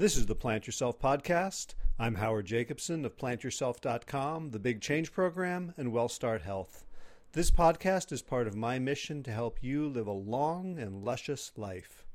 This 0.00 0.16
is 0.16 0.24
the 0.24 0.34
Plant 0.34 0.66
Yourself 0.66 0.98
podcast. 0.98 1.74
I'm 1.98 2.14
Howard 2.14 2.46
Jacobson 2.46 3.04
of 3.04 3.18
plantyourself.com, 3.18 4.48
the 4.48 4.58
Big 4.58 4.80
Change 4.80 5.12
Program, 5.12 5.74
and 5.76 5.92
WellStart 5.92 6.40
Health. 6.40 6.86
This 7.32 7.50
podcast 7.50 8.10
is 8.10 8.22
part 8.22 8.46
of 8.46 8.56
my 8.56 8.78
mission 8.78 9.22
to 9.24 9.30
help 9.30 9.58
you 9.60 9.86
live 9.86 10.06
a 10.06 10.12
long 10.12 10.78
and 10.78 11.04
luscious 11.04 11.52
life. 11.54 12.06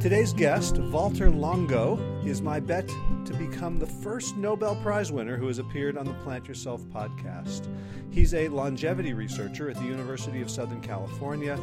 Today's 0.00 0.32
guest, 0.32 0.76
Valter 0.76 1.30
Longo, 1.30 1.98
is 2.24 2.40
my 2.40 2.58
bet 2.58 2.88
to 2.88 3.34
become 3.34 3.78
the 3.78 3.86
first 3.86 4.38
Nobel 4.38 4.76
Prize 4.76 5.12
winner 5.12 5.36
who 5.36 5.48
has 5.48 5.58
appeared 5.58 5.98
on 5.98 6.06
the 6.06 6.14
Plant 6.24 6.48
Yourself 6.48 6.80
podcast. 6.84 7.68
He's 8.10 8.32
a 8.32 8.48
longevity 8.48 9.12
researcher 9.12 9.68
at 9.68 9.76
the 9.76 9.84
University 9.84 10.40
of 10.40 10.50
Southern 10.50 10.80
California 10.80 11.58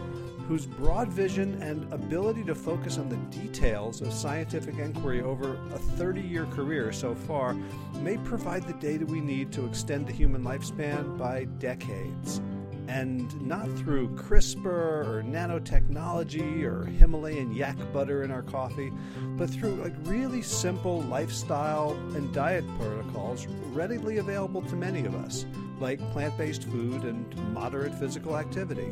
whose 0.52 0.65
broad 0.65 1.07
vision 1.07 1.61
and 1.61 1.81
ability 1.93 2.43
to 2.43 2.54
focus 2.54 2.97
on 2.97 3.07
the 3.07 3.15
details 3.39 4.02
of 4.02 4.11
scientific 4.11 4.77
inquiry 4.79 5.21
over 5.21 5.54
a 5.73 5.77
30 5.77 6.20
year 6.20 6.45
career 6.48 6.91
so 6.91 7.16
far 7.16 7.53
may 8.02 8.17
provide 8.17 8.61
the 8.63 8.73
data 8.73 9.05
we 9.05 9.22
need 9.22 9.49
to 9.49 9.66
extend 9.66 10.05
the 10.05 10.11
human 10.11 10.44
lifespan 10.44 11.17
by 11.17 11.45
decades 11.59 12.41
and 12.89 13.41
not 13.41 13.66
through 13.77 14.09
CRISPR 14.09 14.66
or 14.66 15.23
nanotechnology 15.25 16.63
or 16.63 16.83
Himalayan 16.83 17.53
yak 17.53 17.77
butter 17.94 18.23
in 18.23 18.31
our 18.31 18.41
coffee, 18.41 18.91
but 19.38 19.49
through 19.49 19.75
like 19.75 19.94
really 20.03 20.41
simple 20.41 21.02
lifestyle 21.03 21.91
and 22.13 22.33
diet 22.33 22.66
protocols 22.77 23.47
readily 23.72 24.17
available 24.17 24.61
to 24.63 24.75
many 24.75 25.05
of 25.05 25.16
us, 25.16 25.45
like 25.80 26.02
plant-based 26.11 26.66
food 26.66 27.05
and 27.05 27.53
moderate 27.53 27.95
physical 27.95 28.36
activity. 28.36 28.91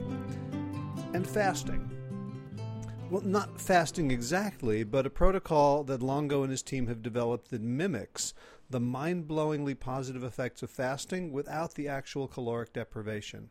And 1.13 1.27
fasting. 1.27 1.89
Well, 3.09 3.23
not 3.23 3.59
fasting 3.59 4.11
exactly, 4.11 4.83
but 4.83 5.07
a 5.07 5.09
protocol 5.09 5.83
that 5.85 6.03
Longo 6.03 6.43
and 6.43 6.51
his 6.51 6.61
team 6.61 6.85
have 6.85 7.01
developed 7.01 7.49
that 7.49 7.61
mimics 7.61 8.35
the 8.69 8.79
mind 8.79 9.27
blowingly 9.27 9.73
positive 9.73 10.23
effects 10.23 10.61
of 10.61 10.69
fasting 10.69 11.31
without 11.31 11.73
the 11.73 11.87
actual 11.87 12.27
caloric 12.27 12.73
deprivation. 12.73 13.49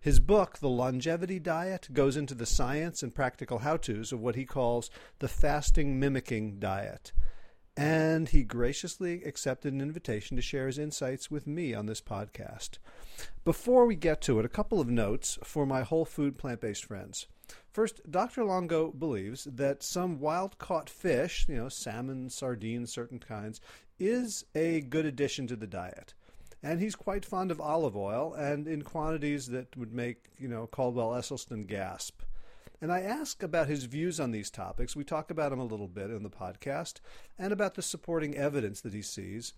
His 0.00 0.20
book, 0.20 0.58
The 0.58 0.70
Longevity 0.70 1.38
Diet, 1.38 1.88
goes 1.92 2.16
into 2.16 2.34
the 2.34 2.46
science 2.46 3.02
and 3.02 3.14
practical 3.14 3.58
how 3.58 3.76
to's 3.76 4.12
of 4.12 4.20
what 4.20 4.34
he 4.34 4.46
calls 4.46 4.88
the 5.18 5.28
fasting 5.28 6.00
mimicking 6.00 6.58
diet. 6.58 7.12
And 7.76 8.30
he 8.30 8.42
graciously 8.42 9.22
accepted 9.24 9.74
an 9.74 9.82
invitation 9.82 10.36
to 10.36 10.42
share 10.42 10.66
his 10.66 10.78
insights 10.78 11.30
with 11.30 11.46
me 11.46 11.74
on 11.74 11.84
this 11.84 12.00
podcast. 12.00 12.78
Before 13.44 13.86
we 13.86 13.96
get 13.96 14.20
to 14.22 14.38
it, 14.38 14.44
a 14.44 14.50
couple 14.50 14.80
of 14.80 14.88
notes 14.88 15.38
for 15.44 15.66
my 15.66 15.82
whole 15.82 16.04
food 16.04 16.36
plant 16.38 16.60
based 16.60 16.84
friends. 16.84 17.26
First, 17.72 18.00
Dr. 18.10 18.44
Longo 18.44 18.90
believes 18.90 19.44
that 19.44 19.82
some 19.82 20.18
wild 20.18 20.58
caught 20.58 20.90
fish, 20.90 21.46
you 21.48 21.56
know, 21.56 21.68
salmon, 21.68 22.30
sardines, 22.30 22.92
certain 22.92 23.18
kinds, 23.18 23.60
is 23.98 24.44
a 24.54 24.80
good 24.80 25.06
addition 25.06 25.46
to 25.46 25.56
the 25.56 25.66
diet 25.66 26.14
and 26.62 26.80
he's 26.80 26.96
quite 26.96 27.24
fond 27.24 27.50
of 27.50 27.60
olive 27.60 27.96
oil 27.96 28.34
and 28.34 28.66
in 28.66 28.82
quantities 28.82 29.46
that 29.46 29.76
would 29.76 29.92
make 29.92 30.24
you 30.38 30.48
know 30.48 30.66
Caldwell 30.66 31.10
Esselstyn 31.10 31.66
gasp. 31.66 32.22
And 32.80 32.92
I 32.92 33.00
ask 33.00 33.42
about 33.42 33.68
his 33.68 33.84
views 33.84 34.20
on 34.20 34.32
these 34.32 34.50
topics. 34.50 34.94
We 34.94 35.04
talk 35.04 35.30
about 35.30 35.52
him 35.52 35.60
a 35.60 35.64
little 35.64 35.88
bit 35.88 36.10
in 36.10 36.22
the 36.22 36.30
podcast 36.30 37.00
and 37.38 37.52
about 37.52 37.74
the 37.74 37.82
supporting 37.82 38.36
evidence 38.36 38.82
that 38.82 38.92
he 38.92 39.00
sees. 39.00 39.54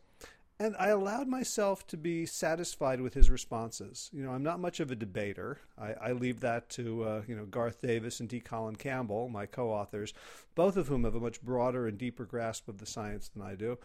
And 0.61 0.75
I 0.77 0.89
allowed 0.89 1.29
myself 1.29 1.87
to 1.87 1.97
be 1.97 2.27
satisfied 2.27 3.01
with 3.01 3.15
his 3.15 3.31
responses. 3.31 4.11
You 4.13 4.25
know, 4.25 4.33
I'm 4.33 4.43
not 4.43 4.59
much 4.59 4.81
of 4.81 4.91
a 4.91 4.97
debater. 4.97 5.59
I, 5.81 5.93
I 5.93 6.13
leave 6.13 6.41
that 6.41 6.69
to 6.71 7.05
uh, 7.05 7.23
you 7.29 7.37
know 7.37 7.45
Garth 7.45 7.81
Davis 7.81 8.19
and 8.19 8.29
T. 8.29 8.41
Colin 8.41 8.75
Campbell, 8.75 9.29
my 9.29 9.47
co-authors, 9.47 10.13
both 10.57 10.77
of 10.77 10.89
whom 10.89 11.05
have 11.05 11.15
a 11.15 11.21
much 11.21 11.41
broader 11.43 11.87
and 11.87 11.97
deeper 11.97 12.25
grasp 12.25 12.69
of 12.69 12.79
the 12.79 12.87
science 12.87 13.29
than 13.29 13.43
I 13.43 13.55
do. 13.55 13.79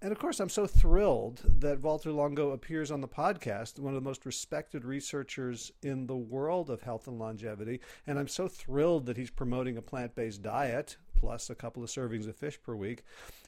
And 0.00 0.12
of 0.12 0.18
course, 0.18 0.38
I'm 0.38 0.48
so 0.48 0.66
thrilled 0.66 1.40
that 1.44 1.80
Valter 1.80 2.14
Longo 2.14 2.50
appears 2.50 2.92
on 2.92 3.00
the 3.00 3.08
podcast, 3.08 3.80
one 3.80 3.94
of 3.94 4.00
the 4.00 4.08
most 4.08 4.26
respected 4.26 4.84
researchers 4.84 5.72
in 5.82 6.06
the 6.06 6.16
world 6.16 6.70
of 6.70 6.82
health 6.82 7.08
and 7.08 7.18
longevity. 7.18 7.80
And 8.06 8.16
I'm 8.16 8.28
so 8.28 8.46
thrilled 8.46 9.06
that 9.06 9.16
he's 9.16 9.30
promoting 9.30 9.76
a 9.76 9.82
plant 9.82 10.14
based 10.14 10.42
diet, 10.42 10.98
plus 11.16 11.50
a 11.50 11.56
couple 11.56 11.82
of 11.82 11.88
servings 11.88 12.28
of 12.28 12.36
fish 12.36 12.60
per 12.62 12.76
week, 12.76 13.02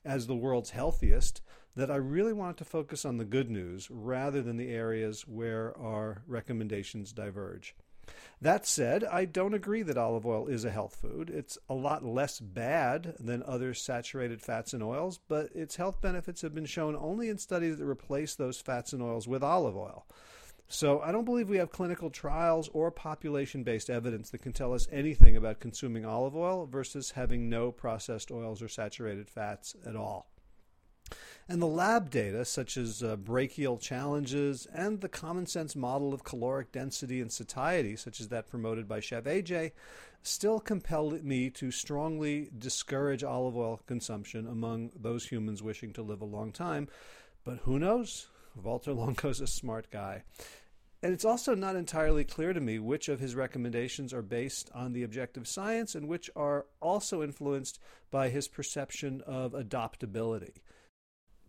as 0.04 0.26
the 0.26 0.34
world's 0.34 0.70
healthiest, 0.70 1.41
that 1.76 1.91
I 1.91 1.97
really 1.97 2.32
wanted 2.32 2.58
to 2.58 2.64
focus 2.64 3.04
on 3.04 3.16
the 3.16 3.25
good 3.25 3.50
news 3.50 3.91
rather 3.91 4.42
than 4.42 4.56
the 4.56 4.70
areas 4.70 5.26
where 5.26 5.76
our 5.78 6.22
recommendations 6.26 7.12
diverge. 7.12 7.75
That 8.41 8.66
said, 8.66 9.04
I 9.04 9.25
don't 9.25 9.54
agree 9.54 9.82
that 9.82 9.98
olive 9.98 10.26
oil 10.26 10.47
is 10.47 10.64
a 10.64 10.70
health 10.70 10.97
food. 11.00 11.30
It's 11.30 11.59
a 11.69 11.75
lot 11.75 12.04
less 12.04 12.41
bad 12.41 13.14
than 13.20 13.42
other 13.42 13.75
saturated 13.75 14.42
fats 14.42 14.72
and 14.72 14.82
oils, 14.82 15.20
but 15.28 15.54
its 15.54 15.76
health 15.76 16.00
benefits 16.00 16.42
have 16.42 16.54
been 16.54 16.66
shown 16.66 16.97
only 16.97 17.28
in 17.28 17.38
studies 17.38 17.78
that 17.78 17.84
replace 17.84 18.34
those 18.34 18.60
fats 18.60 18.92
and 18.92 19.03
oils 19.03 19.28
with 19.28 19.44
olive 19.44 19.76
oil. 19.76 20.06
So 20.72 21.00
I 21.00 21.12
don't 21.12 21.25
believe 21.25 21.48
we 21.48 21.59
have 21.59 21.72
clinical 21.72 22.10
trials 22.10 22.70
or 22.72 22.91
population 22.91 23.64
based 23.64 23.91
evidence 23.91 24.30
that 24.30 24.42
can 24.42 24.53
tell 24.53 24.72
us 24.72 24.88
anything 24.91 25.36
about 25.36 25.60
consuming 25.60 26.06
olive 26.06 26.36
oil 26.36 26.66
versus 26.66 27.10
having 27.10 27.50
no 27.50 27.72
processed 27.72 28.30
oils 28.30 28.62
or 28.62 28.69
saturated 28.69 29.28
fats 29.28 29.75
at 29.84 29.97
all. 29.97 30.30
And 31.50 31.60
the 31.60 31.66
lab 31.66 32.10
data, 32.10 32.44
such 32.44 32.76
as 32.76 33.02
uh, 33.02 33.16
brachial 33.16 33.76
challenges 33.76 34.68
and 34.72 35.00
the 35.00 35.08
common 35.08 35.46
sense 35.46 35.74
model 35.74 36.14
of 36.14 36.22
caloric 36.22 36.70
density 36.70 37.20
and 37.20 37.32
satiety, 37.32 37.96
such 37.96 38.20
as 38.20 38.28
that 38.28 38.46
promoted 38.48 38.86
by 38.86 39.00
Chef 39.00 39.24
AJ, 39.24 39.72
still 40.22 40.60
compel 40.60 41.10
me 41.10 41.50
to 41.50 41.72
strongly 41.72 42.50
discourage 42.56 43.24
olive 43.24 43.56
oil 43.56 43.80
consumption 43.88 44.46
among 44.46 44.92
those 44.94 45.26
humans 45.26 45.60
wishing 45.60 45.92
to 45.94 46.02
live 46.02 46.20
a 46.20 46.24
long 46.24 46.52
time. 46.52 46.86
But 47.42 47.58
who 47.64 47.80
knows? 47.80 48.28
Valter 48.56 48.94
Longo's 48.94 49.40
a 49.40 49.48
smart 49.48 49.90
guy. 49.90 50.22
And 51.02 51.12
it's 51.12 51.24
also 51.24 51.56
not 51.56 51.74
entirely 51.74 52.22
clear 52.22 52.52
to 52.52 52.60
me 52.60 52.78
which 52.78 53.08
of 53.08 53.18
his 53.18 53.34
recommendations 53.34 54.14
are 54.14 54.22
based 54.22 54.70
on 54.72 54.92
the 54.92 55.02
objective 55.02 55.48
science 55.48 55.96
and 55.96 56.06
which 56.06 56.30
are 56.36 56.66
also 56.80 57.24
influenced 57.24 57.80
by 58.12 58.28
his 58.28 58.46
perception 58.46 59.20
of 59.26 59.50
adoptability. 59.50 60.52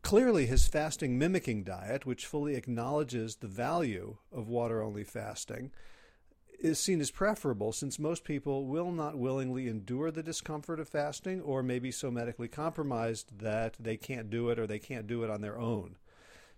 Clearly, 0.02 0.46
his 0.46 0.68
fasting 0.68 1.18
mimicking 1.18 1.64
diet, 1.64 2.06
which 2.06 2.26
fully 2.26 2.56
acknowledges 2.56 3.36
the 3.36 3.48
value 3.48 4.18
of 4.32 4.48
water 4.48 4.82
only 4.82 5.04
fasting, 5.04 5.72
is 6.60 6.80
seen 6.80 7.02
as 7.02 7.12
preferable 7.12 7.72
since 7.72 7.98
most 7.98 8.24
people 8.24 8.66
will 8.66 8.92
not 8.92 9.18
willingly 9.18 9.68
endure 9.68 10.12
the 10.12 10.24
discomfort 10.24 10.80
of 10.80 10.90
fasting 10.90 11.42
or 11.42 11.64
may 11.64 11.80
be 11.80 11.92
so 11.92 12.12
medically 12.12 12.48
compromised 12.48 13.40
that 13.40 13.76
they 13.80 13.98
can't 13.98 14.30
do 14.30 14.50
it 14.50 14.60
or 14.60 14.68
they 14.68 14.80
can't 14.80 15.08
do 15.08 15.24
it 15.24 15.30
on 15.30 15.42
their 15.42 15.58
own. 15.58 15.96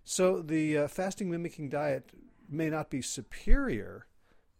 So 0.04 0.42
the 0.42 0.78
uh, 0.78 0.88
fasting 0.88 1.30
mimicking 1.30 1.70
diet 1.70 2.10
may 2.48 2.68
not 2.68 2.90
be 2.90 3.00
superior 3.00 4.06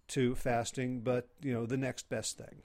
to 0.08 0.34
fasting, 0.34 1.00
but 1.00 1.28
you 1.42 1.52
know 1.52 1.66
the 1.66 1.76
next 1.76 2.08
best 2.08 2.38
thing. 2.38 2.62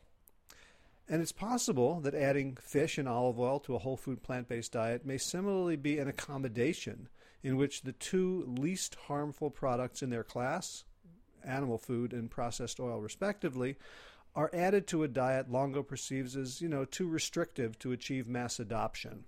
And 1.10 1.24
it's 1.24 1.32
possible 1.32 2.00
that 2.02 2.14
adding 2.14 2.56
fish 2.62 3.00
and 3.00 3.10
olive 3.10 3.40
oil 3.40 3.60
to 3.62 3.76
a 3.76 3.80
whole 3.80 3.98
food 3.98 4.22
plant 4.22 4.48
based 4.48 4.74
diet 4.74 5.06
may 5.06 5.18
similarly 5.18 5.76
be 5.76 5.98
an 5.98 6.08
accommodation 6.08 7.10
in 7.42 7.58
which 7.58 7.82
the 7.82 7.94
two 7.94 8.46
least 8.48 8.96
harmful 9.08 9.50
products 9.50 10.04
in 10.04 10.12
their 10.12 10.24
class, 10.24 10.84
animal 11.44 11.80
food 11.80 12.14
and 12.14 12.30
processed 12.30 12.80
oil 12.80 13.02
respectively, 13.02 13.76
are 14.36 14.52
added 14.54 14.86
to 14.86 15.02
a 15.02 15.08
diet 15.08 15.50
Longo 15.50 15.82
perceives 15.82 16.36
as, 16.36 16.62
you 16.62 16.70
know, 16.70 16.86
too 16.86 17.08
restrictive 17.08 17.80
to 17.80 17.92
achieve 17.92 18.28
mass 18.28 18.60
adoption. 18.60 19.24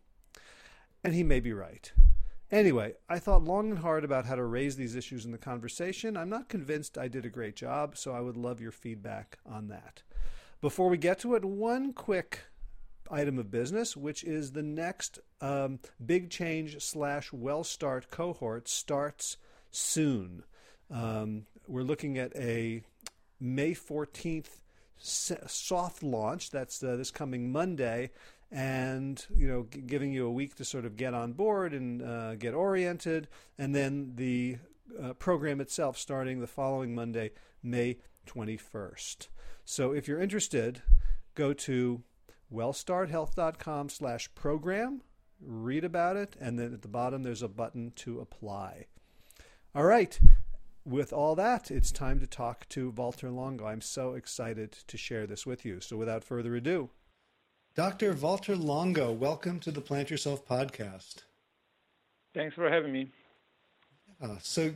And 1.03 1.15
he 1.15 1.23
may 1.23 1.39
be 1.39 1.51
right. 1.51 1.91
Anyway, 2.51 2.93
I 3.09 3.17
thought 3.17 3.43
long 3.43 3.71
and 3.71 3.79
hard 3.79 4.03
about 4.03 4.25
how 4.25 4.35
to 4.35 4.43
raise 4.43 4.75
these 4.75 4.95
issues 4.95 5.25
in 5.25 5.31
the 5.31 5.37
conversation. 5.37 6.15
I'm 6.15 6.29
not 6.29 6.49
convinced 6.49 6.97
I 6.97 7.07
did 7.07 7.25
a 7.25 7.29
great 7.29 7.55
job, 7.55 7.97
so 7.97 8.11
I 8.11 8.19
would 8.19 8.37
love 8.37 8.61
your 8.61 8.73
feedback 8.73 9.39
on 9.45 9.69
that. 9.69 10.03
Before 10.61 10.89
we 10.89 10.97
get 10.97 11.17
to 11.21 11.33
it, 11.33 11.43
one 11.43 11.91
quick 11.91 12.41
item 13.09 13.39
of 13.39 13.49
business, 13.49 13.97
which 13.97 14.23
is 14.23 14.51
the 14.51 14.61
next 14.61 15.17
um, 15.41 15.79
big 16.05 16.29
change 16.29 16.79
slash 16.79 17.33
well 17.33 17.63
start 17.63 18.11
cohort 18.11 18.69
starts 18.69 19.37
soon. 19.71 20.43
Um, 20.91 21.47
we're 21.67 21.81
looking 21.81 22.19
at 22.19 22.35
a 22.35 22.83
May 23.39 23.71
14th 23.71 24.59
soft 24.99 26.03
launch. 26.03 26.51
That's 26.51 26.83
uh, 26.83 26.95
this 26.95 27.09
coming 27.09 27.51
Monday. 27.51 28.11
And 28.51 29.25
you 29.35 29.47
know, 29.47 29.65
g- 29.71 29.81
giving 29.81 30.13
you 30.13 30.27
a 30.27 30.31
week 30.31 30.53
to 30.57 30.63
sort 30.63 30.85
of 30.85 30.95
get 30.95 31.15
on 31.15 31.33
board 31.33 31.73
and 31.73 32.03
uh, 32.03 32.35
get 32.35 32.53
oriented, 32.53 33.29
and 33.57 33.73
then 33.73 34.11
the 34.15 34.57
uh, 35.01 35.13
program 35.13 35.59
itself 35.59 35.97
starting 35.97 36.39
the 36.39 36.47
following 36.47 36.93
Monday, 36.93 37.31
May 37.63 37.97
21st. 38.27 39.29
So 39.71 39.93
if 39.93 40.05
you're 40.05 40.19
interested, 40.19 40.81
go 41.33 41.53
to 41.53 42.03
wellstarthealth.com 42.53 43.87
slash 43.87 44.35
program, 44.35 45.01
read 45.39 45.85
about 45.85 46.17
it, 46.17 46.35
and 46.41 46.59
then 46.59 46.73
at 46.73 46.81
the 46.81 46.89
bottom 46.89 47.23
there's 47.23 47.41
a 47.41 47.47
button 47.47 47.93
to 47.95 48.19
apply. 48.19 48.87
All 49.73 49.85
right. 49.85 50.19
With 50.83 51.13
all 51.13 51.35
that, 51.35 51.71
it's 51.71 51.89
time 51.89 52.19
to 52.19 52.27
talk 52.27 52.67
to 52.67 52.91
Valter 52.91 53.33
Longo. 53.33 53.65
I'm 53.65 53.79
so 53.79 54.15
excited 54.15 54.73
to 54.87 54.97
share 54.97 55.25
this 55.25 55.45
with 55.45 55.63
you. 55.63 55.79
So 55.79 55.95
without 55.95 56.25
further 56.25 56.53
ado, 56.53 56.89
Dr. 57.73 58.13
Valter 58.13 58.61
Longo, 58.61 59.13
welcome 59.13 59.57
to 59.61 59.71
the 59.71 59.79
Plant 59.79 60.11
Yourself 60.11 60.45
podcast. 60.45 61.23
Thanks 62.33 62.55
for 62.55 62.69
having 62.69 62.91
me. 62.91 63.09
Uh, 64.21 64.35
so, 64.41 64.73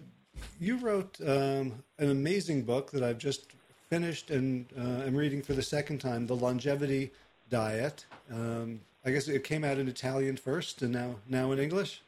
you 0.57 0.77
wrote 0.77 1.19
um, 1.19 1.83
an 1.99 2.11
amazing 2.11 2.63
book 2.63 2.91
that 2.91 3.03
I've 3.03 3.17
just 3.17 3.47
finished 3.95 4.29
and 4.29 4.65
uh, 4.77 5.07
am 5.07 5.15
reading 5.15 5.41
for 5.41 5.53
the 5.53 5.61
second 5.61 5.99
time 5.99 6.27
The 6.27 6.35
Longevity 6.35 7.11
Diet. 7.49 8.05
Um, 8.29 8.81
I 9.05 9.11
guess 9.11 9.29
it 9.29 9.45
came 9.45 9.63
out 9.63 9.77
in 9.77 9.87
Italian 9.87 10.35
first 10.35 10.81
and 10.81 10.91
now, 10.91 11.15
now 11.29 11.53
in 11.53 11.59
English? 11.59 12.01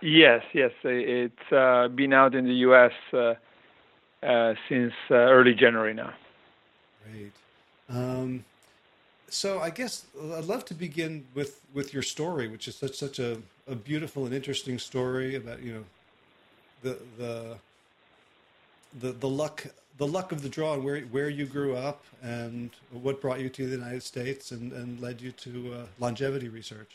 Yes, 0.00 0.44
yes. 0.52 0.70
It's 0.84 1.48
uh, 1.50 1.88
been 1.88 2.12
out 2.12 2.36
in 2.36 2.44
the 2.44 2.58
U.S. 2.68 2.92
Uh, 3.12 3.34
uh, 4.22 4.54
since 4.68 4.92
uh, 5.10 5.14
early 5.14 5.54
January 5.54 5.94
now. 5.94 6.12
Great. 7.02 7.32
Um, 7.88 8.44
so 9.28 9.58
I 9.58 9.70
guess 9.70 10.06
I'd 10.38 10.44
love 10.44 10.64
to 10.66 10.74
begin 10.74 11.26
with, 11.34 11.60
with 11.74 11.92
your 11.92 12.04
story, 12.04 12.46
which 12.46 12.68
is 12.68 12.76
such 12.76 12.94
such 12.94 13.18
a, 13.18 13.38
a 13.66 13.74
beautiful 13.74 14.26
and 14.26 14.32
interesting 14.32 14.78
story 14.78 15.34
about 15.34 15.60
you 15.60 15.72
know 15.74 15.84
the 16.82 16.98
the 17.18 17.56
the 19.00 19.10
the 19.12 19.28
luck 19.28 19.66
the 19.98 20.06
luck 20.06 20.32
of 20.32 20.42
the 20.42 20.48
draw 20.48 20.74
and 20.74 20.84
where 20.84 21.00
where 21.02 21.28
you 21.28 21.46
grew 21.46 21.76
up 21.76 22.02
and 22.22 22.70
what 22.90 23.20
brought 23.20 23.40
you 23.40 23.48
to 23.48 23.66
the 23.66 23.76
United 23.76 24.02
States 24.02 24.50
and, 24.50 24.72
and 24.72 25.00
led 25.00 25.20
you 25.20 25.32
to 25.32 25.74
uh, 25.74 25.86
longevity 26.00 26.48
research. 26.48 26.90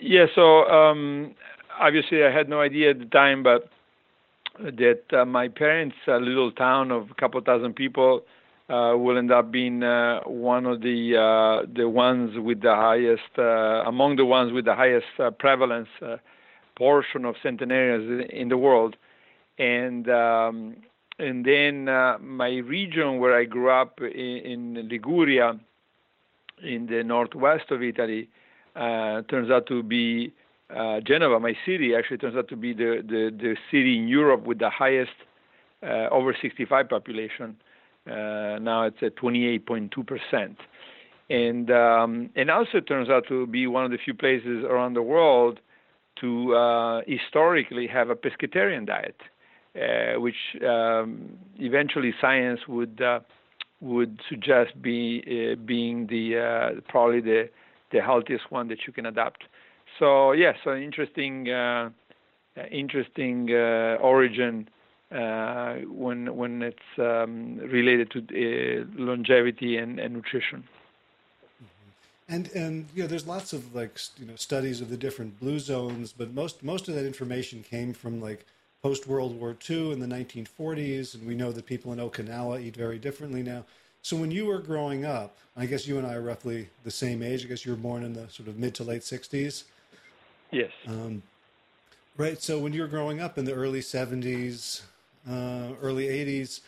Yeah, 0.00 0.26
so 0.34 0.64
um, 0.68 1.34
obviously 1.78 2.24
I 2.24 2.30
had 2.32 2.48
no 2.48 2.60
idea 2.60 2.90
at 2.90 2.98
the 2.98 3.04
time, 3.04 3.42
but 3.42 3.68
that 4.58 5.02
uh, 5.12 5.24
my 5.24 5.48
parents' 5.48 5.96
uh, 6.08 6.16
little 6.16 6.52
town 6.52 6.90
of 6.90 7.10
a 7.10 7.14
couple 7.14 7.40
thousand 7.40 7.74
people 7.74 8.24
uh, 8.68 8.94
will 8.96 9.18
end 9.18 9.32
up 9.32 9.50
being 9.50 9.82
uh, 9.82 10.20
one 10.20 10.64
of 10.64 10.80
the 10.80 11.16
uh, 11.16 11.66
the 11.74 11.88
ones 11.88 12.38
with 12.38 12.62
the 12.62 12.74
highest 12.74 13.38
among 13.86 14.16
the 14.16 14.24
ones 14.24 14.52
with 14.52 14.64
the 14.64 14.74
highest 14.74 15.06
prevalence 15.38 15.88
portion 16.76 17.24
of 17.24 17.34
centenarians 17.42 18.26
in 18.30 18.48
the 18.48 18.56
world, 18.56 18.96
and 19.58 20.08
um, 20.08 20.76
and 21.20 21.44
then 21.44 21.88
uh, 21.88 22.18
my 22.20 22.56
region 22.56 23.18
where 23.18 23.36
I 23.36 23.44
grew 23.44 23.70
up 23.70 24.00
in, 24.00 24.06
in 24.08 24.88
Liguria, 24.88 25.58
in 26.62 26.86
the 26.86 27.02
northwest 27.04 27.70
of 27.70 27.82
Italy, 27.82 28.28
uh, 28.76 29.22
turns 29.22 29.50
out 29.50 29.66
to 29.66 29.82
be 29.82 30.32
uh, 30.74 31.00
Genova, 31.00 31.40
my 31.40 31.54
city, 31.66 31.94
actually 31.94 32.18
turns 32.18 32.36
out 32.36 32.48
to 32.48 32.56
be 32.56 32.72
the, 32.72 33.02
the, 33.06 33.30
the 33.36 33.56
city 33.70 33.98
in 33.98 34.08
Europe 34.08 34.46
with 34.46 34.58
the 34.58 34.70
highest 34.70 35.10
uh, 35.82 36.08
over 36.10 36.36
65 36.40 36.88
population. 36.88 37.56
Uh, 38.06 38.58
now 38.60 38.84
it's 38.84 39.02
at 39.02 39.16
28.2 39.16 40.06
percent, 40.06 40.56
and 41.28 41.70
um, 41.70 42.30
and 42.34 42.50
also 42.50 42.80
turns 42.80 43.10
out 43.10 43.24
to 43.28 43.46
be 43.46 43.66
one 43.66 43.84
of 43.84 43.90
the 43.90 43.98
few 44.02 44.14
places 44.14 44.64
around 44.64 44.94
the 44.94 45.02
world 45.02 45.60
to 46.20 46.54
uh, 46.54 47.02
historically 47.06 47.86
have 47.86 48.08
a 48.08 48.14
pescatarian 48.14 48.86
diet, 48.86 49.20
which 50.16 50.36
um, 50.66 51.38
eventually 51.58 52.14
science 52.20 52.60
would 52.68 53.00
uh, 53.00 53.20
would 53.80 54.20
suggest 54.28 54.80
be 54.80 55.54
being 55.64 56.06
the 56.06 56.82
probably 56.88 57.20
the 57.20 57.48
the 57.92 58.00
healthiest 58.00 58.50
one 58.50 58.68
that 58.68 58.86
you 58.86 58.92
can 58.92 59.06
adopt. 59.06 59.44
So 59.98 60.32
yes, 60.32 60.56
yeah, 60.58 60.64
so 60.64 60.76
interesting, 60.76 61.50
uh, 61.50 61.90
interesting 62.70 63.50
uh, 63.52 63.96
origin 64.00 64.68
uh, 65.10 65.74
when 65.88 66.34
when 66.36 66.62
it's 66.62 66.98
um, 66.98 67.58
related 67.58 68.10
to 68.12 68.18
uh, 68.20 68.84
longevity 68.96 69.76
and, 69.76 69.98
and 69.98 70.14
nutrition. 70.14 70.64
Mm-hmm. 71.62 72.34
And 72.34 72.50
and 72.54 72.86
you 72.94 73.02
know, 73.02 73.08
there's 73.08 73.26
lots 73.26 73.52
of 73.52 73.74
like 73.74 73.98
you 74.18 74.26
know 74.26 74.36
studies 74.36 74.80
of 74.80 74.88
the 74.88 74.96
different 74.96 75.40
blue 75.40 75.58
zones, 75.58 76.12
but 76.12 76.32
most 76.32 76.62
most 76.62 76.88
of 76.88 76.94
that 76.94 77.04
information 77.04 77.62
came 77.62 77.92
from 77.92 78.20
like 78.20 78.46
post 78.82 79.06
World 79.06 79.38
War 79.38 79.56
II 79.68 79.92
in 79.92 80.00
the 80.00 80.06
1940s, 80.06 81.14
and 81.14 81.26
we 81.26 81.34
know 81.34 81.52
that 81.52 81.66
people 81.66 81.92
in 81.92 81.98
Okinawa 81.98 82.62
eat 82.62 82.76
very 82.76 82.98
differently 82.98 83.42
now. 83.42 83.64
So 84.02 84.16
when 84.16 84.30
you 84.30 84.46
were 84.46 84.58
growing 84.58 85.04
up, 85.04 85.36
I 85.56 85.66
guess 85.66 85.86
you 85.86 85.98
and 85.98 86.06
I 86.06 86.14
are 86.14 86.22
roughly 86.22 86.68
the 86.84 86.90
same 86.90 87.22
age. 87.22 87.44
I 87.44 87.48
guess 87.48 87.66
you 87.66 87.72
were 87.72 87.78
born 87.78 88.02
in 88.02 88.14
the 88.14 88.28
sort 88.30 88.48
of 88.48 88.58
mid 88.58 88.74
to 88.76 88.84
late 88.84 89.02
60s. 89.02 89.64
Yes. 90.50 90.70
Um, 90.86 91.22
right. 92.16 92.40
So 92.40 92.58
when 92.58 92.72
you 92.72 92.80
were 92.80 92.88
growing 92.88 93.20
up 93.20 93.36
in 93.36 93.44
the 93.44 93.52
early 93.52 93.80
70s, 93.80 94.82
uh, 95.28 95.74
early 95.82 96.06
80s, 96.06 96.60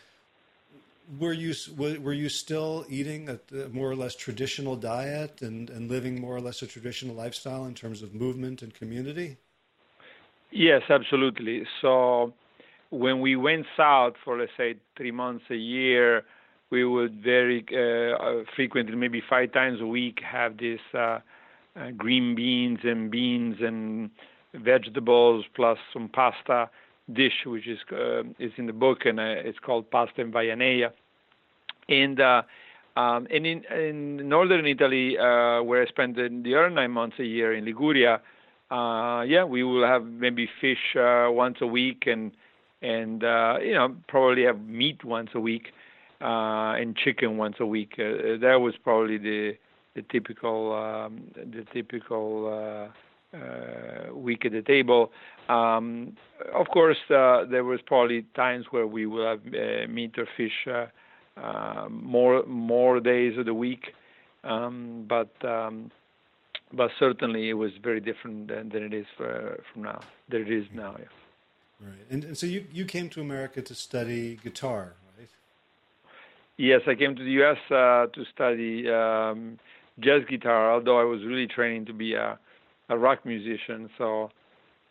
were 1.19 1.33
you 1.33 1.53
were 1.75 2.13
you 2.13 2.29
still 2.29 2.85
eating 2.89 3.29
a, 3.29 3.39
more 3.69 3.89
or 3.89 3.95
less 3.95 4.15
traditional 4.15 4.75
diet 4.75 5.41
and, 5.41 5.69
and 5.69 5.89
living 5.89 6.21
more 6.21 6.35
or 6.35 6.41
less 6.41 6.61
a 6.61 6.67
traditional 6.67 7.15
lifestyle 7.15 7.65
in 7.65 7.73
terms 7.73 8.01
of 8.01 8.13
movement 8.13 8.61
and 8.61 8.73
community? 8.73 9.37
Yes, 10.53 10.83
absolutely. 10.89 11.63
So 11.81 12.33
when 12.91 13.21
we 13.21 13.35
went 13.35 13.65
south 13.75 14.13
for 14.23 14.37
let's 14.37 14.51
say 14.55 14.75
three 14.95 15.11
months 15.11 15.45
a 15.49 15.55
year, 15.55 16.23
we 16.69 16.85
would 16.85 17.21
very 17.23 17.65
uh, 17.71 18.23
uh, 18.23 18.43
frequently, 18.55 18.95
maybe 18.95 19.21
five 19.27 19.51
times 19.51 19.81
a 19.81 19.85
week, 19.87 20.19
have 20.23 20.57
this 20.57 20.79
uh, 20.93 20.97
uh, 21.75 21.91
green 21.97 22.35
beans 22.35 22.79
and 22.83 23.09
beans 23.09 23.57
and 23.61 24.11
vegetables 24.53 25.45
plus 25.55 25.77
some 25.91 26.07
pasta 26.09 26.69
dish, 27.11 27.45
which 27.47 27.67
is 27.67 27.79
uh, 27.91 28.21
is 28.37 28.51
in 28.57 28.67
the 28.67 28.73
book, 28.73 29.05
and 29.05 29.19
uh, 29.19 29.23
it's 29.23 29.59
called 29.59 29.89
pasta 29.89 30.21
in 30.21 30.31
Vaianea. 30.31 30.91
And 31.89 32.19
um, 32.21 32.45
and 33.31 33.45
in, 33.47 33.63
in 33.75 34.29
northern 34.29 34.67
Italy, 34.67 35.17
where 35.17 35.81
I 35.81 35.85
spent 35.87 36.15
the, 36.15 36.29
the 36.43 36.55
other 36.55 36.69
nine 36.69 36.91
months 36.91 37.17
a 37.19 37.23
year 37.25 37.53
in 37.53 37.65
Liguria, 37.65 38.21
yeah, 39.23 39.43
we 39.43 39.63
will 39.63 39.85
have 39.85 40.05
maybe 40.05 40.49
fish 40.59 40.95
uh, 40.95 41.27
once 41.29 41.57
a 41.61 41.67
week, 41.67 42.03
and 42.05 42.31
and 42.81 43.23
uh, 43.23 43.57
you 43.61 43.73
know 43.73 43.95
probably 44.07 44.43
have 44.43 44.59
meat 44.61 45.03
once 45.03 45.29
a 45.33 45.39
week 45.39 45.67
uh, 46.21 46.73
and 46.79 46.95
chicken 46.95 47.37
once 47.37 47.55
a 47.59 47.65
week. 47.65 47.93
Uh, 47.99 48.03
uh, 48.03 48.37
that 48.39 48.59
was 48.59 48.73
probably 48.83 49.17
the 49.17 49.53
the 49.95 50.01
typical 50.11 50.73
um, 50.73 51.23
the 51.35 51.65
typical 51.73 52.47
uh, 52.47 53.37
uh, 53.37 54.13
week 54.13 54.45
at 54.45 54.51
the 54.51 54.61
table. 54.61 55.11
Um, 55.49 56.15
of 56.53 56.67
course, 56.67 56.97
uh, 57.09 57.45
there 57.49 57.63
was 57.63 57.79
probably 57.85 58.25
times 58.35 58.65
where 58.71 58.87
we 58.87 59.05
will 59.05 59.27
have 59.27 59.41
uh, 59.47 59.87
meat 59.89 60.15
or 60.17 60.27
fish 60.37 60.67
uh, 60.67 60.85
uh, 61.39 61.87
more 61.89 62.45
more 62.45 62.99
days 62.99 63.37
of 63.37 63.45
the 63.45 63.53
week, 63.53 63.93
um, 64.43 65.05
but 65.07 65.33
um, 65.45 65.91
but 66.73 66.91
certainly 66.99 67.49
it 67.49 67.53
was 67.53 67.71
very 67.81 67.99
different 67.99 68.47
than, 68.47 68.69
than 68.69 68.83
it 68.83 68.93
is 68.93 69.05
for, 69.15 69.63
from 69.71 69.83
now. 69.83 70.01
Than 70.29 70.41
it 70.41 70.51
is 70.51 70.65
now. 70.73 70.95
Yeah. 70.99 71.05
Right, 71.79 72.05
and, 72.09 72.23
and 72.23 72.37
so 72.37 72.45
you 72.45 72.65
you 72.71 72.85
came 72.85 73.09
to 73.09 73.21
America 73.21 73.61
to 73.61 73.75
study 73.75 74.39
guitar, 74.41 74.93
right? 75.17 75.29
Yes, 76.57 76.81
I 76.87 76.95
came 76.95 77.15
to 77.15 77.23
the 77.23 77.31
U.S. 77.31 77.57
Uh, 77.69 78.07
to 78.07 78.25
study 78.33 78.89
um, 78.89 79.59
jazz 79.99 80.21
guitar, 80.29 80.71
although 80.71 80.99
I 80.99 81.03
was 81.03 81.23
really 81.23 81.47
training 81.47 81.85
to 81.87 81.93
be 81.93 82.13
a, 82.13 82.39
a 82.89 82.97
rock 82.97 83.25
musician. 83.25 83.89
So 83.97 84.31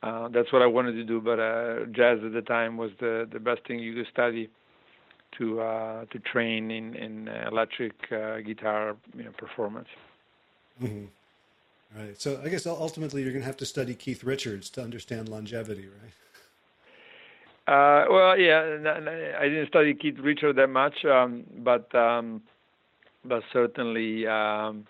uh, 0.02 0.28
that's 0.28 0.52
what 0.52 0.60
I 0.60 0.66
wanted 0.66 0.92
to 0.92 1.04
do. 1.04 1.20
But 1.20 1.38
uh, 1.38 1.86
jazz 1.92 2.18
at 2.24 2.32
the 2.32 2.42
time 2.42 2.76
was 2.76 2.90
the, 3.00 3.26
the 3.32 3.40
best 3.40 3.66
thing 3.66 3.78
you 3.78 3.94
could 3.94 4.08
study 4.12 4.50
to 5.38 5.60
uh, 5.60 6.04
to 6.06 6.18
train 6.18 6.70
in 6.70 6.94
in 6.94 7.28
electric 7.28 7.92
uh, 8.12 8.40
guitar 8.40 8.96
you 9.16 9.24
know, 9.24 9.32
performance. 9.38 9.88
Mm-hmm. 10.82 11.06
Right. 11.96 12.20
So 12.20 12.40
I 12.42 12.48
guess 12.48 12.66
ultimately 12.66 13.22
you're 13.22 13.32
going 13.32 13.42
to 13.42 13.46
have 13.46 13.58
to 13.58 13.66
study 13.66 13.94
Keith 13.94 14.24
Richards 14.24 14.70
to 14.70 14.82
understand 14.82 15.28
longevity, 15.28 15.88
right? 15.88 16.12
Uh, 17.68 18.06
well, 18.10 18.38
yeah, 18.38 18.78
I 19.38 19.44
didn't 19.48 19.68
study 19.68 19.94
Keith 19.94 20.18
Richards 20.18 20.56
that 20.56 20.68
much, 20.68 21.04
um, 21.04 21.44
but 21.58 21.94
um, 21.94 22.42
but 23.24 23.42
certainly 23.52 24.26
um, 24.26 24.86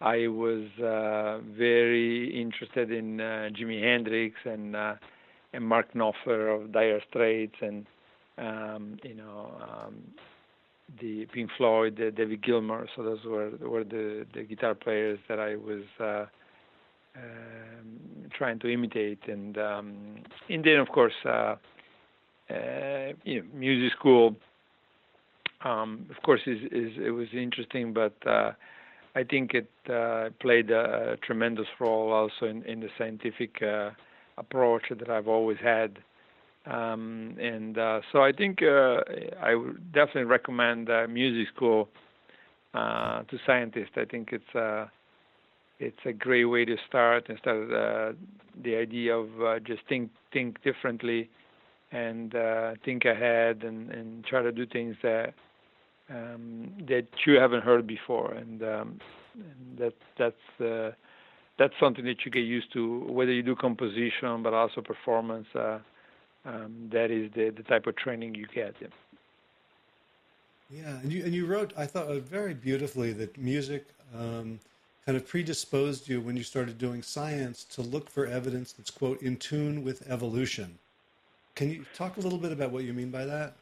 I 0.00 0.28
was 0.28 0.66
uh, 0.80 1.38
very 1.56 2.40
interested 2.40 2.92
in 2.92 3.20
uh, 3.20 3.48
Jimi 3.52 3.82
Hendrix 3.82 4.36
and 4.44 4.76
uh, 4.76 4.94
and 5.52 5.64
Mark 5.64 5.92
Knopfler 5.94 6.54
of 6.54 6.72
Dire 6.72 7.00
Straits 7.08 7.56
and 7.60 7.86
um, 8.38 8.98
you 9.02 9.14
know 9.14 9.50
um, 9.62 9.94
the 11.00 11.26
Pink 11.26 11.50
Floyd, 11.56 11.96
the 11.96 12.10
David 12.10 12.42
Gilmour. 12.42 12.86
So 12.94 13.02
those 13.02 13.24
were 13.24 13.50
were 13.60 13.84
the 13.84 14.26
the 14.34 14.42
guitar 14.42 14.74
players 14.74 15.18
that 15.28 15.38
I 15.38 15.56
was. 15.56 15.84
Uh, 16.00 16.26
um, 17.16 18.28
trying 18.36 18.58
to 18.58 18.68
imitate 18.68 19.20
and 19.28 19.56
um, 19.56 20.16
and 20.48 20.64
then 20.64 20.80
of 20.80 20.88
course 20.88 21.12
uh, 21.24 21.54
uh, 22.50 23.12
you 23.24 23.40
know, 23.40 23.46
music 23.54 23.96
school. 23.98 24.36
Um, 25.64 26.06
of 26.14 26.22
course, 26.22 26.42
is, 26.46 26.58
is 26.70 26.92
it 27.02 27.10
was 27.10 27.28
interesting, 27.32 27.94
but 27.94 28.14
uh, 28.26 28.52
I 29.14 29.24
think 29.24 29.54
it 29.54 29.70
uh, 29.90 30.28
played 30.40 30.70
a, 30.70 31.12
a, 31.12 31.16
tremendous 31.18 31.66
role 31.80 32.12
also 32.12 32.46
in, 32.46 32.62
in 32.64 32.80
the 32.80 32.88
scientific 32.98 33.62
uh, 33.62 33.90
approach 34.36 34.82
that 34.90 35.08
I've 35.08 35.28
always 35.28 35.56
had. 35.62 35.98
Um, 36.66 37.36
and 37.38 37.76
uh, 37.76 38.00
so 38.10 38.22
I 38.22 38.32
think 38.32 38.62
uh, 38.62 39.00
I 39.42 39.54
would 39.54 39.92
definitely 39.92 40.24
recommend 40.24 40.88
music 41.12 41.54
school 41.54 41.88
uh, 42.72 43.22
to 43.24 43.38
scientists. 43.46 43.92
I 43.96 44.04
think 44.04 44.30
it's 44.32 44.54
a 44.54 44.90
it's 45.80 45.98
a 46.06 46.12
great 46.12 46.44
way 46.44 46.64
to 46.64 46.76
start 46.88 47.26
instead 47.28 47.54
of 47.54 47.68
the, 47.68 48.76
idea 48.76 49.14
of 49.14 49.28
uh, 49.42 49.58
just 49.58 49.82
think 49.88 50.10
think 50.32 50.62
differently 50.62 51.28
and 51.92 52.34
uh, 52.34 52.72
think 52.84 53.04
ahead 53.04 53.62
and, 53.62 53.90
and 53.90 54.24
try 54.24 54.42
to 54.42 54.52
do 54.52 54.66
things 54.66 54.96
that 55.02 55.34
um, 56.10 56.72
that 56.88 57.06
you 57.26 57.34
haven't 57.34 57.62
heard 57.62 57.86
before, 57.86 58.32
and, 58.34 58.62
um, 58.62 59.00
and 59.34 59.78
that 59.78 59.94
that's 60.18 60.60
uh, 60.60 60.90
that's 61.58 61.72
something 61.80 62.04
that 62.04 62.24
you 62.24 62.30
get 62.30 62.40
used 62.40 62.72
to, 62.72 63.04
whether 63.08 63.32
you 63.32 63.42
do 63.42 63.54
composition 63.54 64.42
but 64.42 64.52
also 64.52 64.80
performance. 64.80 65.46
Um, 66.44 66.90
that 66.92 67.10
is 67.10 67.30
the, 67.34 67.50
the 67.50 67.62
type 67.62 67.86
of 67.86 67.96
training 67.96 68.34
you 68.34 68.46
get. 68.54 68.74
Yeah. 68.80 68.88
yeah, 70.70 70.98
and 71.00 71.12
you 71.12 71.24
and 71.24 71.34
you 71.34 71.46
wrote, 71.46 71.72
I 71.76 71.86
thought, 71.86 72.08
uh, 72.08 72.20
very 72.20 72.54
beautifully 72.54 73.12
that 73.14 73.38
music 73.38 73.86
um, 74.14 74.60
kind 75.06 75.16
of 75.16 75.26
predisposed 75.26 76.08
you 76.08 76.20
when 76.20 76.36
you 76.36 76.42
started 76.42 76.78
doing 76.78 77.02
science 77.02 77.64
to 77.64 77.82
look 77.82 78.10
for 78.10 78.26
evidence 78.26 78.72
that's 78.72 78.90
quote 78.90 79.20
in 79.22 79.36
tune 79.36 79.82
with 79.82 80.10
evolution. 80.10 80.78
Can 81.54 81.70
you 81.70 81.84
talk 81.94 82.16
a 82.16 82.20
little 82.20 82.38
bit 82.38 82.52
about 82.52 82.70
what 82.70 82.84
you 82.84 82.92
mean 82.92 83.10
by 83.10 83.24
that? 83.24 83.54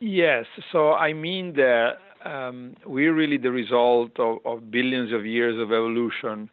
Yes. 0.00 0.46
So 0.72 0.92
I 0.92 1.12
mean 1.12 1.52
that 1.54 1.98
um, 2.24 2.76
we're 2.84 3.12
really 3.12 3.36
the 3.36 3.50
result 3.50 4.18
of, 4.18 4.38
of, 4.44 4.70
billions 4.70 5.12
of 5.12 5.26
years 5.26 5.58
of 5.58 5.72
evolution. 5.72 6.48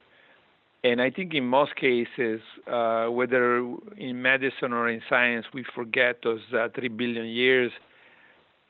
And 0.83 1.01
I 1.01 1.09
think 1.09 1.33
in 1.33 1.45
most 1.45 1.75
cases, 1.75 2.39
uh, 2.71 3.07
whether 3.07 3.57
in 3.97 4.21
medicine 4.21 4.71
or 4.71 4.89
in 4.89 5.01
science, 5.09 5.45
we 5.53 5.65
forget 5.75 6.19
those 6.23 6.39
uh, 6.57 6.69
three 6.73 6.87
billion 6.87 7.25
years. 7.25 7.71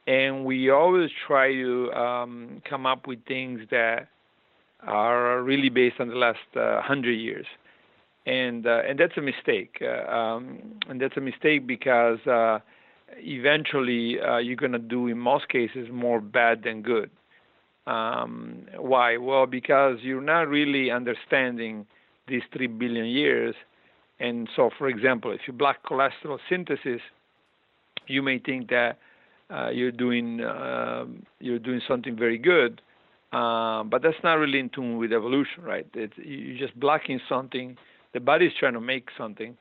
And 0.07 0.43
we 0.43 0.71
always 0.71 1.11
try 1.27 1.53
to 1.53 1.93
um, 1.93 2.61
come 2.67 2.87
up 2.87 3.05
with 3.05 3.23
things 3.25 3.61
that 3.69 4.07
are 4.81 5.43
really 5.43 5.69
based 5.69 5.99
on 5.99 6.07
the 6.07 6.15
last 6.15 6.39
uh, 6.55 6.81
hundred 6.81 7.13
years 7.13 7.45
and 8.29 8.67
uh, 8.67 8.81
and 8.87 8.99
that's 8.99 9.17
a 9.17 9.21
mistake. 9.21 9.81
Uh, 9.81 10.09
um, 10.11 10.59
and 10.87 11.01
that's 11.01 11.17
a 11.17 11.21
mistake 11.21 11.65
because 11.65 12.19
uh, 12.27 12.59
eventually 13.17 14.17
you're 14.43 14.55
going 14.55 14.71
to 14.71 14.79
do, 14.79 15.07
in 15.07 15.17
most 15.17 15.49
cases, 15.49 15.87
more 15.91 16.21
bad 16.21 16.63
than 16.63 16.81
good. 16.81 17.09
Um, 17.87 18.67
why? 18.77 19.17
Well, 19.17 19.47
because 19.47 19.97
you're 20.01 20.21
not 20.21 20.47
really 20.47 20.91
understanding 20.91 21.87
these 22.29 22.43
three 22.53 22.67
billion 22.67 23.05
years. 23.05 23.55
And 24.19 24.49
so, 24.55 24.69
for 24.77 24.87
example, 24.87 25.31
if 25.31 25.41
you 25.47 25.53
block 25.53 25.77
cholesterol 25.89 26.39
synthesis, 26.49 27.01
you 28.07 28.21
may 28.21 28.39
think 28.39 28.69
that 28.69 28.97
uh, 29.49 29.69
you're 29.69 29.91
doing 29.91 30.41
um, 30.41 31.23
you're 31.39 31.59
doing 31.59 31.81
something 31.87 32.15
very 32.15 32.37
good, 32.37 32.81
uh, 33.31 33.83
but 33.83 34.01
that's 34.01 34.17
not 34.23 34.33
really 34.33 34.59
in 34.59 34.69
tune 34.69 34.97
with 34.97 35.11
evolution, 35.11 35.63
right? 35.63 35.87
It's, 35.93 36.13
you're 36.17 36.57
just 36.57 36.79
blocking 36.79 37.19
something 37.27 37.77
the 38.13 38.19
body 38.19 38.47
is 38.47 38.53
trying 38.59 38.73
to 38.73 38.81
make 38.81 39.09
something, 39.17 39.57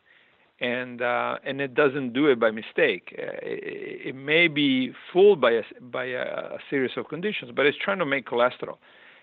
and 0.61 1.03
uh, 1.03 1.37
and 1.45 1.61
it 1.61 1.75
doesn't 1.75 2.13
do 2.13 2.27
it 2.27 2.41
by 2.41 2.51
mistake. 2.51 3.15
Uh, 3.19 3.37
it, 3.43 4.09
it, 4.09 4.15
may 4.15 4.49
be 4.49 4.93
fooled 5.13 5.41
by 5.41 5.53
a 5.53 5.63
by 5.81 6.05
a, 6.05 6.23
a, 6.23 6.59
series 6.71 6.93
of 6.97 7.09
conditions, 7.09 7.51
but 7.55 7.67
it's 7.67 7.79
trying 7.83 7.99
to 7.99 8.07
make 8.07 8.27
cholesterol, 8.27 8.79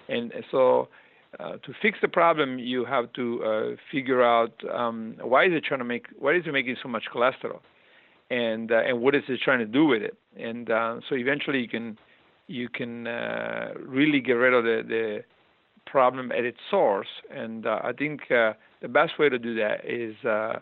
and 0.09 0.31
so. 0.51 0.87
Uh, 1.39 1.57
to 1.57 1.73
fix 1.81 1.97
the 2.01 2.07
problem, 2.07 2.59
you 2.59 2.85
have 2.85 3.11
to 3.13 3.43
uh, 3.43 3.75
figure 3.91 4.23
out 4.23 4.53
um, 4.73 5.15
why 5.21 5.45
is 5.45 5.51
it 5.53 5.63
trying 5.63 5.79
to 5.79 5.85
make 5.85 6.07
why 6.17 6.33
is 6.33 6.43
it 6.45 6.51
making 6.51 6.77
so 6.81 6.87
much 6.87 7.03
cholesterol, 7.13 7.59
and 8.29 8.71
uh, 8.71 8.81
and 8.87 9.01
what 9.01 9.15
is 9.15 9.23
it 9.27 9.39
trying 9.43 9.59
to 9.59 9.65
do 9.65 9.85
with 9.85 10.01
it, 10.01 10.17
and 10.37 10.69
uh, 10.69 10.99
so 11.09 11.15
eventually 11.15 11.59
you 11.59 11.67
can 11.67 11.97
you 12.47 12.69
can 12.69 13.05
really 13.85 14.21
get 14.21 14.33
rid 14.33 14.53
of 14.53 14.63
the, 14.63 14.83
the 14.87 15.23
problem 15.85 16.31
at 16.31 16.43
its 16.43 16.57
source. 16.69 17.07
And 17.31 17.65
uh, 17.65 17.79
I 17.83 17.93
think 17.93 18.31
uh, 18.31 18.53
the 18.81 18.87
best 18.87 19.17
way 19.17 19.29
to 19.29 19.39
do 19.39 19.55
that 19.55 19.85
is 19.85 20.15
uh, 20.25 20.59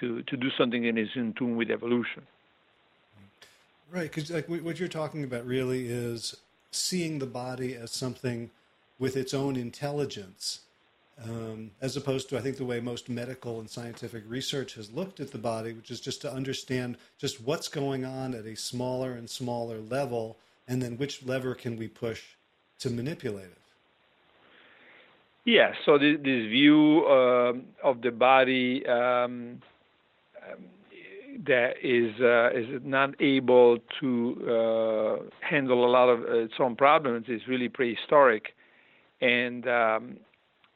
to 0.00 0.22
to 0.22 0.36
do 0.36 0.48
something 0.56 0.82
that 0.84 0.98
is 0.98 1.08
in 1.14 1.34
tune 1.34 1.56
with 1.56 1.70
evolution. 1.70 2.22
Right, 3.90 4.10
because 4.12 4.30
like 4.30 4.48
what 4.48 4.78
you're 4.78 4.88
talking 4.88 5.24
about 5.24 5.46
really 5.46 5.88
is 5.88 6.36
seeing 6.70 7.18
the 7.18 7.26
body 7.26 7.74
as 7.74 7.90
something 7.90 8.50
with 8.98 9.16
its 9.16 9.34
own 9.34 9.56
intelligence, 9.56 10.60
um, 11.24 11.70
as 11.80 11.96
opposed 11.96 12.28
to 12.28 12.38
I 12.38 12.40
think 12.40 12.56
the 12.56 12.64
way 12.64 12.80
most 12.80 13.08
medical 13.08 13.60
and 13.60 13.68
scientific 13.68 14.24
research 14.26 14.74
has 14.74 14.90
looked 14.92 15.20
at 15.20 15.32
the 15.32 15.38
body, 15.38 15.72
which 15.72 15.90
is 15.90 16.00
just 16.00 16.20
to 16.22 16.32
understand 16.32 16.96
just 17.18 17.40
what's 17.40 17.68
going 17.68 18.04
on 18.04 18.34
at 18.34 18.46
a 18.46 18.56
smaller 18.56 19.12
and 19.12 19.28
smaller 19.28 19.78
level, 19.78 20.36
and 20.66 20.82
then 20.82 20.96
which 20.96 21.24
lever 21.24 21.54
can 21.54 21.76
we 21.76 21.88
push 21.88 22.22
to 22.80 22.90
manipulate 22.90 23.46
it. 23.46 23.58
Yeah, 25.44 25.72
so 25.86 25.96
this, 25.96 26.16
this 26.18 26.46
view 26.48 27.06
uh, 27.06 27.54
of 27.82 28.02
the 28.02 28.10
body 28.10 28.86
um, 28.86 29.62
um, 30.46 30.64
that 31.46 31.74
is 31.82 32.20
uh, 32.20 32.50
is 32.50 32.82
not 32.84 33.14
able 33.20 33.78
to 34.00 34.36
uh, 34.42 35.24
handle 35.40 35.86
a 35.86 35.90
lot 35.90 36.08
of 36.10 36.24
its 36.24 36.54
own 36.58 36.76
problems 36.76 37.26
is 37.28 37.40
really 37.48 37.70
prehistoric, 37.70 38.54
and 39.20 39.68
um, 39.68 40.16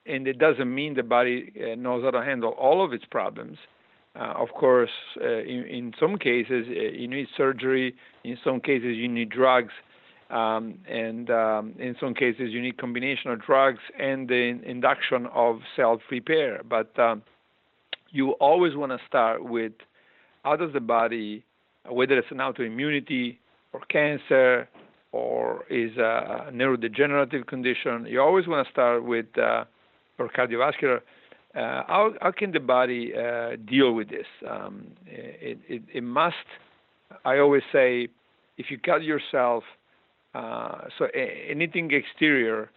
and 0.06 0.26
it 0.26 0.38
doesn't 0.38 0.74
mean 0.74 0.94
the 0.94 1.02
body 1.02 1.52
uh, 1.56 1.74
knows 1.76 2.02
how 2.02 2.10
to 2.10 2.22
handle 2.22 2.50
all 2.50 2.84
of 2.84 2.92
its 2.92 3.04
problems. 3.04 3.58
Uh, 4.14 4.34
of 4.36 4.48
course, 4.50 4.90
uh, 5.22 5.26
in, 5.26 5.64
in 5.64 5.94
some 5.98 6.18
cases 6.18 6.66
you 6.68 7.08
need 7.08 7.28
surgery. 7.36 7.94
In 8.24 8.36
some 8.44 8.60
cases 8.60 8.96
you 8.96 9.08
need 9.08 9.30
drugs 9.30 9.72
um, 10.32 10.78
and 10.88 11.30
um, 11.30 11.74
in 11.78 11.94
some 12.00 12.14
cases, 12.14 12.52
you 12.52 12.62
need 12.62 12.78
combination 12.78 13.30
of 13.30 13.42
drugs 13.42 13.80
and 13.98 14.28
the 14.28 14.58
induction 14.64 15.26
of 15.26 15.60
self 15.76 16.00
repair. 16.10 16.62
But 16.68 16.98
um, 16.98 17.22
you 18.10 18.30
always 18.32 18.74
want 18.74 18.92
to 18.92 18.98
start 19.06 19.44
with 19.44 19.72
how 20.42 20.56
does 20.56 20.72
the 20.72 20.80
body, 20.80 21.44
whether 21.88 22.18
it's 22.18 22.30
an 22.30 22.38
autoimmunity 22.38 23.36
or 23.74 23.80
cancer 23.90 24.68
or 25.12 25.64
is 25.70 25.96
a 25.96 26.50
neurodegenerative 26.52 27.46
condition, 27.46 28.06
you 28.06 28.20
always 28.20 28.46
want 28.46 28.66
to 28.66 28.72
start 28.72 29.04
with 29.04 29.26
uh, 29.38 29.64
or 30.18 30.28
cardiovascular. 30.28 31.00
Uh, 31.54 31.82
how, 31.86 32.12
how 32.22 32.32
can 32.32 32.52
the 32.52 32.60
body 32.60 33.12
uh, 33.14 33.56
deal 33.68 33.92
with 33.92 34.08
this? 34.08 34.26
Um, 34.48 34.86
it, 35.06 35.58
it, 35.68 35.82
it 35.92 36.02
must. 36.02 36.36
I 37.26 37.38
always 37.38 37.62
say, 37.70 38.08
if 38.56 38.70
you 38.70 38.78
cut 38.78 39.02
yourself 39.02 39.64
uh, 40.34 40.82
so 40.98 41.06
a- 41.14 41.50
anything 41.50 41.90
exterior 41.92 42.70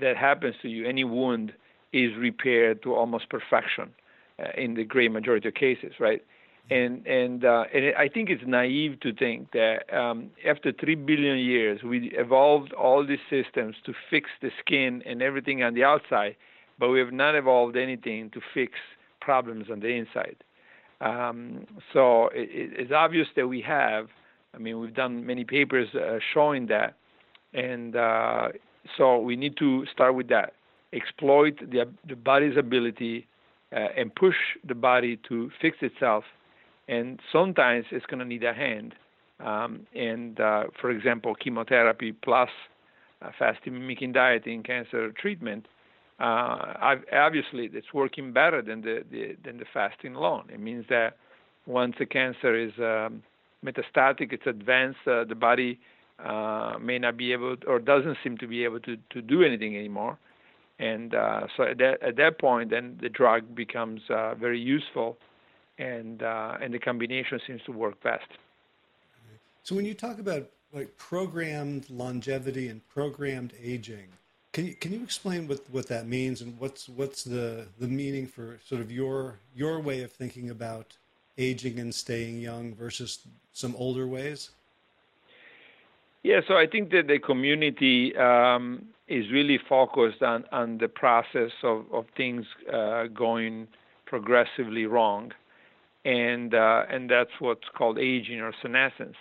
that 0.00 0.16
happens 0.16 0.54
to 0.62 0.68
you, 0.68 0.86
any 0.86 1.04
wound, 1.04 1.52
is 1.92 2.16
repaired 2.18 2.82
to 2.82 2.94
almost 2.94 3.28
perfection 3.28 3.90
uh, 4.38 4.48
in 4.56 4.74
the 4.74 4.84
great 4.84 5.12
majority 5.12 5.48
of 5.48 5.54
cases, 5.54 5.92
right? 6.00 6.24
And 6.70 7.06
and 7.06 7.44
uh, 7.44 7.64
and 7.74 7.94
I 7.96 8.08
think 8.08 8.30
it's 8.30 8.42
naive 8.46 8.98
to 9.00 9.12
think 9.12 9.52
that 9.52 9.80
um, 9.94 10.30
after 10.48 10.72
three 10.72 10.94
billion 10.94 11.36
years 11.36 11.82
we 11.82 12.10
evolved 12.16 12.72
all 12.72 13.06
these 13.06 13.18
systems 13.28 13.76
to 13.84 13.92
fix 14.10 14.30
the 14.40 14.50
skin 14.60 15.02
and 15.04 15.20
everything 15.20 15.62
on 15.62 15.74
the 15.74 15.84
outside, 15.84 16.36
but 16.78 16.88
we 16.88 16.98
have 17.00 17.12
not 17.12 17.34
evolved 17.34 17.76
anything 17.76 18.30
to 18.30 18.40
fix 18.54 18.72
problems 19.20 19.66
on 19.70 19.80
the 19.80 19.88
inside. 19.88 20.36
Um, 21.02 21.66
so 21.92 22.28
it, 22.28 22.48
it's 22.80 22.92
obvious 22.92 23.28
that 23.36 23.46
we 23.46 23.60
have 23.60 24.08
I 24.54 24.58
mean, 24.58 24.80
we've 24.80 24.94
done 24.94 25.26
many 25.26 25.44
papers 25.44 25.88
uh, 25.94 26.18
showing 26.32 26.66
that, 26.66 26.94
and 27.52 27.96
uh, 27.96 28.48
so 28.96 29.18
we 29.18 29.36
need 29.36 29.56
to 29.58 29.84
start 29.92 30.14
with 30.14 30.28
that. 30.28 30.54
Exploit 30.92 31.58
the, 31.58 31.90
the 32.08 32.14
body's 32.14 32.56
ability 32.56 33.26
uh, 33.72 33.88
and 33.96 34.14
push 34.14 34.36
the 34.66 34.74
body 34.74 35.18
to 35.28 35.50
fix 35.60 35.78
itself. 35.80 36.24
And 36.88 37.20
sometimes 37.32 37.86
it's 37.90 38.06
going 38.06 38.18
to 38.18 38.24
need 38.24 38.44
a 38.44 38.52
hand. 38.52 38.94
Um, 39.40 39.86
and 39.94 40.38
uh, 40.38 40.64
for 40.80 40.90
example, 40.90 41.34
chemotherapy 41.34 42.12
plus 42.12 42.50
uh, 43.22 43.30
fasting 43.38 43.74
mimicking 43.74 44.12
diet 44.12 44.46
in 44.46 44.62
cancer 44.62 45.10
treatment. 45.12 45.66
Uh, 46.20 46.74
obviously, 47.12 47.68
it's 47.72 47.92
working 47.92 48.32
better 48.32 48.62
than 48.62 48.82
the, 48.82 49.04
the, 49.10 49.36
than 49.44 49.58
the 49.58 49.64
fasting 49.72 50.14
alone. 50.14 50.44
It 50.52 50.60
means 50.60 50.84
that 50.88 51.16
once 51.66 51.96
the 51.98 52.06
cancer 52.06 52.54
is 52.54 52.72
um, 52.78 53.22
metastatic, 53.64 54.32
it's 54.32 54.46
advanced, 54.46 55.00
uh, 55.06 55.24
the 55.24 55.34
body 55.34 55.80
uh, 56.24 56.74
may 56.80 56.98
not 56.98 57.16
be 57.16 57.32
able 57.32 57.56
to, 57.56 57.66
or 57.66 57.80
doesn't 57.80 58.18
seem 58.22 58.38
to 58.38 58.46
be 58.46 58.62
able 58.62 58.78
to, 58.80 58.96
to 59.10 59.20
do 59.20 59.42
anything 59.42 59.76
anymore. 59.76 60.16
And 60.78 61.12
so 61.56 61.62
at 61.62 61.78
that, 61.78 62.02
at 62.02 62.16
that 62.16 62.38
point, 62.40 62.70
then 62.70 62.98
the 63.00 63.08
drug 63.08 63.54
becomes 63.54 64.02
very 64.08 64.60
useful, 64.60 65.16
and 65.78 66.22
uh, 66.22 66.58
and 66.60 66.72
the 66.72 66.78
combination 66.78 67.40
seems 67.46 67.62
to 67.62 67.72
work 67.72 68.02
best. 68.02 68.28
So 69.62 69.74
when 69.74 69.84
you 69.84 69.94
talk 69.94 70.18
about 70.18 70.48
like 70.72 70.96
programmed 70.96 71.88
longevity 71.88 72.68
and 72.68 72.86
programmed 72.88 73.52
aging, 73.62 74.08
can 74.52 74.66
you 74.66 74.74
can 74.74 74.92
you 74.92 75.02
explain 75.02 75.48
what, 75.48 75.60
what 75.70 75.88
that 75.88 76.06
means 76.06 76.40
and 76.42 76.58
what's 76.58 76.88
what's 76.88 77.24
the, 77.24 77.66
the 77.78 77.88
meaning 77.88 78.26
for 78.26 78.58
sort 78.66 78.80
of 78.80 78.90
your 78.90 79.36
your 79.54 79.80
way 79.80 80.02
of 80.02 80.12
thinking 80.12 80.50
about 80.50 80.96
aging 81.38 81.78
and 81.80 81.94
staying 81.94 82.38
young 82.38 82.74
versus 82.74 83.26
some 83.52 83.74
older 83.76 84.06
ways? 84.06 84.50
Yeah, 86.22 86.40
so 86.48 86.56
I 86.56 86.66
think 86.66 86.90
that 86.92 87.06
the 87.06 87.18
community 87.18 88.16
um, 88.16 88.86
is 89.08 89.30
really 89.30 89.58
focused 89.68 90.22
on, 90.22 90.44
on 90.52 90.78
the 90.78 90.88
process 90.88 91.50
of, 91.62 91.84
of 91.92 92.06
things 92.16 92.46
uh, 92.72 93.08
going 93.08 93.68
progressively 94.06 94.86
wrong, 94.86 95.32
and 96.04 96.54
uh, 96.54 96.84
and 96.90 97.10
that's 97.10 97.30
what's 97.38 97.68
called 97.76 97.98
aging 97.98 98.40
or 98.40 98.52
senescence. 98.60 99.16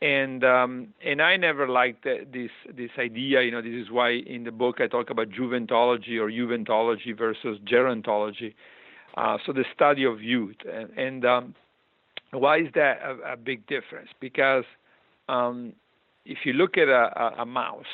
And 0.00 0.42
um, 0.44 0.88
and 1.04 1.22
I 1.22 1.36
never 1.36 1.68
liked 1.68 2.04
this 2.04 2.50
this 2.74 2.90
idea. 2.98 3.42
You 3.42 3.52
know, 3.52 3.62
this 3.62 3.72
is 3.72 3.90
why 3.90 4.10
in 4.10 4.44
the 4.44 4.50
book 4.50 4.80
I 4.80 4.88
talk 4.88 5.10
about 5.10 5.28
juventology 5.30 6.18
or 6.18 6.30
juventology 6.30 7.16
versus 7.16 7.58
gerontology. 7.64 8.54
Uh, 9.16 9.38
so 9.44 9.52
the 9.52 9.64
study 9.74 10.04
of 10.04 10.22
youth, 10.22 10.56
and, 10.72 10.90
and 10.98 11.24
um, 11.24 11.54
why 12.32 12.58
is 12.58 12.68
that 12.74 12.98
a, 13.02 13.34
a 13.34 13.36
big 13.36 13.66
difference? 13.66 14.08
Because 14.20 14.64
um, 15.28 15.74
if 16.24 16.38
you 16.44 16.54
look 16.54 16.78
at 16.78 16.88
a, 16.88 17.12
a, 17.20 17.42
a 17.42 17.46
mouse, 17.46 17.84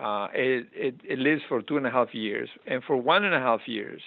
uh, 0.00 0.28
it, 0.34 0.66
it, 0.74 0.94
it, 1.04 1.18
lives 1.18 1.42
for 1.48 1.62
two 1.62 1.76
and 1.76 1.86
a 1.86 1.90
half 1.90 2.12
years, 2.12 2.48
and 2.66 2.82
for 2.82 2.96
one 2.96 3.24
and 3.24 3.34
a 3.34 3.40
half 3.40 3.60
years, 3.66 4.02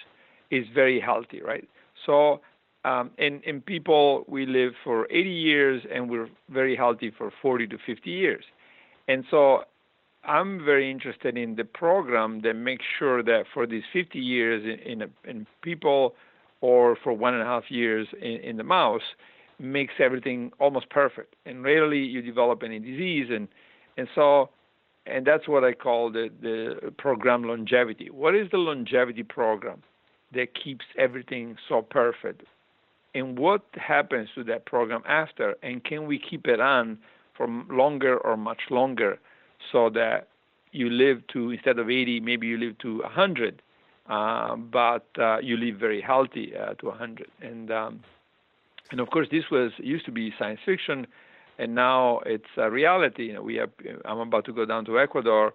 is 0.50 0.66
very 0.74 1.00
healthy, 1.00 1.40
right? 1.42 1.66
So, 2.04 2.40
um, 2.84 3.10
in, 3.18 3.40
in 3.42 3.60
people, 3.60 4.24
we 4.26 4.46
live 4.46 4.72
for 4.82 5.06
80 5.10 5.30
years, 5.30 5.82
and 5.92 6.10
we're 6.10 6.28
very 6.50 6.76
healthy 6.76 7.12
for 7.16 7.32
40 7.42 7.68
to 7.68 7.78
50 7.86 8.10
years. 8.10 8.44
And 9.08 9.24
so, 9.30 9.64
I'm 10.24 10.64
very 10.64 10.88
interested 10.90 11.36
in 11.36 11.56
the 11.56 11.64
program 11.64 12.42
that 12.42 12.54
makes 12.54 12.84
sure 12.98 13.22
that 13.24 13.44
for 13.52 13.66
these 13.66 13.82
50 13.92 14.18
years 14.18 14.62
in, 14.64 15.00
in, 15.02 15.10
in 15.28 15.46
people, 15.62 16.14
or 16.60 16.96
for 17.02 17.12
one 17.12 17.34
and 17.34 17.42
a 17.42 17.46
half 17.46 17.70
years 17.70 18.06
in, 18.20 18.36
in 18.38 18.56
the 18.56 18.62
mouse, 18.62 19.02
makes 19.58 19.94
everything 19.98 20.52
almost 20.58 20.88
perfect, 20.90 21.34
and 21.46 21.62
rarely 21.62 21.98
you 21.98 22.22
develop 22.22 22.62
any 22.62 22.78
disease, 22.78 23.28
and 23.30 23.48
and 23.96 24.08
so, 24.14 24.48
and 25.06 25.26
that's 25.26 25.46
what 25.46 25.64
I 25.64 25.72
call 25.72 26.10
the 26.10 26.30
the 26.40 26.92
program 26.98 27.44
longevity. 27.44 28.10
What 28.10 28.34
is 28.34 28.50
the 28.50 28.58
longevity 28.58 29.22
program 29.22 29.82
that 30.34 30.48
keeps 30.54 30.84
everything 30.98 31.56
so 31.68 31.82
perfect, 31.82 32.42
and 33.14 33.38
what 33.38 33.62
happens 33.74 34.28
to 34.34 34.44
that 34.44 34.64
program 34.64 35.02
after, 35.06 35.54
and 35.62 35.84
can 35.84 36.06
we 36.06 36.18
keep 36.18 36.46
it 36.46 36.60
on 36.60 36.98
for 37.36 37.46
longer 37.70 38.18
or 38.18 38.36
much 38.36 38.62
longer, 38.70 39.18
so 39.70 39.90
that 39.90 40.28
you 40.72 40.88
live 40.88 41.26
to 41.28 41.50
instead 41.50 41.78
of 41.78 41.90
80, 41.90 42.20
maybe 42.20 42.46
you 42.46 42.58
live 42.58 42.78
to 42.78 42.98
100, 43.00 43.62
uh, 44.08 44.56
but 44.56 45.06
uh, 45.18 45.38
you 45.38 45.56
live 45.56 45.76
very 45.76 46.00
healthy 46.00 46.52
uh, 46.56 46.74
to 46.74 46.86
100, 46.86 47.26
and 47.40 47.70
um, 47.70 48.00
and 48.92 49.00
of 49.00 49.10
course, 49.10 49.26
this 49.30 49.44
was 49.50 49.72
used 49.78 50.04
to 50.04 50.12
be 50.12 50.32
science 50.38 50.60
fiction, 50.64 51.06
and 51.58 51.74
now 51.74 52.20
it's 52.26 52.44
a 52.58 52.70
reality. 52.70 53.24
You 53.28 53.34
know, 53.34 53.42
we 53.42 53.56
have, 53.56 53.70
I'm 54.04 54.18
about 54.18 54.44
to 54.44 54.52
go 54.52 54.66
down 54.66 54.84
to 54.84 55.00
Ecuador 55.00 55.54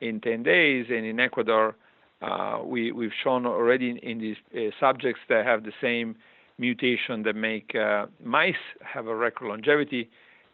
in 0.00 0.20
10 0.20 0.42
days, 0.42 0.86
and 0.88 1.04
in 1.04 1.20
Ecuador, 1.20 1.76
uh, 2.22 2.60
we, 2.64 2.90
we've 2.90 3.12
shown 3.22 3.44
already 3.44 3.90
in, 3.90 3.98
in 3.98 4.18
these 4.18 4.36
uh, 4.56 4.70
subjects 4.80 5.20
that 5.28 5.44
have 5.44 5.64
the 5.64 5.72
same 5.82 6.16
mutation 6.58 7.22
that 7.22 7.36
make 7.36 7.74
uh, 7.74 8.06
mice 8.22 8.54
have 8.84 9.06
a 9.06 9.14
record 9.14 9.48
longevity. 9.48 10.10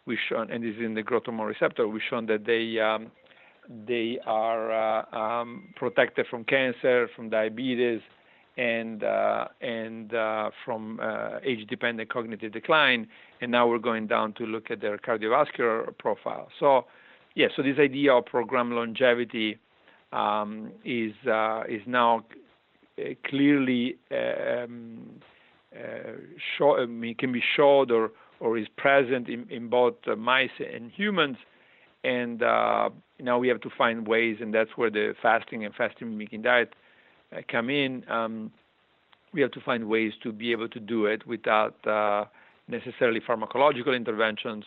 We've 0.07 0.19
shown, 0.29 0.51
and 0.51 0.63
this 0.63 0.75
is 0.77 0.83
in 0.83 0.95
the 0.95 1.03
growth 1.03 1.25
hormone 1.25 1.47
receptor. 1.47 1.89
We've 1.89 2.03
shown 2.09 2.27
that 2.27 2.45
they 2.45 2.79
um, 2.79 3.11
they 3.87 4.19
are 4.27 4.73
uh, 4.73 5.17
um, 5.17 5.73
protected 5.77 6.27
from 6.29 6.45
cancer, 6.45 7.09
from 7.17 7.31
diabetes, 7.31 8.01
and 8.57 9.03
uh, 9.03 9.49
and 9.61 10.15
uh, 10.15 10.51
from 10.65 11.01
uh, 11.03 11.39
age-dependent 11.43 12.11
cognitive 12.11 12.53
decline, 12.53 13.09
and 13.41 13.51
now 13.51 13.67
we're 13.67 13.79
going 13.79 14.07
down 14.07 14.35
to 14.35 14.45
look 14.45 14.71
at 14.71 14.81
their 14.81 14.99
cardiovascular 14.99 15.97
profile. 15.99 16.49
So, 16.61 16.85
yeah, 17.35 17.47
so 17.57 17.63
this 17.63 17.79
idea 17.79 18.13
of 18.13 18.27
program 18.27 18.73
longevity 18.73 19.59
um, 20.13 20.71
is 20.85 21.13
uh, 21.27 21.63
is 21.69 21.81
now 21.87 22.25
clearly 23.27 23.97
um, 24.13 25.21
uh, 25.77 26.13
show, 26.57 26.79
I 26.79 26.87
mean, 26.87 27.15
can 27.15 27.33
be 27.33 27.43
showed 27.57 27.91
or 27.91 28.11
or 28.41 28.59
is 28.59 28.67
present 28.77 29.29
in, 29.29 29.47
in 29.49 29.69
both 29.69 29.95
mice 30.19 30.51
and 30.59 30.91
humans, 30.91 31.37
and 32.03 32.41
now 32.41 33.39
we 33.39 33.49
have 33.49 33.61
to 33.61 33.71
find 33.71 34.07
ways, 34.07 34.39
and 34.41 34.53
that's 34.53 34.71
where 34.77 34.91
the 34.91 35.15
fasting 35.23 35.65
and 35.65 35.75
fasting 35.75 36.11
mimicking 36.11 36.43
diet 36.43 36.75
uh, 37.35 37.41
come 37.51 37.71
in, 37.71 38.09
um, 38.11 38.53
we 39.33 39.41
have 39.41 39.51
to 39.53 39.61
find 39.61 39.89
ways 39.89 40.13
to 40.23 40.33
be 40.33 40.53
able 40.53 40.69
to 40.69 40.81
do 40.81 41.07
it 41.07 41.27
without 41.27 41.75
uh, 41.87 42.25
necessarily 42.69 43.21
pharmacological 43.21 43.95
interventions. 43.97 44.65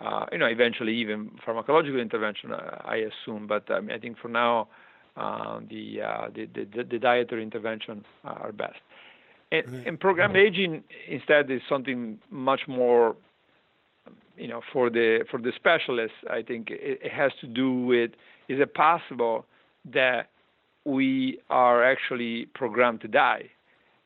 Uh, 0.00 0.26
you 0.30 0.38
know, 0.38 0.46
eventually 0.46 0.94
even 0.94 1.30
pharmacological 1.46 2.00
intervention, 2.00 2.52
uh, 2.52 2.80
I 2.84 2.96
assume. 2.96 3.46
But 3.46 3.68
um, 3.70 3.90
I 3.92 3.98
think 3.98 4.16
for 4.18 4.28
now, 4.28 4.68
uh, 5.16 5.58
the, 5.68 6.00
uh, 6.00 6.28
the, 6.34 6.46
the, 6.46 6.84
the 6.84 6.98
dietary 6.98 7.42
intervention 7.42 8.04
are 8.24 8.52
best. 8.52 8.78
And, 9.50 9.86
and 9.86 10.00
programmed 10.00 10.36
aging 10.36 10.84
instead 11.08 11.50
is 11.50 11.62
something 11.68 12.18
much 12.30 12.62
more, 12.68 13.16
you 14.36 14.48
know, 14.48 14.60
for 14.72 14.90
the 14.90 15.24
for 15.30 15.40
the 15.40 15.52
specialists. 15.56 16.16
I 16.30 16.42
think 16.42 16.70
it, 16.70 17.00
it 17.02 17.12
has 17.12 17.32
to 17.40 17.46
do 17.46 17.72
with 17.72 18.10
is 18.48 18.60
it 18.60 18.74
possible 18.74 19.46
that 19.92 20.28
we 20.84 21.38
are 21.50 21.84
actually 21.84 22.46
programmed 22.54 23.00
to 23.02 23.08
die. 23.08 23.50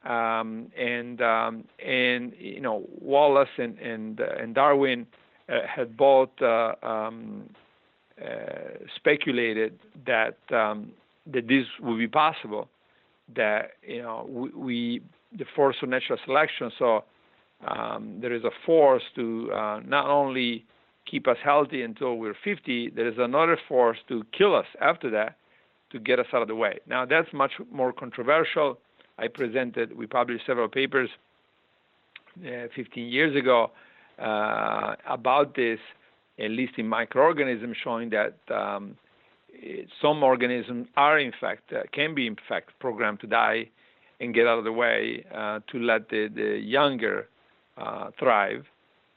Um, 0.05 0.73
and 0.77 1.23
um, 1.23 1.65
and 1.85 2.33
you 2.39 2.61
know 2.61 2.83
Wallace 3.01 3.49
and 3.57 3.79
and, 3.79 4.21
uh, 4.21 4.25
and 4.41 4.55
Darwin 4.55 5.07
uh, 5.49 5.61
had 5.65 5.97
both 5.97 6.31
uh, 6.41 6.75
um, 6.83 7.49
uh, 8.21 8.85
speculated 8.97 9.79
that 10.05 10.39
um, 10.51 10.91
that 11.33 11.47
this 11.47 11.67
would 11.81 11.99
be 11.99 12.09
possible. 12.09 12.69
That 13.37 13.73
you 13.87 14.03
know 14.03 14.27
we, 14.29 14.49
we 14.51 15.03
the 15.39 15.45
force 15.57 15.77
of 15.83 15.89
natural 15.89 16.19
selection. 16.25 16.71
So 16.79 17.05
um, 17.67 18.19
there 18.21 18.33
is 18.33 18.45
a 18.45 18.51
force 18.67 19.03
to 19.17 19.51
uh, 19.53 19.81
not 19.85 20.09
only 20.09 20.65
keep 21.11 21.27
us 21.27 21.37
healthy 21.43 21.83
until 21.83 22.17
we're 22.17 22.37
50. 22.45 22.91
There 22.91 23.09
is 23.09 23.19
another 23.19 23.59
force 23.69 23.99
to 24.09 24.25
kill 24.37 24.55
us 24.55 24.67
after 24.81 25.11
that 25.11 25.37
to 25.91 25.99
get 25.99 26.19
us 26.19 26.27
out 26.33 26.43
of 26.43 26.49
the 26.49 26.55
way. 26.55 26.79
Now, 26.87 27.05
that's 27.05 27.33
much 27.33 27.53
more 27.71 27.93
controversial. 27.93 28.79
I 29.19 29.29
presented, 29.29 29.97
we 29.97 30.07
published 30.07 30.47
several 30.47 30.69
papers 30.69 31.11
uh, 32.41 32.69
15 32.75 33.09
years 33.09 33.37
ago 33.37 33.71
uh, 34.19 34.95
about 35.09 35.55
this, 35.55 35.79
at 36.39 36.51
least 36.51 36.75
in 36.79 36.89
microorganisms, 36.89 37.77
showing 37.85 38.11
that 38.11 38.37
um, 38.51 38.97
some 40.01 40.23
organisms 40.23 40.89
are, 40.97 41.19
in 41.19 41.33
fact, 41.39 41.73
uh, 41.73 41.83
can 41.93 42.15
be, 42.15 42.27
in 42.27 42.37
fact, 42.49 42.71
programmed 42.81 43.21
to 43.21 43.27
die 43.27 43.69
and 44.23 44.33
get 44.33 44.47
out 44.47 44.59
of 44.59 44.65
the 44.65 44.73
way 44.73 45.25
uh, 45.35 45.59
to 45.71 45.79
let 45.79 46.09
the, 46.09 46.29
the 46.33 46.59
younger 46.59 47.29
uh, 47.77 48.11
thrive. 48.19 48.65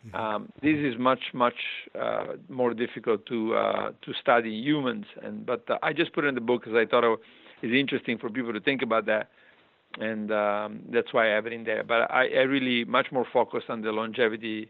Mm-hmm. 0.08 0.15
Um, 0.15 0.52
this 0.62 0.78
is 0.78 0.98
much 1.00 1.22
much 1.34 1.60
uh, 2.00 2.34
more 2.50 2.74
difficult 2.74 3.26
to 3.28 3.56
uh, 3.56 3.91
to 4.04 4.13
study 4.22 4.52
humans, 4.52 5.06
and 5.24 5.46
but 5.46 5.63
uh, 5.70 5.78
I 5.82 5.94
just 5.94 6.13
put 6.13 6.26
it 6.26 6.28
in 6.28 6.36
the 6.36 6.41
book 6.41 6.63
because 6.63 6.76
I 6.76 6.86
thought 6.86 7.04
it 7.04 7.20
is 7.68 7.74
interesting 7.74 8.18
for 8.18 8.30
people 8.30 8.54
to 8.54 8.60
think 8.60 8.82
about 8.82 9.06
that, 9.06 9.30
and 10.00 10.32
um, 10.32 10.82
that's 10.91 11.13
why 11.13 11.32
I 11.32 11.36
have 11.36 11.46
it 11.48 11.54
in 11.54 11.63
there. 11.63 11.84
But 11.84 12.12
I, 12.12 12.28
I 12.28 12.41
really 12.41 12.84
much 12.84 13.08
more 13.12 13.26
focused 13.32 13.70
on 13.70 13.82
the 13.82 13.91
longevity 13.91 14.70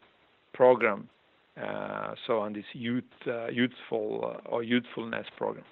program, 0.54 1.10
uh, 1.62 2.14
so 2.26 2.40
on 2.40 2.54
this 2.54 2.66
youth 2.74 3.04
uh, 3.28 3.48
youthful 3.48 4.36
uh, 4.38 4.50
or 4.50 4.64
youthfulness 4.64 5.28
program. 5.38 5.66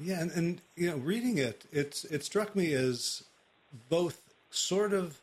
Yeah, 0.00 0.20
and, 0.20 0.32
and 0.32 0.60
you 0.74 0.90
know, 0.90 0.96
reading 0.96 1.38
it, 1.38 1.66
it's 1.70 2.04
it 2.04 2.24
struck 2.24 2.56
me 2.56 2.72
as 2.72 3.22
both 3.88 4.20
sort 4.50 4.92
of 4.92 5.20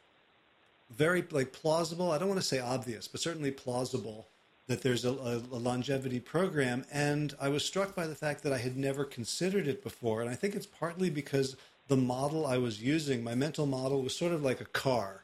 very 0.89 1.23
like 1.31 1.53
plausible. 1.53 2.11
I 2.11 2.17
don't 2.17 2.27
want 2.27 2.41
to 2.41 2.45
say 2.45 2.59
obvious, 2.59 3.07
but 3.07 3.21
certainly 3.21 3.51
plausible 3.51 4.27
that 4.67 4.81
there's 4.81 5.05
a, 5.05 5.11
a, 5.11 5.37
a, 5.37 5.59
longevity 5.59 6.19
program. 6.19 6.85
And 6.91 7.35
I 7.41 7.49
was 7.49 7.65
struck 7.65 7.95
by 7.95 8.07
the 8.07 8.15
fact 8.15 8.43
that 8.43 8.53
I 8.53 8.57
had 8.57 8.77
never 8.77 9.03
considered 9.03 9.67
it 9.67 9.83
before. 9.83 10.21
And 10.21 10.29
I 10.29 10.35
think 10.35 10.55
it's 10.55 10.65
partly 10.65 11.09
because 11.09 11.57
the 11.87 11.97
model 11.97 12.45
I 12.45 12.57
was 12.57 12.81
using, 12.81 13.23
my 13.23 13.35
mental 13.35 13.65
model, 13.65 14.01
was 14.01 14.15
sort 14.15 14.31
of 14.31 14.43
like 14.43 14.61
a 14.61 14.65
car. 14.65 15.23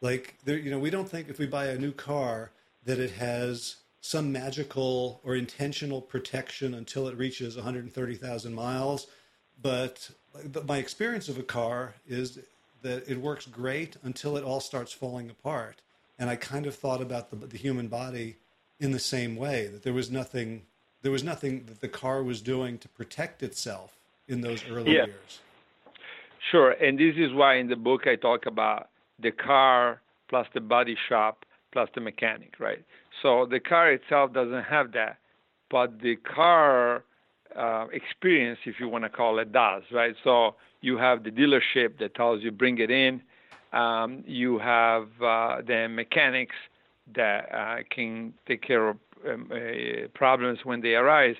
Like 0.00 0.34
there, 0.44 0.58
you 0.58 0.70
know, 0.70 0.78
we 0.78 0.90
don't 0.90 1.08
think 1.08 1.28
if 1.28 1.38
we 1.38 1.46
buy 1.46 1.66
a 1.66 1.78
new 1.78 1.92
car 1.92 2.50
that 2.84 2.98
it 2.98 3.12
has 3.12 3.76
some 4.00 4.30
magical 4.30 5.20
or 5.24 5.34
intentional 5.34 6.00
protection 6.00 6.74
until 6.74 7.08
it 7.08 7.16
reaches 7.16 7.56
130,000 7.56 8.54
miles. 8.54 9.06
But 9.60 10.10
my 10.66 10.76
experience 10.76 11.28
of 11.28 11.38
a 11.38 11.42
car 11.42 11.94
is 12.06 12.38
that 12.84 13.08
it 13.08 13.20
works 13.20 13.46
great 13.46 13.96
until 14.02 14.36
it 14.36 14.44
all 14.44 14.60
starts 14.60 14.92
falling 14.92 15.28
apart. 15.28 15.82
And 16.18 16.30
I 16.30 16.36
kind 16.36 16.66
of 16.66 16.76
thought 16.76 17.02
about 17.02 17.30
the, 17.30 17.36
the 17.36 17.58
human 17.58 17.88
body 17.88 18.36
in 18.78 18.92
the 18.92 19.00
same 19.00 19.34
way 19.34 19.66
that 19.66 19.82
there 19.82 19.92
was 19.92 20.10
nothing 20.10 20.62
there 21.02 21.12
was 21.12 21.22
nothing 21.22 21.66
that 21.66 21.82
the 21.82 21.88
car 21.88 22.22
was 22.22 22.40
doing 22.40 22.78
to 22.78 22.88
protect 22.88 23.42
itself 23.42 23.98
in 24.26 24.40
those 24.40 24.64
early 24.70 24.94
yeah. 24.96 25.04
years. 25.04 25.40
Sure, 26.50 26.70
and 26.70 26.98
this 26.98 27.14
is 27.18 27.32
why 27.34 27.56
in 27.56 27.68
the 27.68 27.76
book 27.76 28.06
I 28.06 28.16
talk 28.16 28.46
about 28.46 28.88
the 29.18 29.30
car 29.30 30.00
plus 30.30 30.46
the 30.54 30.62
body 30.62 30.96
shop 31.08 31.44
plus 31.72 31.90
the 31.94 32.00
mechanic, 32.00 32.54
right? 32.58 32.82
So 33.22 33.46
the 33.50 33.60
car 33.60 33.92
itself 33.92 34.32
doesn't 34.32 34.64
have 34.64 34.92
that, 34.92 35.18
but 35.70 36.00
the 36.00 36.16
car 36.16 37.04
uh, 37.54 37.86
experience, 37.92 38.58
if 38.64 38.76
you 38.80 38.88
want 38.88 39.04
to 39.04 39.10
call 39.10 39.38
it, 39.38 39.52
does 39.52 39.82
right. 39.92 40.14
So 40.24 40.56
you 40.84 40.98
have 40.98 41.24
the 41.24 41.30
dealership 41.30 41.98
that 41.98 42.14
tells 42.14 42.42
you 42.42 42.50
bring 42.50 42.78
it 42.78 42.90
in. 42.90 43.22
Um, 43.72 44.22
you 44.26 44.58
have 44.58 45.08
uh, 45.20 45.62
the 45.66 45.88
mechanics 45.90 46.54
that 47.16 47.48
uh, 47.52 47.76
can 47.90 48.34
take 48.46 48.62
care 48.62 48.90
of 48.90 48.96
um, 49.28 49.50
uh, 49.50 50.08
problems 50.14 50.58
when 50.64 50.82
they 50.82 50.94
arise. 50.94 51.36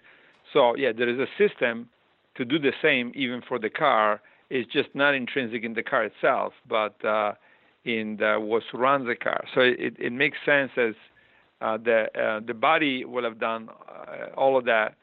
So 0.52 0.74
yeah, 0.76 0.92
there 0.96 1.08
is 1.08 1.18
a 1.18 1.28
system 1.36 1.88
to 2.36 2.44
do 2.44 2.58
the 2.58 2.72
same 2.82 3.12
even 3.14 3.42
for 3.46 3.58
the 3.58 3.70
car. 3.70 4.20
It's 4.48 4.70
just 4.72 4.88
not 4.94 5.14
intrinsic 5.14 5.62
in 5.62 5.74
the 5.74 5.82
car 5.82 6.04
itself, 6.04 6.54
but 6.68 7.02
uh, 7.04 7.34
in 7.84 8.16
the, 8.18 8.38
what 8.40 8.62
surrounds 8.70 9.06
the 9.06 9.16
car. 9.16 9.44
So 9.54 9.60
it, 9.60 9.94
it 9.98 10.12
makes 10.12 10.38
sense 10.44 10.72
as 10.76 10.94
uh, 11.60 11.76
the 11.76 12.06
uh, 12.18 12.40
the 12.44 12.54
body 12.54 13.04
will 13.04 13.24
have 13.24 13.38
done 13.38 13.68
uh, 13.88 14.34
all 14.36 14.56
of 14.56 14.64
that 14.64 14.94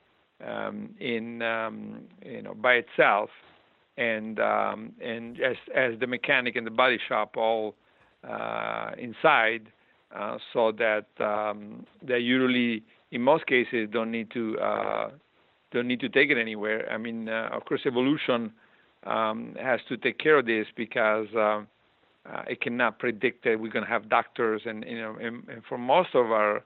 um, 0.45 0.89
in 0.99 1.41
um, 1.41 2.01
you 2.25 2.41
know 2.41 2.53
by 2.53 2.73
itself, 2.73 3.29
and 4.01 4.39
um, 4.39 4.93
and 5.01 5.39
as 5.41 5.57
as 5.75 5.99
the 5.99 6.07
mechanic 6.07 6.55
and 6.55 6.65
the 6.65 6.71
body 6.71 6.99
shop 7.07 7.37
all 7.37 7.75
uh, 8.27 8.91
inside, 8.97 9.63
uh, 10.15 10.37
so 10.53 10.71
that 10.71 11.05
um, 11.23 11.85
they 12.01 12.17
usually 12.17 12.83
in 13.11 13.21
most 13.21 13.45
cases 13.45 13.87
don't 13.91 14.11
need 14.11 14.31
to 14.31 14.57
uh, 14.59 15.09
don't 15.71 15.87
need 15.87 15.99
to 15.99 16.09
take 16.09 16.31
it 16.31 16.37
anywhere. 16.37 16.91
I 16.91 16.97
mean, 16.97 17.29
uh, 17.29 17.49
of 17.51 17.65
course, 17.65 17.81
evolution 17.85 18.51
um, 19.05 19.55
has 19.61 19.79
to 19.89 19.97
take 19.97 20.17
care 20.17 20.39
of 20.39 20.45
this 20.45 20.65
because 20.75 21.27
uh, 21.35 21.61
uh, 22.25 22.43
it 22.47 22.61
cannot 22.61 22.97
predict 22.97 23.43
that 23.43 23.59
we're 23.59 23.71
going 23.71 23.85
to 23.85 23.91
have 23.91 24.09
doctors, 24.09 24.63
and 24.65 24.83
you 24.87 24.99
know, 24.99 25.15
and, 25.21 25.47
and 25.47 25.61
for 25.69 25.77
most 25.77 26.09
of 26.15 26.31
our 26.31 26.63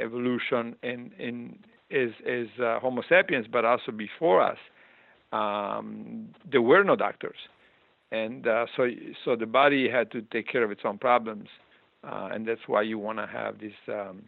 evolution 0.00 0.76
in 0.84 1.10
in 1.18 1.58
is 1.90 2.12
is 2.24 2.48
Homo 2.58 3.02
sapiens, 3.08 3.46
but 3.50 3.64
also 3.64 3.90
before 3.90 4.40
us, 4.40 4.58
um, 5.32 6.28
there 6.50 6.62
were 6.62 6.84
no 6.84 6.96
doctors, 6.96 7.36
and 8.10 8.46
uh, 8.46 8.66
so 8.76 8.88
so 9.24 9.36
the 9.36 9.46
body 9.46 9.88
had 9.90 10.10
to 10.12 10.22
take 10.22 10.48
care 10.48 10.64
of 10.64 10.70
its 10.70 10.82
own 10.84 10.98
problems, 10.98 11.48
uh, 12.04 12.30
and 12.32 12.46
that's 12.46 12.66
why 12.66 12.82
you 12.82 12.98
want 12.98 13.18
to 13.18 13.26
have 13.26 13.58
this 13.58 13.74
um, 13.88 14.22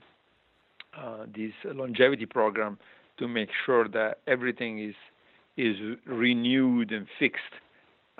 uh, 0.96 1.26
this 1.34 1.52
longevity 1.64 2.26
program 2.26 2.78
to 3.18 3.28
make 3.28 3.50
sure 3.64 3.88
that 3.88 4.18
everything 4.26 4.82
is 4.82 4.94
is 5.56 5.76
renewed 6.06 6.92
and 6.92 7.06
fixed 7.18 7.54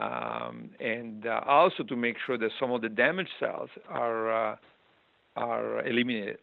um, 0.01 0.71
and 0.81 1.27
uh, 1.27 1.41
also 1.47 1.83
to 1.83 1.97
make 1.97 2.17
sure 2.27 2.39
that 2.39 2.51
some 2.59 2.71
of 2.71 2.81
the 2.81 2.89
damaged 2.89 3.31
cells 3.39 3.69
are 3.89 4.53
uh, 4.53 4.57
are 5.37 5.87
eliminated. 5.87 6.39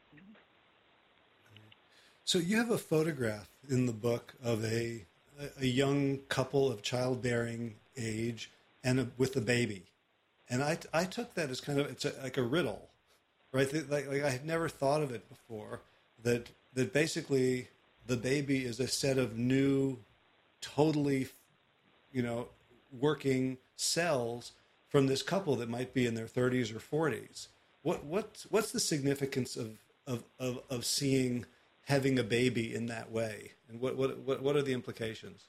So 2.23 2.37
you 2.39 2.57
have 2.57 2.71
a 2.71 2.77
photograph 2.77 3.49
in 3.69 3.85
the 3.85 3.93
book 3.93 4.33
of 4.43 4.63
a 4.63 5.05
a 5.59 5.65
young 5.65 6.19
couple 6.29 6.71
of 6.71 6.81
childbearing 6.81 7.75
age 7.95 8.51
and 8.83 8.99
a, 8.99 9.07
with 9.17 9.35
a 9.35 9.41
baby, 9.41 9.83
and 10.49 10.63
I 10.63 10.77
I 10.93 11.05
took 11.05 11.33
that 11.35 11.49
as 11.49 11.61
kind 11.61 11.79
of 11.79 11.89
it's 11.89 12.05
a, 12.05 12.13
like 12.23 12.37
a 12.37 12.43
riddle, 12.43 12.89
right? 13.51 13.71
Like, 13.89 14.07
like 14.07 14.23
I 14.23 14.29
had 14.29 14.45
never 14.45 14.69
thought 14.69 15.01
of 15.01 15.11
it 15.11 15.27
before. 15.29 15.81
That 16.23 16.49
that 16.73 16.93
basically 16.93 17.67
the 18.05 18.17
baby 18.17 18.65
is 18.65 18.79
a 18.79 18.87
set 18.87 19.17
of 19.17 19.37
new, 19.37 19.97
totally, 20.61 21.27
you 22.11 22.21
know, 22.21 22.47
working 22.91 23.57
cells 23.75 24.53
from 24.87 25.07
this 25.07 25.21
couple 25.21 25.55
that 25.57 25.69
might 25.69 25.93
be 25.93 26.05
in 26.05 26.15
their 26.15 26.25
30s 26.25 26.73
or 26.73 27.09
40s. 27.09 27.47
What 27.83 28.05
what 28.05 28.45
what's 28.49 28.71
the 28.71 28.79
significance 28.79 29.55
of 29.55 29.77
of 30.05 30.23
of, 30.39 30.59
of 30.69 30.85
seeing 30.85 31.45
having 31.87 32.19
a 32.19 32.23
baby 32.23 32.75
in 32.75 32.87
that 32.87 33.11
way, 33.11 33.51
and 33.69 33.79
what 33.79 33.97
what 33.97 34.41
what, 34.43 34.55
are 34.55 34.61
the 34.61 34.73
implications? 34.73 35.41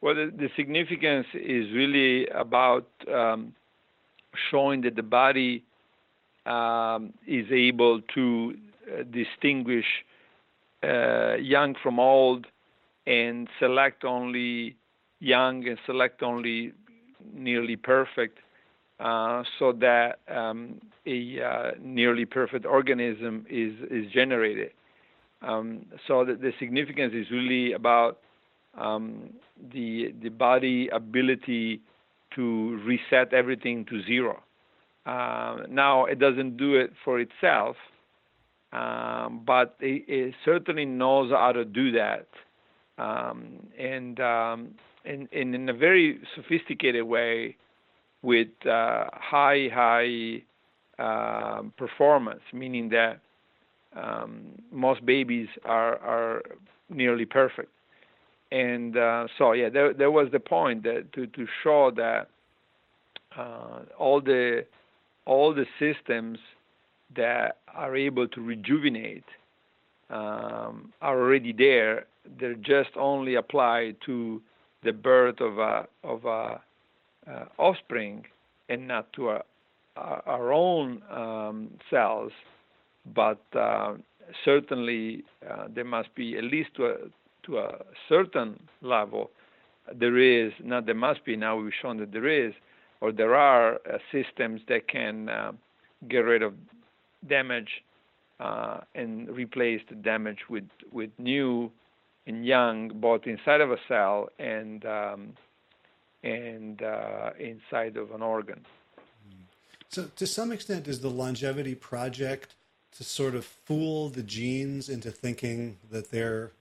Well, 0.00 0.14
the, 0.14 0.30
the 0.36 0.48
significance 0.56 1.26
is 1.34 1.72
really 1.72 2.26
about 2.28 2.86
um, 3.12 3.54
showing 4.50 4.82
that 4.82 4.94
the 4.94 5.02
body 5.02 5.64
um, 6.46 7.14
is 7.26 7.46
able 7.50 8.02
to 8.14 8.54
uh, 8.86 9.02
distinguish 9.10 9.86
uh, 10.84 11.34
young 11.34 11.74
from 11.82 11.98
old 11.98 12.46
and 13.06 13.48
select 13.58 14.04
only 14.04 14.76
young 15.18 15.66
and 15.66 15.78
select 15.86 16.22
only 16.22 16.72
nearly 17.34 17.74
perfect 17.74 18.38
uh, 19.00 19.42
so 19.58 19.72
that 19.72 20.18
um, 20.28 20.80
a 21.06 21.40
uh, 21.40 21.70
nearly 21.80 22.24
perfect 22.24 22.66
organism 22.66 23.46
is, 23.48 23.72
is 23.90 24.10
generated. 24.12 24.70
Um, 25.40 25.86
so 26.06 26.24
the, 26.24 26.34
the, 26.34 26.52
significance 26.58 27.12
is 27.14 27.30
really 27.30 27.72
about 27.72 28.18
um, 28.76 29.30
the, 29.72 30.12
the 30.20 30.30
body 30.30 30.88
ability 30.88 31.80
to 32.34 32.80
reset 32.84 33.32
everything 33.32 33.84
to 33.84 34.02
zero. 34.02 34.42
Uh, 35.06 35.58
now, 35.70 36.06
it 36.06 36.18
doesn't 36.18 36.56
do 36.56 36.74
it 36.74 36.92
for 37.04 37.20
itself, 37.20 37.76
um, 38.72 39.42
but 39.46 39.76
it, 39.80 40.04
it, 40.08 40.34
certainly 40.44 40.84
knows 40.84 41.30
how 41.30 41.52
to 41.52 41.64
do 41.64 41.92
that. 41.92 42.26
Um, 42.98 43.68
and 43.78 44.18
um, 44.18 44.74
in, 45.04 45.28
in, 45.30 45.54
in 45.54 45.68
a 45.68 45.72
very 45.72 46.20
sophisticated 46.34 47.04
way 47.04 47.56
with 48.22 48.48
uh, 48.66 49.06
high, 49.12 49.68
high 49.72 50.42
uh, 50.98 51.62
performance, 51.76 52.42
meaning 52.52 52.88
that 52.90 53.20
um, 53.96 54.40
most 54.72 55.04
babies 55.04 55.48
are, 55.64 56.42
nearly 56.90 57.26
perfect. 57.26 57.70
And 58.50 58.96
uh, 58.96 59.26
so, 59.36 59.52
yeah, 59.52 59.68
there, 59.68 59.92
was 60.10 60.28
the 60.32 60.40
point 60.40 60.84
to, 60.84 61.26
to 61.26 61.46
show 61.62 61.92
that 61.96 62.28
uh, 63.36 63.80
all 63.98 64.20
the 64.20 64.64
all 65.26 65.54
the 65.54 65.66
systems 65.78 66.38
that 67.14 67.58
are 67.74 67.94
able 67.94 68.26
to 68.26 68.40
rejuvenate 68.40 69.24
um, 70.08 70.92
are 71.02 71.20
already 71.20 71.52
there. 71.52 72.06
They're 72.40 72.54
just 72.54 72.90
only 72.96 73.34
applied 73.34 73.96
to 74.06 74.40
the 74.82 74.92
birth 74.92 75.40
of 75.40 75.58
a 75.58 75.86
of 76.02 76.24
a 76.24 76.60
uh, 77.30 77.44
offspring 77.58 78.24
and 78.68 78.86
not 78.86 79.12
to 79.14 79.30
a, 79.30 79.42
our 79.96 80.52
own 80.52 81.02
um, 81.10 81.70
cells, 81.90 82.32
but 83.14 83.42
uh, 83.54 83.94
certainly 84.44 85.24
uh, 85.48 85.66
there 85.74 85.84
must 85.84 86.14
be 86.14 86.36
at 86.36 86.44
least 86.44 86.70
to 86.76 86.86
a 86.86 86.94
to 87.44 87.58
a 87.58 87.78
certain 88.08 88.60
level. 88.82 89.30
There 89.94 90.18
is 90.18 90.52
not 90.62 90.86
there 90.86 90.94
must 90.94 91.24
be 91.24 91.36
now 91.36 91.56
we've 91.56 91.72
shown 91.80 91.96
that 91.98 92.12
there 92.12 92.28
is 92.28 92.52
or 93.00 93.12
there 93.12 93.34
are 93.34 93.74
uh, 93.74 93.98
systems 94.12 94.60
that 94.68 94.88
can 94.88 95.28
uh, 95.28 95.52
get 96.08 96.18
rid 96.18 96.42
of 96.42 96.52
damage 97.28 97.82
uh, 98.40 98.80
and 98.94 99.28
replace 99.30 99.80
the 99.88 99.94
damage 99.96 100.38
with 100.48 100.68
with 100.92 101.10
new 101.18 101.70
and 102.26 102.44
young, 102.44 102.90
both 103.00 103.22
inside 103.26 103.62
of 103.62 103.70
a 103.70 103.78
cell 103.88 104.28
and 104.38 104.84
um, 104.84 105.32
and 106.22 106.82
uh, 106.82 107.30
inside 107.38 107.96
of 107.96 108.12
an 108.12 108.22
organ. 108.22 108.64
So, 109.90 110.10
to 110.16 110.26
some 110.26 110.52
extent, 110.52 110.86
is 110.86 111.00
the 111.00 111.08
longevity 111.08 111.74
project 111.74 112.54
to 112.96 113.04
sort 113.04 113.34
of 113.34 113.44
fool 113.44 114.08
the 114.08 114.22
genes 114.22 114.88
into 114.88 115.10
thinking 115.10 115.78
that 115.90 116.10
they're 116.10 116.52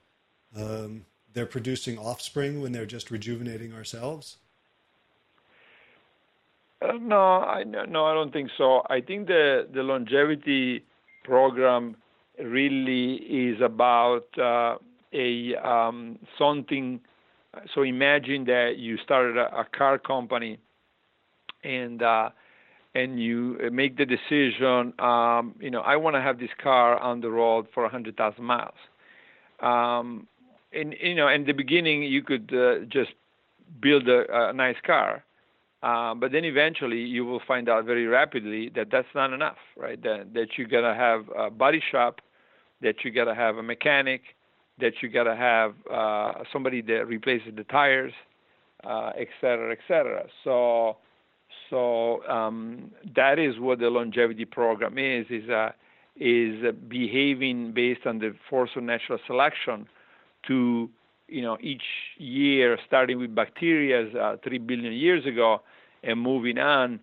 um, 0.56 1.06
they're 1.34 1.46
producing 1.46 1.98
offspring 1.98 2.62
when 2.62 2.72
they're 2.72 2.86
just 2.86 3.12
rejuvenating 3.12 3.74
ourselves? 3.74 4.38
Uh, 6.82 6.94
no, 7.02 7.20
I 7.20 7.64
no, 7.64 8.06
I 8.06 8.14
don't 8.14 8.32
think 8.32 8.50
so. 8.58 8.84
I 8.90 9.02
think 9.02 9.28
the 9.28 9.68
the 9.74 9.84
longevity 9.84 10.84
program 11.24 11.98
really 12.40 13.16
is 13.16 13.62
about 13.62 14.28
uh, 14.38 14.78
a 15.14 15.56
um, 15.56 16.20
something. 16.38 17.00
So 17.74 17.82
imagine 17.84 18.46
that 18.46 18.78
you 18.78 18.98
started 18.98 19.38
a, 19.38 19.62
a 19.62 19.66
car 19.66 19.98
company, 19.98 20.60
and 21.64 22.02
uh, 22.02 22.30
and 22.96 23.22
you 23.22 23.58
make 23.72 23.98
the 23.98 24.06
decision. 24.06 24.94
Um, 25.00 25.56
you 25.60 25.70
know, 25.70 25.82
I 25.82 25.96
want 25.98 26.16
to 26.16 26.22
have 26.22 26.40
this 26.40 26.50
car 26.62 26.98
on 27.00 27.22
the 27.22 27.30
road 27.30 27.68
for 27.74 27.86
a 27.86 27.90
hundred 27.90 28.18
thousand 28.18 28.44
miles. 28.44 28.76
Um, 29.62 30.28
and 30.74 30.96
you 31.02 31.16
know, 31.16 31.28
in 31.28 31.46
the 31.46 31.54
beginning, 31.54 32.04
you 32.04 32.22
could 32.24 32.52
uh, 32.54 32.86
just 32.86 33.12
build 33.82 34.08
a, 34.08 34.50
a 34.50 34.54
nice 34.54 34.78
car, 34.86 35.24
uh, 35.84 36.14
but 36.16 36.32
then 36.32 36.46
eventually 36.46 37.00
you 37.00 37.26
will 37.26 37.42
find 37.48 37.70
out 37.70 37.86
very 37.86 38.08
rapidly 38.08 38.70
that 38.76 38.88
that's 38.92 39.08
not 39.14 39.34
enough, 39.34 39.58
right? 39.76 40.02
That 40.02 40.34
that 40.34 40.58
you 40.58 40.68
gotta 40.68 40.94
have 40.94 41.26
a 41.38 41.50
body 41.50 41.82
shop, 41.92 42.22
that 42.82 43.04
you 43.04 43.12
gotta 43.12 43.36
have 43.36 43.58
a 43.58 43.64
mechanic, 43.64 44.22
that 44.80 44.94
you 45.02 45.10
got 45.10 45.24
to 45.24 45.36
have 45.36 45.74
uh, 45.92 46.44
somebody 46.52 46.82
that 46.82 47.08
replaces 47.08 47.56
the 47.56 47.64
tires, 47.66 48.14
uh, 48.84 49.12
et 49.18 49.28
cetera, 49.42 49.72
et 49.72 49.80
cetera. 49.88 50.26
So, 50.44 50.98
so 51.70 52.26
um, 52.28 52.92
that 53.16 53.40
is 53.40 53.60
what 53.60 53.80
the 53.80 53.90
longevity 53.90 54.46
program 54.46 54.98
is. 54.98 55.26
is 55.30 55.50
a 55.50 55.74
is 56.20 56.64
behaving 56.88 57.74
based 57.74 58.06
on 58.06 58.20
the 58.20 58.34
force 58.50 58.72
of 58.76 58.84
natural 58.84 59.20
selection 59.28 59.88
to 60.48 60.90
you 61.28 61.42
know 61.42 61.58
each 61.62 61.84
year 62.18 62.78
starting 62.88 63.20
with 63.20 63.36
bacteria 63.36 64.08
uh, 64.20 64.38
3 64.44 64.58
billion 64.60 64.94
years 64.94 65.26
ago 65.26 65.62
and 66.04 66.20
moving 66.20 66.58
on 66.58 67.00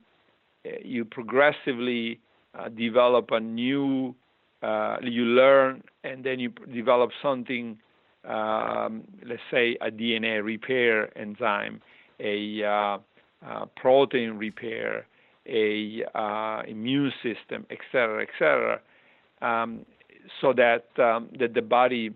uh, 0.67 0.71
you 0.83 1.05
progressively 1.05 2.19
uh, 2.59 2.69
develop 2.71 3.31
a 3.31 3.41
new 3.41 4.15
uh, 4.63 4.97
you 5.03 5.25
learn 5.25 5.83
and 6.05 6.25
then 6.25 6.39
you 6.39 6.51
develop 6.73 7.11
something 7.23 7.79
um, 8.25 9.03
let's 9.27 9.43
say 9.51 9.77
a 9.81 9.91
dna 9.91 10.43
repair 10.45 11.17
enzyme 11.19 11.81
a 12.21 12.63
uh, 12.65 12.99
uh, 13.47 13.67
protein 13.77 14.33
repair 14.33 15.07
a 15.47 16.03
immune 16.69 17.13
system 17.23 17.67
et 17.71 17.79
cetera 17.91 18.23
et 18.23 18.31
cetera 18.39 18.81
um, 19.43 19.85
so 20.41 20.53
that 20.53 20.87
um, 20.99 21.29
that 21.39 21.55
the 21.55 21.63
body 21.63 22.11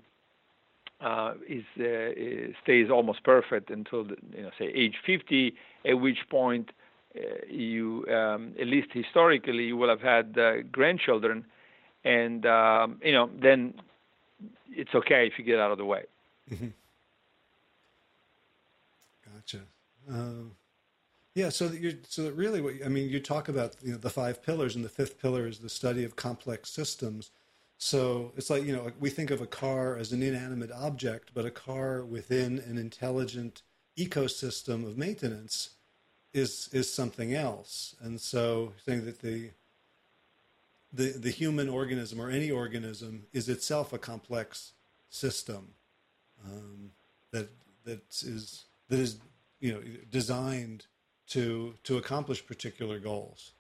uh, 1.01 1.35
is, 1.49 1.65
uh, 1.79 2.53
stays 2.63 2.91
almost 2.91 3.23
perfect 3.23 3.71
until 3.71 4.05
the, 4.05 4.17
you 4.37 4.43
know 4.43 4.51
say 4.59 4.67
age 4.75 4.95
50, 5.07 5.55
at 5.89 5.95
which 5.95 6.19
point 6.31 6.71
uh, 7.17 7.21
you 7.49 8.05
um, 8.09 8.53
at 8.61 8.67
least 8.67 8.89
historically 8.93 9.65
you 9.65 9.77
will 9.77 9.89
have 9.89 10.01
had 10.01 10.37
uh, 10.39 10.63
grandchildren, 10.73 11.45
and 12.09 12.47
um, 12.47 13.01
you 13.05 13.13
know 13.13 13.31
then 13.41 13.75
it's 14.71 14.95
okay 14.95 15.27
if 15.27 15.39
you 15.39 15.45
get 15.45 15.59
out 15.59 15.71
of 15.71 15.79
the 15.79 15.85
way. 15.85 16.05
Mm-hmm. 16.51 16.69
Gotcha. 19.35 19.61
Um, 20.09 20.53
yeah, 21.35 21.51
so 21.51 21.69
that 21.69 21.81
you're 21.81 21.93
so 22.09 22.23
that 22.23 22.33
really 22.33 22.61
what 22.61 22.75
I 22.85 22.89
mean, 22.89 23.11
you 23.11 23.21
talk 23.21 23.49
about 23.49 23.77
you 23.83 23.93
know 23.93 23.99
the 23.99 24.11
five 24.11 24.43
pillars, 24.43 24.75
and 24.75 24.85
the 24.85 24.89
fifth 24.89 25.21
pillar 25.21 25.47
is 25.47 25.59
the 25.59 25.69
study 25.69 26.03
of 26.05 26.17
complex 26.17 26.71
systems. 26.71 27.31
So 27.77 28.33
it's 28.37 28.51
like 28.51 28.65
you 28.65 28.75
know 28.75 28.91
we 28.99 29.11
think 29.11 29.31
of 29.31 29.41
a 29.41 29.47
car 29.47 29.97
as 29.97 30.13
an 30.13 30.23
inanimate 30.23 30.73
object, 30.73 31.33
but 31.35 31.45
a 31.45 31.51
car 31.51 32.03
within 32.03 32.59
an 32.59 32.79
intelligent 32.79 33.63
ecosystem 33.97 34.87
of 34.87 34.97
maintenance 34.97 35.71
is 36.33 36.71
is 36.73 36.93
something 36.93 37.35
else. 37.35 37.95
And 38.01 38.21
so 38.21 38.73
saying 38.85 39.05
that 39.05 39.21
the 39.21 39.51
the 40.93 41.11
the 41.19 41.31
human 41.31 41.69
organism 41.69 42.21
or 42.21 42.31
any 42.31 42.51
organism 42.51 43.27
is 43.33 43.49
itself 43.49 43.93
a 43.93 43.99
complex 43.99 44.73
system 45.11 45.75
um, 46.45 46.91
that 47.33 47.49
that 47.85 48.03
is 48.23 48.65
that 48.89 48.99
is 48.99 49.19
you 49.61 49.73
know 49.73 49.81
designed 50.11 50.87
to 51.29 51.75
to 51.85 51.97
accomplish 51.97 52.47
particular 52.47 52.99
goals. 52.99 53.53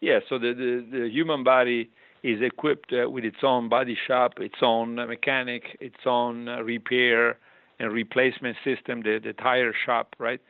Yeah, 0.00 0.20
so 0.28 0.38
the 0.38 0.52
the, 0.54 0.98
the 0.98 1.08
human 1.10 1.44
body 1.44 1.90
is 2.22 2.40
equipped 2.40 2.92
uh, 2.92 3.08
with 3.08 3.24
its 3.24 3.42
own 3.42 3.68
body 3.68 3.96
shop, 4.06 4.34
its 4.38 4.62
own 4.62 4.94
mechanic, 4.94 5.76
its 5.80 6.06
own 6.06 6.48
uh, 6.48 6.60
repair 6.62 7.38
and 7.78 7.92
replacement 7.92 8.56
system, 8.64 9.02
the 9.02 9.20
the 9.22 9.32
tire 9.34 9.74
shop, 9.84 10.16
right? 10.18 10.40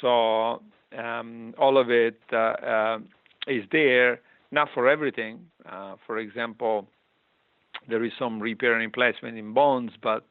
So 0.00 0.62
um, 0.96 1.54
all 1.58 1.78
of 1.78 1.90
it 1.90 2.20
uh, 2.32 2.36
uh, 2.36 2.98
is 3.46 3.64
there, 3.72 4.20
not 4.52 4.68
for 4.72 4.88
everything. 4.88 5.40
Uh, 5.68 5.96
for 6.06 6.18
example, 6.18 6.86
there 7.88 8.04
is 8.04 8.12
some 8.18 8.40
repair 8.40 8.74
and 8.74 8.82
replacement 8.82 9.36
in 9.36 9.52
bones, 9.52 9.90
but 10.00 10.24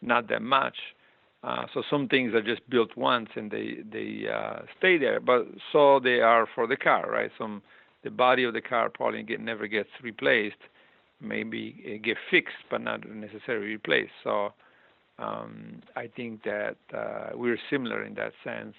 not 0.00 0.28
that 0.28 0.42
much. 0.42 0.76
Uh, 1.44 1.66
so 1.74 1.82
some 1.90 2.08
things 2.08 2.34
are 2.34 2.42
just 2.42 2.68
built 2.70 2.96
once 2.96 3.28
and 3.34 3.50
they 3.50 3.78
they 3.90 4.28
uh, 4.32 4.60
stay 4.78 4.96
there, 4.96 5.18
but 5.18 5.44
so 5.72 5.98
they 5.98 6.20
are 6.20 6.46
for 6.54 6.68
the 6.68 6.76
car, 6.76 7.10
right? 7.10 7.32
Some 7.36 7.62
the 8.04 8.10
body 8.10 8.44
of 8.44 8.52
the 8.52 8.60
car 8.60 8.88
probably 8.88 9.22
get, 9.22 9.40
never 9.40 9.66
gets 9.66 9.88
replaced, 10.02 10.56
maybe 11.20 11.80
it 11.84 12.02
get 12.02 12.16
fixed, 12.30 12.62
but 12.70 12.80
not 12.80 13.08
necessarily 13.08 13.66
replaced. 13.66 14.12
So 14.22 14.52
um, 15.18 15.82
I 15.96 16.08
think 16.14 16.44
that 16.44 16.76
uh, 16.96 17.30
we're 17.34 17.58
similar 17.70 18.04
in 18.04 18.14
that 18.14 18.32
sense. 18.44 18.74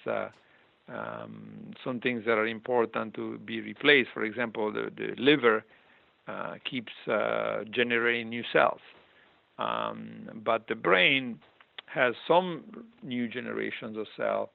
Um, 0.88 1.72
some 1.82 2.00
things 2.00 2.24
that 2.26 2.32
are 2.32 2.46
important 2.46 3.14
to 3.14 3.38
be 3.38 3.60
replaced, 3.60 4.10
for 4.12 4.22
example, 4.24 4.70
the, 4.70 4.90
the 4.94 5.14
liver 5.16 5.64
uh, 6.28 6.54
keeps 6.68 6.92
uh, 7.10 7.64
generating 7.70 8.28
new 8.28 8.42
cells, 8.52 8.80
um, 9.58 10.28
but 10.44 10.68
the 10.68 10.74
brain 10.74 11.38
has 11.86 12.14
some 12.26 12.84
new 13.02 13.28
generations 13.28 13.96
of 13.96 14.06
cell, 14.16 14.50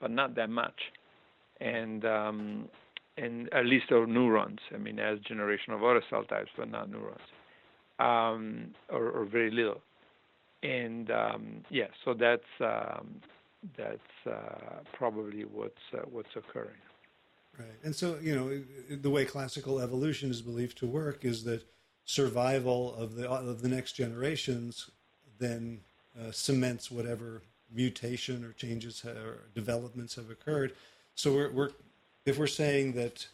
but 0.00 0.10
not 0.10 0.34
that 0.36 0.50
much, 0.50 0.74
and 1.60 2.04
um, 2.04 2.68
and 3.16 3.52
at 3.52 3.66
least 3.66 3.90
of 3.90 4.08
neurons. 4.08 4.58
I 4.74 4.78
mean, 4.78 4.98
as 4.98 5.18
generation 5.20 5.72
of 5.72 5.82
other 5.82 6.02
cell 6.10 6.24
types, 6.24 6.50
but 6.56 6.70
not 6.70 6.90
neurons, 6.90 7.18
um, 7.98 8.74
or, 8.88 9.10
or, 9.10 9.24
very 9.24 9.50
little. 9.50 9.80
And 10.62 11.10
um, 11.10 11.64
yeah, 11.70 11.88
so 12.04 12.14
that's 12.14 12.42
um, 12.60 13.20
that's 13.76 14.26
uh, 14.26 14.80
probably 14.92 15.44
what's 15.44 15.82
uh, 15.94 16.02
what's 16.10 16.34
occurring. 16.36 16.80
Right, 17.58 17.68
and 17.84 17.94
so 17.94 18.18
you 18.22 18.34
know 18.34 18.96
the 18.96 19.10
way 19.10 19.24
classical 19.24 19.80
evolution 19.80 20.30
is 20.30 20.42
believed 20.42 20.78
to 20.78 20.86
work 20.86 21.24
is 21.24 21.44
that 21.44 21.64
survival 22.04 22.94
of 22.94 23.14
the 23.14 23.28
of 23.28 23.62
the 23.62 23.68
next 23.68 23.92
generations 23.92 24.90
then 25.38 25.80
uh, 26.18 26.30
cements 26.30 26.90
whatever 26.90 27.42
mutation 27.74 28.44
or 28.44 28.52
changes 28.52 29.04
or 29.04 29.44
developments 29.54 30.14
have 30.14 30.30
occurred. 30.30 30.72
So 31.14 31.32
we're, 31.32 31.50
we're 31.50 31.70
if 32.24 32.38
we're 32.38 32.46
saying 32.46 32.92
that 32.92 33.26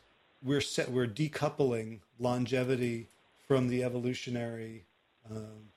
we're 0.43 0.61
set, 0.61 0.91
we're 0.91 1.07
decoupling 1.07 1.99
longevity 2.19 3.09
from 3.47 3.69
the 3.69 3.83
evolutionary, 3.83 4.85
um, 5.31 5.71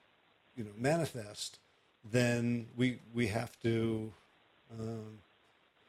you 0.55 0.63
know, 0.63 0.71
manifest, 0.77 1.59
then 2.09 2.67
we 2.75 2.99
we 3.13 3.27
have 3.27 3.59
to 3.61 4.13
um, 4.79 5.17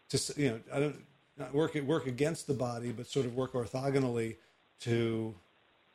just 0.08 0.36
you 0.36 0.50
know 0.50 0.60
I 0.72 0.80
don't 0.80 0.96
not 1.38 1.54
work 1.54 1.74
work 1.74 2.06
against 2.06 2.46
the 2.46 2.54
body, 2.54 2.92
but 2.92 3.06
sort 3.06 3.26
of 3.26 3.34
work 3.34 3.52
orthogonally 3.52 4.36
to 4.80 5.34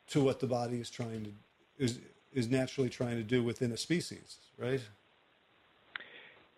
to 0.08 0.22
what 0.22 0.40
the 0.40 0.46
body 0.46 0.80
is 0.80 0.90
trying 0.90 1.24
to 1.24 1.30
is 1.78 2.00
is 2.32 2.48
naturally 2.48 2.90
trying 2.90 3.16
to 3.16 3.22
do 3.22 3.42
within 3.42 3.72
a 3.72 3.76
species, 3.76 4.36
right? 4.58 4.80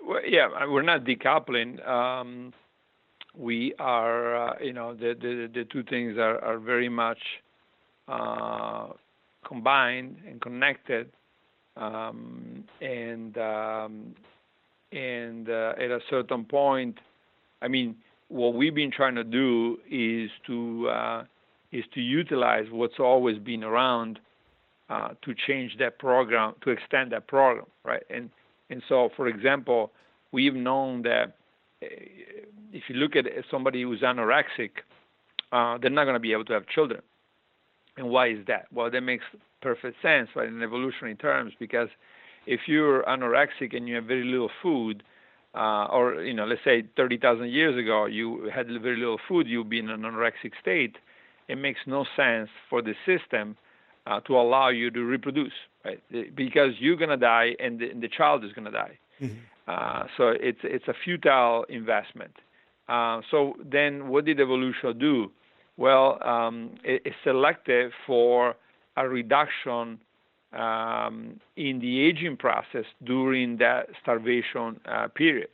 Well, 0.05 0.25
yeah, 0.27 0.49
we're 0.67 0.83
not 0.83 1.05
decoupling. 1.05 1.87
Um, 1.87 2.53
we 3.37 3.75
are, 3.79 4.37
uh, 4.37 4.55
you 4.61 4.73
know, 4.73 4.95
the, 4.95 5.15
the, 5.21 5.51
the 5.53 5.65
two 5.65 5.83
things 5.85 6.19
are, 6.19 6.43
are 6.43 6.59
very 6.59 6.89
much 6.89 7.19
uh, 8.09 8.89
combined 9.45 10.17
and 10.27 10.41
connected. 10.41 11.11
Um, 11.77 12.65
and 12.81 13.39
um, 13.39 14.15
and 14.93 15.49
uh, 15.49 15.75
at 15.77 15.91
a 15.91 16.01
certain 16.09 16.45
point, 16.45 16.99
I 17.63 17.69
mean, 17.69 17.97
what 18.29 18.55
we've 18.55 18.75
been 18.75 18.91
trying 18.91 19.15
to 19.17 19.25
do 19.25 19.79
is 19.91 20.31
to 20.47 20.89
uh, 20.89 21.25
is 21.73 21.85
to 21.95 22.01
utilize 22.01 22.67
what's 22.71 22.99
always 22.99 23.39
been 23.39 23.63
around 23.63 24.19
uh, 24.89 25.11
to 25.23 25.35
change 25.47 25.77
that 25.79 25.99
program, 25.99 26.55
to 26.63 26.71
extend 26.71 27.13
that 27.13 27.29
program, 27.29 27.67
right? 27.85 28.03
And 28.11 28.31
and 28.71 28.83
so, 28.89 29.11
for 29.17 29.29
example, 29.29 29.93
we've 30.33 30.55
known 30.55 31.03
that 31.03 31.37
eh, 31.83 31.87
if 32.73 32.85
you 32.89 32.97
look 32.97 33.17
at 33.17 33.27
somebody 33.51 33.83
who's 33.83 34.01
anorexic, 34.01 34.71
uh, 35.53 35.79
they're 35.79 35.91
not 35.91 36.05
going 36.05 36.15
to 36.15 36.21
be 36.21 36.33
able 36.33 36.45
to 36.47 36.53
have 36.53 36.67
children. 36.69 37.03
And 37.97 38.09
why 38.09 38.29
is 38.29 38.47
that? 38.47 38.67
Well, 38.73 38.91
that 38.91 39.01
makes 39.01 39.25
perfect 39.61 40.01
sense, 40.01 40.29
right, 40.37 40.49
in 40.49 40.63
evolutionary 40.63 41.17
terms, 41.17 41.53
because 41.59 41.89
if 42.47 42.61
you're 42.67 43.03
anorexic 43.05 43.77
and 43.77 43.89
you 43.89 43.97
have 43.97 44.05
very 44.05 44.25
little 44.25 44.51
food, 44.63 45.03
uh, 45.55 45.87
or 45.87 46.23
you 46.23 46.35
know, 46.35 46.45
let's 46.45 46.63
say 46.65 46.85
30,000 46.97 47.51
years 47.51 47.77
ago, 47.77 48.07
you 48.07 48.51
had 48.55 48.69
very 48.69 48.97
little 48.97 49.21
food, 49.29 49.47
you'd 49.47 49.69
be 49.69 49.79
in 49.79 49.91
an 49.91 50.03
anorexic 50.03 50.53
state. 50.61 50.97
It 51.49 51.57
makes 51.57 51.81
no 51.87 52.05
sense 52.17 52.49
for 52.69 52.81
the 52.83 52.95
system 53.05 53.57
uh, 54.07 54.21
to 54.21 54.37
allow 54.37 54.69
you 54.69 54.91
to 54.91 55.01
reproduce, 55.05 55.53
right? 55.85 56.01
Because 56.35 56.73
you're 56.79 56.97
gonna 56.97 57.17
die 57.17 57.57
and 57.59 57.81
the, 57.81 57.91
and 57.91 58.03
the 58.03 58.09
child 58.09 58.45
is 58.45 58.53
gonna 58.53 58.71
die. 58.71 58.99
Mm-hmm. 59.21 59.37
Uh, 59.67 60.05
so 60.17 60.29
it's 60.29 60.61
it's 60.63 60.89
a 60.89 60.95
futile 61.05 61.65
investment. 61.69 62.33
Uh, 62.89 63.21
so 63.31 63.55
then, 63.65 64.09
what 64.09 64.25
did 64.25 64.41
evolution 64.41 64.99
do? 64.99 65.31
Well, 65.77 66.19
um, 66.27 66.73
it, 66.83 67.03
it 67.05 67.13
selected 67.23 67.93
for 68.07 68.57
a 68.97 69.09
reduction 69.09 70.01
um, 70.53 71.41
in 71.57 71.79
the 71.81 72.01
aging 72.01 72.37
process 72.37 72.85
during 73.05 73.59
that 73.59 73.89
starvation 74.03 74.81
uh, 74.87 75.09
period, 75.09 75.49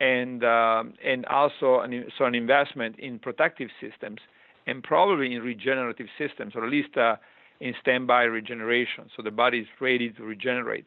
and 0.00 0.44
um, 0.44 0.94
and 1.04 1.24
also 1.26 1.80
an, 1.80 2.06
so 2.18 2.24
an 2.24 2.34
investment 2.34 2.98
in 2.98 3.18
protective 3.18 3.70
systems 3.80 4.20
and 4.66 4.82
probably 4.82 5.34
in 5.34 5.42
regenerative 5.42 6.08
systems, 6.18 6.54
or 6.56 6.64
at 6.64 6.70
least 6.70 6.96
uh, 6.96 7.16
in 7.60 7.74
standby 7.80 8.24
regeneration, 8.24 9.08
so 9.16 9.22
the 9.22 9.30
body 9.30 9.60
is 9.60 9.66
ready 9.80 10.10
to 10.10 10.22
regenerate. 10.22 10.86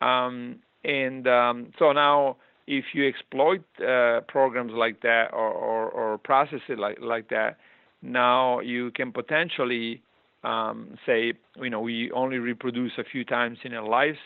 Um, 0.00 0.56
and 0.84 1.26
um, 1.26 1.72
so 1.78 1.92
now, 1.92 2.36
if 2.66 2.84
you 2.92 3.08
exploit 3.08 3.62
uh, 3.80 4.20
programs 4.28 4.72
like 4.72 5.00
that 5.02 5.28
or, 5.32 5.50
or, 5.50 5.90
or 5.90 6.18
processes 6.18 6.78
like, 6.78 6.98
like 7.00 7.28
that, 7.30 7.56
now 8.02 8.60
you 8.60 8.90
can 8.90 9.12
potentially 9.12 10.02
um, 10.44 10.98
say, 11.06 11.32
you 11.56 11.70
know, 11.70 11.80
we 11.80 12.10
only 12.12 12.38
reproduce 12.38 12.92
a 12.98 13.04
few 13.04 13.24
times 13.24 13.58
in 13.64 13.74
our 13.74 13.88
lives. 13.88 14.18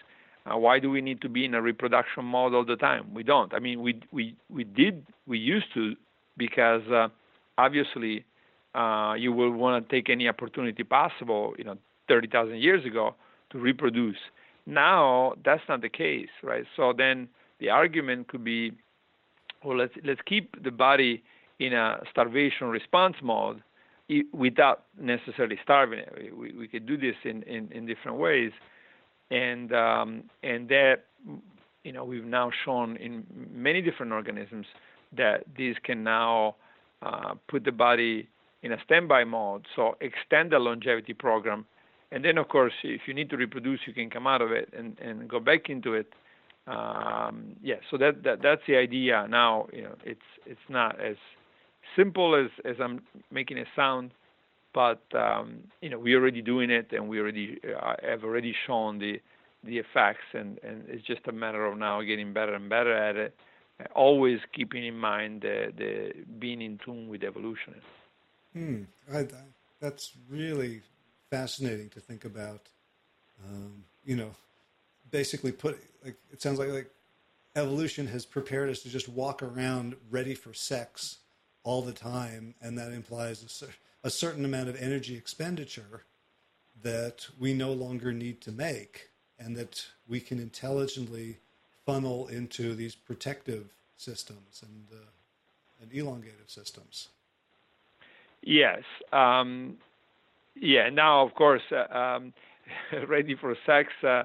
Uh, 0.46 0.57
why 0.57 0.78
do 0.78 0.90
we 0.90 1.00
need 1.00 1.20
to 1.20 1.28
be 1.28 1.44
in 1.44 1.54
a 1.54 1.62
reproduction 1.62 2.24
mode 2.24 2.54
all 2.54 2.64
the 2.64 2.76
time? 2.76 3.14
We 3.14 3.22
don't. 3.22 3.52
I 3.54 3.59
mean, 3.59 3.83
we 3.83 4.00
we 4.12 4.35
we 4.50 4.64
did 4.64 5.07
we 5.26 5.38
used 5.38 5.72
to 5.74 5.94
because 6.37 6.83
uh, 6.88 7.09
obviously 7.57 8.24
uh, 8.74 9.14
you 9.16 9.33
will 9.33 9.52
want 9.52 9.88
to 9.88 9.94
take 9.94 10.11
any 10.11 10.28
opportunity 10.28 10.83
possible. 10.85 11.54
You 11.59 11.64
know, 11.64 11.76
thirty 12.09 12.28
thousand 12.28 12.61
years 12.61 12.85
ago 12.85 13.14
to 13.50 13.59
reproduce. 13.59 14.16
Now 14.66 15.35
that's 15.44 15.62
not 15.68 15.83
the 15.83 15.88
case, 15.88 16.28
right? 16.42 16.64
So 16.76 16.92
then 16.96 17.28
the 17.61 17.70
argument 17.70 18.28
could 18.28 18.44
be, 18.44 18.72
well, 19.64 19.76
let's 19.78 19.94
let's 20.04 20.20
keep 20.26 20.62
the 20.62 20.70
body 20.70 21.22
in 21.59 21.72
a 21.74 22.00
starvation 22.11 22.68
response 22.68 23.16
mode 23.22 23.62
without 24.33 24.85
necessarily 25.01 25.59
starving 25.62 26.01
it. 26.01 26.37
We, 26.37 26.53
we 26.53 26.68
could 26.68 26.87
do 26.87 26.97
this 26.97 27.16
in, 27.25 27.42
in, 27.42 27.71
in 27.73 27.87
different 27.87 28.18
ways, 28.18 28.53
and 29.31 29.73
um, 29.73 30.25
and 30.42 30.68
that 30.68 31.05
you 31.85 31.92
know 31.92 32.05
we've 32.05 32.25
now 32.25 32.51
shown 32.64 32.97
in 32.97 33.25
many 33.53 33.83
different 33.83 34.12
organisms 34.12 34.66
that 35.16 35.44
this 35.57 35.77
can 35.85 36.03
now 36.05 36.57
uh, 37.03 37.35
put 37.49 37.64
the 37.64 37.73
body 37.73 38.29
in 38.62 38.73
a 38.73 38.77
standby 38.85 39.25
mode, 39.25 39.66
so 39.77 39.97
extend 40.01 40.53
the 40.53 40.59
longevity 40.59 41.14
program, 41.14 41.64
and 42.11 42.25
then 42.25 42.38
of 42.38 42.49
course 42.49 42.73
if 42.83 43.03
you 43.07 43.14
need 43.14 43.31
to 43.31 43.37
reproduce, 43.37 43.81
you 43.87 43.92
can 43.92 44.11
come 44.11 44.27
out 44.27 44.42
of 44.42 44.51
it 44.53 44.73
and, 44.77 44.99
and 45.01 45.29
go 45.29 45.38
back 45.38 45.68
into 45.68 45.94
it. 45.94 46.12
Um, 46.66 47.57
yeah, 47.62 47.77
so 47.90 47.97
that, 47.99 48.23
that 48.25 48.42
that's 48.42 48.62
the 48.66 48.77
idea. 48.77 49.27
Now 49.29 49.68
you 49.73 49.83
know 49.83 49.94
it's 50.05 50.21
it's 50.47 50.61
not 50.68 51.01
as 51.01 51.16
simple 51.96 52.35
as 52.35 52.51
as 52.64 52.77
I'm 52.81 53.03
making 53.31 53.59
it 53.59 53.66
sound, 53.74 54.12
but 54.74 55.03
um, 55.14 55.59
you 55.81 55.90
know 55.90 55.98
we're 55.98 56.20
already 56.20 56.42
doing 56.42 56.70
it, 56.70 56.88
and 56.92 57.09
we 57.09 57.20
already 57.20 57.59
uh, 57.64 57.94
have 58.03 58.24
already 58.24 58.55
shown 58.66 58.98
the 58.98 59.20
the 59.64 59.79
effects, 59.79 60.24
and 60.33 60.59
and 60.62 60.85
it's 60.88 61.07
just 61.07 61.20
a 61.27 61.33
matter 61.33 61.64
of 61.66 61.79
now 61.79 62.01
getting 62.03 62.33
better 62.33 62.55
and 62.55 62.68
better 62.68 62.94
at 62.94 63.16
it. 63.16 63.35
Always 63.94 64.40
keeping 64.53 64.85
in 64.85 64.98
mind 64.98 65.42
the, 65.42 65.72
the 65.77 66.12
being 66.40 66.61
in 66.61 66.81
tune 66.85 67.09
with 67.09 67.22
evolution. 67.22 67.77
Hmm. 68.53 68.83
I, 69.12 69.29
that's 69.81 70.14
really 70.29 70.81
fascinating 71.31 71.88
to 71.90 72.01
think 72.01 72.24
about. 72.24 72.68
Um, 73.44 73.85
you 74.05 74.16
know, 74.16 74.31
basically 75.11 75.53
put 75.53 75.79
like 76.05 76.16
it 76.33 76.42
sounds 76.42 76.59
like 76.59 76.70
like 76.70 76.90
evolution 77.57 78.07
has 78.07 78.24
prepared 78.24 78.68
us 78.70 78.81
to 78.81 78.88
just 78.88 79.09
walk 79.09 79.42
around 79.42 79.96
ready 80.11 80.35
for 80.35 80.53
sex 80.53 81.18
all 81.68 81.83
the 81.83 81.92
time, 81.92 82.54
and 82.62 82.78
that 82.78 82.92
implies 82.92 83.62
a, 83.62 84.07
a 84.07 84.09
certain 84.09 84.46
amount 84.46 84.70
of 84.70 84.76
energy 84.81 85.14
expenditure 85.16 86.04
that 86.83 87.26
we 87.38 87.52
no 87.52 87.72
longer 87.72 88.11
need 88.11 88.40
to 88.40 88.50
make, 88.50 89.11
and 89.38 89.54
that 89.54 89.85
we 90.09 90.18
can 90.18 90.40
intelligently 90.40 91.37
funnel 91.85 92.26
into 92.28 92.74
these 92.74 92.94
protective 92.94 93.66
systems 93.98 94.62
and 94.62 94.87
uh, 94.90 95.83
and 95.83 95.90
elongative 95.92 96.48
systems. 96.48 97.09
Yes. 98.42 98.83
Um, 99.12 99.76
yeah. 100.54 100.88
Now, 100.88 101.26
of 101.26 101.35
course, 101.35 101.62
uh, 101.70 101.94
um, 101.94 102.33
ready 103.09 103.35
for 103.35 103.54
sex 103.66 103.90
uh, 104.02 104.22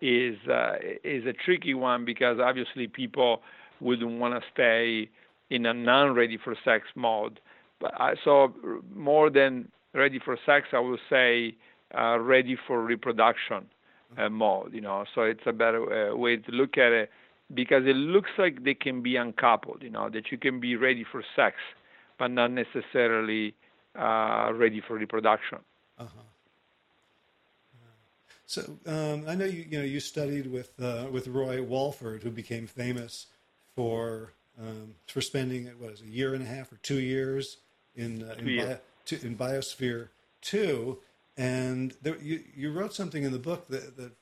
is 0.00 0.38
uh, 0.48 0.76
is 1.04 1.26
a 1.26 1.34
tricky 1.34 1.74
one 1.74 2.06
because 2.06 2.38
obviously 2.42 2.86
people 2.86 3.42
wouldn't 3.78 4.18
want 4.18 4.42
to 4.42 4.48
stay 4.54 5.10
in 5.50 5.66
a 5.66 5.74
non-ready 5.74 6.36
for 6.36 6.54
sex 6.64 6.86
mode. 6.94 7.40
But 7.80 7.98
I, 8.00 8.14
so 8.24 8.54
more 8.94 9.30
than 9.30 9.70
ready 9.94 10.18
for 10.18 10.36
sex, 10.44 10.68
I 10.72 10.80
would 10.80 11.00
say 11.08 11.56
uh, 11.96 12.18
ready 12.18 12.56
for 12.66 12.82
reproduction 12.82 13.66
uh, 14.16 14.28
mode. 14.28 14.74
You 14.74 14.80
know, 14.80 15.04
so 15.14 15.22
it's 15.22 15.46
a 15.46 15.52
better 15.52 16.10
uh, 16.10 16.16
way 16.16 16.36
to 16.36 16.52
look 16.52 16.76
at 16.78 16.92
it 16.92 17.10
because 17.54 17.84
it 17.86 17.96
looks 17.96 18.30
like 18.36 18.64
they 18.64 18.74
can 18.74 19.02
be 19.02 19.16
uncoupled. 19.16 19.82
You 19.82 19.90
know, 19.90 20.08
that 20.10 20.30
you 20.30 20.38
can 20.38 20.60
be 20.60 20.76
ready 20.76 21.04
for 21.10 21.22
sex, 21.36 21.56
but 22.18 22.28
not 22.28 22.50
necessarily 22.50 23.54
uh, 23.98 24.50
ready 24.54 24.82
for 24.86 24.96
reproduction. 24.96 25.58
Uh-huh. 25.98 26.22
So 28.46 28.78
um, 28.86 29.24
I 29.28 29.34
know 29.34 29.44
you 29.44 29.66
you 29.68 29.78
know 29.78 29.84
you 29.84 30.00
studied 30.00 30.50
with 30.50 30.72
uh, 30.80 31.06
with 31.12 31.28
Roy 31.28 31.62
Walford, 31.62 32.22
who 32.22 32.30
became 32.30 32.66
famous 32.66 33.26
for 33.76 34.32
um, 34.60 34.94
for 35.06 35.20
spending 35.20 35.66
what 35.78 35.92
is 35.92 36.00
it, 36.00 36.06
a 36.06 36.10
year 36.10 36.34
and 36.34 36.42
a 36.42 36.46
half 36.46 36.72
or 36.72 36.76
two 36.76 37.00
years 37.00 37.58
in 37.94 38.22
uh, 38.22 38.34
in, 38.38 38.56
Bio, 38.56 38.78
in, 39.10 39.36
Biosphere 39.36 40.08
Two, 40.40 40.98
and 41.36 41.94
there, 42.02 42.16
you 42.18 42.42
you 42.54 42.72
wrote 42.72 42.94
something 42.94 43.22
in 43.22 43.32
the 43.32 43.38
book 43.38 43.68
that 43.68 43.96
that 43.96 44.12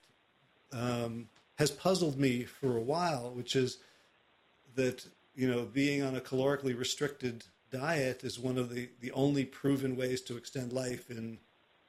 um, 0.72 1.28
has 1.56 1.70
puzzled 1.70 2.18
me 2.18 2.44
for 2.44 2.76
a 2.76 2.80
while, 2.80 3.30
which 3.30 3.56
is 3.56 3.78
that 4.74 5.06
you 5.34 5.48
know 5.48 5.64
being 5.64 6.02
on 6.02 6.16
a 6.16 6.20
calorically 6.20 6.78
restricted 6.78 7.44
diet 7.70 8.22
is 8.22 8.38
one 8.38 8.58
of 8.58 8.72
the, 8.72 8.88
the 9.00 9.12
only 9.12 9.44
proven 9.44 9.96
ways 9.96 10.20
to 10.22 10.36
extend 10.36 10.72
life 10.72 11.10
in 11.10 11.38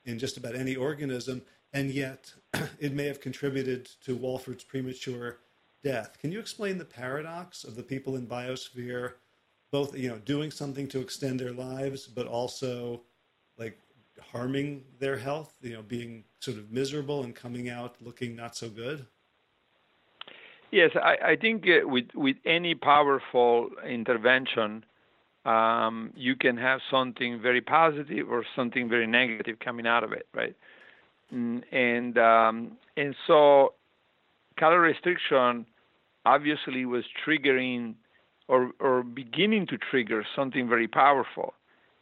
in 0.06 0.18
just 0.18 0.38
about 0.38 0.56
any 0.56 0.76
organism, 0.76 1.42
and 1.74 1.92
yet 1.92 2.34
it 2.80 2.94
may 2.94 3.06
have 3.06 3.20
contributed 3.20 3.90
to 4.06 4.16
Walford's 4.16 4.64
premature 4.64 5.38
death. 5.84 6.18
Can 6.20 6.32
you 6.32 6.40
explain 6.40 6.78
the 6.78 6.86
paradox 6.86 7.64
of 7.64 7.76
the 7.76 7.84
people 7.84 8.16
in 8.16 8.28
biosphere, 8.28 9.14
both 9.72 9.98
you 9.98 10.10
know 10.10 10.18
doing 10.20 10.52
something 10.52 10.88
to 10.90 11.00
extend 11.00 11.40
their 11.40 11.54
lives, 11.54 12.08
but 12.08 12.28
also 12.28 13.02
like 13.58 13.80
harming 14.22 14.84
their 15.00 15.18
health? 15.18 15.56
You 15.62 15.74
know, 15.74 15.82
being 15.82 16.24
sort 16.40 16.58
of 16.58 16.72
miserable 16.72 17.24
and 17.24 17.36
coming 17.36 17.70
out 17.70 17.96
looking 18.02 18.36
not 18.36 18.56
so 18.56 18.70
good. 18.70 19.06
Yes, 20.72 20.92
I, 20.96 21.18
I 21.24 21.36
think 21.38 21.64
uh, 21.64 21.88
with 21.88 22.08
with 22.14 22.38
any 22.46 22.76
powerful 22.76 23.70
intervention, 23.88 24.84
um, 25.46 26.12
you 26.16 26.36
can 26.36 26.58
have 26.58 26.82
something 26.92 27.42
very 27.42 27.62
positive 27.62 28.30
or 28.30 28.44
something 28.56 28.90
very 28.90 29.08
negative 29.08 29.60
coming 29.60 29.88
out 29.88 30.04
of 30.04 30.12
it, 30.12 30.28
right? 30.34 30.56
Mm, 31.34 31.64
and 31.72 32.18
um, 32.18 32.78
and 32.98 33.16
so 33.26 33.74
calorie 34.58 34.92
restriction 34.92 35.66
obviously 36.26 36.86
was 36.86 37.06
triggering 37.26 37.96
or, 38.48 38.72
or 38.80 39.04
beginning 39.04 39.68
to 39.68 39.78
trigger 39.78 40.26
something 40.36 40.68
very 40.68 40.88
powerful. 40.88 41.54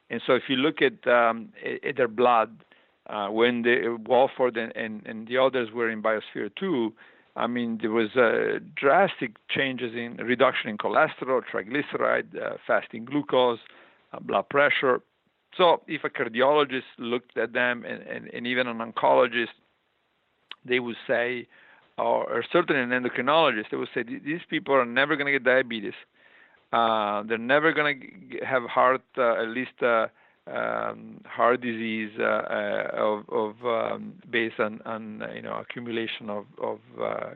And 0.10 0.22
so 0.26 0.34
if 0.34 0.44
you 0.48 0.58
look 0.58 0.82
at, 0.82 1.08
um, 1.08 1.50
at 1.88 1.98
their 1.98 2.08
blood, 2.08 2.64
uh, 3.08 3.28
when 3.28 3.62
the 3.62 3.98
Walford 4.06 4.58
and, 4.58 4.76
and, 4.76 5.06
and, 5.06 5.28
the 5.28 5.38
others 5.38 5.70
were 5.72 5.90
in 5.90 6.02
Biosphere 6.02 6.50
2, 6.60 6.94
I 7.36 7.48
mean, 7.48 7.80
there 7.82 7.92
was 7.92 8.16
uh, 8.16 8.60
drastic 8.76 9.36
changes 9.50 9.94
in 9.94 10.18
reduction 10.26 10.70
in 10.70 10.78
cholesterol, 10.78 11.42
triglyceride, 11.52 12.36
uh, 12.42 12.58
fasting 12.66 13.06
glucose, 13.06 13.60
uh, 14.14 14.20
blood 14.20 14.50
pressure. 14.50 15.02
So 15.58 15.82
if 15.88 16.04
a 16.04 16.10
cardiologist 16.10 16.84
looked 16.98 17.38
at 17.38 17.54
them 17.54 17.84
and, 17.86 18.02
and, 18.04 18.28
and 18.34 18.48
even 18.48 18.68
an 18.68 18.78
oncologist, 18.78 19.54
they 20.64 20.80
would 20.80 20.98
say, 21.08 21.48
or, 21.98 22.30
or 22.30 22.44
certainly 22.52 22.82
an 22.82 22.90
endocrinologist, 22.90 23.70
they 23.72 23.78
would 23.78 23.90
say 23.94 24.04
these 24.04 24.42
people 24.50 24.76
are 24.76 24.86
never 24.86 25.16
going 25.16 25.28
to 25.28 25.32
get 25.32 25.44
diabetes. 25.44 25.94
Uh, 26.74 27.24
they're 27.24 27.38
never 27.38 27.72
going 27.72 28.30
to 28.32 28.46
have 28.46 28.64
heart, 28.64 29.02
uh, 29.18 29.42
at 29.42 29.48
least 29.48 29.82
uh, 29.82 30.08
um, 30.48 31.22
heart 31.26 31.62
disease 31.62 32.12
uh, 32.20 32.24
uh, 32.24 32.90
of, 32.94 33.30
of 33.30 33.66
um, 33.66 34.14
based 34.30 34.60
on, 34.60 34.82
on 34.86 35.24
you 35.34 35.42
know 35.42 35.54
accumulation 35.54 36.30
of, 36.30 36.46
of 36.62 36.80
uh, 37.02 37.30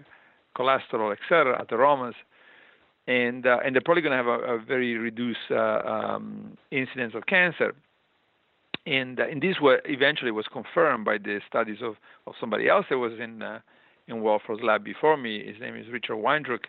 cholesterol, 0.57 1.13
etc., 1.13 1.57
atheromas, 1.59 2.15
and 3.07 3.45
and 3.45 3.75
they're 3.75 3.81
probably 3.83 4.01
going 4.01 4.11
to 4.11 4.17
have 4.17 4.27
a, 4.27 4.55
a 4.55 4.59
very 4.59 4.97
reduced 4.97 5.51
um, 5.51 6.57
incidence 6.71 7.13
of 7.15 7.25
cancer 7.25 7.73
and 8.85 9.19
uh, 9.19 9.27
and 9.27 9.41
this 9.41 9.57
was 9.61 9.79
eventually 9.85 10.31
was 10.31 10.45
confirmed 10.51 11.05
by 11.05 11.17
the 11.17 11.39
studies 11.47 11.77
of, 11.81 11.95
of 12.27 12.33
somebody 12.39 12.67
else 12.67 12.85
that 12.89 12.97
was 12.97 13.13
in 13.19 13.41
uh, 13.41 13.59
in 14.09 14.21
Walford's 14.21 14.61
lab 14.63 14.83
before 14.83 15.17
me. 15.17 15.45
His 15.45 15.59
name 15.61 15.75
is 15.75 15.87
Richard 15.91 16.17
Weindruch 16.17 16.65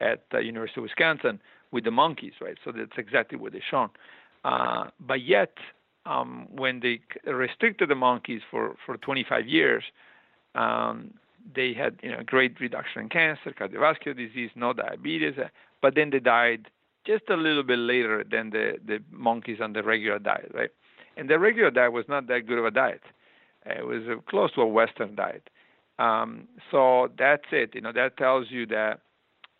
at 0.00 0.24
the 0.30 0.40
University 0.40 0.80
of 0.80 0.84
Wisconsin 0.84 1.40
with 1.72 1.84
the 1.84 1.90
monkeys, 1.90 2.32
right? 2.40 2.56
So 2.64 2.72
that's 2.72 2.96
exactly 2.96 3.38
what 3.38 3.52
they 3.52 3.62
shown. 3.70 3.90
Uh, 4.44 4.86
but 5.00 5.22
yet, 5.22 5.54
um, 6.06 6.46
when 6.50 6.80
they 6.80 7.00
restricted 7.30 7.90
the 7.90 7.94
monkeys 7.94 8.40
for, 8.50 8.76
for 8.86 8.96
25 8.96 9.46
years, 9.46 9.84
um, 10.54 11.12
they 11.54 11.72
had 11.74 11.98
you 12.02 12.10
know 12.10 12.22
great 12.24 12.58
reduction 12.60 13.02
in 13.02 13.08
cancer, 13.08 13.52
cardiovascular 13.58 14.16
disease, 14.16 14.50
no 14.54 14.72
diabetes, 14.72 15.34
uh, 15.38 15.48
but 15.82 15.94
then 15.94 16.10
they 16.10 16.18
died 16.18 16.68
just 17.06 17.24
a 17.30 17.36
little 17.36 17.62
bit 17.62 17.78
later 17.78 18.24
than 18.30 18.50
the, 18.50 18.74
the 18.86 18.98
monkeys 19.10 19.58
on 19.62 19.72
the 19.72 19.82
regular 19.82 20.18
diet, 20.18 20.50
right? 20.54 20.70
And 21.16 21.28
the 21.28 21.38
regular 21.38 21.70
diet 21.70 21.92
was 21.92 22.04
not 22.08 22.26
that 22.28 22.46
good 22.46 22.58
of 22.58 22.64
a 22.64 22.70
diet. 22.70 23.02
It 23.66 23.86
was 23.86 24.02
uh, 24.08 24.20
close 24.28 24.52
to 24.54 24.62
a 24.62 24.66
Western 24.66 25.14
diet. 25.14 25.48
Um, 25.98 26.48
so 26.70 27.10
that's 27.18 27.44
it. 27.52 27.74
You 27.74 27.80
know 27.80 27.92
that 27.92 28.16
tells 28.16 28.50
you 28.50 28.66
that 28.66 29.00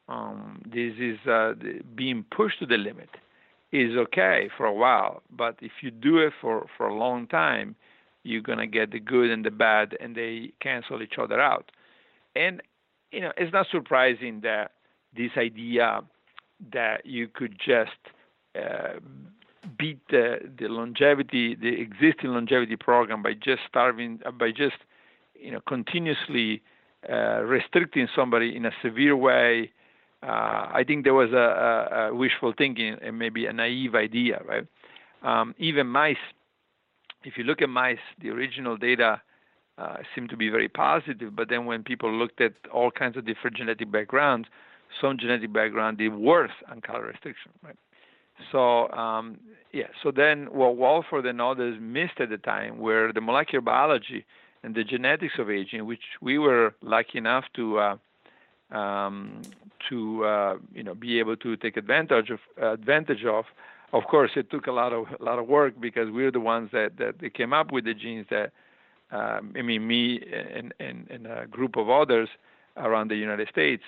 um, 0.09 0.63
this 0.65 0.95
is 0.99 1.19
uh, 1.27 1.55
being 1.95 2.25
pushed 2.35 2.61
to 2.61 2.67
the 2.67 2.77
limit 2.77 3.11
is 3.73 3.97
okay 3.97 4.49
for 4.57 4.65
a 4.65 4.73
while, 4.73 5.23
but 5.31 5.57
if 5.61 5.73
you 5.83 5.91
do 5.91 6.19
it 6.19 6.33
for 6.41 6.67
for 6.77 6.87
a 6.89 6.95
long 6.95 7.27
time, 7.27 7.75
you're 8.23 8.43
going 8.43 8.59
to 8.59 8.67
get 8.67 8.93
the 8.93 9.01
good 9.01 9.31
and 9.31 9.45
the 9.45 9.51
bad, 9.51 9.97
and 10.01 10.15
they 10.17 10.53
cancel 10.61 11.03
each 11.03 11.19
other 11.19 11.41
out. 11.41 11.71
And 12.35 12.63
you 13.13 13.21
know, 13.21 13.33
it's 13.37 13.53
not 13.53 13.67
surprising 13.71 14.41
that 14.43 14.73
this 15.17 15.31
idea 15.37 16.03
that 16.73 17.07
you 17.07 17.29
could 17.29 17.59
just 17.59 17.99
uh, 18.57 18.99
beat 19.79 20.01
the, 20.11 20.39
the 20.59 20.69
longevity, 20.69 21.55
the 21.55 21.81
existing 21.81 22.31
longevity 22.31 22.77
program 22.77 23.23
by 23.23 23.33
just 23.33 23.61
starving, 23.69 24.21
by 24.39 24.51
just 24.51 24.77
you 25.41 25.51
know 25.51 25.61
continuously 25.67 26.63
uh, 27.09 27.43
restricting 27.43 28.09
somebody 28.15 28.57
in 28.57 28.67
a 28.67 28.73
severe 28.83 29.17
way. 29.17 29.71
Uh, 30.23 30.67
I 30.75 30.83
think 30.85 31.05
there 31.05 31.15
was 31.15 31.31
a, 31.33 31.37
a, 31.37 32.09
a, 32.09 32.15
wishful 32.15 32.53
thinking 32.59 32.97
and 33.01 33.17
maybe 33.17 33.47
a 33.47 33.53
naive 33.53 33.95
idea, 33.95 34.43
right? 34.45 34.67
Um, 35.23 35.55
even 35.59 35.87
mice, 35.87 36.17
if 37.23 37.39
you 37.39 37.45
look 37.45 37.63
at 37.63 37.69
mice, 37.69 37.99
the 38.21 38.31
original 38.31 38.77
data 38.77 39.23
uh, 39.79 39.99
seemed 40.13 40.29
to 40.31 40.37
be 40.37 40.49
very 40.49 40.69
positive, 40.69 41.37
but 41.37 41.49
then 41.49 41.67
when 41.67 41.85
people 41.85 42.13
looked 42.13 42.41
at 42.41 42.53
all 42.73 42.91
kinds 42.91 43.17
of 43.17 43.25
different 43.27 43.57
genetic 43.57 43.93
backgrounds, 43.93 44.49
some 45.01 45.19
genetic 45.19 45.53
background 45.53 45.99
did 45.99 46.13
worse 46.13 46.51
on 46.69 46.81
calorie 46.81 47.13
restriction, 47.13 47.53
right? 47.63 47.77
So 48.51 48.89
um, 48.91 49.39
yeah, 49.73 49.87
so 50.03 50.11
then 50.11 50.47
what 50.51 50.77
Walford 50.77 51.27
and 51.27 51.41
others 51.41 51.79
missed 51.81 52.21
at 52.21 52.31
the 52.31 52.39
time 52.39 52.79
were 52.79 53.13
the 53.13 53.21
molecular 53.21 53.61
biology 53.61 54.25
and 54.69 54.75
the 54.75 54.85
genetics 54.85 55.39
of 55.39 55.49
aging, 55.49 55.87
which 55.87 56.03
we 56.21 56.37
were 56.37 56.75
lucky 56.83 57.17
enough 57.17 57.45
to 57.55 57.79
uh, 57.79 57.97
um, 58.71 59.41
to 59.89 60.27
uh, 60.27 60.57
you 60.75 60.83
know 60.83 60.95
be 60.95 61.19
able 61.19 61.37
to 61.37 61.57
take 61.57 61.79
advantage 61.79 62.29
of 62.29 62.41
advantage 62.61 63.25
of. 63.25 63.47
Of 63.95 64.05
course, 64.05 64.33
it 64.37 64.51
took 64.51 64.67
a 64.67 64.73
lot 64.73 64.93
of 64.93 65.07
a 65.19 65.25
lot 65.25 65.39
of 65.39 65.49
work 65.49 65.81
because 65.81 66.11
we're 66.11 66.31
the 66.31 66.41
ones 66.41 66.69
that 66.73 66.99
that 66.99 67.15
they 67.21 67.31
came 67.31 67.55
up 67.55 67.73
with 67.73 67.87
the 67.87 67.95
genes 67.95 68.27
that 68.29 68.53
um, 69.11 69.55
I 69.57 69.63
mean 69.63 69.87
me 69.87 70.21
and, 70.57 70.75
and, 70.79 71.07
and 71.09 71.27
a 71.27 71.47
group 71.47 71.77
of 71.77 71.89
others 71.89 72.29
around 72.77 73.09
the 73.09 73.17
United 73.17 73.49
States 73.49 73.85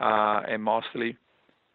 uh, 0.00 0.40
and 0.48 0.62
mostly 0.62 1.18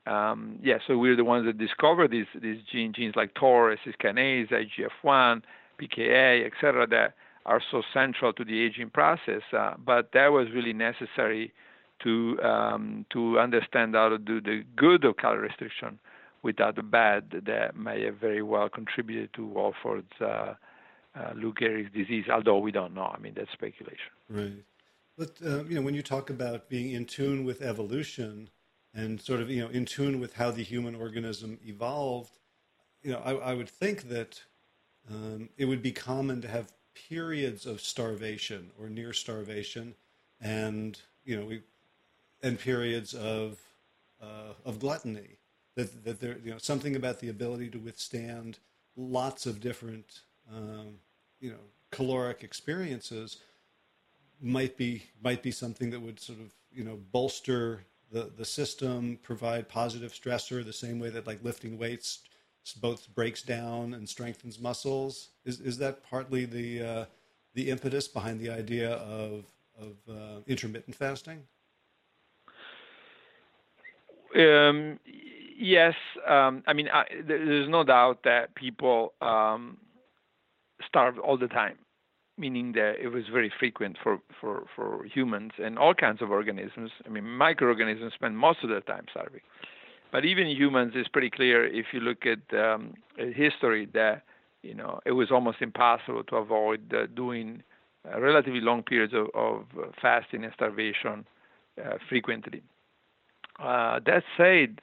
um, 0.07 0.57
yeah, 0.63 0.79
so 0.87 0.97
we're 0.97 1.15
the 1.15 1.23
ones 1.23 1.45
that 1.45 1.59
discovered 1.59 2.09
these 2.09 2.25
these 2.41 2.61
gene, 2.71 2.93
genes 2.93 3.15
like 3.15 3.35
TOR, 3.35 3.75
kinase, 4.03 4.49
IGF-1, 4.49 5.43
PKA, 5.79 6.47
etc., 6.47 6.87
that 6.87 7.13
are 7.45 7.61
so 7.71 7.81
central 7.93 8.33
to 8.33 8.43
the 8.43 8.61
aging 8.61 8.89
process. 8.89 9.41
Uh, 9.57 9.73
but 9.83 10.11
that 10.13 10.27
was 10.27 10.47
really 10.53 10.73
necessary 10.73 11.53
to 12.03 12.39
um, 12.41 13.05
to 13.11 13.39
understand 13.39 13.95
how 13.95 14.09
to 14.09 14.17
do 14.17 14.41
the 14.41 14.63
good 14.75 15.03
of 15.03 15.17
calorie 15.17 15.47
restriction 15.47 15.99
without 16.41 16.75
the 16.75 16.83
bad 16.83 17.43
that 17.45 17.75
may 17.75 18.03
have 18.05 18.15
very 18.15 18.41
well 18.41 18.69
contributed 18.69 19.33
to 19.33 19.45
Walford's 19.45 20.21
uh, 20.21 20.53
uh, 21.15 21.33
Lou 21.35 21.53
Gehrig's 21.53 21.93
disease. 21.93 22.25
Although 22.31 22.59
we 22.59 22.71
don't 22.71 22.93
know. 22.93 23.11
I 23.13 23.19
mean, 23.19 23.33
that's 23.35 23.51
speculation. 23.51 24.11
Right. 24.29 24.53
But 25.17 25.35
uh, 25.45 25.65
you 25.65 25.75
know, 25.75 25.81
when 25.81 25.95
you 25.95 26.03
talk 26.03 26.29
about 26.29 26.69
being 26.69 26.91
in 26.91 27.05
tune 27.05 27.43
with 27.43 27.61
evolution 27.61 28.49
and 28.93 29.19
sort 29.19 29.41
of 29.41 29.49
you 29.49 29.61
know 29.61 29.69
in 29.69 29.85
tune 29.85 30.19
with 30.19 30.33
how 30.35 30.51
the 30.51 30.63
human 30.63 30.95
organism 30.95 31.59
evolved, 31.65 32.37
you 33.03 33.11
know, 33.11 33.19
I, 33.19 33.51
I 33.51 33.53
would 33.53 33.69
think 33.69 34.07
that 34.09 34.41
um, 35.11 35.49
it 35.57 35.65
would 35.65 35.81
be 35.81 35.91
common 35.91 36.41
to 36.41 36.47
have 36.47 36.71
periods 37.07 37.65
of 37.65 37.81
starvation 37.81 38.71
or 38.79 38.89
near 38.89 39.13
starvation, 39.13 39.95
and 40.41 40.99
you 41.23 41.37
know 41.37 41.45
we 41.45 41.61
and 42.41 42.59
periods 42.59 43.13
of 43.13 43.59
uh, 44.21 44.53
of 44.65 44.79
gluttony. 44.79 45.37
That 45.75 46.03
that 46.03 46.19
there 46.19 46.37
you 46.43 46.51
know 46.51 46.57
something 46.57 46.95
about 46.95 47.19
the 47.19 47.29
ability 47.29 47.69
to 47.69 47.79
withstand 47.79 48.59
lots 48.95 49.45
of 49.45 49.61
different 49.61 50.21
um, 50.51 50.95
you 51.39 51.51
know 51.51 51.59
caloric 51.91 52.43
experiences 52.43 53.37
might 54.41 54.77
be 54.77 55.03
might 55.21 55.43
be 55.43 55.51
something 55.51 55.89
that 55.91 56.01
would 56.01 56.19
sort 56.19 56.39
of 56.39 56.53
you 56.71 56.83
know 56.83 56.97
bolster 57.11 57.83
the 58.11 58.31
the 58.35 58.45
system, 58.45 59.19
provide 59.21 59.69
positive 59.69 60.11
stressor 60.13 60.65
the 60.65 60.73
same 60.73 60.99
way 60.99 61.09
that 61.09 61.27
like 61.27 61.43
lifting 61.43 61.77
weights 61.77 62.19
both 62.81 63.13
breaks 63.13 63.41
down 63.41 63.93
and 63.93 64.07
strengthens 64.07 64.59
muscles. 64.59 65.29
Is 65.45 65.59
is 65.59 65.77
that 65.79 66.03
partly 66.03 66.45
the 66.45 66.81
uh, 66.81 67.05
the 67.53 67.69
impetus 67.69 68.07
behind 68.07 68.39
the 68.39 68.49
idea 68.49 68.93
of 68.93 69.45
of 69.79 69.95
uh, 70.09 70.41
intermittent 70.47 70.95
fasting? 70.95 71.43
Um, 74.35 74.99
yes, 75.57 75.95
um, 76.27 76.63
I 76.67 76.73
mean 76.73 76.89
I, 76.89 77.05
there's 77.25 77.69
no 77.69 77.83
doubt 77.83 78.23
that 78.23 78.55
people 78.55 79.13
um, 79.21 79.77
starve 80.87 81.17
all 81.19 81.37
the 81.37 81.47
time 81.47 81.77
meaning 82.39 82.71
that 82.71 82.93
it 83.01 83.09
was 83.09 83.25
very 83.31 83.51
frequent 83.59 83.97
for, 84.01 84.19
for, 84.39 84.63
for 84.75 85.03
humans 85.03 85.51
and 85.61 85.77
all 85.77 85.93
kinds 85.93 86.21
of 86.21 86.31
organisms. 86.31 86.89
I 87.05 87.09
mean, 87.09 87.25
microorganisms 87.25 88.13
spend 88.13 88.37
most 88.37 88.63
of 88.63 88.69
their 88.69 88.81
time 88.81 89.05
starving. 89.11 89.41
But 90.11 90.25
even 90.25 90.47
humans, 90.47 90.93
it's 90.95 91.07
pretty 91.07 91.29
clear 91.29 91.65
if 91.65 91.87
you 91.93 91.99
look 91.99 92.25
at 92.25 92.39
um, 92.57 92.95
history 93.17 93.87
that 93.93 94.23
you 94.63 94.73
know 94.73 94.99
it 95.05 95.11
was 95.11 95.31
almost 95.31 95.61
impossible 95.61 96.23
to 96.25 96.35
avoid 96.37 96.93
uh, 96.93 97.05
doing 97.15 97.63
uh, 98.07 98.19
relatively 98.19 98.61
long 98.61 98.81
periods 98.83 99.13
of, 99.13 99.27
of 99.33 99.65
fasting 100.01 100.43
and 100.43 100.53
starvation 100.53 101.25
uh, 101.79 101.97
frequently. 102.07 102.61
Uh, 103.59 103.99
that 104.05 104.23
said, 104.37 104.81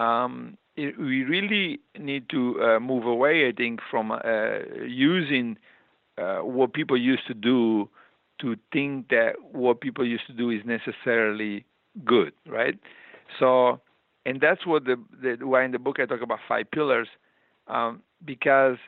um, 0.00 0.56
it, 0.76 0.98
we 0.98 1.24
really 1.24 1.78
need 1.98 2.28
to 2.30 2.60
uh, 2.62 2.80
move 2.80 3.04
away, 3.04 3.46
I 3.48 3.52
think, 3.52 3.80
from 3.90 4.10
uh, 4.10 4.20
using 4.86 5.58
what 6.16 6.72
people 6.72 6.96
used 6.96 7.26
to 7.26 7.34
do 7.34 7.88
to 8.40 8.56
think 8.72 9.08
that 9.08 9.34
what 9.52 9.80
people 9.80 10.06
used 10.06 10.26
to 10.26 10.32
do 10.32 10.50
is 10.50 10.60
necessarily 10.64 11.64
good, 12.04 12.32
right? 12.46 12.78
So, 13.38 13.80
and 14.26 14.40
that's 14.40 14.66
what 14.66 14.84
the, 14.84 14.96
the 15.22 15.46
why 15.46 15.64
in 15.64 15.72
the 15.72 15.78
book 15.78 15.96
I 16.00 16.06
talk 16.06 16.22
about 16.22 16.40
five 16.48 16.70
pillars, 16.70 17.08
um, 17.68 18.02
because 18.24 18.78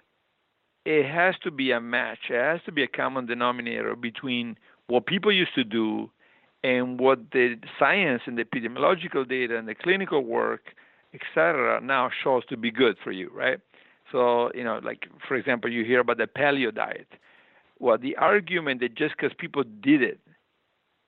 it 0.84 1.04
has 1.06 1.34
to 1.42 1.50
be 1.50 1.72
a 1.72 1.80
match. 1.80 2.30
It 2.30 2.40
has 2.40 2.60
to 2.66 2.72
be 2.72 2.82
a 2.82 2.88
common 2.88 3.26
denominator 3.26 3.96
between 3.96 4.56
what 4.86 5.06
people 5.06 5.32
used 5.32 5.54
to 5.56 5.64
do 5.64 6.10
and 6.62 6.98
what 6.98 7.30
the 7.32 7.56
science 7.78 8.22
and 8.26 8.38
the 8.38 8.44
epidemiological 8.44 9.28
data 9.28 9.58
and 9.58 9.68
the 9.68 9.74
clinical 9.74 10.24
work, 10.24 10.74
etc., 11.12 11.80
now 11.80 12.10
shows 12.22 12.44
to 12.46 12.56
be 12.56 12.70
good 12.70 12.96
for 13.02 13.12
you, 13.12 13.30
right? 13.34 13.60
So, 14.12 14.50
you 14.54 14.64
know, 14.64 14.80
like 14.82 15.06
for 15.26 15.36
example, 15.36 15.70
you 15.70 15.84
hear 15.84 16.00
about 16.00 16.18
the 16.18 16.26
paleo 16.26 16.74
diet. 16.74 17.08
Well, 17.78 17.98
the 17.98 18.16
argument 18.16 18.80
that 18.80 18.94
just 18.94 19.16
because 19.16 19.36
people 19.36 19.64
did 19.80 20.02
it, 20.02 20.20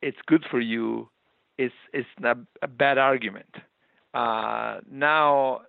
it's 0.02 0.18
good 0.26 0.44
for 0.50 0.60
you, 0.60 1.08
is 1.56 1.72
is 1.92 2.04
not 2.20 2.38
a 2.62 2.68
bad 2.68 2.98
argument. 2.98 3.56
Uh, 4.14 4.78
now, 4.90 5.62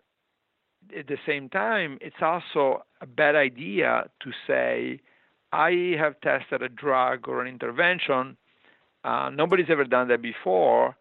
at 0.97 1.07
the 1.07 1.17
same 1.25 1.49
time, 1.49 1.97
it's 2.01 2.21
also 2.21 2.83
a 3.01 3.05
bad 3.05 3.35
idea 3.35 4.09
to 4.21 4.31
say, 4.47 5.01
I 5.51 5.95
have 5.97 6.19
tested 6.21 6.61
a 6.61 6.69
drug 6.69 7.27
or 7.27 7.41
an 7.41 7.47
intervention. 7.47 8.37
Uh, 9.03 9.29
nobody's 9.33 9.69
ever 9.69 9.83
done 9.83 10.07
that 10.09 10.21
before, 10.21 10.95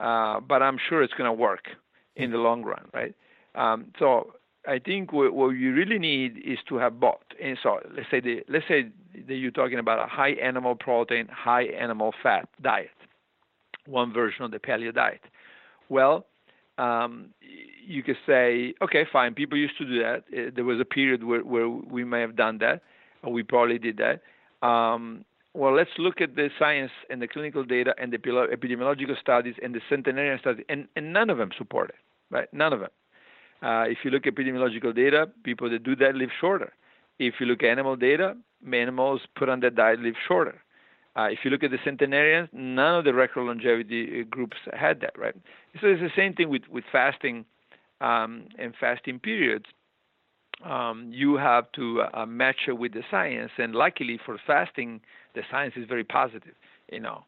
uh, 0.00 0.40
but 0.40 0.62
I'm 0.62 0.78
sure 0.88 1.02
it's 1.02 1.14
going 1.14 1.28
to 1.28 1.32
work 1.32 1.68
in 2.14 2.30
the 2.30 2.38
long 2.38 2.62
run, 2.62 2.88
right? 2.92 3.14
Um, 3.54 3.92
so 3.98 4.34
I 4.66 4.78
think 4.78 5.12
what, 5.12 5.32
what 5.32 5.50
you 5.50 5.72
really 5.72 5.98
need 5.98 6.38
is 6.44 6.58
to 6.68 6.76
have 6.76 6.98
both. 7.00 7.22
And 7.42 7.56
so 7.62 7.80
let's 7.94 8.10
say 8.10 8.20
the, 8.20 8.42
let's 8.48 8.66
say 8.68 8.88
that 9.26 9.34
you're 9.34 9.50
talking 9.50 9.78
about 9.78 9.98
a 9.98 10.06
high 10.06 10.32
animal 10.32 10.74
protein, 10.74 11.28
high 11.28 11.64
animal 11.64 12.12
fat 12.22 12.48
diet, 12.62 12.90
one 13.86 14.12
version 14.12 14.44
of 14.44 14.50
the 14.50 14.58
paleo 14.58 14.92
diet. 14.94 15.22
Well, 15.88 16.26
um, 16.78 17.30
you 17.86 18.02
could 18.02 18.16
say, 18.26 18.74
okay, 18.82 19.06
fine. 19.12 19.34
People 19.34 19.58
used 19.58 19.78
to 19.78 19.84
do 19.84 19.98
that. 20.00 20.24
Uh, 20.32 20.50
there 20.54 20.64
was 20.64 20.80
a 20.80 20.84
period 20.84 21.24
where, 21.24 21.40
where 21.40 21.68
we 21.68 22.04
may 22.04 22.20
have 22.20 22.36
done 22.36 22.58
that, 22.58 22.82
or 23.22 23.32
we 23.32 23.42
probably 23.42 23.78
did 23.78 23.98
that. 23.98 24.66
Um, 24.66 25.24
well, 25.54 25.74
let's 25.74 25.90
look 25.98 26.20
at 26.20 26.36
the 26.36 26.50
science 26.58 26.90
and 27.08 27.22
the 27.22 27.28
clinical 27.28 27.64
data 27.64 27.94
and 27.98 28.12
the 28.12 28.18
epidemiological 28.18 29.18
studies 29.18 29.54
and 29.62 29.74
the 29.74 29.80
centenarian 29.88 30.38
studies, 30.38 30.64
and, 30.68 30.86
and 30.96 31.12
none 31.12 31.30
of 31.30 31.38
them 31.38 31.50
support 31.56 31.90
it, 31.90 31.96
right? 32.30 32.52
None 32.52 32.72
of 32.72 32.80
them. 32.80 32.90
Uh, 33.62 33.84
if 33.88 33.98
you 34.04 34.10
look 34.10 34.26
at 34.26 34.34
epidemiological 34.34 34.94
data, 34.94 35.30
people 35.44 35.70
that 35.70 35.82
do 35.82 35.96
that 35.96 36.14
live 36.14 36.28
shorter. 36.38 36.74
If 37.18 37.34
you 37.40 37.46
look 37.46 37.62
at 37.62 37.70
animal 37.70 37.96
data, 37.96 38.36
animals 38.70 39.22
put 39.34 39.48
on 39.48 39.60
that 39.60 39.76
diet 39.76 40.00
live 40.00 40.16
shorter. 40.28 40.62
Uh, 41.16 41.28
if 41.30 41.38
you 41.44 41.50
look 41.50 41.62
at 41.64 41.70
the 41.70 41.78
centenarians, 41.84 42.48
none 42.52 42.98
of 42.98 43.04
the 43.04 43.14
record 43.14 43.44
longevity 43.46 44.20
uh, 44.20 44.24
groups 44.28 44.56
had 44.72 45.00
that, 45.00 45.18
right? 45.18 45.34
So 45.80 45.86
it's 45.88 46.00
the 46.00 46.10
same 46.14 46.34
thing 46.34 46.48
with, 46.50 46.62
with 46.70 46.84
fasting 46.92 47.44
um, 48.00 48.48
and 48.58 48.74
fasting 48.78 49.18
periods. 49.18 49.64
Um, 50.64 51.10
you 51.12 51.36
have 51.36 51.70
to 51.72 52.02
uh, 52.02 52.26
match 52.26 52.60
it 52.68 52.78
with 52.78 52.92
the 52.92 53.02
science, 53.10 53.52
and 53.58 53.74
luckily 53.74 54.18
for 54.24 54.38
fasting, 54.46 55.00
the 55.34 55.42
science 55.50 55.74
is 55.76 55.86
very 55.88 56.04
positive. 56.04 56.54
You 56.92 57.00
know, 57.00 57.24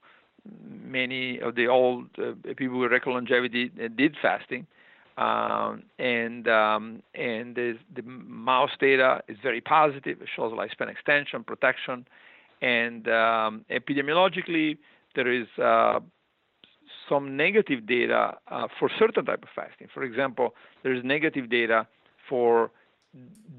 many 0.85 1.39
of 1.41 1.55
the 1.55 1.67
old 1.67 2.07
uh, 2.19 2.33
people 2.57 2.79
with 2.79 2.91
record 2.91 3.13
longevity 3.13 3.71
uh, 3.83 3.89
did 3.97 4.17
fasting, 4.21 4.67
Um, 5.19 5.83
and 5.99 6.47
um, 6.47 7.03
and 7.15 7.57
the 7.57 8.03
mouse 8.05 8.71
data 8.79 9.21
is 9.27 9.37
very 9.43 9.61
positive. 9.61 10.23
It 10.23 10.29
shows 10.37 10.53
lifespan 10.53 10.89
extension, 10.89 11.43
protection, 11.43 12.07
and 12.61 13.09
um, 13.09 13.65
epidemiologically 13.71 14.79
there 15.15 15.31
is 15.33 15.47
uh, 15.63 16.01
some 17.09 17.37
negative 17.37 17.87
data 17.87 18.35
uh, 18.49 18.69
for 18.79 18.91
certain 18.99 19.25
type 19.25 19.43
of 19.43 19.49
fasting. 19.55 19.89
For 19.93 20.03
example, 20.03 20.55
there 20.83 20.93
is 20.93 21.03
negative 21.05 21.49
data 21.49 21.87
for 22.29 22.71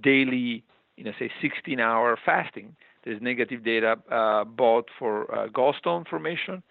daily, 0.02 0.64
you 0.96 1.04
know, 1.04 1.12
say 1.18 1.32
16-hour 1.44 2.18
fasting. 2.24 2.76
There's 3.04 3.22
negative 3.22 3.64
data 3.64 3.98
uh, 4.12 4.44
both 4.44 4.86
for 4.98 5.34
uh, 5.34 5.48
gallstone 5.48 6.08
formation, 6.08 6.62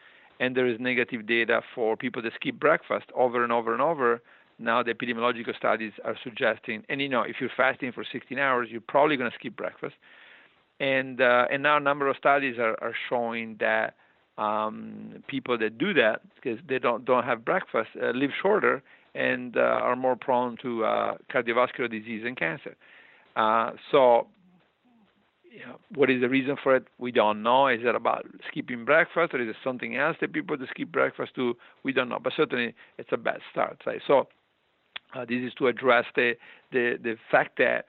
and 0.41 0.57
there 0.57 0.67
is 0.67 0.79
negative 0.79 1.27
data 1.27 1.63
for 1.75 1.97
people 1.97 2.23
that 2.23 2.33
skip 2.35 2.59
breakfast 2.59 3.07
over 3.15 3.43
and 3.43 3.53
over 3.53 3.73
and 3.73 3.83
over 3.83 4.23
now 4.59 4.83
the 4.83 4.93
epidemiological 4.93 5.57
studies 5.57 5.93
are 6.05 6.17
suggesting, 6.23 6.85
and 6.89 7.01
you 7.01 7.09
know, 7.09 7.23
if 7.23 7.37
you're 7.41 7.51
fasting 7.57 7.93
for 7.93 8.05
16 8.11 8.39
hours, 8.39 8.69
you're 8.71 8.81
probably 8.81 9.17
going 9.17 9.31
to 9.31 9.37
skip 9.37 9.57
breakfast. 9.57 9.95
And 10.81 11.21
uh, 11.21 11.47
and 11.51 11.63
now 11.63 11.77
a 11.77 11.81
number 11.81 12.09
of 12.09 12.17
studies 12.17 12.57
are, 12.59 12.77
are 12.81 12.95
showing 13.09 13.57
that 13.59 13.95
um, 14.37 15.25
people 15.27 15.59
that 15.59 15.77
do 15.79 15.93
that 15.95 16.21
because 16.37 16.61
they 16.69 16.79
don't 16.79 17.05
don't 17.05 17.25
have 17.25 17.45
breakfast 17.45 17.91
uh, 18.01 18.11
live 18.11 18.31
shorter 18.41 18.83
and 19.15 19.57
uh, 19.57 19.61
are 19.61 19.97
more 19.97 20.15
prone 20.17 20.57
to 20.63 20.85
uh, 20.85 21.15
cardiovascular 21.33 21.91
disease 21.91 22.23
and 22.25 22.37
cancer. 22.37 22.77
Uh, 23.35 23.73
so, 23.91 24.29
you 25.51 25.61
know, 25.67 25.79
what 25.95 26.11
is 26.11 26.21
the 26.21 26.29
reason 26.29 26.57
for 26.63 26.77
it? 26.77 26.85
We 26.99 27.11
don't 27.11 27.43
know. 27.43 27.69
Is 27.69 27.81
it 27.83 27.95
about 27.95 28.27
skipping 28.49 28.85
breakfast, 28.85 29.35
or 29.35 29.41
is 29.41 29.49
it 29.49 29.57
something 29.65 29.97
else 29.97 30.17
that 30.21 30.33
people 30.33 30.57
that 30.57 30.69
skip 30.71 30.93
breakfast 30.93 31.33
do? 31.35 31.55
We 31.83 31.93
don't 31.93 32.09
know. 32.09 32.19
But 32.23 32.35
certainly, 32.37 32.75
it's 32.99 33.11
a 33.13 33.17
bad 33.17 33.41
start. 33.51 33.83
Right? 33.87 34.01
So, 34.07 34.29
uh, 35.15 35.25
this 35.25 35.41
is 35.43 35.53
to 35.55 35.69
address 35.69 36.05
the, 36.15 36.35
the, 36.71 36.99
the 37.03 37.17
fact 37.31 37.59
that 37.59 37.87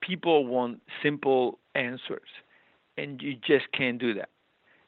people 0.00 0.46
want 0.46 0.80
simple 1.02 1.58
answers, 1.76 2.28
and 2.96 3.20
you 3.20 3.34
just 3.34 3.70
can't 3.72 3.98
do 3.98 4.14
that. 4.14 4.28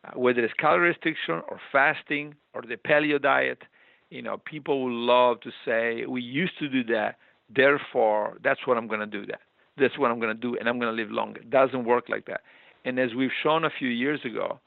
Uh, 0.05 0.19
whether 0.19 0.45
it's 0.45 0.55
calorie 0.55 0.89
restriction 0.89 1.43
or 1.49 1.61
fasting 1.73 2.35
or 2.55 2.63
the 2.63 2.77
paleo 2.77 3.21
diet, 3.21 3.63
you 4.11 4.23
know, 4.23 4.39
people 4.39 4.85
would 4.85 4.93
love 4.93 5.41
to 5.41 5.51
say, 5.65 6.07
we 6.07 6.23
used 6.23 6.59
to 6.59 6.69
do 6.69 6.85
that, 6.85 7.17
therefore 7.55 8.39
that's 8.43 8.67
what 8.67 8.77
I'm 8.77 8.87
going 8.87 9.01
to 9.01 9.07
do 9.07 9.27
that. 9.27 9.41
That's 9.77 9.99
what 9.99 10.11
I'm 10.11 10.19
going 10.19 10.35
to 10.35 10.41
do, 10.41 10.57
and 10.57 10.69
I'm 10.69 10.79
going 10.79 10.95
to 10.95 11.03
live 11.03 11.11
longer. 11.11 11.41
It 11.41 11.51
doesn't 11.51 11.85
work 11.85 12.09
like 12.09 12.27
that. 12.27 12.41
And 12.85 12.99
as 12.99 13.15
we've 13.15 13.31
shown 13.43 13.65
a 13.65 13.71
few 13.71 13.89
years 13.89 14.21
ago, 14.25 14.61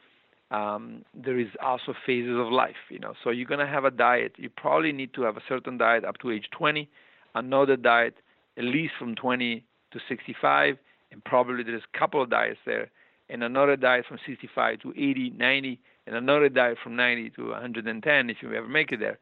um, 0.51 1.03
there 1.13 1.39
is 1.39 1.47
also 1.63 1.93
phases 2.05 2.37
of 2.37 2.51
life. 2.51 2.75
You 2.89 2.99
know, 2.99 3.13
so 3.23 3.29
you're 3.29 3.47
gonna 3.47 3.67
have 3.67 3.85
a 3.85 3.91
diet. 3.91 4.33
You 4.37 4.49
probably 4.49 4.91
need 4.91 5.13
to 5.13 5.21
have 5.23 5.37
a 5.37 5.41
certain 5.47 5.77
diet 5.77 6.03
up 6.03 6.17
to 6.19 6.31
age 6.31 6.45
20, 6.51 6.89
another 7.35 7.77
diet 7.77 8.15
at 8.57 8.65
least 8.65 8.93
from 8.99 9.15
20 9.15 9.63
to 9.91 9.99
65, 10.09 10.77
and 11.11 11.23
probably 11.23 11.63
there's 11.63 11.83
a 11.93 11.97
couple 11.97 12.21
of 12.21 12.29
diets 12.29 12.59
there, 12.65 12.89
and 13.29 13.43
another 13.43 13.75
diet 13.75 14.05
from 14.07 14.17
65 14.25 14.79
to 14.79 14.89
80, 14.91 15.31
90, 15.37 15.79
and 16.07 16.15
another 16.15 16.49
diet 16.49 16.77
from 16.83 16.95
90 16.95 17.31
to 17.31 17.49
110 17.49 18.29
if 18.29 18.37
you 18.41 18.53
ever 18.53 18.67
make 18.67 18.91
it 18.91 18.99
there. 18.99 19.19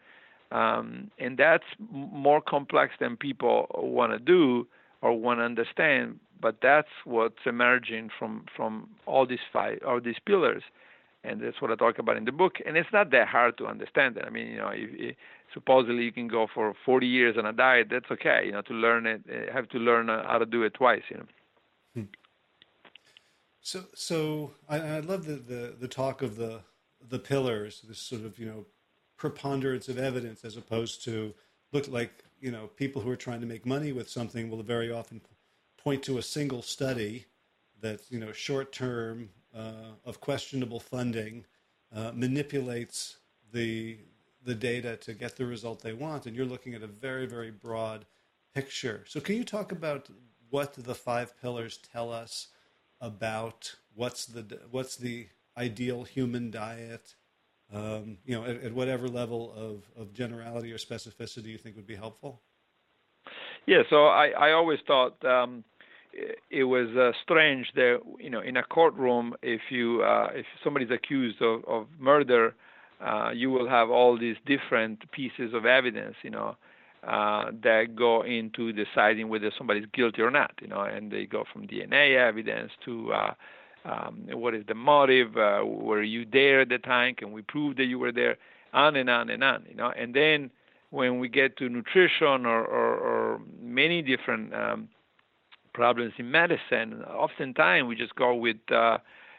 Um, 0.52 1.12
and 1.20 1.38
that's 1.38 1.66
more 1.92 2.42
complex 2.42 2.94
than 3.00 3.18
people 3.18 3.68
want 3.76 4.14
to 4.14 4.20
do 4.20 4.68
or 5.02 5.14
want 5.14 5.40
to 5.40 5.44
understand. 5.44 6.20
But 6.42 6.58
that's 6.62 6.88
what's 7.04 7.46
emerging 7.46 8.10
from 8.18 8.46
from 8.56 8.90
all 9.06 9.28
these 9.28 9.40
five, 9.54 9.80
all 9.86 10.00
these 10.02 10.16
pillars 10.26 10.64
and 11.24 11.42
that's 11.42 11.62
what 11.62 11.72
I 11.72 11.76
talk 11.76 12.00
about 12.00 12.18
in 12.18 12.26
the 12.26 12.32
book. 12.32 12.58
And 12.66 12.78
it's 12.78 12.90
not 12.94 13.12
that 13.12 13.28
hard 13.28 13.58
to 13.58 13.68
understand 13.68 14.18
it. 14.18 14.24
I 14.26 14.30
mean, 14.30 14.48
you 14.48 14.58
know, 14.58 14.70
if, 14.70 14.90
if, 14.94 15.16
supposedly 15.54 16.04
you 16.04 16.12
can 16.12 16.28
go 16.28 16.48
for 16.54 16.74
40 16.86 17.08
years 17.08 17.36
on 17.38 17.46
a 17.46 17.52
diet. 17.52 17.88
That's 17.92 18.10
okay. 18.12 18.44
You 18.46 18.54
know, 18.54 18.62
to 18.62 18.74
learn 18.74 19.06
it, 19.06 19.22
uh, 19.30 19.54
have 19.54 19.68
to 19.70 19.78
learn 19.78 20.10
uh, 20.10 20.24
how 20.26 20.38
to 20.38 20.46
do 20.46 20.64
it 20.64 20.74
twice. 20.74 21.02
You 21.10 21.18
know. 21.18 21.26
Hmm. 21.94 22.04
So, 23.62 23.84
so 23.94 24.52
I, 24.68 24.78
I 24.78 25.00
love 25.00 25.26
the, 25.26 25.36
the 25.36 25.76
the 25.80 25.88
talk 25.88 26.22
of 26.22 26.36
the 26.36 26.62
the 27.08 27.20
pillars. 27.20 27.84
This 27.88 28.00
sort 28.00 28.24
of 28.24 28.40
you 28.40 28.46
know 28.46 28.66
preponderance 29.18 29.90
of 29.90 29.98
evidence, 29.98 30.44
as 30.46 30.58
opposed 30.58 31.04
to 31.06 31.34
look 31.72 31.88
like 31.88 32.24
you 32.40 32.52
know 32.52 32.68
people 32.76 33.02
who 33.02 33.12
are 33.12 33.16
trying 33.16 33.42
to 33.42 33.48
make 33.48 33.66
money 33.66 33.92
with 33.92 34.10
something 34.10 34.50
will 34.50 34.64
very 34.64 34.92
often 34.92 35.22
point 35.78 36.04
to 36.04 36.18
a 36.18 36.22
single 36.22 36.62
study 36.62 37.26
that's 37.82 38.12
you 38.12 38.20
know 38.20 38.32
short 38.32 38.72
term 38.72 39.30
uh, 39.56 39.94
of 40.06 40.20
questionable 40.20 40.80
funding 40.80 41.46
uh, 41.94 42.12
manipulates 42.14 43.18
the 43.52 43.98
the 44.44 44.56
data 44.56 44.96
to 44.98 45.14
get 45.14 45.36
the 45.36 45.46
result 45.46 45.82
they 45.82 45.94
want, 45.94 46.26
and 46.26 46.36
you're 46.36 46.46
looking 46.46 46.74
at 46.74 46.82
a 46.82 46.88
very 46.88 47.26
very 47.26 47.52
broad 47.52 48.06
picture. 48.54 49.04
So, 49.08 49.20
can 49.20 49.36
you 49.36 49.44
talk 49.44 49.72
about 49.72 50.10
what 50.50 50.76
do 50.76 50.82
the 50.82 50.96
five 50.96 51.40
pillars 51.42 51.78
tell 51.78 52.12
us 52.12 52.48
about 53.02 53.76
what's 53.96 54.26
the 54.26 54.60
what's 54.72 54.96
the 54.96 55.28
ideal 55.58 56.04
human 56.04 56.52
diet? 56.52 57.16
Um, 57.72 58.18
you 58.26 58.36
know, 58.36 58.44
at, 58.46 58.64
at, 58.64 58.74
whatever 58.74 59.08
level 59.08 59.54
of, 59.56 59.84
of 59.96 60.12
generality 60.12 60.72
or 60.72 60.78
specificity 60.78 61.46
you 61.46 61.60
think 61.60 61.76
would 61.76 61.86
be 61.86 61.96
helpful. 61.96 62.42
Yeah, 63.68 63.84
so 63.92 64.08
I, 64.08 64.30
I 64.30 64.52
always 64.54 64.80
thought 64.88 65.24
um, 65.24 65.64
it 66.50 66.64
was 66.64 66.90
uh, 66.98 67.12
strange 67.22 67.68
that 67.76 68.00
you 68.20 68.30
know 68.30 68.42
in 68.42 68.58
a 68.58 68.64
courtroom 68.64 69.36
if 69.42 69.62
you 69.70 70.02
uh, 70.02 70.30
if 70.34 70.46
somebody's 70.64 70.90
accused 70.92 71.42
of, 71.42 71.64
of 71.66 71.88
murder 72.00 72.56
uh, 73.06 73.30
you 73.34 73.50
will 73.50 73.70
have 73.70 73.90
all 73.90 74.18
these 74.18 74.36
different 74.46 75.10
pieces 75.12 75.54
of 75.54 75.66
evidence 75.66 76.16
you 76.24 76.30
know 76.30 76.56
uh, 77.08 77.52
that 77.64 77.96
go 77.96 78.24
into 78.24 78.74
deciding 78.74 79.30
whether 79.30 79.52
somebody's 79.58 79.86
guilty 79.94 80.22
or 80.22 80.32
not 80.32 80.52
you 80.62 80.68
know 80.68 80.82
and 80.82 81.12
they 81.12 81.26
go 81.26 81.44
from 81.52 81.68
DNA 81.68 82.18
evidence 82.18 82.72
to 82.84 83.12
uh, 83.14 83.34
um, 83.86 84.28
what 84.32 84.54
is 84.54 84.66
the 84.68 84.76
motive 84.76 85.38
uh, 85.38 85.64
were 85.66 86.04
you 86.04 86.26
there 86.32 86.62
at 86.62 86.70
the 86.70 86.78
time 86.78 87.16
can 87.16 87.32
we 87.32 87.42
prove 87.42 87.78
that 87.78 87.86
you 87.86 87.98
were 87.98 88.12
there 88.12 88.38
on 88.74 88.96
and 88.96 89.10
on 89.10 89.30
and 89.30 89.44
on 89.44 89.66
you 89.70 89.76
know 89.76 89.92
and 89.98 90.14
then 90.14 90.52
when 90.92 91.20
we 91.20 91.30
get 91.30 91.56
to 91.58 91.70
nutrition 91.70 92.46
or, 92.46 92.66
or, 92.66 92.98
or 92.98 93.42
many 93.62 94.02
different 94.02 94.54
um, 94.54 94.90
problems 95.74 96.14
in 96.18 96.32
medicine, 96.32 97.04
oftentimes 97.04 97.88
we 97.88 97.96
just 97.96 98.16
go 98.16 98.34
with 98.34 98.58
uh, 98.72 98.98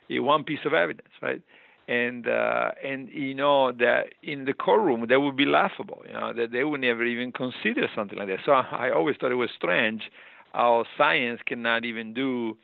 one 0.08 0.44
piece 0.44 0.61
of 0.64 0.72
evidence, 0.72 1.08
right? 1.20 1.42
And 1.91 2.28
uh, 2.28 2.70
and 2.84 3.09
you 3.11 3.34
know 3.34 3.72
that 3.72 4.14
in 4.22 4.45
the 4.45 4.55
courtroom 4.55 5.07
that 5.09 5.20
would 5.20 5.36
be 5.36 5.45
laughable, 5.45 6.03
you 6.07 6.12
know 6.12 6.32
that 6.32 6.53
they 6.53 6.62
would 6.62 6.80
never 6.80 7.05
even 7.05 7.32
consider 7.32 7.88
something 7.97 8.16
like 8.16 8.28
that. 8.28 8.38
So 8.47 8.53
I 8.53 8.93
always 8.95 9.16
thought 9.18 9.32
it 9.32 9.34
was 9.47 9.51
strange 9.57 10.03
how 10.53 10.84
science 10.97 11.41
cannot 11.47 11.84
even 11.84 12.14
do 12.14 12.57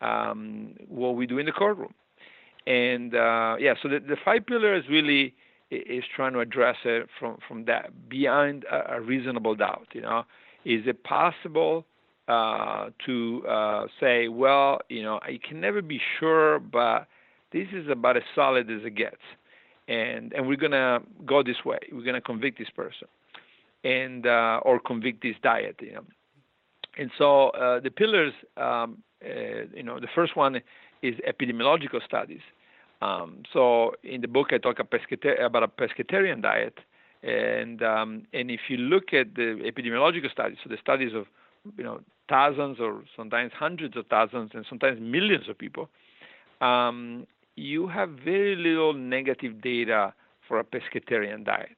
um, 0.00 0.74
what 0.86 1.16
we 1.16 1.26
do 1.26 1.38
in 1.38 1.46
the 1.46 1.52
courtroom. 1.52 1.94
And 2.66 3.14
uh, 3.14 3.56
yeah, 3.58 3.74
so 3.82 3.88
the, 3.88 3.98
the 3.98 4.16
five 4.24 4.46
pillars 4.46 4.84
really 4.88 5.34
is 5.70 6.04
trying 6.14 6.32
to 6.34 6.40
address 6.40 6.76
it 6.84 7.08
from 7.18 7.38
from 7.48 7.64
that 7.64 8.08
beyond 8.08 8.64
a, 8.70 8.94
a 8.96 9.00
reasonable 9.00 9.56
doubt. 9.56 9.88
You 9.92 10.02
know, 10.02 10.24
is 10.64 10.82
it 10.86 11.02
possible 11.02 11.84
uh, 12.28 12.90
to 13.06 13.42
uh, 13.48 13.86
say, 13.98 14.28
well, 14.28 14.80
you 14.88 15.02
know, 15.02 15.18
I 15.22 15.40
can 15.46 15.60
never 15.60 15.82
be 15.82 16.00
sure, 16.18 16.60
but 16.60 17.08
this 17.52 17.68
is 17.72 17.88
about 17.88 18.16
as 18.16 18.22
solid 18.34 18.70
as 18.70 18.84
it 18.84 18.94
gets, 18.94 19.22
and 19.88 20.32
and 20.32 20.46
we're 20.46 20.56
gonna 20.56 21.00
go 21.24 21.42
this 21.42 21.64
way. 21.64 21.78
We're 21.92 22.04
gonna 22.04 22.20
convict 22.20 22.58
this 22.58 22.70
person, 22.70 23.08
and 23.84 24.26
uh, 24.26 24.60
or 24.64 24.78
convict 24.80 25.22
this 25.22 25.36
diet, 25.42 25.76
you 25.80 25.92
know. 25.92 26.04
And 26.98 27.10
so 27.16 27.50
uh, 27.50 27.80
the 27.80 27.90
pillars, 27.90 28.32
um, 28.56 29.02
uh, 29.24 29.64
you 29.74 29.84
know, 29.84 30.00
the 30.00 30.08
first 30.14 30.36
one 30.36 30.60
is 31.02 31.14
epidemiological 31.26 32.04
studies. 32.04 32.40
Um, 33.00 33.44
so 33.52 33.92
in 34.02 34.20
the 34.20 34.28
book, 34.28 34.48
I 34.50 34.58
talk 34.58 34.80
about 34.80 35.62
a 35.62 35.68
pescatarian 35.68 36.42
diet, 36.42 36.78
and 37.22 37.82
um, 37.82 38.26
and 38.32 38.50
if 38.50 38.60
you 38.68 38.76
look 38.76 39.12
at 39.12 39.34
the 39.36 39.60
epidemiological 39.64 40.30
studies, 40.30 40.58
so 40.62 40.68
the 40.68 40.78
studies 40.80 41.14
of 41.14 41.26
you 41.76 41.84
know 41.84 42.00
thousands 42.28 42.78
or 42.80 43.02
sometimes 43.16 43.52
hundreds 43.56 43.96
of 43.96 44.06
thousands 44.06 44.50
and 44.54 44.66
sometimes 44.68 45.00
millions 45.00 45.48
of 45.48 45.56
people, 45.56 45.88
um, 46.60 47.26
you 47.58 47.88
have 47.88 48.10
very 48.24 48.56
little 48.56 48.92
negative 48.94 49.60
data 49.60 50.14
for 50.46 50.60
a 50.60 50.64
pescatarian 50.64 51.44
diet, 51.44 51.76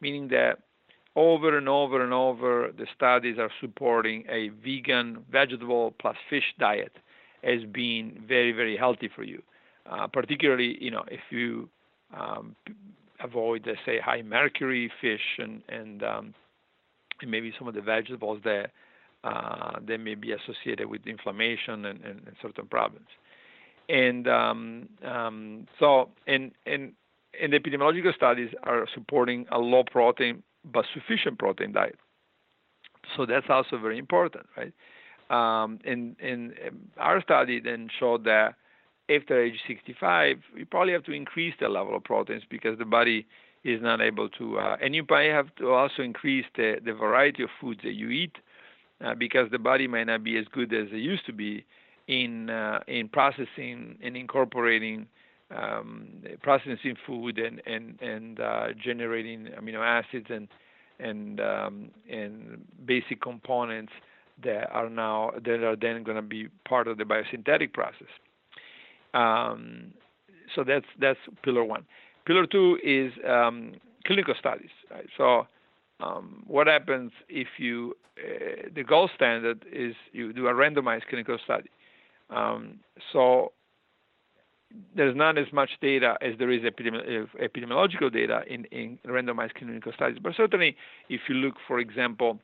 meaning 0.00 0.28
that 0.28 0.58
over 1.14 1.56
and 1.56 1.68
over 1.68 2.02
and 2.02 2.12
over 2.12 2.70
the 2.76 2.86
studies 2.94 3.38
are 3.38 3.50
supporting 3.60 4.24
a 4.30 4.48
vegan, 4.64 5.24
vegetable 5.30 5.94
plus 6.00 6.16
fish 6.30 6.54
diet 6.58 6.96
as 7.42 7.60
being 7.72 8.22
very, 8.26 8.52
very 8.52 8.76
healthy 8.76 9.08
for 9.14 9.22
you. 9.22 9.42
Uh, 9.90 10.06
particularly, 10.06 10.76
you 10.80 10.90
know, 10.90 11.04
if 11.08 11.20
you 11.30 11.68
um, 12.16 12.54
avoid, 13.22 13.64
let's 13.66 13.78
say, 13.86 13.98
high 13.98 14.22
mercury 14.22 14.90
fish 15.00 15.38
and 15.38 15.62
and, 15.68 16.02
um, 16.02 16.34
and 17.20 17.30
maybe 17.30 17.52
some 17.58 17.68
of 17.68 17.74
the 17.74 17.80
vegetables 17.80 18.40
that 18.44 18.70
uh, 19.24 19.78
they 19.86 19.96
may 19.96 20.14
be 20.14 20.32
associated 20.32 20.86
with 20.88 21.06
inflammation 21.06 21.84
and, 21.86 22.04
and, 22.04 22.20
and 22.26 22.36
certain 22.40 22.66
problems. 22.66 23.08
And 23.88 24.28
um, 24.28 24.88
um, 25.04 25.66
so, 25.78 26.10
and, 26.26 26.52
and, 26.66 26.92
and 27.40 27.52
epidemiological 27.52 28.14
studies 28.14 28.50
are 28.64 28.86
supporting 28.92 29.46
a 29.50 29.58
low 29.58 29.84
protein 29.84 30.42
but 30.64 30.84
sufficient 30.92 31.38
protein 31.38 31.72
diet. 31.72 31.98
So 33.16 33.24
that's 33.24 33.46
also 33.48 33.78
very 33.78 33.98
important, 33.98 34.46
right? 34.56 34.72
Um, 35.30 35.78
and, 35.84 36.16
and 36.20 36.52
our 36.98 37.22
study 37.22 37.60
then 37.60 37.88
showed 37.98 38.24
that 38.24 38.54
after 39.10 39.42
age 39.42 39.60
65, 39.66 40.38
you 40.56 40.66
probably 40.66 40.92
have 40.92 41.04
to 41.04 41.12
increase 41.12 41.54
the 41.60 41.68
level 41.68 41.96
of 41.96 42.04
proteins 42.04 42.42
because 42.48 42.78
the 42.78 42.84
body 42.84 43.26
is 43.64 43.80
not 43.82 44.00
able 44.00 44.28
to. 44.30 44.58
Uh, 44.58 44.76
and 44.82 44.94
you 44.94 45.04
might 45.08 45.30
have 45.30 45.54
to 45.56 45.70
also 45.70 46.02
increase 46.02 46.44
the, 46.56 46.76
the 46.84 46.92
variety 46.92 47.42
of 47.42 47.48
foods 47.60 47.80
that 47.84 47.94
you 47.94 48.10
eat 48.10 48.36
uh, 49.04 49.14
because 49.14 49.50
the 49.50 49.58
body 49.58 49.86
might 49.86 50.04
not 50.04 50.22
be 50.22 50.36
as 50.36 50.44
good 50.52 50.72
as 50.72 50.88
it 50.92 50.98
used 50.98 51.24
to 51.26 51.32
be 51.32 51.64
in 52.08 52.50
uh, 52.50 52.80
in 52.88 53.08
processing 53.08 53.96
and 54.02 54.16
incorporating 54.16 55.06
um, 55.56 56.08
processing 56.42 56.96
food 57.06 57.38
and 57.38 57.62
and 57.66 58.00
and 58.00 58.40
uh, 58.40 58.68
generating 58.82 59.48
amino 59.58 59.80
acids 59.80 60.26
and 60.30 60.48
and 60.98 61.40
um, 61.40 61.90
and 62.10 62.64
basic 62.84 63.20
components 63.20 63.92
that 64.42 64.70
are 64.72 64.90
now 64.90 65.32
that 65.44 65.62
are 65.62 65.76
then 65.76 66.02
going 66.02 66.16
to 66.16 66.22
be 66.22 66.48
part 66.66 66.88
of 66.88 66.98
the 66.98 67.04
biosynthetic 67.04 67.72
process. 67.72 68.08
Um, 69.14 69.92
so 70.54 70.64
that's 70.64 70.86
that's 70.98 71.20
pillar 71.42 71.64
one. 71.64 71.84
Pillar 72.26 72.46
two 72.46 72.78
is 72.82 73.12
um, 73.28 73.74
clinical 74.06 74.34
studies. 74.38 74.70
Right? 74.90 75.06
So 75.16 75.46
um, 76.00 76.42
what 76.46 76.66
happens 76.66 77.12
if 77.28 77.48
you 77.58 77.96
uh, 78.18 78.68
the 78.74 78.82
gold 78.82 79.10
standard 79.14 79.64
is 79.70 79.94
you 80.12 80.32
do 80.32 80.46
a 80.48 80.52
randomized 80.52 81.06
clinical 81.08 81.38
study. 81.44 81.70
Um, 82.30 82.80
so 83.12 83.52
there's 84.94 85.16
not 85.16 85.38
as 85.38 85.46
much 85.52 85.70
data 85.80 86.16
as 86.20 86.34
there 86.38 86.50
is 86.50 86.62
epidemi- 86.62 87.26
epidemiological 87.42 88.12
data 88.12 88.42
in, 88.46 88.64
in 88.66 88.98
randomized 89.06 89.54
clinical 89.54 89.92
studies. 89.92 90.18
But 90.22 90.34
certainly, 90.36 90.76
if 91.08 91.22
you 91.28 91.36
look, 91.36 91.54
for 91.66 91.78
example, 91.78 92.38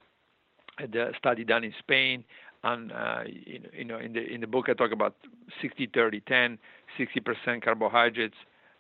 at 0.79 0.93
the 0.93 1.13
study 1.19 1.45
done 1.45 1.65
in 1.65 1.75
Spain, 1.79 2.25
and 2.63 2.93
uh, 2.93 3.21
you 3.27 3.85
know, 3.85 3.99
in 3.99 4.15
the 4.15 4.25
in 4.25 4.41
the 4.41 4.47
book 4.47 4.67
I 4.69 4.73
talk 4.73 4.91
about 4.91 5.15
60, 5.61 5.91
30, 5.93 6.21
10, 6.21 6.59
60% 6.99 7.63
carbohydrates, 7.63 8.37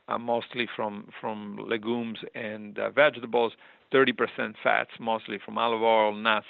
uh, 0.08 0.16
mostly 0.16 0.66
from 0.74 1.08
from 1.20 1.58
legumes 1.68 2.18
and 2.34 2.78
uh, 2.78 2.90
vegetables, 2.90 3.52
30% 3.92 4.54
fats, 4.62 4.90
mostly 4.98 5.38
from 5.44 5.58
olive 5.58 5.82
oil, 5.82 6.14
nuts, 6.14 6.46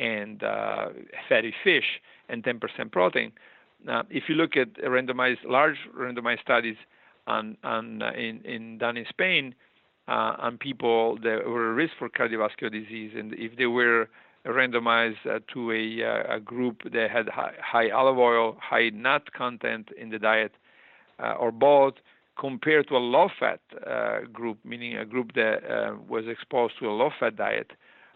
and 0.00 0.42
uh, 0.42 0.88
fatty 1.28 1.54
fish, 1.62 2.00
and 2.28 2.42
10% 2.42 2.60
protein. 2.90 3.30
Uh, 3.88 4.02
if 4.10 4.24
you 4.28 4.34
look 4.34 4.56
at 4.56 4.74
randomized, 4.82 5.44
large 5.44 5.76
randomized 5.96 6.40
studies 6.40 6.76
on, 7.26 7.56
on 7.62 8.02
uh, 8.02 8.10
in, 8.12 8.40
in 8.44 8.78
done 8.78 8.96
in 8.96 9.04
Spain 9.08 9.54
uh, 10.08 10.36
on 10.38 10.58
people 10.58 11.16
that 11.22 11.46
were 11.46 11.70
at 11.70 11.76
risk 11.76 11.92
for 11.98 12.08
cardiovascular 12.08 12.70
disease, 12.70 13.12
and 13.16 13.34
if 13.34 13.56
they 13.56 13.66
were 13.66 14.08
randomized 14.46 15.26
uh, 15.26 15.38
to 15.52 15.72
a, 15.72 16.04
uh, 16.04 16.36
a, 16.36 16.40
group 16.40 16.82
that 16.92 17.10
had 17.10 17.28
high, 17.28 17.54
high, 17.62 17.90
olive 17.90 18.18
oil, 18.18 18.56
high 18.60 18.90
nut 18.90 19.32
content 19.32 19.88
in 19.98 20.10
the 20.10 20.18
diet, 20.18 20.52
uh, 21.22 21.32
or 21.32 21.50
both, 21.50 21.94
compared 22.38 22.86
to 22.88 22.96
a 22.96 22.98
low-fat 22.98 23.60
group, 24.32 24.58
meaning 24.64 24.96
a 24.96 25.04
group 25.04 25.32
that 25.34 25.96
was 26.08 26.24
exposed 26.26 26.74
to 26.80 26.86
a 26.86 26.90
low-fat 26.90 27.36
diet, 27.36 27.70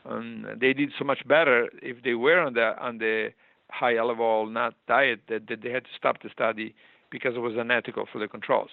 um, 0.04 0.44
they 0.60 0.72
did 0.72 0.90
so 0.98 1.04
much 1.04 1.26
better 1.26 1.68
if 1.82 2.02
they 2.02 2.14
were 2.14 2.40
on 2.40 2.54
the 2.54 2.76
on 2.82 2.98
the 2.98 3.30
high 3.70 3.96
olive 3.96 4.20
oil 4.20 4.46
diet 4.86 5.20
that, 5.28 5.46
that 5.48 5.62
they 5.62 5.70
had 5.70 5.84
to 5.84 5.90
stop 5.96 6.22
the 6.22 6.30
study 6.30 6.74
because 7.10 7.34
it 7.36 7.40
was 7.40 7.54
unethical 7.56 8.06
for 8.10 8.18
the 8.18 8.28
controls. 8.28 8.70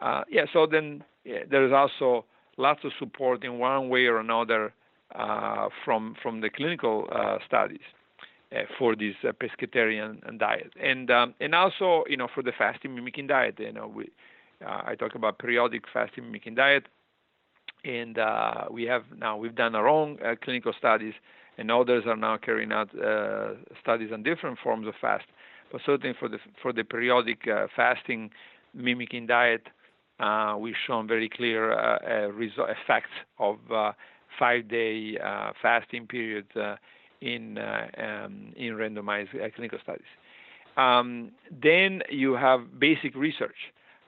Uh, 0.00 0.22
yeah, 0.30 0.44
so 0.52 0.66
then 0.66 1.02
yeah, 1.24 1.40
there 1.50 1.66
is 1.66 1.72
also 1.72 2.24
lots 2.56 2.80
of 2.84 2.92
support 2.98 3.44
in 3.44 3.58
one 3.58 3.88
way 3.88 4.06
or 4.06 4.18
another 4.18 4.72
uh, 5.14 5.68
from 5.84 6.14
from 6.22 6.40
the 6.40 6.50
clinical 6.50 7.08
uh, 7.12 7.38
studies 7.46 7.80
uh, 8.54 8.62
for 8.78 8.94
this 8.94 9.14
uh, 9.26 9.32
pescatarian 9.32 10.20
diet, 10.38 10.72
and 10.80 11.10
um, 11.10 11.34
and 11.40 11.54
also 11.54 12.04
you 12.08 12.16
know 12.16 12.28
for 12.32 12.42
the 12.42 12.52
fasting 12.56 12.94
mimicking 12.94 13.26
diet. 13.26 13.56
You 13.58 13.72
know, 13.72 13.88
we 13.88 14.10
uh, 14.64 14.82
I 14.84 14.94
talk 14.94 15.14
about 15.14 15.38
periodic 15.38 15.84
fasting 15.92 16.24
mimicking 16.24 16.54
diet, 16.54 16.86
and 17.84 18.18
we 18.70 18.84
have 18.84 19.04
now 19.16 19.36
we've 19.36 19.56
done 19.56 19.74
our 19.74 19.88
own 19.88 20.18
clinical 20.42 20.72
studies 20.78 21.14
and 21.58 21.70
others 21.70 22.04
are 22.06 22.16
now 22.16 22.38
carrying 22.38 22.72
out 22.72 22.88
uh, 22.98 23.54
studies 23.82 24.10
on 24.12 24.22
different 24.22 24.58
forms 24.62 24.86
of 24.86 24.94
fast. 25.00 25.26
But 25.70 25.82
certainly 25.84 26.16
for 26.18 26.28
the 26.28 26.38
for 26.62 26.72
the 26.72 26.84
periodic 26.84 27.46
uh, 27.46 27.66
fasting 27.76 28.30
mimicking 28.72 29.26
diet, 29.26 29.66
uh, 30.20 30.56
we've 30.58 30.74
shown 30.86 31.06
very 31.06 31.28
clear 31.28 31.72
uh, 31.72 32.28
result, 32.28 32.70
effects 32.70 33.10
of 33.38 33.56
uh, 33.70 33.92
five-day 34.38 35.18
uh, 35.22 35.52
fasting 35.60 36.06
periods 36.06 36.48
in 37.20 37.58
um, 37.58 38.52
in 38.56 38.74
randomized 38.74 39.30
clinical 39.54 39.78
studies. 39.82 40.06
Um, 40.76 41.32
then 41.50 42.02
you 42.08 42.34
have 42.34 42.78
basic 42.78 43.14
research. 43.16 43.56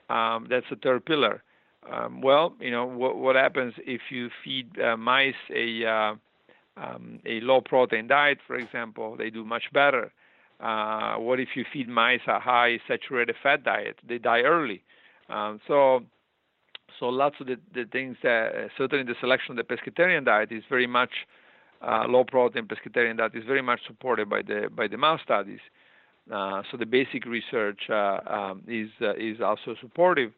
Um, 0.09 0.47
that's 0.49 0.65
the 0.69 0.77
third 0.77 1.05
pillar. 1.05 1.43
Um, 1.91 2.21
well, 2.21 2.55
you 2.59 2.71
know 2.71 2.85
what 2.85 3.35
happens 3.35 3.73
if 3.79 4.01
you 4.09 4.29
feed 4.43 4.69
mice 4.97 5.33
a 5.53 6.15
um, 6.81 7.19
a 7.25 7.39
low 7.41 7.61
protein 7.61 8.07
diet, 8.07 8.39
for 8.47 8.55
example, 8.55 9.15
they 9.17 9.29
do 9.29 9.45
much 9.45 9.63
better. 9.73 10.11
Uh, 10.59 11.15
what 11.15 11.39
if 11.39 11.49
you 11.55 11.65
feed 11.71 11.87
mice 11.87 12.21
a 12.27 12.39
high 12.39 12.79
saturated 12.87 13.35
fat 13.41 13.63
diet? 13.63 13.97
They 14.07 14.17
die 14.17 14.41
early. 14.41 14.83
Um, 15.29 15.59
so, 15.67 16.01
so 16.99 17.05
lots 17.07 17.35
of 17.39 17.47
the, 17.47 17.57
the 17.73 17.85
things 17.85 18.17
that 18.23 18.53
uh, 18.55 18.67
certainly 18.77 19.05
the 19.05 19.15
selection 19.19 19.57
of 19.57 19.65
the 19.65 19.75
pescatarian 19.75 20.25
diet 20.25 20.51
is 20.51 20.63
very 20.69 20.87
much 20.87 21.11
uh, 21.81 22.05
low 22.07 22.23
protein 22.23 22.67
pescatarian 22.67 23.17
diet 23.17 23.31
is 23.35 23.43
very 23.45 23.61
much 23.61 23.79
supported 23.87 24.29
by 24.29 24.41
the 24.41 24.69
by 24.75 24.87
the 24.87 24.97
mouse 24.97 25.19
studies. 25.23 25.59
Uh, 26.31 26.61
so 26.69 26.77
the 26.77 26.85
basic 26.85 27.25
research 27.25 27.81
uh, 27.89 28.19
um, 28.27 28.61
is 28.67 28.89
uh, 29.01 29.15
is 29.15 29.41
also 29.41 29.75
supportive, 29.81 30.31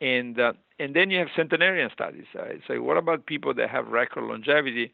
and 0.00 0.38
and 0.78 0.94
then 0.94 1.10
you 1.10 1.18
have 1.18 1.28
centenarian 1.34 1.90
studies. 1.92 2.26
So 2.68 2.80
what 2.82 2.96
about 2.96 3.26
people 3.26 3.52
that 3.54 3.68
have 3.70 3.88
record 3.88 4.24
longevity? 4.24 4.92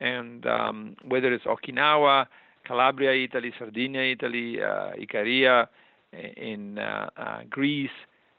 And 0.00 0.46
um, 0.46 0.96
whether 1.06 1.32
it's 1.32 1.44
Okinawa, 1.44 2.26
Calabria, 2.64 3.12
Italy, 3.12 3.52
Sardinia, 3.58 4.02
Italy, 4.12 4.62
uh, 4.62 4.92
Icaria 5.00 5.66
in 6.12 6.78
uh, 6.78 7.10
uh, 7.16 7.40
Greece, 7.48 7.90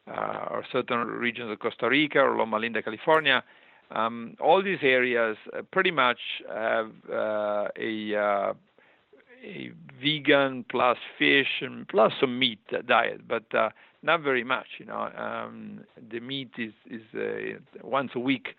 uh, 0.08 0.48
or 0.50 0.64
certain 0.72 1.06
regions 1.08 1.52
of 1.52 1.60
Costa 1.60 1.88
Rica 1.88 2.20
or 2.20 2.36
Loma 2.36 2.58
Linda, 2.58 2.82
California. 2.82 3.44
Um, 3.92 4.36
all 4.40 4.64
these 4.64 4.80
areas 4.82 5.38
uh, 5.56 5.62
pretty 5.72 5.92
much 5.92 6.20
have 6.48 6.92
uh, 7.12 7.68
a 7.78 8.54
a 9.42 9.72
vegan 10.02 10.66
plus 10.70 10.98
fish 11.18 11.62
and 11.62 11.88
plus 11.88 12.12
some 12.20 12.38
meat 12.38 12.60
diet, 12.88 13.22
but 13.28 13.46
not 14.04 14.22
very 14.22 14.44
much. 14.44 14.68
You 14.80 14.86
know, 14.86 15.10
um, 15.18 15.82
the 16.12 16.20
meat 16.20 16.52
is 16.58 16.74
is 16.90 17.02
once 17.84 18.12
a 18.16 18.20
week 18.20 18.50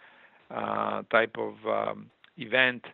type 1.11 1.37
of 1.37 1.55
um, 1.67 2.11
event 2.41 2.85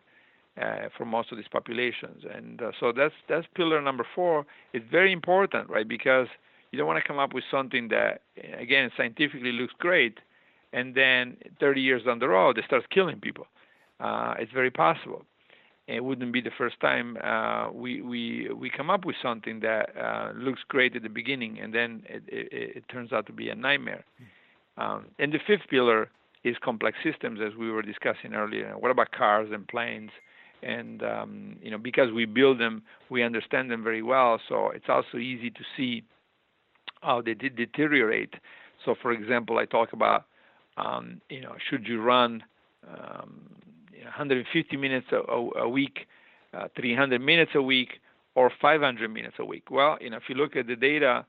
uh, 0.61 0.89
for 0.97 1.05
most 1.05 1.31
of 1.31 1.37
these 1.37 1.47
populations. 1.51 2.23
And 2.33 2.61
uh, 2.61 2.71
so 2.79 2.91
that's 2.91 3.13
that's 3.29 3.45
pillar 3.55 3.81
number 3.81 4.05
four. 4.15 4.45
It's 4.73 4.85
very 4.91 5.11
important, 5.11 5.69
right? 5.69 5.87
Because 5.87 6.27
you 6.71 6.77
don't 6.77 6.87
want 6.87 7.01
to 7.01 7.07
come 7.07 7.19
up 7.19 7.33
with 7.33 7.43
something 7.49 7.87
that, 7.89 8.21
again, 8.59 8.91
scientifically 8.97 9.51
looks 9.51 9.73
great, 9.79 10.17
and 10.73 10.95
then 10.95 11.37
30 11.59 11.81
years 11.81 12.03
down 12.03 12.19
the 12.19 12.27
road 12.27 12.57
it 12.57 12.65
starts 12.65 12.85
killing 12.93 13.19
people. 13.19 13.47
Uh, 13.99 14.35
it's 14.37 14.51
very 14.51 14.71
possible. 14.71 15.23
It 15.87 16.03
wouldn't 16.03 16.33
be 16.33 16.41
the 16.41 16.51
first 16.57 16.79
time 16.81 17.17
uh, 17.23 17.71
we 17.71 18.01
we 18.01 18.49
we 18.53 18.69
come 18.69 18.89
up 18.89 19.05
with 19.05 19.15
something 19.21 19.61
that 19.61 19.95
uh, 19.97 20.31
looks 20.35 20.59
great 20.67 20.95
at 20.97 21.03
the 21.03 21.09
beginning, 21.09 21.59
and 21.59 21.73
then 21.73 22.03
it, 22.09 22.23
it, 22.27 22.47
it 22.77 22.83
turns 22.89 23.13
out 23.13 23.25
to 23.27 23.33
be 23.33 23.49
a 23.49 23.55
nightmare. 23.55 24.03
Hmm. 24.17 24.23
Um, 24.79 25.05
and 25.17 25.31
the 25.31 25.39
fifth 25.47 25.67
pillar 25.69 26.09
is 26.47 26.55
complex 26.63 26.97
systems, 27.03 27.39
as 27.45 27.55
we 27.55 27.71
were 27.71 27.81
discussing 27.81 28.33
earlier. 28.33 28.73
What 28.77 28.91
about 28.91 29.11
cars 29.11 29.49
and 29.51 29.67
planes? 29.67 30.11
And 30.63 31.03
um, 31.03 31.57
you 31.61 31.69
know, 31.69 31.77
because 31.77 32.11
we 32.11 32.25
build 32.25 32.59
them, 32.59 32.81
we 33.09 33.23
understand 33.23 33.69
them 33.69 33.83
very 33.83 34.01
well. 34.01 34.39
So 34.49 34.71
it's 34.71 34.89
also 34.89 35.17
easy 35.17 35.49
to 35.51 35.59
see 35.75 36.03
how 37.01 37.21
they 37.21 37.35
did 37.35 37.55
deteriorate. 37.55 38.33
So, 38.83 38.95
for 39.01 39.11
example, 39.11 39.59
I 39.59 39.65
talk 39.65 39.93
about 39.93 40.25
um, 40.77 41.21
you 41.29 41.41
know, 41.41 41.55
should 41.69 41.87
you 41.87 42.01
run 42.01 42.43
um, 42.87 43.49
150 44.03 44.77
minutes 44.77 45.07
a, 45.11 45.17
a 45.59 45.67
week, 45.67 46.07
uh, 46.53 46.67
300 46.75 47.19
minutes 47.19 47.51
a 47.55 47.61
week, 47.61 47.99
or 48.35 48.51
500 48.61 49.11
minutes 49.11 49.35
a 49.39 49.45
week? 49.45 49.69
Well, 49.71 49.97
you 49.99 50.09
know, 50.09 50.17
if 50.17 50.23
you 50.29 50.35
look 50.35 50.55
at 50.55 50.67
the 50.67 50.75
data 50.75 51.25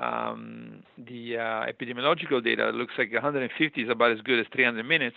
um, 0.00 0.82
the 0.98 1.38
uh, 1.38 1.66
epidemiological 1.66 2.42
data 2.42 2.70
looks 2.70 2.94
like 2.98 3.12
150 3.12 3.80
is 3.80 3.88
about 3.90 4.12
as 4.12 4.20
good 4.20 4.38
as 4.38 4.46
300 4.52 4.84
minutes. 4.84 5.16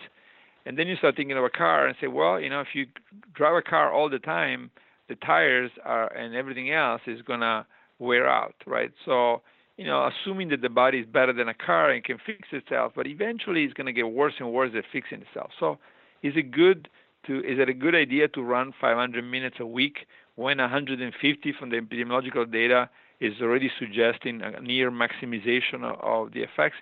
And 0.66 0.78
then 0.78 0.88
you 0.88 0.96
start 0.96 1.16
thinking 1.16 1.38
of 1.38 1.44
a 1.44 1.50
car 1.50 1.88
and 1.88 1.96
say, 2.00 2.08
well, 2.08 2.40
you 2.40 2.50
know, 2.50 2.62
if 2.62 2.70
you 2.74 2.86
drive 3.34 3.56
a 3.56 3.62
car 3.62 3.92
all 3.92 4.10
the 4.10 4.20
time, 4.20 4.72
the 5.08 5.16
tires 5.16 5.72
are 5.84 6.12
and 6.14 6.36
everything 6.36 6.72
else 6.72 7.02
is 7.08 7.22
gonna 7.22 7.66
wear 7.98 8.28
out, 8.28 8.56
right? 8.66 8.92
So, 9.06 9.42
you 9.78 9.86
know, 9.86 10.08
assuming 10.08 10.50
that 10.50 10.62
the 10.62 10.70
body 10.70 11.00
is 11.00 11.06
better 11.06 11.34
than 11.34 11.50
a 11.50 11.54
car 11.54 11.90
and 11.90 12.04
can 12.04 12.18
fix 12.26 12.50
itself, 12.52 12.94
but 12.96 13.08
eventually 13.08 13.64
it's 13.64 13.74
gonna 13.74 13.94
get 13.94 14.10
worse 14.10 14.34
and 14.40 14.52
worse 14.54 14.72
at 14.78 14.84
fixing 14.92 15.22
itself. 15.22 15.52
So, 15.60 15.80
is 16.22 16.34
it 16.36 16.52
good 16.52 16.90
to 17.26 17.40
is 17.40 17.60
it 17.60 17.70
a 17.70 17.74
good 17.74 17.96
idea 17.96 18.28
to 18.30 18.42
run 18.42 18.74
500 18.80 19.24
minutes 19.24 19.58
a 19.60 19.66
week 19.66 20.06
when 20.36 20.58
150 20.58 21.54
from 21.60 21.70
the 21.70 21.78
epidemiological 21.78 22.50
data 22.52 22.90
is 23.20 23.34
already 23.42 23.72
suggesting 23.78 24.42
a 24.42 24.62
near 24.62 24.92
maximization 24.92 25.84
of, 25.84 26.32
the 26.34 26.42
effects? 26.42 26.78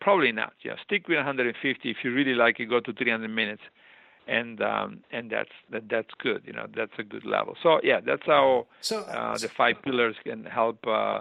Probably 0.00 0.32
not. 0.32 0.52
Yeah, 0.62 0.74
stick 0.84 1.08
with 1.08 1.16
150. 1.16 1.90
If 1.90 1.96
you 2.02 2.12
really 2.12 2.34
like 2.34 2.58
it, 2.58 2.66
go 2.66 2.80
to 2.80 2.92
300 2.92 3.28
minutes, 3.28 3.62
and 4.26 4.62
um, 4.62 5.00
and 5.10 5.30
that's 5.30 5.50
that, 5.70 5.88
that's 5.90 6.10
good. 6.22 6.42
You 6.46 6.54
know, 6.54 6.66
that's 6.74 6.92
a 6.98 7.02
good 7.02 7.26
level. 7.26 7.56
So 7.62 7.80
yeah, 7.82 8.00
that's 8.00 8.24
how 8.24 8.66
so, 8.80 9.00
uh, 9.00 9.36
the 9.36 9.48
five 9.48 9.82
pillars 9.82 10.16
can 10.24 10.44
help 10.44 10.86
uh, 10.86 11.20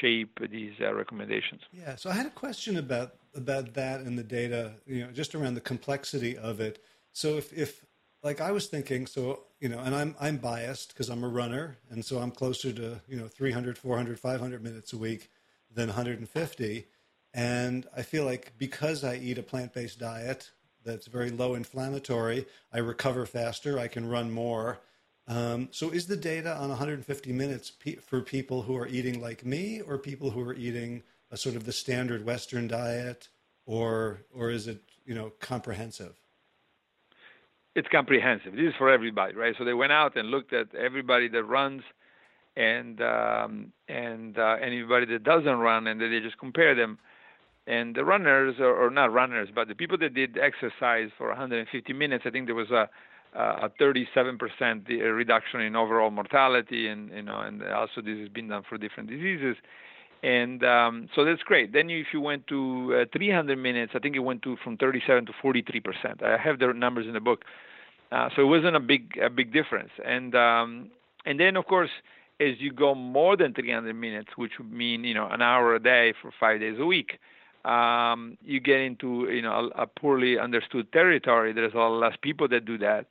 shape 0.00 0.38
these 0.50 0.72
uh, 0.80 0.92
recommendations. 0.92 1.62
Yeah. 1.72 1.96
So 1.96 2.10
I 2.10 2.14
had 2.14 2.26
a 2.26 2.30
question 2.30 2.76
about 2.76 3.14
about 3.34 3.74
that 3.74 4.00
and 4.00 4.18
the 4.18 4.24
data. 4.24 4.74
You 4.86 5.06
know, 5.06 5.12
just 5.12 5.34
around 5.34 5.54
the 5.54 5.62
complexity 5.62 6.36
of 6.36 6.60
it. 6.60 6.82
So 7.12 7.36
if 7.36 7.52
if 7.52 7.84
like 8.22 8.40
I 8.40 8.52
was 8.52 8.66
thinking, 8.66 9.06
so 9.06 9.44
you 9.60 9.68
know, 9.68 9.78
and 9.78 9.94
I'm 9.94 10.14
I'm 10.20 10.36
biased 10.38 10.88
because 10.88 11.08
I'm 11.08 11.24
a 11.24 11.28
runner, 11.28 11.78
and 11.90 12.04
so 12.04 12.18
I'm 12.18 12.30
closer 12.30 12.72
to 12.72 13.00
you 13.08 13.16
know 13.16 13.28
300, 13.28 13.78
400, 13.78 14.18
500 14.18 14.62
minutes 14.62 14.92
a 14.92 14.98
week 14.98 15.30
than 15.74 15.88
150 15.88 16.86
and 17.34 17.86
I 17.96 18.02
feel 18.02 18.24
like 18.24 18.52
because 18.58 19.04
I 19.04 19.16
eat 19.16 19.38
a 19.38 19.42
plant 19.42 19.72
based 19.72 19.98
diet 19.98 20.50
that's 20.84 21.06
very 21.06 21.30
low 21.30 21.54
inflammatory, 21.54 22.46
I 22.72 22.78
recover 22.78 23.26
faster, 23.26 23.78
I 23.78 23.88
can 23.88 24.08
run 24.08 24.30
more. 24.30 24.80
Um, 25.26 25.68
so, 25.70 25.90
is 25.90 26.06
the 26.06 26.16
data 26.16 26.56
on 26.56 26.70
150 26.70 27.32
minutes 27.32 27.70
pe- 27.70 27.96
for 27.96 28.22
people 28.22 28.62
who 28.62 28.76
are 28.76 28.86
eating 28.86 29.20
like 29.20 29.44
me, 29.44 29.82
or 29.82 29.98
people 29.98 30.30
who 30.30 30.40
are 30.40 30.54
eating 30.54 31.02
a 31.30 31.36
sort 31.36 31.54
of 31.54 31.64
the 31.64 31.72
standard 31.72 32.24
Western 32.24 32.66
diet, 32.66 33.28
or 33.66 34.20
or 34.34 34.50
is 34.50 34.66
it 34.66 34.82
you 35.04 35.14
know 35.14 35.30
comprehensive? 35.38 36.16
It's 37.78 37.88
comprehensive. 37.92 38.54
This 38.54 38.70
is 38.70 38.74
for 38.76 38.90
everybody, 38.90 39.36
right? 39.36 39.54
So 39.56 39.64
they 39.64 39.72
went 39.72 39.92
out 39.92 40.16
and 40.16 40.30
looked 40.30 40.52
at 40.52 40.74
everybody 40.74 41.28
that 41.28 41.44
runs, 41.44 41.82
and 42.56 43.00
um, 43.00 43.72
and 43.88 44.36
uh, 44.36 44.56
anybody 44.60 45.06
that 45.06 45.22
doesn't 45.22 45.58
run, 45.58 45.86
and 45.86 46.00
they 46.00 46.18
just 46.20 46.38
compare 46.38 46.74
them 46.74 46.98
and 47.68 47.94
the 47.94 48.04
runners 48.04 48.56
or, 48.58 48.74
or, 48.74 48.90
not 48.90 49.12
runners 49.12 49.50
but 49.54 49.68
the 49.68 49.74
people 49.74 49.98
that 49.98 50.14
did 50.14 50.38
exercise 50.38 51.10
for 51.18 51.28
150 51.28 51.92
minutes 51.92 52.24
i 52.26 52.30
think 52.30 52.46
there 52.46 52.54
was 52.54 52.70
a 52.70 52.88
a 53.34 53.70
37% 53.78 54.88
reduction 55.14 55.60
in 55.60 55.76
overall 55.76 56.10
mortality 56.10 56.88
and 56.88 57.10
you 57.10 57.22
know 57.22 57.40
and 57.40 57.62
also 57.62 58.00
this 58.00 58.18
has 58.18 58.28
been 58.30 58.48
done 58.48 58.62
for 58.66 58.78
different 58.78 59.08
diseases 59.08 59.54
and 60.22 60.64
um, 60.64 61.08
so 61.14 61.24
that's 61.24 61.42
great. 61.42 61.72
Then 61.72 61.90
if 61.90 62.08
you 62.12 62.20
went 62.20 62.46
to 62.48 63.02
uh, 63.02 63.16
300 63.16 63.56
minutes 63.56 63.92
i 63.94 63.98
think 63.98 64.16
it 64.16 64.20
went 64.20 64.42
to 64.42 64.56
from 64.62 64.76
37 64.76 65.26
to 65.26 65.32
43% 65.42 66.22
i 66.22 66.36
have 66.36 66.58
the 66.58 66.72
numbers 66.72 67.06
in 67.06 67.12
the 67.14 67.20
book. 67.20 67.44
Uh, 68.10 68.30
so 68.34 68.42
it 68.42 68.46
wasn't 68.46 68.74
a 68.74 68.80
big 68.80 69.18
a 69.22 69.28
big 69.28 69.52
difference. 69.52 69.90
And 70.04 70.34
um, 70.34 70.90
and 71.26 71.38
then 71.38 71.56
of 71.56 71.66
course 71.66 71.90
as 72.40 72.54
you 72.58 72.72
go 72.72 72.94
more 72.94 73.36
than 73.36 73.52
300 73.52 73.94
minutes 73.94 74.30
which 74.36 74.52
would 74.58 74.72
mean 74.72 75.04
you 75.04 75.14
know 75.14 75.28
an 75.28 75.42
hour 75.42 75.74
a 75.74 75.80
day 75.80 76.14
for 76.20 76.30
five 76.38 76.60
days 76.60 76.76
a 76.78 76.86
week 76.86 77.18
um, 77.64 78.38
you 78.44 78.60
get 78.60 78.80
into 78.80 79.28
you 79.30 79.42
know 79.42 79.70
a, 79.76 79.82
a, 79.82 79.86
poorly 79.86 80.38
understood 80.38 80.90
territory. 80.92 81.52
There's 81.52 81.74
a 81.74 81.78
lot 81.78 81.98
less 81.98 82.16
people 82.22 82.48
that 82.48 82.64
do 82.64 82.78
that, 82.78 83.06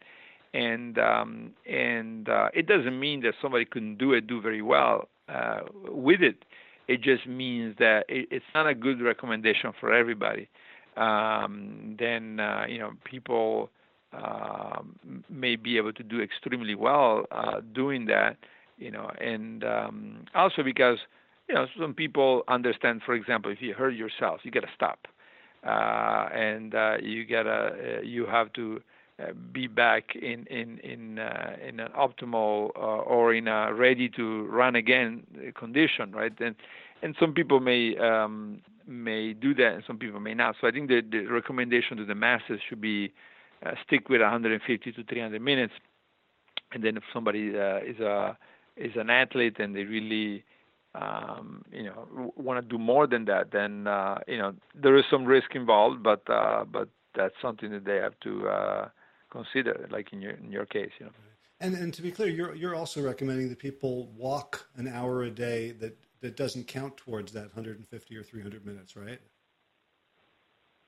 and 0.54 0.98
um, 0.98 1.52
and 1.70 2.28
uh, 2.28 2.50
it 2.54 2.66
doesn't 2.66 3.00
mean 3.00 3.22
that 3.22 3.34
somebody 3.42 3.66
couldn't 3.66 3.98
do 3.98 4.14
it, 4.14 4.26
do 4.26 4.42
very 4.42 4.62
well 4.62 5.10
uh, 5.30 5.60
with 5.90 6.22
it. 6.22 6.44
It 6.88 7.02
just 7.02 7.28
means 7.28 7.76
that 7.80 8.06
it, 8.08 8.28
it's 8.32 8.46
not 8.56 8.68
a 8.68 8.76
good 8.76 9.02
recommendation 9.02 9.72
for 9.80 9.94
everybody. 9.94 10.48
Um, 10.96 11.96
then 12.00 12.40
uh, 12.40 12.66
you 12.68 12.80
know 12.80 12.92
people 13.04 13.70
uh, 14.14 14.82
may 15.30 15.56
be 15.56 15.78
able 15.78 15.94
to 15.94 16.04
do 16.04 16.22
extremely 16.22 16.76
well 16.76 17.26
uh, 17.32 17.62
doing 17.74 18.06
that. 18.06 18.38
You 18.78 18.92
know, 18.92 19.12
and 19.20 19.64
um, 19.64 20.26
also 20.36 20.62
because 20.64 21.00
you 21.48 21.56
know, 21.56 21.66
some 21.80 21.94
people 21.94 22.44
understand, 22.48 23.02
for 23.06 23.14
example, 23.14 23.52
if 23.52 23.62
you 23.62 23.74
hurt 23.74 23.96
yourself, 23.96 24.42
you 24.44 24.52
got 24.52 24.62
to 24.62 24.70
stop, 24.76 25.08
uh, 25.66 26.30
and 26.34 26.76
uh, 26.76 26.98
you 27.02 27.26
gotta, 27.26 28.00
uh, 28.00 28.02
you 28.02 28.26
have 28.26 28.52
to 28.54 28.82
be 29.52 29.68
back 29.68 30.16
in 30.16 30.46
in 30.48 30.78
in 30.80 31.20
uh, 31.20 31.56
in 31.68 31.80
an 31.80 31.90
optimal 31.98 32.70
uh, 32.76 32.80
or 32.80 33.34
in 33.34 33.48
a 33.48 33.74
ready 33.74 34.10
to 34.10 34.46
run 34.46 34.76
again 34.76 35.24
condition, 35.58 36.12
right? 36.12 36.34
And 36.40 36.56
and 37.02 37.16
some 37.20 37.34
people 37.34 37.60
may 37.60 37.98
um, 37.98 38.62
may 38.86 39.34
do 39.34 39.54
that, 39.56 39.74
and 39.74 39.84
some 39.88 39.98
people 39.98 40.20
may 40.20 40.34
not. 40.34 40.56
So 40.62 40.68
I 40.68 40.72
think 40.72 40.88
the, 40.88 41.02
the 41.02 41.26
recommendation 41.26 41.98
to 41.98 42.06
the 42.06 42.16
masses 42.16 42.60
should 42.68 42.82
be 42.82 43.12
uh, 43.66 43.72
stick 43.86 44.08
with 44.10 44.22
150 44.22 44.92
to 44.92 45.04
300 45.04 45.42
minutes, 45.42 45.74
and 46.72 46.84
then 46.84 46.98
if 46.98 47.04
somebody 47.12 47.48
is 47.48 48.00
a 48.00 48.38
is 48.76 48.92
an 48.96 49.10
athlete 49.10 49.58
and 49.60 49.76
they 49.76 49.84
really 49.84 50.44
um, 50.94 51.64
you 51.72 51.84
know 51.84 52.32
want 52.36 52.64
to 52.64 52.78
do 52.78 52.78
more 52.78 53.08
than 53.08 53.26
that, 53.26 53.52
then 53.52 53.88
uh, 53.88 54.20
you 54.28 54.38
know 54.38 54.54
there 54.76 54.96
is 54.96 55.06
some 55.10 55.26
risk 55.26 55.56
involved, 55.56 56.04
but 56.04 56.22
uh, 56.30 56.66
but 56.72 56.88
that's 57.16 57.36
something 57.42 57.72
that 57.72 57.84
they 57.84 57.96
have 57.96 58.14
to 58.22 58.48
uh, 58.48 58.90
consider, 59.30 59.88
like 59.92 60.14
in 60.14 60.22
your 60.22 60.32
in 60.32 60.52
your 60.52 60.66
case, 60.66 60.92
you 61.00 61.08
know. 61.08 61.12
And 61.60 61.76
and 61.76 61.94
to 61.94 62.02
be 62.02 62.12
clear, 62.12 62.30
you're 62.30 62.56
you're 62.56 62.76
also 62.76 63.02
recommending 63.02 63.50
that 63.50 63.60
people 63.60 64.08
walk 64.16 64.68
an 64.76 64.88
hour 64.88 65.24
a 65.24 65.32
day 65.32 65.72
that 65.74 65.98
that 66.22 66.36
doesn't 66.36 66.68
count 66.68 66.98
towards 66.98 67.32
that 67.34 67.44
150 67.44 68.18
or 68.18 68.24
300 68.24 68.66
minutes, 68.66 68.96
right? 68.96 69.20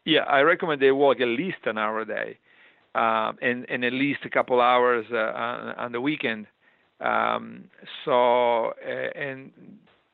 Yeah, 0.06 0.22
I 0.22 0.42
recommend 0.42 0.82
they 0.82 0.92
walk 0.92 1.20
at 1.22 1.28
least 1.28 1.60
an 1.66 1.78
hour 1.78 2.02
a 2.02 2.06
day, 2.06 2.38
um, 2.96 3.38
and 3.42 3.66
and 3.70 3.84
at 3.84 3.94
least 3.94 4.22
a 4.26 4.30
couple 4.30 4.62
hours 4.62 5.06
uh, 5.12 5.18
on, 5.18 5.76
on 5.76 5.92
the 5.92 6.02
weekend. 6.02 6.48
Um, 7.00 7.66
so 8.06 8.74
and 9.16 9.52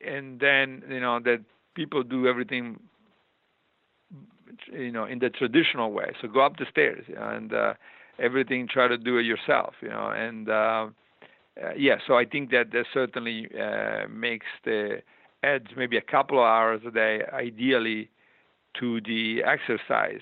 and 0.00 0.40
then 0.40 0.82
you 0.88 1.00
know 1.00 1.20
that 1.20 1.40
people 1.74 2.02
do 2.02 2.26
everything 2.26 2.80
you 4.72 4.92
know 4.92 5.04
in 5.04 5.18
the 5.18 5.30
traditional 5.30 5.92
way 5.92 6.12
so 6.20 6.28
go 6.28 6.40
up 6.40 6.56
the 6.58 6.66
stairs 6.70 7.04
and 7.16 7.52
uh, 7.52 7.74
everything 8.18 8.68
try 8.68 8.88
to 8.88 8.98
do 8.98 9.18
it 9.18 9.24
yourself 9.24 9.74
you 9.80 9.88
know 9.88 10.10
and 10.10 10.48
uh, 10.48 10.86
uh, 11.62 11.72
yeah 11.76 11.96
so 12.06 12.16
i 12.16 12.24
think 12.24 12.50
that 12.50 12.70
that 12.72 12.86
certainly 12.92 13.48
uh, 13.60 14.06
makes 14.08 14.46
the 14.64 15.02
adds 15.42 15.66
maybe 15.76 15.96
a 15.96 16.02
couple 16.02 16.38
of 16.38 16.44
hours 16.44 16.80
a 16.86 16.90
day 16.90 17.22
ideally 17.32 18.10
to 18.78 19.00
the 19.02 19.42
exercise 19.44 20.20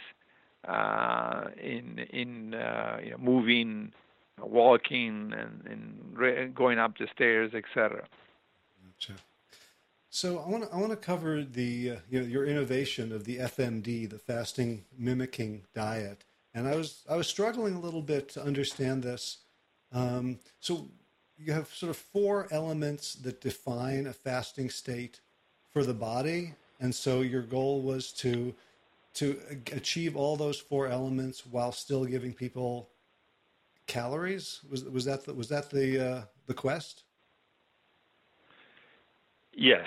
uh, 0.68 1.48
in 1.62 1.98
in 2.10 2.54
uh, 2.54 2.98
you 3.02 3.10
know, 3.10 3.18
moving 3.18 3.92
walking 4.40 5.32
and, 5.36 5.62
and 5.66 6.12
re- 6.12 6.46
going 6.48 6.78
up 6.78 6.96
the 6.98 7.06
stairs 7.14 7.52
etc. 7.54 8.04
So 10.10 10.38
I 10.38 10.48
want 10.48 10.62
to 10.62 10.72
I 10.72 10.76
want 10.78 10.90
to 10.90 10.96
cover 10.96 11.42
the 11.42 11.90
uh, 11.90 11.96
you 12.08 12.20
know 12.20 12.26
your 12.26 12.46
innovation 12.46 13.12
of 13.12 13.24
the 13.24 13.38
FMD, 13.38 14.08
the 14.08 14.18
fasting 14.18 14.84
mimicking 14.96 15.62
diet, 15.74 16.24
and 16.54 16.68
I 16.68 16.76
was 16.76 17.02
I 17.08 17.16
was 17.16 17.26
struggling 17.26 17.74
a 17.74 17.80
little 17.80 18.02
bit 18.02 18.28
to 18.30 18.42
understand 18.42 19.02
this. 19.02 19.38
Um, 19.92 20.38
so 20.60 20.88
you 21.36 21.52
have 21.52 21.68
sort 21.68 21.90
of 21.90 21.96
four 21.96 22.48
elements 22.50 23.14
that 23.16 23.40
define 23.40 24.06
a 24.06 24.12
fasting 24.12 24.70
state 24.70 25.20
for 25.72 25.84
the 25.84 25.94
body, 25.94 26.54
and 26.80 26.94
so 26.94 27.20
your 27.20 27.42
goal 27.42 27.82
was 27.82 28.12
to 28.12 28.54
to 29.14 29.40
achieve 29.72 30.16
all 30.16 30.36
those 30.36 30.58
four 30.58 30.88
elements 30.88 31.46
while 31.46 31.72
still 31.72 32.04
giving 32.04 32.32
people 32.32 32.90
calories. 33.86 34.60
Was 34.70 34.84
was 34.84 35.04
that 35.04 35.24
the, 35.24 35.34
was 35.34 35.48
that 35.48 35.70
the 35.70 36.08
uh, 36.08 36.22
the 36.46 36.54
quest? 36.54 37.04
Yes. 39.52 39.86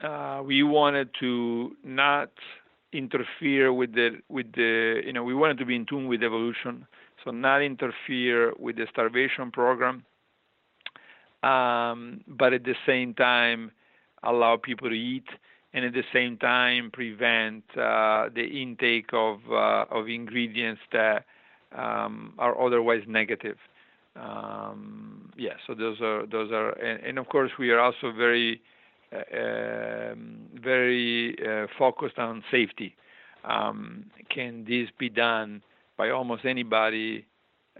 Uh, 0.00 0.42
we 0.44 0.62
wanted 0.62 1.10
to 1.20 1.76
not 1.84 2.30
interfere 2.92 3.72
with 3.72 3.94
the 3.94 4.20
with 4.28 4.52
the 4.52 5.02
you 5.04 5.12
know 5.12 5.22
we 5.22 5.34
wanted 5.34 5.58
to 5.58 5.64
be 5.64 5.76
in 5.76 5.86
tune 5.86 6.06
with 6.08 6.22
evolution, 6.22 6.86
so 7.24 7.30
not 7.30 7.62
interfere 7.62 8.52
with 8.58 8.76
the 8.76 8.86
starvation 8.90 9.50
program, 9.50 10.04
um, 11.42 12.22
but 12.26 12.52
at 12.52 12.64
the 12.64 12.74
same 12.86 13.14
time 13.14 13.70
allow 14.22 14.56
people 14.56 14.88
to 14.88 14.94
eat, 14.94 15.28
and 15.72 15.84
at 15.84 15.92
the 15.92 16.04
same 16.12 16.36
time 16.36 16.90
prevent 16.92 17.64
uh, 17.76 18.28
the 18.34 18.44
intake 18.44 19.10
of 19.12 19.38
uh, 19.50 19.84
of 19.90 20.08
ingredients 20.08 20.80
that 20.92 21.24
um, 21.76 22.34
are 22.38 22.60
otherwise 22.60 23.02
negative. 23.06 23.56
Um, 24.16 25.30
yeah, 25.36 25.54
so 25.66 25.74
those 25.74 26.00
are 26.00 26.26
those 26.26 26.50
are, 26.50 26.70
and, 26.70 27.04
and, 27.04 27.18
of 27.18 27.28
course 27.28 27.52
we 27.58 27.70
are 27.70 27.78
also 27.78 28.12
very 28.12 28.60
very 30.62 31.36
uh, 31.46 31.66
focused 31.78 32.18
on 32.18 32.42
safety. 32.50 32.96
Um, 33.44 34.06
can 34.28 34.64
this 34.64 34.88
be 34.98 35.08
done 35.08 35.62
by 35.96 36.10
almost 36.10 36.44
anybody, 36.44 37.26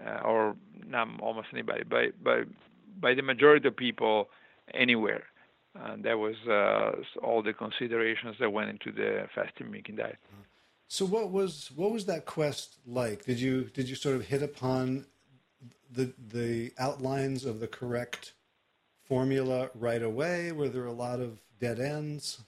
uh, 0.05 0.21
or 0.25 0.57
not 0.87 1.09
almost 1.21 1.49
anybody, 1.53 1.85
by 1.85 2.09
by 2.23 2.43
by 3.01 3.15
the 3.15 3.23
majority 3.23 3.69
of 3.69 3.77
people 3.77 4.29
anywhere? 4.75 5.25
And 5.75 6.03
that 6.05 6.19
was 6.19 6.37
all 7.23 7.43
the 7.43 7.53
considerations 7.53 8.37
that 8.41 8.51
went 8.51 8.71
into 8.71 8.91
the 8.91 9.29
fasting 9.35 9.67
mimicking 9.67 9.97
diet. 9.97 10.19
So 10.89 11.05
what 11.05 11.31
was 11.31 11.71
what 11.77 11.93
was 11.93 12.07
that 12.07 12.27
quest 12.27 12.79
like? 12.85 13.25
Did 13.25 13.39
you 13.39 13.65
did 13.65 13.89
you 13.89 13.95
sort 13.95 14.17
of 14.17 14.27
hit 14.27 14.43
upon 14.43 15.07
the 15.93 16.13
the 16.33 16.73
outlines 16.79 17.45
of 17.45 17.61
the 17.61 17.69
correct 17.69 18.33
formula 19.11 19.69
right 19.75 20.03
away? 20.03 20.53
Were 20.53 20.69
there 20.69 20.87
a 20.87 20.93
lot 20.93 21.19
of 21.21 21.37
dead 21.61 21.81
ends? 21.81 22.45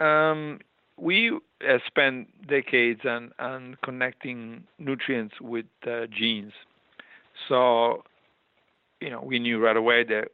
Um, 0.00 0.58
we 0.98 1.30
uh, 1.30 1.78
spent 1.86 2.46
decades 2.48 3.02
on, 3.06 3.30
on 3.38 3.76
connecting 3.84 4.64
nutrients 4.78 5.36
with 5.40 5.66
uh, 5.86 6.06
genes. 6.06 6.52
So, 7.48 8.02
you 9.00 9.10
know, 9.10 9.22
we 9.22 9.38
knew 9.38 9.58
right 9.64 9.76
away 9.76 10.02
that 10.04 10.28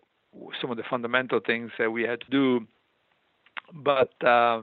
some 0.61 0.71
of 0.71 0.79
the 0.79 0.83
fundamental 0.89 1.41
things 1.45 1.71
that 1.79 1.91
we 1.91 2.05
had 2.05 2.23
to 2.23 2.31
do, 2.31 2.67
but 3.75 4.13
uh, 4.25 4.63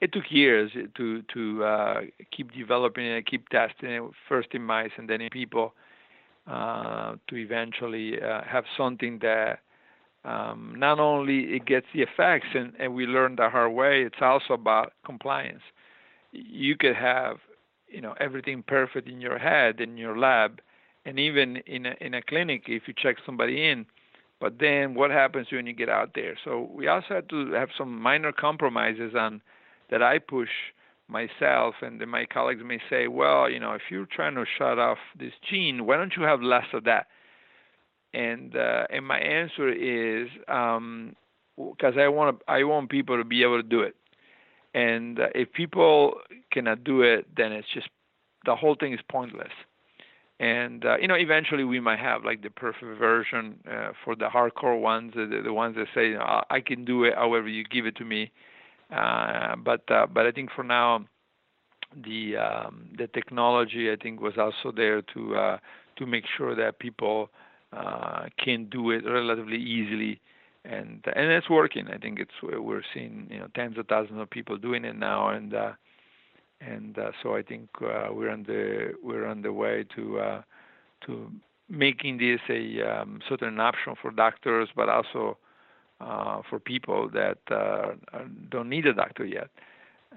it 0.00 0.12
took 0.12 0.24
years 0.30 0.72
to 0.96 1.22
to 1.34 1.64
uh, 1.64 2.00
keep 2.34 2.52
developing 2.54 3.04
it, 3.04 3.26
keep 3.26 3.48
testing 3.50 3.90
it 3.90 4.02
first 4.28 4.48
in 4.52 4.62
mice 4.62 4.90
and 4.96 5.08
then 5.10 5.20
in 5.20 5.28
people, 5.30 5.74
uh, 6.46 7.14
to 7.28 7.36
eventually 7.36 8.20
uh, 8.20 8.42
have 8.44 8.64
something 8.76 9.18
that 9.22 9.60
um, 10.24 10.74
not 10.76 11.00
only 11.00 11.54
it 11.56 11.66
gets 11.66 11.86
the 11.94 12.02
effects, 12.02 12.48
and, 12.54 12.72
and 12.78 12.94
we 12.94 13.06
learned 13.06 13.38
the 13.38 13.48
hard 13.48 13.72
way. 13.72 14.02
It's 14.02 14.20
also 14.20 14.54
about 14.54 14.92
compliance. 15.04 15.62
You 16.32 16.76
could 16.76 16.96
have, 16.96 17.38
you 17.88 18.00
know, 18.00 18.14
everything 18.20 18.62
perfect 18.66 19.08
in 19.08 19.20
your 19.20 19.38
head 19.38 19.80
in 19.80 19.96
your 19.96 20.18
lab, 20.18 20.60
and 21.04 21.18
even 21.18 21.58
in 21.66 21.86
a, 21.86 21.94
in 22.00 22.14
a 22.14 22.22
clinic 22.22 22.64
if 22.66 22.82
you 22.86 22.94
check 22.96 23.16
somebody 23.26 23.68
in. 23.68 23.86
But 24.40 24.58
then 24.58 24.94
what 24.94 25.10
happens 25.10 25.46
when 25.52 25.66
you 25.66 25.72
get 25.72 25.88
out 25.88 26.10
there? 26.14 26.36
So 26.44 26.68
we 26.72 26.88
also 26.88 27.14
had 27.14 27.28
to 27.28 27.52
have 27.52 27.68
some 27.78 28.00
minor 28.00 28.32
compromises 28.32 29.14
on 29.16 29.40
that 29.90 30.02
I 30.02 30.18
push 30.18 30.48
myself, 31.12 31.76
and 31.82 32.04
my 32.08 32.26
colleagues 32.26 32.62
may 32.64 32.80
say, 32.90 33.06
well, 33.06 33.48
you 33.48 33.60
know, 33.60 33.72
if 33.74 33.82
you're 33.90 34.06
trying 34.06 34.34
to 34.34 34.44
shut 34.58 34.78
off 34.78 34.98
this 35.18 35.32
gene, 35.48 35.86
why 35.86 35.96
don't 35.96 36.14
you 36.16 36.22
have 36.24 36.42
less 36.42 36.66
of 36.72 36.84
that? 36.84 37.06
and 38.14 38.56
uh, 38.56 38.86
and 38.90 39.06
my 39.06 39.18
answer 39.18 39.68
is 39.68 40.28
because 40.36 41.94
um, 41.94 41.98
I 41.98 42.08
want 42.08 42.40
I 42.48 42.64
want 42.64 42.90
people 42.90 43.16
to 43.16 43.24
be 43.24 43.42
able 43.42 43.62
to 43.62 43.68
do 43.68 43.80
it, 43.80 43.96
and 44.74 45.18
uh, 45.18 45.28
if 45.34 45.52
people 45.52 46.14
cannot 46.52 46.84
do 46.84 47.02
it, 47.02 47.26
then 47.36 47.52
it's 47.52 47.68
just 47.72 47.88
the 48.44 48.56
whole 48.56 48.76
thing 48.78 48.92
is 48.92 49.00
pointless. 49.10 49.52
And 50.40 50.84
uh, 50.84 50.96
you 50.98 51.08
know, 51.08 51.14
eventually 51.14 51.64
we 51.64 51.80
might 51.80 52.00
have 52.00 52.24
like 52.24 52.42
the 52.42 52.50
perfect 52.50 52.98
version 52.98 53.58
uh, 53.70 53.92
for 54.04 54.14
the 54.16 54.26
hardcore 54.26 54.80
ones, 54.80 55.12
the, 55.14 55.40
the 55.42 55.52
ones 55.52 55.76
that 55.76 55.86
say, 55.94 56.08
you 56.08 56.18
know, 56.18 56.42
I 56.50 56.60
can 56.60 56.84
do 56.84 57.04
it 57.04 57.14
however 57.14 57.48
you 57.48 57.64
give 57.64 57.86
it 57.86 57.96
to 57.96 58.04
me. 58.04 58.32
Uh, 58.92 59.56
but 59.56 59.90
uh, 59.90 60.06
but 60.06 60.26
I 60.26 60.32
think 60.32 60.50
for 60.54 60.62
now, 60.62 61.04
the 62.04 62.36
um, 62.36 62.88
the 62.96 63.06
technology 63.06 63.90
I 63.90 63.96
think 63.96 64.20
was 64.20 64.34
also 64.36 64.74
there 64.74 65.00
to 65.14 65.36
uh, 65.36 65.58
to 65.96 66.06
make 66.06 66.24
sure 66.36 66.54
that 66.54 66.78
people 66.78 67.30
can 68.44 68.68
do 68.70 68.90
it 68.90 69.02
relatively 69.06 69.56
easily, 69.56 70.20
and 70.64 71.02
and 71.16 71.30
it's 71.30 71.48
working. 71.48 71.88
I 71.88 71.96
think 71.96 72.18
it's 72.18 72.32
we're 72.42 72.82
seeing 72.92 73.28
you 73.30 73.38
know 73.38 73.46
tens 73.54 73.78
of 73.78 73.86
thousands 73.86 74.20
of 74.20 74.28
people 74.28 74.58
doing 74.58 74.84
it 74.84 74.96
now, 74.96 75.30
and 75.30 75.54
uh, 75.54 75.72
and 76.60 76.98
uh, 76.98 77.12
so 77.22 77.34
I 77.34 77.42
think 77.42 77.70
uh, 77.80 78.08
we're 78.12 78.30
on 78.30 78.42
the 78.42 78.92
we're 79.02 79.26
on 79.26 79.40
the 79.40 79.54
way 79.54 79.86
to 79.96 80.42
to 81.06 81.30
making 81.70 82.18
this 82.18 82.40
a 82.50 82.82
um, 82.82 83.20
certain 83.26 83.58
option 83.58 83.94
for 84.02 84.10
doctors, 84.10 84.68
but 84.76 84.90
also 84.90 85.38
for 86.48 86.58
people 86.58 87.08
that 87.10 87.38
uh, 87.50 87.92
don't 88.50 88.68
need 88.68 88.86
a 88.86 88.94
doctor 88.94 89.24
yet 89.24 89.50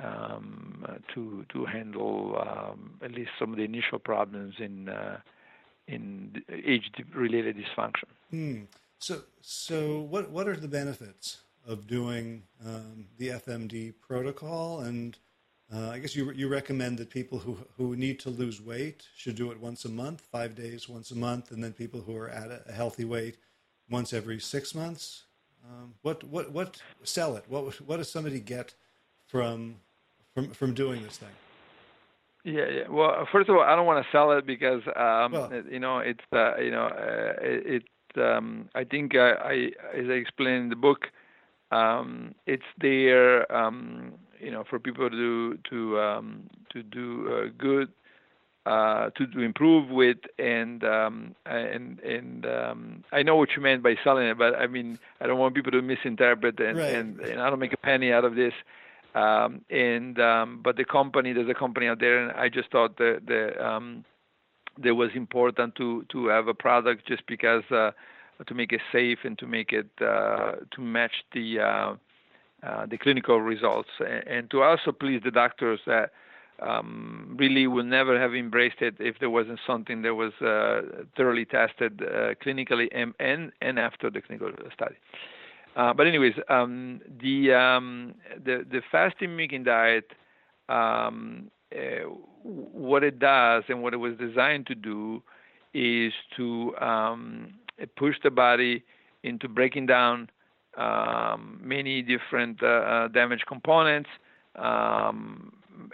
um, 0.04 0.86
to 1.14 1.46
to 1.50 1.66
handle 1.66 2.38
um, 2.40 2.98
at 3.02 3.12
least 3.12 3.32
some 3.40 3.52
of 3.52 3.58
the 3.58 3.64
initial 3.64 4.00
problems 4.00 4.56
in 4.60 4.90
uh, 4.90 5.18
in 5.88 6.44
age-related 6.50 7.56
dysfunction. 7.58 8.10
Hmm. 8.32 8.64
So, 9.00 9.22
so 9.42 10.00
what 10.00 10.32
what 10.32 10.48
are 10.48 10.56
the 10.56 10.68
benefits 10.68 11.42
of 11.68 11.88
doing 11.88 12.44
um, 12.66 13.08
the 13.18 13.30
FMD 13.30 13.94
protocol? 14.02 14.82
And 14.82 15.18
uh, 15.74 15.90
I 15.90 16.00
guess 16.00 16.16
you 16.16 16.32
you 16.32 16.48
recommend 16.48 16.98
that 17.00 17.10
people 17.10 17.40
who 17.40 17.58
who 17.78 17.96
need 17.96 18.20
to 18.22 18.30
lose 18.30 18.62
weight 18.62 19.04
should 19.16 19.36
do 19.36 19.52
it 19.52 19.60
once 19.60 19.86
a 19.86 19.90
month, 19.90 20.22
five 20.22 20.56
days 20.56 20.90
once 20.90 21.12
a 21.12 21.16
month, 21.16 21.52
and 21.52 21.64
then 21.64 21.74
people 21.74 22.02
who 22.02 22.16
are 22.18 22.30
at 22.30 22.64
a 22.68 22.72
healthy 22.72 23.06
weight 23.06 23.38
once 23.90 24.14
every 24.14 24.40
six 24.40 24.74
months. 24.74 25.26
Um, 25.70 25.94
what 26.02 26.24
what 26.24 26.52
what 26.52 26.82
sell 27.04 27.36
it? 27.36 27.46
What 27.48 27.80
what 27.82 27.98
does 27.98 28.12
somebody 28.12 28.40
get 28.40 28.74
from 29.28 29.78
from 30.34 30.52
from 30.52 30.74
doing 30.74 31.04
this 31.04 31.18
thing? 31.18 31.30
Yeah, 32.44 32.70
yeah. 32.70 32.88
Well, 32.90 33.28
first 33.32 33.50
of 33.50 33.56
all, 33.56 33.64
I 33.64 33.76
don't 33.76 33.88
want 33.88 34.06
to 34.06 34.12
sell 34.12 34.32
it 34.32 34.46
because 34.46 34.82
um, 34.96 35.32
well, 35.32 35.52
you 35.70 35.80
know 35.80 36.00
it's 36.00 36.24
uh, 36.32 36.58
you 36.58 36.72
know 36.72 36.86
uh, 36.86 37.34
it. 37.42 37.84
Um, 38.18 38.70
I 38.74 38.86
think 38.86 39.14
I, 39.16 39.32
I, 39.32 39.54
as 39.94 40.06
I 40.08 40.14
explained 40.14 40.64
in 40.64 40.70
the 40.70 40.78
book, 40.78 41.08
um, 41.72 42.34
it's 42.46 42.64
there 42.80 43.52
um, 43.54 44.14
you 44.40 44.52
know 44.52 44.64
for 44.70 44.80
people 44.80 45.10
to 45.10 45.58
to 45.70 46.00
um, 46.00 46.44
to 46.72 46.84
do 46.84 47.28
uh, 47.34 47.50
good. 47.58 47.92
Uh, 48.66 49.12
to, 49.12 49.28
to 49.28 49.42
improve 49.42 49.92
with 49.92 50.18
and 50.40 50.84
um, 50.84 51.36
and 51.46 52.00
and 52.00 52.48
um, 52.48 53.04
I 53.12 53.22
know 53.22 53.36
what 53.36 53.50
you 53.56 53.62
meant 53.62 53.84
by 53.84 53.94
selling 54.04 54.26
it, 54.26 54.40
but 54.40 54.56
I 54.56 54.66
mean 54.66 54.98
I 55.22 55.28
don't 55.28 55.38
want 55.38 55.54
people 55.54 55.72
to 55.72 55.84
misinterpret 55.84 56.60
and, 56.60 56.76
right. 56.76 56.96
and, 56.96 57.20
and 57.20 57.40
I 57.40 57.52
don't 57.52 57.60
make 57.60 57.74
a 57.74 57.78
penny 57.78 58.12
out 58.12 58.26
of 58.26 58.34
this. 58.34 58.54
Um, 59.14 59.62
and 59.70 60.20
um, 60.20 60.62
but 60.64 60.78
the 60.78 60.84
company, 60.84 61.32
there's 61.32 61.48
a 61.48 61.54
company 61.54 61.88
out 61.88 62.00
there, 62.00 62.22
and 62.22 62.32
I 62.32 62.50
just 62.50 62.72
thought 62.72 62.98
that 62.98 63.22
the 63.28 63.64
um, 63.64 64.04
that 64.84 64.96
was 64.96 65.12
important 65.14 65.76
to 65.76 66.04
to 66.10 66.28
have 66.28 66.48
a 66.48 66.54
product 66.54 67.08
just 67.08 67.26
because 67.28 67.64
uh, 67.72 67.92
to 68.46 68.54
make 68.54 68.74
it 68.74 68.82
safe 68.92 69.20
and 69.24 69.38
to 69.38 69.48
make 69.48 69.72
it 69.74 69.90
uh, 70.02 70.54
to 70.72 70.82
match 70.82 71.24
the 71.34 71.60
uh, 71.60 71.96
uh, 72.64 72.86
the 72.88 72.98
clinical 72.98 73.40
results, 73.40 73.90
and, 74.00 74.28
and, 74.28 74.52
to 74.52 74.64
also 74.64 74.92
please 74.92 75.22
the 75.24 75.32
doctors 75.32 75.80
that 75.86 76.12
um, 76.62 77.36
really 77.40 77.68
would 77.68 77.86
never 77.86 78.20
have 78.20 78.34
embraced 78.34 78.82
it 78.82 78.96
if 79.00 79.20
there 79.20 79.30
wasn't 79.30 79.60
something 79.66 80.02
that 80.04 80.16
was 80.16 80.34
uh, 80.42 81.04
thoroughly 81.16 81.46
tested 81.46 82.02
uh, 82.02 82.34
clinically 82.44 82.88
and, 82.94 83.14
and 83.20 83.52
and 83.62 83.80
after 83.80 84.10
the 84.10 84.22
clinical 84.22 84.52
study. 84.74 84.96
Uh, 85.76 85.94
but 85.94 86.08
anyways, 86.08 86.34
um, 86.50 87.02
the, 87.22 87.54
um, 87.54 88.16
the 88.46 88.66
the 88.72 88.82
fasting 88.92 89.32
mimicking 89.32 89.64
diet, 89.64 90.12
um, 90.70 91.52
uh, 91.74 92.08
what 92.44 93.04
it 93.04 93.20
does 93.20 93.64
and 93.68 93.84
what 93.84 93.94
it 93.94 93.98
was 93.98 94.14
designed 94.18 94.66
to 94.68 94.76
do, 94.76 95.22
is 95.74 96.14
to 96.38 96.76
um, 96.78 97.54
push 97.98 98.16
the 98.24 98.32
body 98.32 98.84
into 99.24 99.50
breaking 99.50 99.86
down 99.86 100.30
um, 100.78 101.60
many 101.62 102.02
different 102.02 102.62
uh, 102.64 102.68
uh, 102.68 103.08
damaged 103.10 103.46
components, 103.48 104.10
um, 104.56 105.52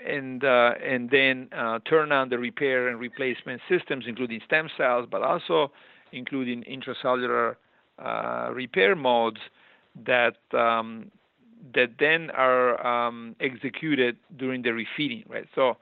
and 0.07 0.43
uh, 0.43 0.73
and 0.83 1.09
then 1.09 1.49
uh, 1.55 1.79
turn 1.87 2.11
on 2.11 2.29
the 2.29 2.37
repair 2.37 2.87
and 2.87 2.99
replacement 2.99 3.61
systems, 3.69 4.05
including 4.07 4.41
stem 4.45 4.69
cells, 4.77 5.07
but 5.09 5.21
also 5.21 5.71
including 6.11 6.63
intracellular 6.63 7.55
repair 8.53 8.95
modes 8.95 9.39
that 10.05 10.37
um, 10.53 11.11
that 11.73 11.91
then 11.99 12.31
are 12.31 12.85
um, 12.85 13.35
executed 13.39 14.17
during 14.37 14.61
the 14.61 14.69
refeeding, 14.69 15.29
right? 15.29 15.47
So 15.55 15.77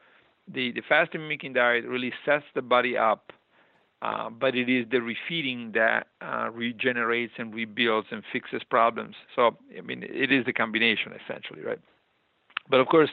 the, 0.52 0.72
the 0.72 0.82
fasting 0.88 1.22
mimicking 1.22 1.54
diet 1.54 1.86
really 1.86 2.12
sets 2.26 2.46
the 2.54 2.62
body 2.62 2.98
up, 2.98 3.32
uh, 4.02 4.30
but 4.30 4.56
it 4.56 4.70
is 4.70 4.86
the 4.92 4.98
refeeding 4.98 5.74
that 5.74 6.08
uh, 6.22 6.50
regenerates 6.52 7.34
and 7.38 7.54
rebuilds 7.54 8.08
and 8.12 8.24
fixes 8.32 8.62
problems. 8.70 9.16
So, 9.36 9.58
I 9.78 9.82
mean, 9.82 10.04
it 10.04 10.32
is 10.32 10.46
the 10.46 10.54
combination 10.54 11.14
essentially, 11.14 11.62
right? 11.62 11.80
But 12.70 12.80
of 12.80 12.88
course, 12.88 13.10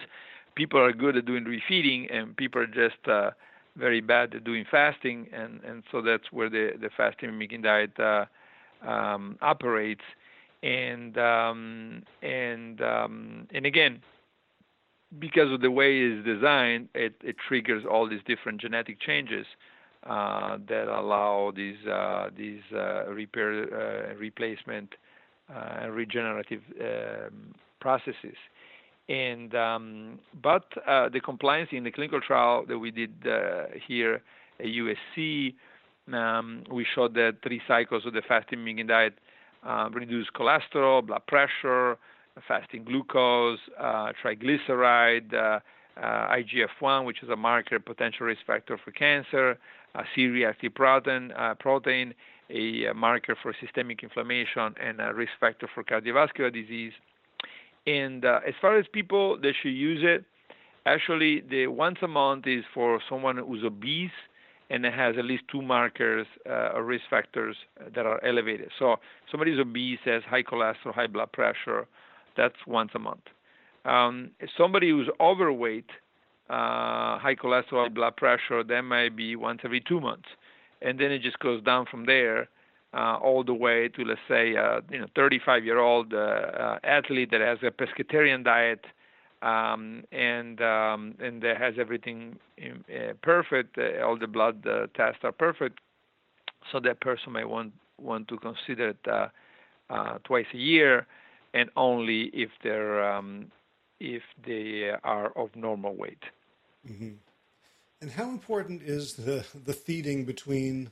people 0.56 0.80
are 0.80 0.92
good 0.92 1.16
at 1.16 1.26
doing 1.26 1.44
refeeding, 1.44 2.12
and 2.14 2.36
people 2.36 2.60
are 2.60 2.66
just 2.66 3.06
uh, 3.08 3.30
very 3.76 4.00
bad 4.00 4.34
at 4.34 4.44
doing 4.44 4.64
fasting, 4.70 5.28
and, 5.32 5.60
and 5.62 5.84
so 5.92 6.02
that's 6.02 6.32
where 6.32 6.50
the, 6.50 6.72
the 6.80 6.90
fasting 6.96 7.30
mimicking 7.30 7.62
diet 7.62 7.92
uh, 8.00 8.24
um, 8.86 9.38
operates 9.42 10.02
and 10.62 11.16
um, 11.18 12.02
and 12.22 12.80
um, 12.80 13.46
and 13.54 13.66
again, 13.66 14.02
because 15.18 15.52
of 15.52 15.60
the 15.60 15.70
way 15.70 15.98
it's 15.98 16.24
designed, 16.26 16.88
it, 16.94 17.14
it 17.22 17.36
triggers 17.46 17.84
all 17.88 18.08
these 18.08 18.20
different 18.26 18.60
genetic 18.60 19.00
changes 19.00 19.46
uh, 20.04 20.58
that 20.68 20.88
allow 20.88 21.52
these 21.54 21.76
uh, 21.86 22.30
these 22.36 22.62
uh, 22.74 23.06
repair, 23.08 24.12
uh, 24.12 24.14
replacement, 24.16 24.94
uh, 25.54 25.82
and 25.82 25.94
regenerative 25.94 26.62
um, 26.80 27.54
processes. 27.80 28.36
And 29.08 29.54
um, 29.54 30.18
but 30.42 30.66
uh, 30.86 31.08
the 31.08 31.20
compliance 31.20 31.70
in 31.72 31.84
the 31.84 31.92
clinical 31.92 32.20
trial 32.20 32.64
that 32.66 32.78
we 32.78 32.90
did 32.90 33.14
here 33.86 34.20
at 34.58 34.66
USC, 34.66 35.54
um, 36.12 36.64
we 36.70 36.86
showed 36.94 37.14
that 37.14 37.36
three 37.42 37.60
cycles 37.68 38.04
of 38.06 38.14
the 38.14 38.22
fasting 38.26 38.60
mimicking 38.60 38.88
diet 38.88 39.14
uh, 39.64 39.88
cholesterol, 39.90 41.06
blood 41.06 41.22
pressure, 41.26 41.98
fasting 42.46 42.84
glucose, 42.84 43.58
uh, 43.78 44.12
triglyceride, 44.22 45.32
uh, 45.34 45.60
uh, 46.00 46.36
IGF-1, 46.36 47.06
which 47.06 47.22
is 47.22 47.28
a 47.30 47.36
marker 47.36 47.80
potential 47.80 48.26
risk 48.26 48.40
factor 48.46 48.78
for 48.82 48.90
cancer, 48.92 49.58
C-reactive 50.14 50.74
protein, 50.74 51.32
uh, 51.32 51.54
protein, 51.54 52.12
a, 52.50 52.92
marker 52.94 53.34
for 53.42 53.54
systemic 53.60 54.02
inflammation, 54.02 54.74
and 54.80 55.00
a 55.00 55.14
risk 55.14 55.32
factor 55.40 55.68
for 55.74 55.82
cardiovascular 55.82 56.52
disease. 56.52 56.92
And 57.86 58.24
uh, 58.24 58.40
as 58.46 58.54
far 58.60 58.78
as 58.78 58.86
people 58.92 59.38
that 59.40 59.52
should 59.62 59.70
use 59.70 60.02
it, 60.02 60.24
actually 60.86 61.42
the 61.48 61.66
once 61.68 61.98
a 62.02 62.08
month 62.08 62.46
is 62.46 62.64
for 62.74 63.00
someone 63.08 63.36
who's 63.36 63.64
obese 63.64 64.10
and 64.70 64.84
has 64.84 65.14
at 65.16 65.24
least 65.24 65.44
two 65.50 65.62
markers 65.62 66.26
uh, 66.48 66.70
or 66.74 66.84
risk 66.84 67.04
factors 67.08 67.56
that 67.94 68.04
are 68.04 68.22
elevated. 68.24 68.70
So 68.78 68.96
somebody 69.30 69.52
who's 69.52 69.60
obese 69.60 70.00
has 70.04 70.22
high 70.24 70.42
cholesterol, 70.42 70.92
high 70.92 71.06
blood 71.06 71.30
pressure, 71.32 71.86
that's 72.36 72.56
once 72.66 72.90
a 72.94 72.98
month. 72.98 73.22
Um, 73.84 74.30
somebody 74.58 74.90
who's 74.90 75.08
overweight, 75.20 75.88
uh, 76.50 77.18
high 77.18 77.36
cholesterol, 77.40 77.84
high 77.84 77.88
blood 77.88 78.16
pressure, 78.16 78.64
that 78.64 78.82
might 78.82 79.14
be 79.16 79.36
once 79.36 79.60
every 79.64 79.80
two 79.80 80.00
months, 80.00 80.28
and 80.82 80.98
then 80.98 81.12
it 81.12 81.22
just 81.22 81.38
goes 81.38 81.62
down 81.62 81.86
from 81.88 82.06
there. 82.06 82.48
Uh, 82.96 83.18
all 83.22 83.44
the 83.44 83.52
way 83.52 83.88
to 83.88 84.04
let's 84.04 84.20
say 84.26 84.56
uh, 84.56 84.80
you 84.90 84.98
know 84.98 85.06
35 85.14 85.66
year 85.66 85.78
old 85.78 86.14
uh, 86.14 86.16
uh, 86.16 86.78
athlete 86.82 87.30
that 87.30 87.42
has 87.42 87.58
a 87.62 87.70
pescatarian 87.70 88.42
diet 88.42 88.86
um, 89.42 90.02
and 90.12 90.62
um, 90.62 91.14
and 91.20 91.42
that 91.42 91.58
has 91.58 91.74
everything 91.78 92.38
in, 92.56 92.82
uh, 92.88 93.12
perfect. 93.20 93.76
Uh, 93.76 94.02
all 94.02 94.16
the 94.18 94.26
blood 94.26 94.66
tests 94.94 95.18
are 95.24 95.32
perfect, 95.32 95.78
so 96.72 96.80
that 96.80 97.00
person 97.00 97.34
may 97.34 97.44
want 97.44 97.74
want 98.00 98.28
to 98.28 98.38
consider 98.38 98.94
it 98.94 99.30
twice 100.24 100.46
a 100.54 100.56
year, 100.56 101.06
and 101.52 101.68
only 101.76 102.30
if 102.32 102.48
they're 102.62 103.04
um, 103.04 103.52
if 104.00 104.22
they 104.46 104.90
are 105.04 105.32
of 105.36 105.54
normal 105.54 105.94
weight. 105.94 106.24
Mm-hmm. 106.90 107.10
And 108.00 108.10
how 108.10 108.30
important 108.30 108.80
is 108.80 109.16
the 109.16 109.44
the 109.66 109.74
feeding 109.74 110.24
between 110.24 110.90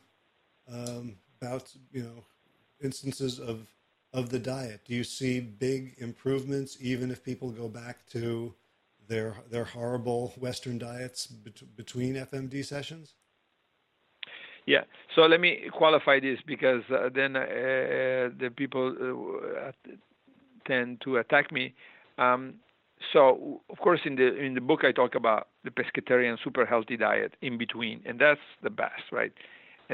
um, 0.71 1.17
bouts, 1.45 1.79
you 1.93 2.03
know, 2.03 2.25
instances 2.83 3.39
of 3.39 3.57
of 4.13 4.31
the 4.31 4.39
diet? 4.39 4.81
Do 4.87 4.95
you 4.95 5.05
see 5.05 5.41
big 5.41 5.95
improvements 5.99 6.79
even 6.81 7.11
if 7.11 7.23
people 7.31 7.51
go 7.51 7.69
back 7.69 8.07
to 8.17 8.55
their 9.09 9.35
their 9.51 9.65
horrible 9.65 10.33
Western 10.39 10.79
diets 10.79 11.27
bet- 11.27 11.77
between 11.77 12.15
FMD 12.15 12.65
sessions? 12.65 13.15
Yeah. 14.67 14.85
So 15.15 15.23
let 15.23 15.41
me 15.41 15.69
qualify 15.73 16.21
this 16.21 16.39
because 16.47 16.83
uh, 16.91 17.11
then 17.15 17.37
uh, 17.37 17.43
the 18.43 18.51
people 18.57 18.95
uh, 19.67 19.73
tend 20.67 21.01
to 21.03 21.19
attack 21.19 21.53
me. 21.53 21.75
Um, 22.17 22.55
so 23.13 23.61
of 23.69 23.79
course 23.79 24.01
in 24.05 24.17
the 24.17 24.35
in 24.37 24.55
the 24.55 24.61
book 24.61 24.81
I 24.85 24.93
talk 24.93 25.15
about 25.15 25.49
the 25.65 25.71
pescatarian 25.71 26.37
super 26.43 26.65
healthy 26.65 26.97
diet 26.97 27.33
in 27.43 27.59
between, 27.59 28.01
and 28.07 28.19
that's 28.19 28.47
the 28.63 28.71
best, 28.71 29.05
right? 29.13 29.33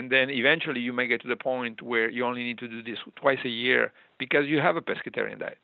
And 0.00 0.10
then 0.10 0.30
eventually 0.30 0.80
you 0.80 0.94
may 0.94 1.06
get 1.06 1.20
to 1.20 1.28
the 1.28 1.36
point 1.36 1.82
where 1.82 2.08
you 2.08 2.24
only 2.24 2.42
need 2.42 2.56
to 2.60 2.68
do 2.68 2.82
this 2.82 2.96
twice 3.16 3.40
a 3.44 3.50
year 3.50 3.92
because 4.18 4.46
you 4.46 4.58
have 4.58 4.76
a 4.76 4.80
pescatarian 4.80 5.38
diet. 5.38 5.58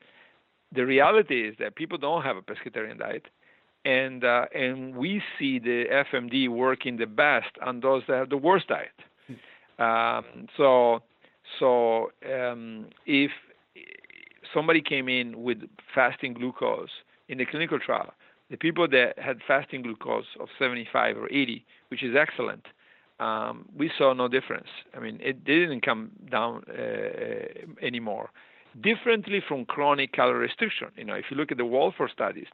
The 0.75 0.85
reality 0.85 1.49
is 1.49 1.55
that 1.59 1.75
people 1.75 1.97
don't 1.97 2.23
have 2.23 2.37
a 2.37 2.43
pescatarian 2.43 2.99
diet, 2.99 3.29
and 3.87 4.25
uh, 4.25 4.45
and 4.55 4.95
we 4.95 5.23
see 5.39 5.59
the 5.59 5.85
FMD 6.13 6.51
working 6.51 6.99
the 6.99 7.07
best 7.07 7.53
on 7.65 7.81
those 7.81 8.03
that 8.09 8.17
have 8.17 8.29
the 8.29 8.37
worst 8.37 8.69
diet. 8.69 8.99
Um, 9.79 10.49
so 10.57 11.03
so 11.59 12.11
um, 12.25 12.87
if 13.05 13.31
somebody 14.55 14.81
came 14.81 15.07
in 15.07 15.43
with 15.43 15.59
fasting 15.95 16.33
glucose 16.33 16.95
in 17.29 17.37
the 17.37 17.45
clinical 17.45 17.79
trial, 17.79 18.15
the 18.51 18.57
people 18.57 18.89
that 18.89 19.19
had 19.19 19.37
fasting 19.47 19.83
glucose 19.83 20.25
of 20.41 20.49
75 20.59 21.19
or 21.19 21.29
80, 21.31 21.63
which 21.91 22.03
is 22.03 22.17
excellent, 22.17 22.65
um, 23.19 23.67
we 23.77 23.91
saw 23.97 24.13
no 24.13 24.29
difference. 24.29 24.69
I 24.95 25.01
mean, 25.01 25.19
it 25.23 25.45
didn't 25.45 25.83
come 25.83 26.11
down 26.31 26.65
uh, 26.69 27.85
anymore. 27.85 28.31
Differently 28.81 29.43
from 29.47 29.65
chronic 29.65 30.13
calorie 30.13 30.39
restriction, 30.39 30.89
you 30.97 31.05
know, 31.05 31.15
if 31.15 31.27
you 31.31 31.37
look 31.37 31.51
at 31.51 31.57
the 31.57 31.65
Walford 31.65 32.11
studies, 32.13 32.47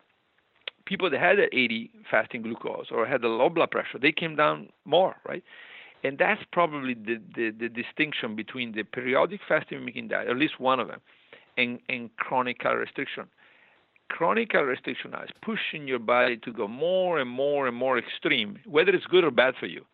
people 0.86 1.10
that 1.10 1.20
had 1.20 1.38
80 1.38 1.90
fasting 2.10 2.42
glucose 2.42 2.86
or 2.92 3.06
had 3.06 3.24
a 3.24 3.28
low 3.28 3.48
blood 3.48 3.70
pressure, 3.70 3.98
they 4.00 4.12
came 4.12 4.36
down 4.36 4.68
more, 4.84 5.16
right? 5.28 5.42
And 6.04 6.18
that's 6.18 6.42
probably 6.52 6.94
the, 6.94 7.20
the, 7.34 7.50
the 7.50 7.68
distinction 7.68 8.36
between 8.36 8.72
the 8.72 8.82
periodic 8.82 9.40
fasting 9.48 9.80
mimicking 9.80 10.08
diet, 10.08 10.28
at 10.28 10.36
least 10.36 10.58
one 10.60 10.80
of 10.80 10.88
them, 10.88 11.00
and, 11.56 11.78
and 11.88 12.14
chronic 12.16 12.58
calorie 12.58 12.80
restriction. 12.80 13.24
Chronic 14.08 14.50
calorie 14.50 14.70
restriction 14.70 15.14
is 15.14 15.30
pushing 15.42 15.88
your 15.88 15.98
body 15.98 16.36
to 16.38 16.52
go 16.52 16.68
more 16.68 17.18
and 17.18 17.30
more 17.30 17.66
and 17.66 17.76
more 17.76 17.98
extreme, 17.98 18.58
whether 18.66 18.90
it's 18.90 19.06
good 19.06 19.24
or 19.24 19.30
bad 19.30 19.54
for 19.58 19.66
you. 19.66 19.84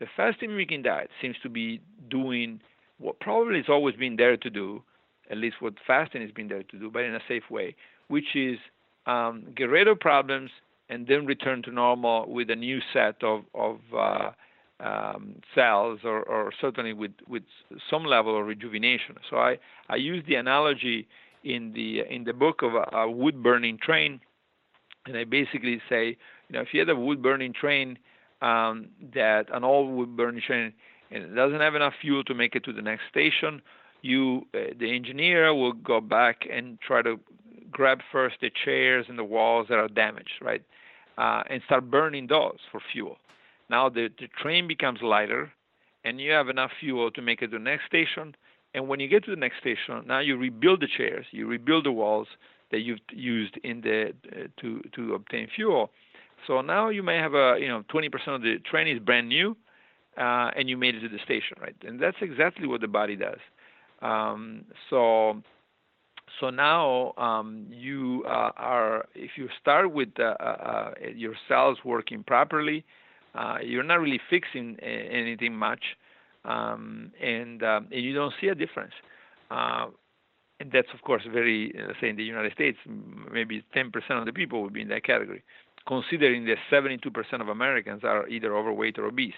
The 0.00 0.06
fasting 0.16 0.50
mimicking 0.50 0.82
diet 0.82 1.10
seems 1.20 1.36
to 1.42 1.48
be 1.48 1.80
doing 2.08 2.60
what 2.98 3.20
probably 3.20 3.56
has 3.56 3.68
always 3.68 3.96
been 3.96 4.16
there 4.16 4.36
to 4.36 4.50
do, 4.50 4.82
at 5.30 5.36
least 5.36 5.56
what 5.60 5.74
fasting 5.86 6.22
has 6.22 6.30
been 6.30 6.48
there 6.48 6.62
to 6.62 6.78
do, 6.78 6.90
but 6.90 7.02
in 7.02 7.14
a 7.14 7.20
safe 7.28 7.50
way, 7.50 7.74
which 8.08 8.34
is 8.34 8.58
um, 9.06 9.44
get 9.56 9.64
rid 9.64 9.88
of 9.88 9.98
problems 10.00 10.50
and 10.88 11.06
then 11.06 11.26
return 11.26 11.62
to 11.62 11.70
normal 11.70 12.28
with 12.28 12.50
a 12.50 12.56
new 12.56 12.80
set 12.92 13.22
of, 13.22 13.42
of 13.54 13.78
uh, 13.96 14.30
um, 14.80 15.36
cells 15.54 16.00
or, 16.04 16.22
or, 16.22 16.52
certainly 16.60 16.92
with, 16.92 17.12
with 17.26 17.42
some 17.90 18.04
level 18.04 18.38
of 18.38 18.46
rejuvenation. 18.46 19.16
So 19.28 19.36
I, 19.36 19.58
I 19.88 19.96
use 19.96 20.24
the 20.26 20.36
analogy 20.36 21.06
in 21.44 21.72
the 21.72 22.00
in 22.12 22.24
the 22.24 22.32
book 22.32 22.62
of 22.62 22.74
a, 22.74 22.96
a 22.96 23.10
wood 23.10 23.42
burning 23.42 23.78
train, 23.78 24.20
and 25.06 25.16
I 25.16 25.24
basically 25.24 25.80
say, 25.88 26.16
you 26.48 26.52
know, 26.52 26.60
if 26.60 26.68
you 26.72 26.80
had 26.80 26.88
a 26.88 26.96
wood 26.96 27.22
burning 27.22 27.52
train 27.52 27.98
um, 28.42 28.88
that 29.14 29.46
an 29.52 29.64
old 29.64 30.16
burning 30.16 30.42
train 30.46 30.72
and 31.10 31.24
it 31.24 31.34
doesn't 31.34 31.60
have 31.60 31.74
enough 31.74 31.94
fuel 32.00 32.22
to 32.24 32.34
make 32.34 32.54
it 32.54 32.64
to 32.64 32.72
the 32.72 32.82
next 32.82 33.02
station, 33.10 33.62
you 34.02 34.46
uh, 34.54 34.74
the 34.78 34.94
engineer 34.94 35.54
will 35.54 35.72
go 35.72 36.00
back 36.00 36.46
and 36.50 36.78
try 36.80 37.02
to 37.02 37.18
grab 37.70 38.00
first 38.12 38.36
the 38.40 38.50
chairs 38.64 39.06
and 39.08 39.18
the 39.18 39.24
walls 39.24 39.66
that 39.68 39.78
are 39.78 39.88
damaged, 39.88 40.40
right, 40.40 40.62
uh, 41.16 41.42
and 41.50 41.62
start 41.66 41.90
burning 41.90 42.26
those 42.26 42.58
for 42.70 42.80
fuel. 42.92 43.16
Now 43.70 43.88
the, 43.88 44.08
the 44.18 44.28
train 44.40 44.68
becomes 44.68 45.00
lighter, 45.02 45.52
and 46.04 46.20
you 46.20 46.30
have 46.32 46.48
enough 46.48 46.70
fuel 46.80 47.10
to 47.10 47.22
make 47.22 47.42
it 47.42 47.48
to 47.48 47.58
the 47.58 47.64
next 47.64 47.86
station. 47.86 48.34
And 48.74 48.86
when 48.88 49.00
you 49.00 49.08
get 49.08 49.24
to 49.24 49.30
the 49.30 49.36
next 49.36 49.58
station, 49.60 50.04
now 50.06 50.20
you 50.20 50.36
rebuild 50.36 50.80
the 50.80 50.88
chairs, 50.94 51.26
you 51.30 51.46
rebuild 51.46 51.86
the 51.86 51.92
walls 51.92 52.28
that 52.70 52.80
you've 52.80 52.98
used 53.10 53.56
in 53.64 53.80
the 53.80 54.12
uh, 54.30 54.48
to 54.60 54.82
to 54.94 55.14
obtain 55.14 55.48
fuel. 55.54 55.90
So 56.46 56.60
now 56.60 56.88
you 56.88 57.02
may 57.02 57.16
have 57.16 57.34
a 57.34 57.56
you 57.60 57.68
know 57.68 57.84
20% 57.92 58.06
of 58.28 58.42
the 58.42 58.58
train 58.70 58.88
is 58.88 59.00
brand 59.00 59.28
new, 59.28 59.56
uh, 60.16 60.50
and 60.56 60.68
you 60.68 60.76
made 60.76 60.94
it 60.94 61.00
to 61.00 61.08
the 61.08 61.18
station, 61.24 61.56
right? 61.60 61.76
And 61.82 62.00
that's 62.00 62.16
exactly 62.20 62.66
what 62.66 62.80
the 62.80 62.88
body 62.88 63.16
does. 63.16 63.38
Um, 64.00 64.64
so 64.90 65.42
so 66.40 66.50
now 66.50 67.12
um, 67.16 67.66
you 67.70 68.24
uh, 68.26 68.50
are 68.56 69.06
if 69.14 69.32
you 69.36 69.48
start 69.60 69.92
with 69.92 70.08
uh, 70.18 70.34
uh, 70.40 70.44
uh 70.44 70.90
your 71.14 71.34
cells 71.48 71.78
working 71.84 72.22
properly, 72.22 72.84
uh, 73.34 73.58
you're 73.62 73.82
not 73.82 74.00
really 74.00 74.20
fixing 74.30 74.78
anything 74.80 75.54
much, 75.54 75.82
um, 76.44 77.12
and, 77.22 77.62
um, 77.62 77.88
and 77.92 78.02
you 78.02 78.14
don't 78.14 78.34
see 78.40 78.48
a 78.48 78.54
difference. 78.54 78.94
And 80.60 80.72
that's 80.72 80.88
of 80.92 81.02
course 81.02 81.22
very, 81.32 81.72
say 82.00 82.08
in 82.08 82.16
the 82.16 82.24
United 82.24 82.52
States, 82.52 82.78
maybe 83.32 83.64
10% 83.76 83.92
of 84.10 84.26
the 84.26 84.32
people 84.32 84.62
would 84.62 84.72
be 84.72 84.82
in 84.82 84.88
that 84.88 85.04
category, 85.04 85.44
considering 85.88 86.44
that 86.44 86.58
72% 86.70 87.40
of 87.40 87.48
Americans 87.48 88.04
are 88.04 88.28
either 88.28 88.54
overweight 88.54 88.98
or 88.98 89.06
obese. 89.06 89.32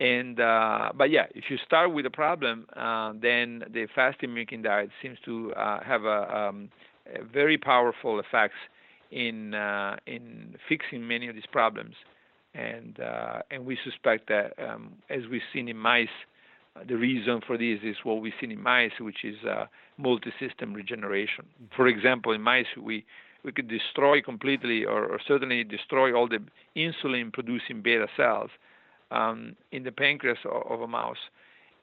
And 0.00 0.40
uh, 0.40 0.92
but 0.96 1.10
yeah, 1.10 1.26
if 1.34 1.44
you 1.50 1.58
start 1.64 1.92
with 1.92 2.06
a 2.06 2.10
problem, 2.10 2.66
uh, 2.74 3.12
then 3.20 3.64
the 3.70 3.86
fasting 3.94 4.30
mimicking 4.30 4.62
diet 4.62 4.88
seems 5.02 5.18
to 5.26 5.52
uh, 5.52 5.80
have 5.84 6.04
a, 6.04 6.36
um, 6.36 6.70
a, 7.14 7.22
very 7.22 7.58
powerful 7.58 8.18
effects 8.18 8.56
in 9.10 9.54
uh, 9.54 9.96
in 10.06 10.56
fixing 10.68 11.06
many 11.06 11.28
of 11.28 11.34
these 11.34 11.50
problems 11.52 11.94
and 12.54 12.98
uh, 13.00 13.42
and 13.50 13.64
we 13.64 13.78
suspect 13.84 14.28
that 14.28 14.52
um, 14.58 14.92
as 15.08 15.20
we've 15.30 15.42
seen 15.52 15.68
in 15.68 15.76
mice, 15.76 16.08
the 16.88 16.96
reason 16.96 17.40
for 17.46 17.56
this 17.56 17.78
is 17.82 17.96
what 18.04 18.20
we've 18.20 18.32
seen 18.40 18.50
in 18.50 18.62
mice, 18.62 18.92
which 19.00 19.24
is 19.24 19.36
uh, 19.44 19.66
multi-system 19.98 20.74
regeneration. 20.74 21.44
For 21.76 21.86
example, 21.86 22.32
in 22.32 22.42
mice, 22.42 22.66
we 22.80 23.04
we 23.44 23.52
could 23.52 23.68
destroy 23.68 24.20
completely, 24.20 24.84
or, 24.84 25.06
or 25.06 25.18
certainly 25.26 25.64
destroy 25.64 26.14
all 26.14 26.28
the 26.28 26.40
insulin-producing 26.76 27.82
beta 27.82 28.06
cells 28.16 28.50
um, 29.10 29.56
in 29.72 29.82
the 29.82 29.92
pancreas 29.92 30.38
of, 30.44 30.70
of, 30.70 30.80
a 30.82 30.86
mouse, 30.86 31.30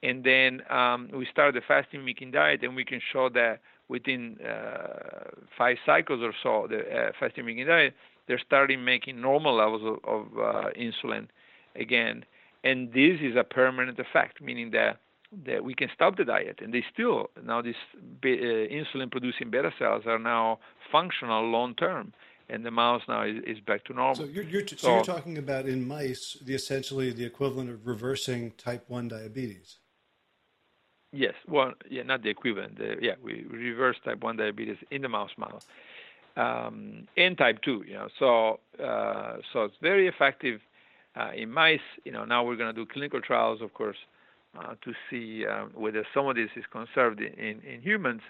and 0.02 0.24
then 0.24 0.62
um, 0.70 1.08
we 1.12 1.26
start 1.30 1.54
the 1.54 1.60
fasting 1.66 2.00
mimicking 2.00 2.30
diet, 2.30 2.62
and 2.62 2.76
we 2.76 2.84
can 2.84 3.00
show 3.12 3.28
that 3.28 3.60
within 3.88 4.36
uh, 4.40 5.30
five 5.56 5.76
cycles 5.84 6.20
or 6.22 6.32
so, 6.42 6.66
the 6.68 6.78
uh, 6.78 7.12
fasting 7.18 7.44
mimicking 7.44 7.66
diet 7.66 7.94
they're 8.28 8.40
starting 8.46 8.84
making 8.84 9.20
normal 9.20 9.56
levels 9.56 9.82
of, 9.82 10.04
of 10.04 10.26
uh, 10.38 10.68
insulin 10.78 11.26
again, 11.74 12.24
and 12.62 12.88
this 12.92 13.18
is 13.20 13.34
a 13.36 13.42
permanent 13.42 13.98
effect, 13.98 14.40
meaning 14.40 14.70
that 14.72 14.98
that 15.44 15.62
we 15.62 15.74
can 15.74 15.88
stop 15.94 16.16
the 16.16 16.24
diet, 16.24 16.60
and 16.62 16.72
they 16.72 16.84
still 16.92 17.30
now 17.44 17.60
these 17.60 17.74
uh, 17.96 18.26
insulin-producing 18.26 19.50
beta 19.50 19.70
cells 19.78 20.04
are 20.06 20.18
now 20.18 20.58
functional 20.90 21.44
long 21.50 21.74
term, 21.74 22.12
and 22.48 22.64
the 22.64 22.70
mouse 22.70 23.02
now 23.08 23.22
is, 23.22 23.36
is 23.46 23.60
back 23.60 23.84
to 23.84 23.92
normal. 23.92 24.14
So 24.14 24.24
you're, 24.24 24.44
you're 24.44 24.62
t- 24.62 24.76
so, 24.76 24.86
so, 24.86 24.94
you're 24.94 25.04
talking 25.04 25.38
about 25.38 25.66
in 25.66 25.86
mice 25.86 26.38
the 26.44 26.54
essentially 26.54 27.12
the 27.12 27.24
equivalent 27.24 27.70
of 27.70 27.86
reversing 27.86 28.52
type 28.52 28.84
one 28.88 29.08
diabetes. 29.08 29.76
Yes, 31.12 31.34
well, 31.46 31.72
yeah, 31.90 32.02
not 32.02 32.22
the 32.22 32.28
equivalent. 32.28 32.78
The, 32.78 32.96
yeah, 33.00 33.14
we 33.22 33.44
reverse 33.50 33.96
type 34.04 34.22
one 34.22 34.36
diabetes 34.36 34.76
in 34.90 35.02
the 35.02 35.08
mouse 35.08 35.30
model, 35.38 35.62
um, 36.36 37.06
and 37.16 37.36
type 37.36 37.60
two. 37.62 37.84
You 37.86 37.94
know, 37.94 38.08
so 38.18 38.60
uh, 38.82 39.38
so 39.52 39.64
it's 39.64 39.76
very 39.82 40.08
effective 40.08 40.60
uh, 41.16 41.30
in 41.34 41.50
mice. 41.50 41.80
You 42.04 42.12
know, 42.12 42.24
now 42.24 42.44
we're 42.44 42.56
going 42.56 42.74
to 42.74 42.78
do 42.78 42.90
clinical 42.90 43.20
trials, 43.20 43.60
of 43.62 43.72
course, 43.74 43.96
uh, 44.56 44.74
to 44.82 44.92
see 45.10 45.46
um, 45.46 45.70
whether 45.74 46.06
some 46.14 46.26
of 46.26 46.36
this 46.36 46.50
is 46.56 46.64
conserved 46.70 47.20
in, 47.20 47.32
in, 47.34 47.60
in 47.62 47.82
humans. 47.82 48.22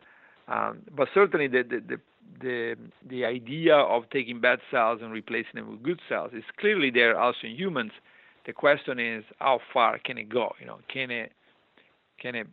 Um, 0.48 0.78
but 0.96 1.08
certainly, 1.12 1.46
the, 1.46 1.62
the, 1.62 2.00
the 2.40 2.76
the 3.08 3.24
idea 3.24 3.74
of 3.76 4.08
taking 4.10 4.40
bad 4.40 4.60
cells 4.70 5.00
and 5.02 5.12
replacing 5.12 5.54
them 5.54 5.70
with 5.70 5.82
good 5.82 6.00
cells 6.08 6.30
is 6.32 6.44
clearly 6.58 6.90
there 6.90 7.18
also 7.18 7.38
in 7.44 7.54
humans. 7.54 7.92
The 8.46 8.52
question 8.52 8.98
is 8.98 9.24
how 9.38 9.60
far 9.72 9.98
can 9.98 10.16
it 10.16 10.28
go? 10.28 10.54
You 10.58 10.66
know, 10.66 10.78
can 10.92 11.10
it 11.10 11.32
can 12.20 12.34
it 12.34 12.46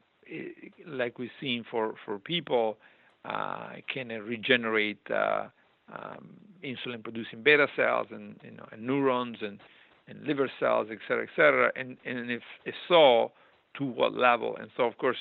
like 0.86 1.20
we've 1.20 1.30
seen 1.40 1.64
for 1.70 1.96
for 2.04 2.20
people 2.20 2.78
uh, 3.24 3.76
can 3.92 4.12
it 4.12 4.24
regenerate 4.24 5.00
uh, 5.10 5.46
um, 5.94 6.30
insulin 6.64 7.04
producing 7.04 7.44
beta 7.44 7.68
cells 7.76 8.08
and 8.12 8.36
you 8.44 8.52
know 8.52 8.68
and 8.72 8.86
neurons 8.86 9.38
and 9.42 9.60
and 10.08 10.24
liver 10.26 10.52
cells, 10.60 10.88
et 10.92 11.00
cetera, 11.08 11.24
et 11.24 11.30
cetera, 11.36 11.72
and 11.76 11.98
and 12.06 12.30
if, 12.30 12.44
if 12.66 12.76
so, 12.88 13.32
to 13.78 13.86
what 13.86 14.14
level? 14.14 14.58
And 14.60 14.70
so 14.76 14.84
of 14.84 14.98
course 14.98 15.18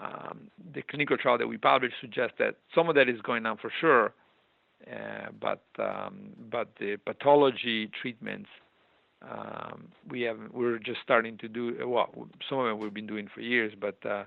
um, 0.00 0.50
the 0.74 0.82
clinical 0.82 1.16
trial 1.16 1.38
that 1.38 1.46
we 1.46 1.58
published 1.58 1.96
suggests 2.00 2.34
that 2.38 2.56
some 2.74 2.88
of 2.88 2.94
that 2.94 3.08
is 3.08 3.20
going 3.20 3.44
on 3.44 3.58
for 3.58 3.70
sure, 3.80 4.14
uh, 4.90 5.30
but 5.38 5.64
um, 5.78 6.30
but 6.50 6.68
the 6.78 6.96
pathology 7.04 7.90
treatments 8.00 8.48
um, 9.30 9.88
we 10.08 10.22
have 10.22 10.38
we're 10.52 10.78
just 10.78 11.00
starting 11.02 11.38
to 11.38 11.48
do 11.48 11.76
well. 11.86 12.10
Some 12.48 12.58
of 12.58 12.66
them 12.66 12.78
we've 12.78 12.94
been 12.94 13.06
doing 13.06 13.28
for 13.32 13.40
years, 13.40 13.72
but 13.78 13.96
uh, 14.04 14.24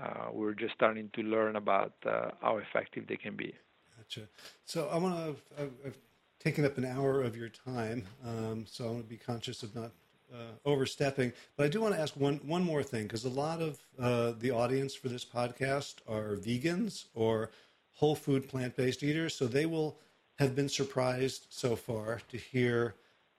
uh, 0.00 0.28
we're 0.32 0.54
just 0.54 0.74
starting 0.74 1.10
to 1.14 1.22
learn 1.22 1.56
about 1.56 1.92
uh, 2.04 2.30
how 2.42 2.58
effective 2.58 3.06
they 3.06 3.16
can 3.16 3.36
be. 3.36 3.54
Gotcha. 3.96 4.28
So 4.64 4.88
I 4.88 4.98
want 4.98 5.14
to. 5.16 5.62
I've, 5.62 5.72
I've, 5.86 5.98
taken 6.38 6.66
up 6.66 6.78
an 6.78 6.84
hour 6.84 7.22
of 7.22 7.34
your 7.34 7.48
time, 7.48 8.06
um, 8.24 8.66
so 8.68 8.84
I 8.84 8.90
want 8.90 9.02
to 9.02 9.08
be 9.08 9.16
conscious 9.16 9.64
of 9.64 9.74
not 9.74 9.90
uh, 10.32 10.52
overstepping. 10.64 11.32
But 11.56 11.66
I 11.66 11.68
do 11.68 11.80
want 11.80 11.94
to 11.94 12.00
ask 12.00 12.16
one 12.16 12.40
one 12.44 12.64
more 12.64 12.82
thing 12.82 13.04
because 13.04 13.24
a 13.24 13.28
lot 13.30 13.60
of 13.60 13.78
uh, 13.98 14.32
the 14.38 14.50
audience 14.50 14.94
for 14.94 15.08
this 15.08 15.24
podcast 15.24 15.96
are 16.08 16.36
vegans 16.36 17.06
or 17.14 17.50
whole 17.94 18.14
food 18.14 18.48
plant 18.48 18.76
based 18.76 19.02
eaters, 19.02 19.34
so 19.34 19.46
they 19.46 19.66
will 19.66 19.98
have 20.38 20.54
been 20.54 20.68
surprised 20.68 21.46
so 21.50 21.74
far 21.76 22.20
to 22.28 22.36
hear 22.36 22.94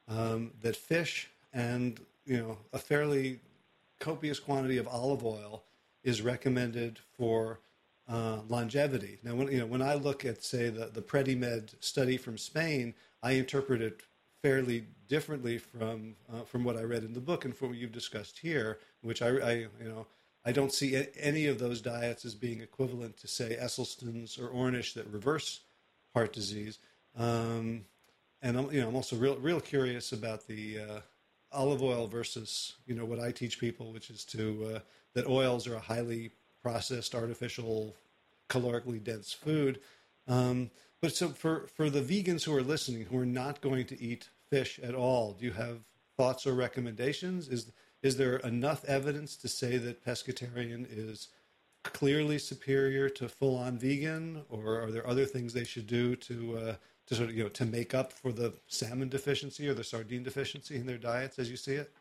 um, 0.07 0.51
that 0.61 0.75
fish 0.75 1.29
and 1.53 1.99
you 2.25 2.37
know 2.37 2.57
a 2.73 2.79
fairly 2.79 3.39
copious 3.99 4.39
quantity 4.39 4.77
of 4.77 4.87
olive 4.87 5.25
oil 5.25 5.63
is 6.03 6.21
recommended 6.21 6.99
for 7.17 7.59
uh, 8.07 8.39
longevity. 8.47 9.17
Now, 9.23 9.35
when 9.35 9.51
you 9.51 9.59
know 9.59 9.65
when 9.65 9.81
I 9.81 9.95
look 9.95 10.25
at 10.25 10.43
say 10.43 10.69
the 10.69 10.85
the 10.85 11.01
Predimed 11.01 11.75
study 11.79 12.17
from 12.17 12.37
Spain, 12.37 12.93
I 13.21 13.33
interpret 13.33 13.81
it 13.81 14.01
fairly 14.41 14.85
differently 15.07 15.57
from 15.57 16.15
uh, 16.31 16.41
from 16.41 16.63
what 16.63 16.77
I 16.77 16.83
read 16.83 17.03
in 17.03 17.13
the 17.13 17.19
book 17.19 17.45
and 17.45 17.55
from 17.55 17.69
what 17.69 17.77
you've 17.77 17.91
discussed 17.91 18.39
here, 18.39 18.79
which 19.01 19.21
I, 19.21 19.27
I 19.27 19.53
you 19.53 19.69
know 19.85 20.05
I 20.45 20.51
don't 20.51 20.73
see 20.73 21.05
any 21.19 21.47
of 21.47 21.59
those 21.59 21.81
diets 21.81 22.25
as 22.25 22.35
being 22.35 22.61
equivalent 22.61 23.17
to 23.17 23.27
say 23.27 23.57
Esselstyn's 23.59 24.37
or 24.37 24.49
Ornish 24.49 24.93
that 24.93 25.07
reverse 25.07 25.61
heart 26.13 26.33
disease. 26.33 26.79
Um, 27.17 27.85
and 28.41 28.57
I'm 28.57 28.71
you 28.71 28.81
know 28.81 28.89
I'm 28.89 28.95
also 28.95 29.15
real 29.15 29.37
real 29.37 29.59
curious 29.59 30.11
about 30.11 30.47
the 30.47 30.79
uh, 30.79 30.99
olive 31.51 31.81
oil 31.81 32.07
versus 32.07 32.73
you 32.85 32.95
know 32.95 33.05
what 33.05 33.19
I 33.19 33.31
teach 33.31 33.59
people, 33.59 33.91
which 33.91 34.09
is 34.09 34.23
to 34.25 34.75
uh, 34.75 34.79
that 35.13 35.27
oils 35.27 35.67
are 35.67 35.75
a 35.75 35.79
highly 35.79 36.31
processed, 36.61 37.15
artificial, 37.15 37.95
calorically 38.49 39.03
dense 39.03 39.33
food. 39.33 39.79
Um, 40.27 40.69
but 41.01 41.15
so 41.15 41.29
for, 41.29 41.67
for 41.75 41.89
the 41.89 42.01
vegans 42.01 42.43
who 42.43 42.55
are 42.55 42.63
listening, 42.63 43.05
who 43.05 43.17
are 43.17 43.25
not 43.25 43.61
going 43.61 43.85
to 43.87 44.01
eat 44.01 44.29
fish 44.49 44.79
at 44.81 44.95
all, 44.95 45.33
do 45.33 45.45
you 45.45 45.51
have 45.51 45.79
thoughts 46.17 46.47
or 46.47 46.53
recommendations? 46.53 47.47
Is 47.47 47.71
is 48.03 48.17
there 48.17 48.37
enough 48.37 48.85
evidence 48.85 49.35
to 49.37 49.47
say 49.47 49.77
that 49.77 50.05
pescatarian 50.05 50.85
is 50.89 51.29
clearly 51.83 52.37
superior 52.37 53.09
to 53.09 53.27
full 53.27 53.57
on 53.57 53.77
vegan, 53.77 54.43
or 54.49 54.81
are 54.81 54.91
there 54.91 55.07
other 55.07 55.25
things 55.25 55.53
they 55.53 55.63
should 55.63 55.87
do 55.87 56.15
to 56.15 56.57
uh, 56.57 56.75
to 57.07 57.15
sort 57.15 57.29
of 57.29 57.35
you 57.35 57.43
know 57.43 57.49
to 57.49 57.65
make 57.65 57.93
up 57.93 58.13
for 58.13 58.31
the 58.31 58.53
salmon 58.67 59.09
deficiency 59.09 59.67
or 59.67 59.73
the 59.73 59.83
sardine 59.83 60.23
deficiency 60.23 60.75
in 60.75 60.85
their 60.85 60.97
diets 60.97 61.39
as 61.39 61.49
you 61.49 61.57
see 61.57 61.73
it? 61.73 61.91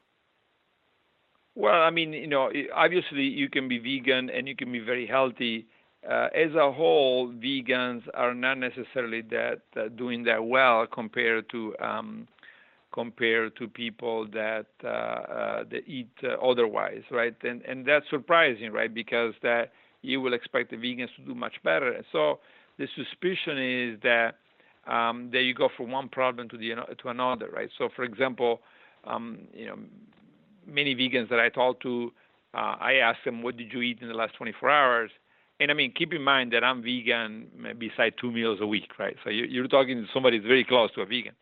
Well, 1.55 1.81
I 1.83 1.89
mean, 1.91 2.13
you 2.13 2.27
know, 2.27 2.53
obviously 2.75 3.23
you 3.23 3.49
can 3.49 3.67
be 3.67 3.79
vegan 3.79 4.29
and 4.29 4.47
you 4.47 4.55
can 4.55 4.71
be 4.71 4.79
very 4.79 5.07
healthy 5.07 5.67
uh, 6.11 6.29
as 6.35 6.55
a 6.55 6.73
whole, 6.73 7.29
vegans 7.33 8.03
are 8.15 8.35
not 8.35 8.59
necessarily 8.59 9.23
that 9.23 9.61
uh, 9.77 9.89
doing 9.89 10.25
that 10.25 10.45
well 10.45 10.87
compared 10.87 11.49
to 11.51 11.75
um, 11.81 12.29
compared 12.93 13.55
to 13.57 13.69
people 13.69 14.27
that 14.33 14.67
uh, 14.85 14.87
uh 14.89 15.65
that 15.71 15.83
eat 15.87 16.11
uh, 16.23 16.35
otherwise, 16.43 17.03
right? 17.11 17.35
And 17.43 17.63
and 17.63 17.85
that's 17.85 18.09
surprising, 18.11 18.73
right? 18.73 18.93
Because 18.93 19.35
that 19.43 19.73
you 20.03 20.21
will 20.21 20.35
expect 20.35 20.71
the 20.71 20.77
vegans 20.77 21.15
to 21.17 21.23
do 21.23 21.35
much 21.35 21.55
better. 21.65 22.03
So 22.13 22.39
the 22.79 22.87
suspicion 22.95 23.59
is 23.59 24.01
that 24.03 24.37
um, 24.87 25.31
that 25.33 25.43
you 25.43 25.55
go 25.55 25.69
from 25.77 25.91
one 25.91 26.09
problem 26.09 26.49
to 26.51 26.57
the 26.57 26.75
to 27.03 27.09
another, 27.09 27.49
right? 27.53 27.69
So, 27.77 27.89
for 27.95 28.05
example, 28.05 28.61
um, 29.05 29.39
you 29.53 29.67
know, 29.67 29.79
many 30.67 30.95
vegans 30.95 31.29
that 31.31 31.41
I 31.41 31.49
talk 31.49 31.81
to, 31.81 32.13
uh, 32.55 32.77
I 32.81 32.95
ask 32.95 33.19
them, 33.25 33.43
"What 33.43 33.57
did 33.57 33.73
you 33.73 33.83
eat 33.83 34.01
in 34.01 34.09
the 34.09 34.15
last 34.15 34.35
24 34.35 34.71
hours?" 34.71 35.11
And 35.59 35.71
I 35.71 35.75
mean, 35.75 35.93
keep 35.93 36.13
in 36.13 36.23
mind 36.23 36.53
that 36.53 36.63
I'm 36.63 36.83
vegan 36.83 37.47
beside 37.79 38.15
two 38.21 38.31
meals 38.31 38.59
a 38.61 38.67
week, 38.67 38.91
right? 38.99 39.17
So 39.25 39.31
you're 39.31 39.69
talking 39.69 39.97
to 40.03 40.07
somebody 40.13 40.39
that's 40.39 40.47
very 40.47 40.65
close 40.65 40.91
to 40.95 41.01
a 41.03 41.07
vegan. 41.07 41.33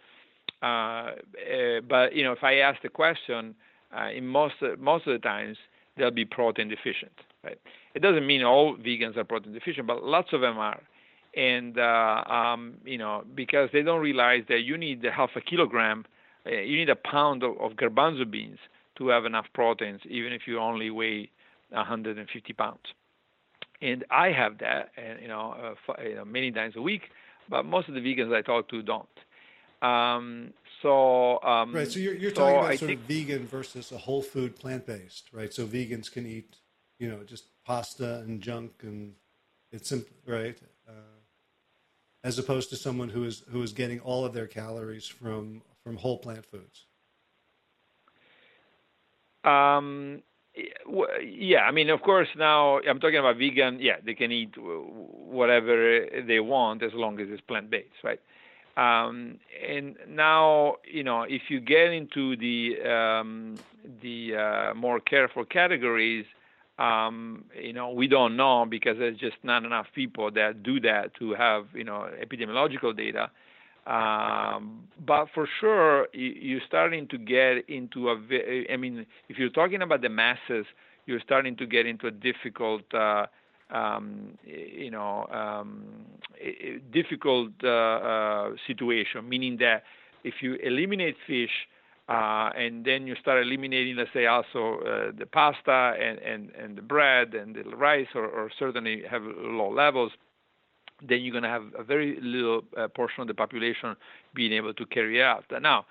Uh, 0.63 0.67
uh, 0.67 1.81
but 1.89 2.15
you 2.15 2.23
know, 2.23 2.33
if 2.33 2.45
I 2.45 2.57
ask 2.57 2.81
the 2.83 2.89
question, 2.89 3.55
uh, 3.97 4.11
in 4.11 4.27
most 4.27 4.55
most 4.79 5.07
of 5.07 5.13
the 5.13 5.19
times 5.19 5.57
they'll 5.97 6.11
be 6.11 6.25
protein 6.25 6.69
deficient, 6.69 7.13
right? 7.43 7.59
It 7.95 8.03
doesn't 8.03 8.27
mean 8.27 8.43
all 8.43 8.77
vegans 8.77 9.17
are 9.17 9.25
protein 9.25 9.53
deficient, 9.53 9.87
but 9.87 10.05
lots 10.05 10.33
of 10.33 10.41
them 10.41 10.59
are, 10.59 10.81
and 11.37 11.79
uh, 11.79 12.25
um, 12.29 12.75
you 12.85 12.99
know, 12.99 13.25
because 13.35 13.69
they 13.73 13.83
don't 13.83 14.01
realize 14.01 14.45
that 14.49 14.61
you 14.61 14.79
need 14.79 15.05
half 15.05 15.31
a 15.37 15.41
kilogram, 15.41 16.05
uh, 16.47 16.51
you 16.51 16.77
need 16.77 16.89
a 16.89 16.97
pound 16.97 17.43
of, 17.43 17.59
of 17.61 17.73
garbanzo 17.73 18.29
beans 18.31 18.59
to 18.97 19.09
have 19.09 19.25
enough 19.25 19.47
proteins, 19.55 20.01
even 20.09 20.33
if 20.33 20.43
you 20.47 20.61
only 20.61 20.91
weigh 20.91 21.31
150 21.71 22.53
pounds 22.53 22.79
and 23.85 24.05
I 24.11 24.33
have 24.33 24.59
that, 24.59 24.91
and 24.97 25.21
you 25.21 25.29
know, 25.29 25.77
uh, 25.89 26.03
you 26.03 26.15
know, 26.15 26.25
many 26.25 26.51
times 26.51 26.75
a 26.77 26.83
week. 26.83 27.11
But 27.49 27.65
most 27.65 27.89
of 27.89 27.95
the 27.95 28.01
vegans 28.01 28.35
I 28.35 28.41
talk 28.41 28.69
to 28.71 28.83
don't. 28.83 29.07
Um, 29.83 30.55
so 30.81 31.43
um, 31.43 31.75
right, 31.75 31.91
so 31.91 31.99
you're, 31.99 32.15
you're 32.15 32.31
so 32.31 32.37
talking 32.37 32.59
about 32.59 32.71
I 32.71 32.77
sort 32.77 32.89
think, 32.89 33.01
of 33.03 33.07
vegan 33.07 33.47
versus 33.47 33.93
a 33.93 33.99
whole 33.99 34.23
food 34.23 34.57
plant 34.57 34.87
based, 34.87 35.29
right? 35.33 35.53
So 35.53 35.67
vegans 35.67 36.11
can 36.11 36.27
eat, 36.27 36.57
you 36.99 37.09
know, 37.09 37.23
just 37.25 37.45
pasta 37.65 38.21
and 38.21 38.41
junk, 38.41 38.73
and 38.83 39.13
it's 39.71 39.89
simple, 39.89 40.17
right? 40.27 40.59
Uh, 40.89 40.93
as 42.23 42.39
opposed 42.39 42.71
to 42.71 42.77
someone 42.77 43.11
who 43.11 43.25
is 43.25 43.45
who 43.51 43.63
is 43.63 43.73
getting 43.73 44.01
all 44.01 44.25
of 44.25 44.33
their 44.33 44.47
calories 44.47 45.07
from 45.07 45.61
from 45.83 45.99
whole 45.99 46.19
plant 46.19 46.47
foods. 46.47 46.87
Um, 49.45 50.23
yeah, 51.23 51.61
I 51.61 51.71
mean, 51.73 51.91
of 51.91 52.03
course, 52.03 52.29
now 52.37 52.79
I'm 52.81 53.01
talking 53.01 53.19
about 53.19 53.39
vegan. 53.39 53.79
Yeah, 53.81 53.97
they 54.05 54.15
can 54.15 54.31
eat 54.31 54.55
whatever 54.57 56.07
they 56.27 56.41
want 56.41 56.83
as 56.83 56.93
long 56.95 57.21
as 57.21 57.29
it's 57.31 57.41
plant 57.41 57.71
based, 57.71 58.03
right? 58.03 58.21
Um, 58.77 59.39
and 59.67 59.97
now, 60.09 60.77
you 60.85 61.05
know, 61.05 61.23
if 61.23 61.43
you 61.49 61.61
get 61.61 61.93
into 61.93 62.37
the 62.37 62.83
um, 62.89 63.57
the 64.03 64.37
uh, 64.37 64.75
more 64.75 65.01
careful 65.01 65.45
categories, 65.45 66.27
um, 66.79 67.45
you 67.61 67.73
know, 67.73 67.91
we 67.91 68.09
don't 68.09 68.37
know 68.37 68.67
because 68.69 68.99
there's 68.99 69.19
just 69.19 69.37
not 69.43 69.65
enough 69.65 69.87
people 69.95 70.31
that 70.33 70.63
do 70.63 70.81
that 70.81 71.15
to 71.19 71.35
have, 71.35 71.67
you 71.73 71.85
know, 71.85 72.09
epidemiological 72.21 72.97
data. 72.97 73.31
Um, 73.87 74.89
but 75.07 75.27
for 75.35 75.47
sure, 75.61 76.09
you're 76.13 76.63
starting 76.67 77.07
to 77.09 77.19
get 77.19 77.69
into 77.69 78.09
a. 78.09 78.17
I 78.73 78.77
mean, 78.77 79.05
if 79.29 79.39
you're 79.39 79.51
talking 79.51 79.83
about 79.83 80.01
the 80.01 80.09
masses, 80.09 80.65
you're 81.07 81.21
starting 81.21 81.57
to 81.57 81.67
get 81.67 81.85
into 81.85 82.07
a 82.07 82.11
difficult, 82.11 82.83
uh, 82.95 83.27
um, 83.71 84.39
you 84.45 84.91
know, 84.91 85.27
um, 85.27 85.85
difficult 86.93 87.53
uh, 87.63 87.69
uh, 87.69 88.51
situation. 88.67 89.29
Meaning 89.29 89.59
that 89.59 89.83
if 90.23 90.35
you 90.41 90.55
eliminate 90.55 91.17
fish, 91.27 91.51
uh, 92.09 92.51
and 92.57 92.85
then 92.85 93.07
you 93.07 93.15
start 93.21 93.43
eliminating, 93.43 93.97
let's 93.97 94.11
say, 94.13 94.27
also 94.27 94.81
uh, 94.81 95.13
the 95.19 95.27
pasta 95.27 95.95
and, 96.01 96.19
and, 96.19 96.51
and 96.51 96.77
the 96.77 96.83
bread 96.83 97.35
and 97.35 97.55
the 97.55 97.63
rice, 97.77 98.09
or, 98.15 98.27
or 98.27 98.51
certainly 98.59 99.03
have 99.11 99.23
low 99.23 99.71
levels, 99.71 100.13
then 101.07 101.21
you're 101.23 101.33
going 101.33 101.45
to 101.45 101.49
have 101.49 101.65
a 101.79 101.83
very 101.83 102.19
little 102.21 102.63
uh, 102.77 102.89
portion 102.89 103.23
of 103.23 103.29
the 103.29 103.35
population 103.35 103.97
being 104.35 104.53
able 104.53 104.75
to 104.75 104.87
carry 104.87 105.23
out. 105.23 105.45
Now, 105.61 105.87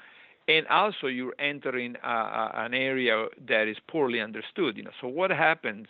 and 0.47 0.67
also 0.67 1.07
you're 1.07 1.35
entering 1.39 1.95
uh, 2.03 2.51
an 2.55 2.73
area 2.73 3.27
that 3.47 3.67
is 3.67 3.77
poorly 3.87 4.19
understood. 4.19 4.77
You 4.77 4.83
know, 4.83 4.91
so 5.01 5.07
what 5.07 5.31
happens? 5.31 5.87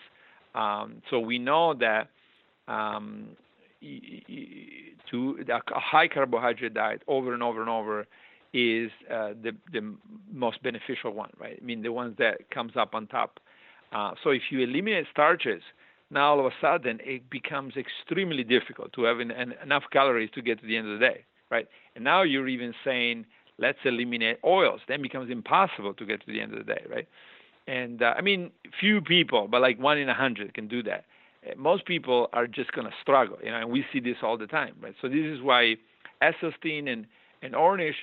Um, 0.55 1.01
so 1.09 1.19
we 1.19 1.39
know 1.39 1.73
that 1.75 2.09
um, 2.67 3.29
to 5.11 5.45
a 5.49 5.79
high 5.79 6.07
carbohydrate 6.07 6.73
diet 6.73 7.01
over 7.07 7.33
and 7.33 7.43
over 7.43 7.61
and 7.61 7.69
over 7.69 8.05
is 8.53 8.91
uh, 9.11 9.29
the 9.41 9.51
the 9.71 9.95
most 10.31 10.61
beneficial 10.61 11.11
one, 11.11 11.31
right? 11.39 11.57
I 11.59 11.65
mean, 11.65 11.81
the 11.81 11.91
ones 11.91 12.15
that 12.19 12.49
comes 12.51 12.73
up 12.75 12.93
on 12.93 13.07
top. 13.07 13.39
Uh, 13.91 14.11
so 14.23 14.29
if 14.29 14.43
you 14.51 14.61
eliminate 14.61 15.05
starches, 15.11 15.61
now 16.13 16.31
all 16.31 16.39
of 16.39 16.45
a 16.45 16.55
sudden 16.61 16.99
it 17.03 17.29
becomes 17.29 17.73
extremely 17.75 18.43
difficult 18.43 18.93
to 18.93 19.03
have 19.03 19.19
an, 19.19 19.31
an, 19.31 19.53
enough 19.63 19.83
calories 19.91 20.29
to 20.35 20.41
get 20.41 20.59
to 20.61 20.67
the 20.67 20.77
end 20.77 20.87
of 20.87 20.99
the 20.99 21.05
day, 21.05 21.25
right? 21.49 21.67
And 21.95 22.03
now 22.03 22.23
you're 22.23 22.47
even 22.47 22.73
saying 22.83 23.25
let's 23.57 23.79
eliminate 23.85 24.39
oils. 24.43 24.81
Then 24.87 25.01
becomes 25.01 25.29
impossible 25.31 25.93
to 25.95 26.05
get 26.05 26.25
to 26.25 26.31
the 26.31 26.41
end 26.41 26.53
of 26.53 26.59
the 26.59 26.73
day, 26.73 26.85
right? 26.89 27.07
And 27.67 28.01
uh, 28.01 28.13
I 28.17 28.21
mean, 28.21 28.51
few 28.79 29.01
people, 29.01 29.47
but 29.47 29.61
like 29.61 29.79
one 29.79 29.97
in 29.97 30.09
a 30.09 30.13
hundred 30.13 30.53
can 30.53 30.67
do 30.67 30.83
that. 30.83 31.05
Uh, 31.45 31.53
most 31.57 31.85
people 31.85 32.29
are 32.33 32.47
just 32.47 32.71
going 32.73 32.87
to 32.87 32.93
struggle, 33.01 33.37
you 33.43 33.51
know, 33.51 33.57
and 33.57 33.69
we 33.69 33.85
see 33.91 33.99
this 33.99 34.17
all 34.21 34.37
the 34.37 34.47
time, 34.47 34.75
right? 34.81 34.95
So 35.01 35.07
this 35.07 35.25
is 35.25 35.41
why 35.41 35.75
Esselstyn 36.21 36.91
and 36.91 37.05
and 37.41 37.53
Ornish, 37.53 37.95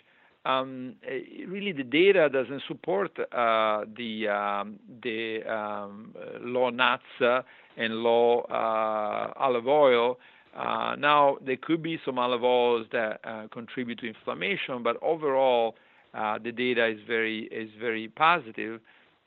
um, 0.44 0.94
uh, 1.06 1.12
really 1.48 1.72
the 1.72 1.82
data 1.82 2.28
doesn't 2.30 2.62
support 2.68 3.18
uh, 3.18 3.84
the 3.96 4.28
um, 4.28 4.78
the 5.02 5.42
um, 5.50 6.14
low 6.40 6.70
nuts 6.70 7.02
uh, 7.20 7.42
and 7.80 7.94
low 7.94 8.40
uh, 8.42 9.32
olive 9.36 9.66
oil. 9.66 10.18
Uh, 10.56 10.94
now, 10.98 11.38
there 11.44 11.56
could 11.56 11.82
be 11.82 11.98
some 12.04 12.18
olive 12.18 12.44
oils 12.44 12.86
that 12.92 13.20
uh, 13.24 13.46
contribute 13.52 13.98
to 14.00 14.06
inflammation, 14.06 14.82
but 14.82 14.96
overall, 15.02 15.76
the 16.12 16.52
data 16.52 16.86
is 16.86 16.98
very 17.06 17.44
is 17.52 17.70
very 17.80 18.08
positive, 18.08 18.80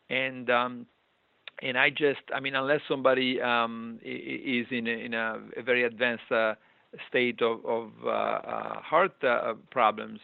and 0.10 0.50
um, 0.50 0.86
and 1.62 1.78
I 1.78 1.90
just 1.90 2.22
I 2.36 2.40
mean 2.40 2.56
unless 2.56 2.82
somebody 2.88 3.42
um, 3.42 4.00
is 4.04 4.68
in 4.70 4.88
a, 4.88 5.06
in 5.06 5.14
a, 5.14 5.40
very 5.66 5.84
advanced 5.86 6.30
uh, 6.32 6.56
state 7.10 7.42
of, 7.42 7.66
of 7.66 7.92
uh, 8.06 8.10
uh, 8.10 8.82
heart 8.82 9.14
problems, 9.72 10.20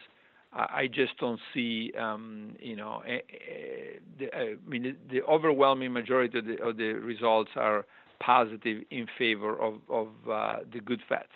I 0.52 0.88
just 0.92 1.16
don't 1.18 1.40
see 1.54 1.92
um, 1.98 2.56
you 2.60 2.76
know 2.76 3.02
a, 3.06 3.14
a, 3.14 3.98
the, 4.18 4.36
I 4.36 4.54
mean 4.68 4.82
the, 4.82 4.96
the 5.10 5.22
overwhelming 5.22 5.92
majority 5.92 6.38
of 6.38 6.44
the, 6.44 6.62
of 6.62 6.76
the 6.76 6.92
results 6.92 7.50
are 7.56 7.86
positive 8.20 8.82
in 8.90 9.06
favor 9.18 9.60
of, 9.60 9.74
of 9.88 10.08
uh, 10.30 10.56
the 10.72 10.80
good 10.80 11.00
fats. 11.08 11.28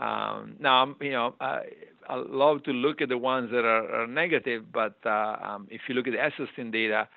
Um, 0.00 0.56
now, 0.58 0.94
you 1.00 1.12
know, 1.12 1.34
I, 1.40 1.60
I 2.08 2.16
love 2.16 2.62
to 2.64 2.72
look 2.72 3.00
at 3.00 3.08
the 3.08 3.18
ones 3.18 3.50
that 3.52 3.64
are, 3.64 4.02
are 4.02 4.06
negative, 4.06 4.64
but 4.72 4.96
uh, 5.06 5.36
um, 5.42 5.68
if 5.70 5.82
you 5.88 5.94
look 5.94 6.06
at 6.06 6.12
the 6.12 6.18
Esselstyn 6.18 6.72
data, 6.72 7.08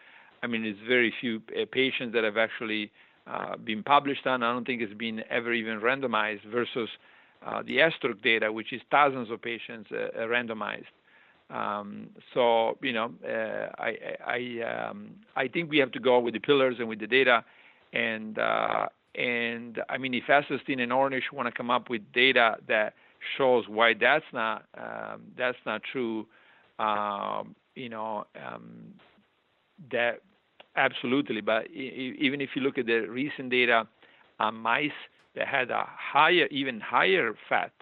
I 0.44 0.48
mean, 0.48 0.64
it's 0.64 0.80
very 0.88 1.14
few 1.20 1.42
uh, 1.60 1.66
patients 1.72 2.14
that 2.14 2.24
have 2.24 2.38
actually 2.38 2.92
uh, 3.26 3.58
been 3.58 3.84
published 3.84 4.28
on. 4.28 4.44
I 4.44 4.54
don't 4.54 4.66
think 4.66 4.82
it's 4.82 4.94
been 4.94 5.24
ever 5.30 5.54
even 5.54 5.80
randomized 5.80 6.46
versus 6.52 6.90
uh, 7.46 7.64
the 7.64 7.78
ESTROC 7.78 8.22
data, 8.22 8.52
which 8.52 8.72
is 8.72 8.82
thousands 8.92 9.32
of 9.32 9.42
patients 9.42 9.90
uh, 9.92 10.20
randomized. 10.22 10.86
Um, 11.50 12.10
so, 12.34 12.78
you 12.82 12.92
know, 12.92 13.12
I 13.26 13.96
I 14.26 14.90
um, 14.90 15.12
I 15.36 15.48
think 15.48 15.70
we 15.70 15.78
have 15.78 15.94
to 15.94 16.00
go 16.00 16.20
with 16.20 16.34
the 16.34 16.42
pillars 16.42 16.76
and 16.80 16.90
with 16.90 17.00
the 17.00 17.08
data 17.08 17.46
and 17.94 18.38
uh, 18.40 18.88
and 19.16 19.82
I 19.90 19.98
mean, 19.98 20.14
if 20.14 20.26
Esselstyn 20.26 20.82
and 20.82 20.92
Ornish 20.92 21.32
want 21.34 21.48
to 21.48 21.52
come 21.52 21.72
up 21.72 21.90
with 21.90 22.02
data 22.14 22.58
that 22.68 22.94
shows 23.38 23.66
why 23.68 23.94
that's 24.00 24.26
not 24.34 24.66
um, 24.78 25.24
that's 25.38 25.58
not 25.66 25.82
true, 25.92 26.26
um, 26.80 27.56
you 27.76 27.90
know, 27.90 28.26
um, 28.46 28.94
that 29.92 30.22
absolutely. 30.76 31.42
But 31.42 31.70
even 31.72 32.42
if 32.42 32.52
you 32.56 32.62
look 32.62 32.78
at 32.78 32.86
the 32.86 33.02
recent 33.08 33.50
data 33.50 33.88
on 34.40 34.56
mice 34.56 34.92
that 35.36 35.48
had 35.48 35.72
a 35.72 35.86
higher, 35.88 36.48
even 36.52 36.80
higher 36.80 37.34
fat 37.50 37.74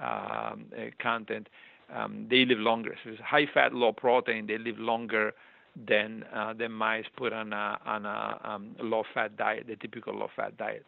um, 0.00 0.66
content, 1.00 1.48
um, 1.94 2.26
they 2.30 2.44
live 2.44 2.58
longer. 2.58 2.96
So 3.04 3.10
it's 3.10 3.20
high 3.20 3.46
fat, 3.52 3.74
low 3.74 3.92
protein. 3.92 4.46
They 4.46 4.58
live 4.58 4.78
longer 4.78 5.32
than 5.76 6.24
uh, 6.34 6.52
mice 6.68 7.04
put 7.16 7.32
on 7.32 7.52
a 7.52 7.78
on 7.86 8.06
a 8.06 8.40
um, 8.44 8.76
low 8.80 9.04
fat 9.14 9.36
diet, 9.36 9.66
the 9.66 9.76
typical 9.76 10.14
low 10.14 10.28
fat 10.34 10.56
diet. 10.56 10.84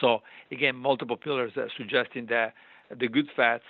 So 0.00 0.20
again, 0.52 0.76
multiple 0.76 1.16
pillars 1.16 1.52
are 1.56 1.68
suggesting 1.76 2.26
that 2.26 2.54
the 2.96 3.08
good 3.08 3.28
fats 3.34 3.64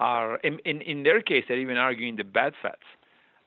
are 0.00 0.36
in 0.38 0.58
in, 0.64 0.80
in 0.82 1.02
their 1.02 1.20
case 1.20 1.44
they're 1.48 1.58
even 1.58 1.76
arguing 1.76 2.16
the 2.16 2.24
bad 2.24 2.54
fats. 2.62 2.82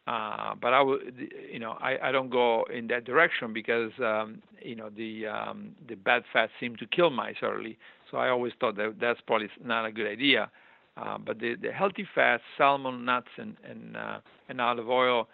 Uh, 0.08 0.56
but 0.60 0.74
I 0.74 0.82
would, 0.82 1.30
you 1.52 1.60
know, 1.60 1.78
I, 1.80 2.10
I 2.10 2.12
don't 2.12 2.32
go 2.32 2.66
in 2.74 2.88
that 2.88 3.06
direction 3.06 3.54
because 3.54 3.92
um, 4.00 4.42
you 4.62 4.76
know 4.76 4.90
the 4.90 5.28
um, 5.28 5.76
the 5.88 5.96
bad 5.96 6.24
fats 6.34 6.52
seem 6.60 6.76
to 6.78 6.88
kill 6.88 7.10
mice 7.10 7.36
early. 7.44 7.78
So 8.10 8.18
I 8.18 8.30
always 8.30 8.54
thought 8.60 8.76
that 8.78 8.96
that's 9.00 9.20
probably 9.28 9.50
not 9.64 9.86
a 9.86 9.92
good 9.92 10.08
idea. 10.08 10.50
Uh, 10.98 11.18
but 11.18 11.40
the, 11.40 11.56
the 11.62 11.72
healthy 11.72 12.08
fats, 12.14 12.44
salmon, 12.58 13.06
nuts, 13.06 13.28
and 13.38 13.56
and, 13.70 13.96
uh, 13.96 14.20
and 14.48 14.60
olive 14.60 14.90
oil 14.90 15.28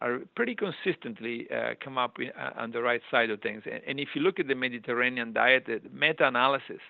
are 0.00 0.18
pretty 0.36 0.54
consistently 0.54 1.46
uh, 1.50 1.70
come 1.82 1.96
up 1.98 2.18
in, 2.20 2.30
uh, 2.30 2.50
on 2.56 2.70
the 2.70 2.82
right 2.82 3.00
side 3.10 3.30
of 3.30 3.40
things. 3.40 3.62
And, 3.64 3.80
and, 3.86 4.00
if 4.00 4.08
you 4.14 4.20
look 4.20 4.38
at 4.38 4.46
the 4.46 4.54
Mediterranean 4.54 5.32
diet, 5.32 5.64
the 5.66 5.80
meta-analysis 5.92 6.80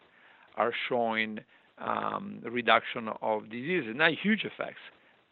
are 0.56 0.72
showing 0.88 1.38
um, 1.78 2.40
reduction 2.44 3.08
of 3.22 3.48
diseases, 3.50 3.94
not 3.94 4.12
huge 4.12 4.44
effects, 4.44 4.80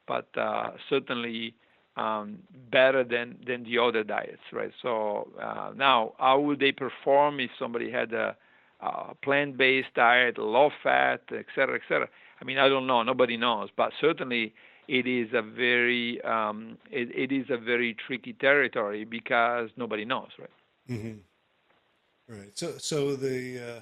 but 0.07 0.29
uh, 0.39 0.71
certainly 0.89 1.55
um, 1.97 2.39
better 2.71 3.03
than 3.05 3.37
than 3.47 3.65
the 3.65 3.79
other 3.79 4.05
diets, 4.05 4.43
right? 4.53 4.71
So 4.83 5.29
uh, 5.43 5.73
now, 5.77 6.15
how 6.19 6.41
would 6.41 6.61
they 6.61 6.73
perform 6.73 7.41
if 7.41 7.51
somebody 7.59 7.91
had 7.91 8.13
a, 8.13 8.37
a 8.81 9.15
plant-based 9.17 9.93
diet, 9.95 10.39
low 10.39 10.71
fat, 10.83 11.23
et 11.33 11.47
cetera, 11.55 11.75
et 11.75 11.83
cetera? 11.89 12.09
I 12.41 12.45
mean, 12.45 12.59
I 12.59 12.69
don't 12.69 12.87
know. 12.87 13.03
Nobody 13.03 13.37
knows, 13.37 13.69
but 13.77 13.91
certainly 14.01 14.55
it 14.89 15.07
is 15.07 15.29
a 15.35 15.43
very 15.43 16.21
um, 16.23 16.79
it, 16.91 17.11
it 17.15 17.33
is 17.33 17.47
a 17.51 17.59
very 17.59 17.95
tricky 17.95 18.33
territory 18.33 19.05
because 19.05 19.71
nobody 19.77 20.05
knows, 20.05 20.31
right? 20.39 20.51
Mm-hmm. 20.91 22.35
Right. 22.35 22.59
So 22.59 22.73
so 22.79 23.15
the 23.15 23.77
uh, 23.77 23.81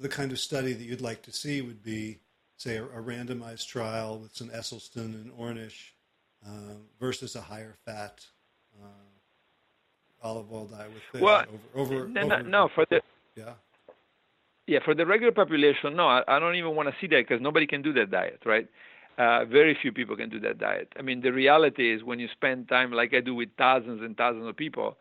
the 0.00 0.08
kind 0.08 0.32
of 0.32 0.38
study 0.38 0.72
that 0.72 0.82
you'd 0.82 1.02
like 1.02 1.22
to 1.22 1.32
see 1.32 1.60
would 1.60 1.82
be, 1.82 2.18
say, 2.56 2.76
a, 2.76 2.84
a 2.84 3.02
randomized 3.02 3.68
trial 3.68 4.18
with 4.18 4.34
some 4.34 4.48
Esselstyn 4.48 5.14
and 5.14 5.32
Ornish 5.38 5.90
uh, 6.46 6.74
versus 6.98 7.36
a 7.36 7.40
higher 7.40 7.76
fat 7.84 8.24
uh, 8.82 8.86
olive 10.22 10.50
oil 10.52 10.66
diet 10.66 10.88
with 10.88 11.02
fish. 11.12 11.20
Well, 11.20 11.44
over, 11.74 11.96
over, 11.96 12.08
no, 12.08 12.22
over, 12.22 12.42
no, 12.42 12.68
for 12.74 12.86
the 12.88 13.02
yeah. 13.36 13.52
Yeah, 14.66 14.78
for 14.84 14.94
the 14.94 15.04
regular 15.04 15.32
population, 15.32 15.96
no, 15.96 16.06
I, 16.06 16.22
I 16.28 16.38
don't 16.38 16.54
even 16.54 16.76
want 16.76 16.88
to 16.88 16.94
see 17.00 17.08
that 17.08 17.26
because 17.26 17.40
nobody 17.42 17.66
can 17.66 17.82
do 17.82 17.92
that 17.94 18.10
diet, 18.10 18.40
right? 18.44 18.68
Uh, 19.18 19.44
very 19.44 19.76
few 19.80 19.92
people 19.92 20.16
can 20.16 20.30
do 20.30 20.40
that 20.40 20.58
diet. 20.58 20.92
I 20.98 21.02
mean, 21.02 21.20
the 21.20 21.30
reality 21.32 21.92
is 21.94 22.02
when 22.02 22.18
you 22.18 22.28
spend 22.32 22.68
time 22.68 22.90
like 22.92 23.12
I 23.12 23.20
do 23.20 23.34
with 23.34 23.50
thousands 23.58 24.00
and 24.02 24.16
thousands 24.16 24.48
of 24.48 24.56
people, 24.56 24.96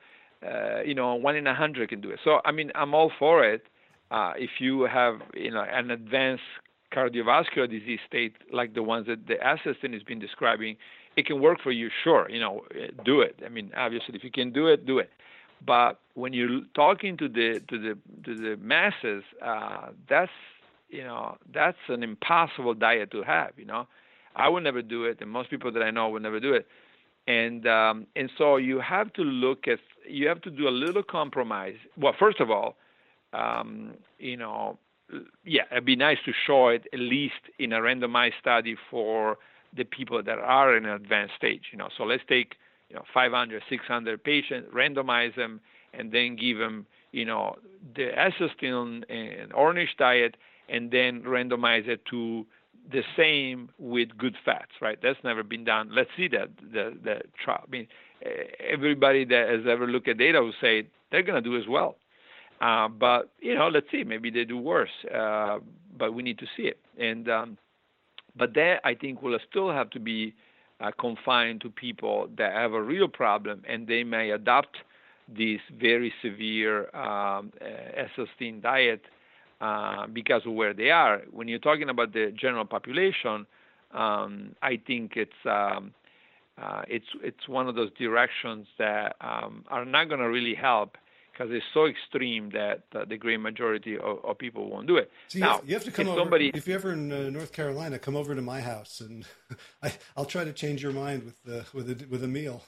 uh, 0.45 0.81
you 0.81 0.94
know, 0.94 1.15
one 1.15 1.36
in 1.36 1.48
a 1.48 1.53
hundred 1.56 1.90
can 1.90 2.02
do 2.02 2.10
it. 2.10 2.19
So, 2.23 2.41
I 2.44 2.52
mean, 2.52 2.72
I'm 2.76 2.94
all 2.94 3.11
for 3.18 3.45
it. 3.45 3.64
Uh, 4.11 4.34
if 4.38 4.49
you 4.60 4.84
have, 4.84 5.22
you 5.34 5.52
know, 5.52 5.61
an 5.61 5.91
advanced 5.91 6.44
cardiovascular 6.94 7.69
disease 7.69 7.99
state 8.07 8.34
like 8.52 8.73
the 8.73 8.84
ones 8.84 9.06
that 9.07 9.27
the 9.27 9.36
Esselstyn 9.36 9.94
has 9.94 10.03
been 10.03 10.19
describing, 10.19 10.76
it 11.15 11.26
can 11.26 11.40
work 11.40 11.60
for 11.61 11.72
you. 11.72 11.90
Sure, 12.03 12.27
you 12.30 12.40
know, 12.40 12.64
do 13.06 13.22
it. 13.22 13.40
I 13.45 13.49
mean, 13.49 13.72
obviously, 13.77 14.15
if 14.15 14.23
you 14.23 14.31
can 14.31 14.52
do 14.52 14.68
it, 14.68 14.86
do 14.86 14.98
it. 14.99 15.11
But 15.65 15.99
when 16.14 16.34
you're 16.34 16.61
talking 16.73 17.18
to 17.18 17.27
the 17.27 17.61
to 17.69 17.77
the 17.77 17.98
to 18.26 18.36
the 18.36 18.57
masses, 18.61 19.23
uh, 19.41 19.90
that's 20.10 20.31
you 20.90 21.03
know 21.03 21.38
that's 21.53 21.78
an 21.88 22.03
impossible 22.03 22.74
diet 22.74 23.11
to 23.11 23.24
have. 23.24 23.52
You 23.57 23.66
know, 23.66 23.88
I 24.36 24.49
would 24.49 24.64
never 24.64 24.82
do 24.82 25.06
it, 25.06 25.20
and 25.22 25.30
most 25.30 25.49
people 25.49 25.72
that 25.72 25.82
I 25.84 25.91
know 25.91 26.10
would 26.10 26.24
never 26.24 26.40
do 26.40 26.53
it. 26.53 26.68
And 27.28 27.68
um, 27.68 28.07
and 28.16 28.30
so 28.38 28.57
you 28.57 28.80
have 28.80 29.14
to 29.14 29.22
look 29.22 29.68
at 29.68 29.80
you 30.07 30.28
have 30.28 30.41
to 30.41 30.49
do 30.52 30.68
a 30.68 30.72
little 30.72 31.03
compromise. 31.03 31.76
Well, 31.98 32.14
first 32.18 32.40
of 32.40 32.49
all, 32.49 32.76
um, 33.34 33.94
you 34.18 34.38
know, 34.38 34.78
yeah, 35.45 35.64
it'd 35.72 35.86
be 35.86 35.95
nice 35.95 36.18
to 36.26 36.32
show 36.48 36.70
it 36.70 36.88
at 36.94 36.99
least 36.99 37.41
in 37.60 37.74
a 37.74 37.80
randomized 37.80 38.40
study 38.40 38.76
for 38.90 39.38
the 39.76 39.84
people 39.84 40.24
that 40.24 40.40
are 40.40 40.76
in 40.76 40.86
an 40.86 40.91
advanced 40.91 41.36
stage. 41.36 41.66
You 41.72 41.78
know, 41.78 41.90
so 41.95 42.03
let's 42.03 42.24
take 42.28 42.56
you 42.90 42.95
know 42.95 43.03
500, 43.14 43.61
600 43.70 44.24
patients, 44.24 44.68
randomize 44.74 45.36
them, 45.36 45.61
and 45.94 46.11
then 46.11 46.36
give 46.36 46.57
them 46.57 46.88
you 47.11 47.26
know 47.26 47.57
the 47.95 48.10
Esselstyn 48.18 49.03
and 49.10 49.52
Ornish 49.53 49.95
diet, 49.98 50.36
and 50.72 50.91
then 50.91 51.24
randomize 51.24 51.88
it 51.88 52.02
to 52.12 52.46
the 52.91 53.04
same 53.16 53.70
with 53.78 54.18
good 54.18 54.36
fats, 54.44 54.72
right? 54.82 54.98
That's 55.02 55.20
never 55.24 55.44
been 55.44 55.64
done. 55.64 55.90
Let's 55.94 56.10
see 56.18 56.28
that 56.30 56.50
the 56.58 56.98
the 57.04 57.22
trial. 57.44 57.64
I 57.68 57.70
mean, 57.70 57.88
everybody 58.60 59.26
that 59.26 59.50
has 59.50 59.62
ever 59.70 59.88
looked 59.88 60.08
at 60.08 60.18
data 60.18 60.41
will 60.41 60.54
say 60.60 60.88
they're 61.12 61.24
going 61.24 61.41
to 61.44 61.50
do 61.50 61.58
as 61.58 61.68
well. 61.68 61.96
Uh, 62.62 62.88
but 62.88 63.32
you 63.40 63.56
know, 63.56 63.68
let's 63.68 63.88
see. 63.91 64.04
Maybe 64.04 64.30
they 64.30 64.44
do 64.46 64.58
worse. 64.58 64.90
Uh, 65.14 65.60
but 65.98 66.14
we 66.14 66.24
need 66.24 66.40
to 66.40 66.46
see 66.58 66.64
it. 66.64 66.80
And 66.98 67.30
um, 67.30 67.58
but 68.36 68.54
that 68.56 68.78
I 68.84 68.96
think 68.96 69.22
will 69.22 69.38
still 69.50 69.72
have 69.72 69.90
to 69.91 70.00
be 70.00 70.34
uh, 70.82 70.91
confined 71.00 71.62
to 71.62 71.70
people 71.70 72.30
that 72.38 72.54
have 72.54 72.74
a 72.74 72.82
real 72.82 73.08
problem, 73.08 73.64
and 73.68 73.88
they 73.88 74.04
may 74.04 74.32
adopt 74.32 74.78
this 75.28 75.60
very 75.80 76.12
severe 76.22 76.94
um, 76.96 77.52
uh, 77.62 78.26
diet 78.62 79.02
uh, 79.61 80.07
because 80.07 80.41
of 80.45 80.53
where 80.53 80.73
they 80.73 80.90
are. 80.90 81.22
When 81.31 81.48
you're 81.48 81.60
talking 81.60 81.90
about 81.90 82.14
the 82.14 82.34
general 82.40 82.65
population, 82.65 83.45
um, 83.91 84.56
I 84.61 84.80
think 84.86 85.14
it's 85.15 85.31
um, 85.45 85.94
uh, 86.61 86.84
it's 86.88 87.06
it's 87.23 87.48
one 87.48 87.68
of 87.68 87.76
those 87.76 87.91
directions 87.98 88.68
that 88.77 89.15
um, 89.22 89.65
are 89.69 89.86
not 89.86 90.10
going 90.10 90.19
to 90.19 90.30
really 90.30 90.56
help 90.56 90.98
because 91.40 91.53
it's 91.53 91.65
so 91.73 91.86
extreme 91.86 92.49
that 92.52 92.84
uh, 92.94 93.06
the 93.06 93.15
great 93.15 93.40
majority 93.40 93.98
of, 93.98 94.23
of, 94.26 94.38
people 94.38 94.69
won't 94.69 94.88
do 94.88 94.98
it. 94.98 95.10
So 95.30 95.38
you, 95.38 95.44
now, 95.44 95.56
have, 95.56 95.68
you 95.69 95.73
have 95.73 95.84
to 95.86 95.91
come 95.91 96.07
if 96.07 96.11
over. 96.11 96.22
Somebody, 96.22 96.52
if 96.53 96.68
you're 96.68 96.77
ever 96.77 96.91
in 96.91 97.11
uh, 97.11 97.30
North 97.30 97.53
Carolina, 97.53 97.98
come 97.98 98.18
over 98.18 98.36
to 98.36 98.41
my 98.41 98.60
house, 98.60 98.99
and 98.99 99.26
I, 99.84 99.94
will 100.18 100.26
try 100.26 100.44
to 100.44 100.52
change 100.52 100.84
your 100.84 100.91
mind 100.91 101.23
with 101.23 101.56
uh, 101.56 101.64
with 101.73 101.90
a, 101.90 102.07
with 102.10 102.23
a 102.23 102.27
meal. 102.27 102.64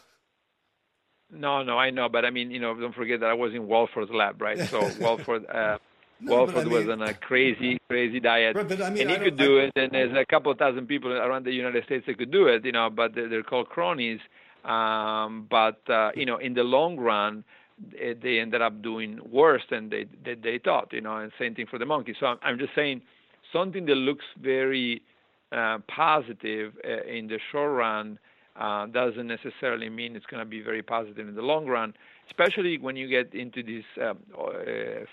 No, 1.30 1.63
no, 1.63 1.77
I 1.77 1.89
know, 1.91 2.09
but 2.09 2.26
I 2.26 2.30
mean, 2.30 2.51
you 2.51 2.59
know, 2.59 2.73
don't 2.73 2.95
forget 2.95 3.22
that 3.22 3.30
I 3.30 3.34
was 3.34 3.53
in 3.53 3.68
Walford's 3.68 4.11
lab, 4.11 4.41
right? 4.41 4.59
So 4.59 4.89
Walford, 4.99 5.45
uh, 5.47 5.77
no, 6.22 6.38
Walford 6.38 6.57
I 6.57 6.64
mean, 6.64 6.73
was 6.73 6.89
on 6.89 7.02
a 7.02 7.14
crazy, 7.14 7.80
crazy 7.88 8.19
diet, 8.19 8.56
right, 8.56 8.68
but 8.68 8.81
I 8.81 8.89
mean, 8.89 9.10
and 9.10 9.11
he 9.11 9.18
could 9.18 9.38
do 9.38 9.57
it. 9.57 9.72
And 9.76 9.91
there's 9.91 10.15
a 10.15 10.26
couple 10.26 10.52
of 10.52 10.57
thousand 10.57 10.88
people 10.88 11.11
around 11.11 11.45
the 11.45 11.52
United 11.52 11.84
States 11.85 12.06
that 12.07 12.18
could 12.18 12.31
do 12.31 12.48
it, 12.48 12.64
you 12.64 12.72
know, 12.72 12.89
but 12.89 13.15
they're, 13.15 13.27
they're 13.27 13.43
called 13.43 13.69
CRONies. 13.69 14.19
Um, 14.64 15.48
but 15.49 15.81
uh, 15.89 16.11
you 16.15 16.26
know, 16.26 16.38
in 16.38 16.53
the 16.53 16.64
long 16.64 16.98
run, 16.98 17.43
they 17.91 18.39
ended 18.39 18.61
up 18.61 18.81
doing 18.81 19.19
worse 19.30 19.64
than 19.69 19.89
they 19.89 20.06
they, 20.23 20.35
they 20.35 20.60
thought, 20.64 20.93
you 20.93 21.02
know. 21.02 21.18
And 21.18 21.31
same 21.39 21.56
thing 21.56 21.65
for 21.69 21.80
the 21.80 21.85
monkey. 21.85 22.15
So 22.19 22.27
I'm, 22.27 22.38
I'm 22.43 22.60
just 22.60 22.76
saying 22.76 23.02
something 23.52 23.85
that 23.85 23.95
looks 23.95 24.26
very 24.39 25.02
uh, 25.52 25.80
positive 25.93 26.73
uh, 26.85 27.03
in 27.03 27.27
the 27.27 27.39
short 27.52 27.72
run 27.72 28.19
uh, 28.56 28.85
doesn't 28.88 29.27
necessarily 29.27 29.89
mean 29.89 30.15
it's 30.15 30.26
going 30.26 30.43
to 30.43 30.49
be 30.49 30.61
very 30.61 30.84
positive 30.84 31.27
in 31.27 31.35
the 31.35 31.41
long 31.41 31.65
run, 31.65 31.93
especially 32.27 32.77
when 32.77 32.95
you 32.95 33.07
get 33.07 33.34
into 33.34 33.64
these 33.64 33.84
um, 34.02 34.19
uh, 34.38 34.52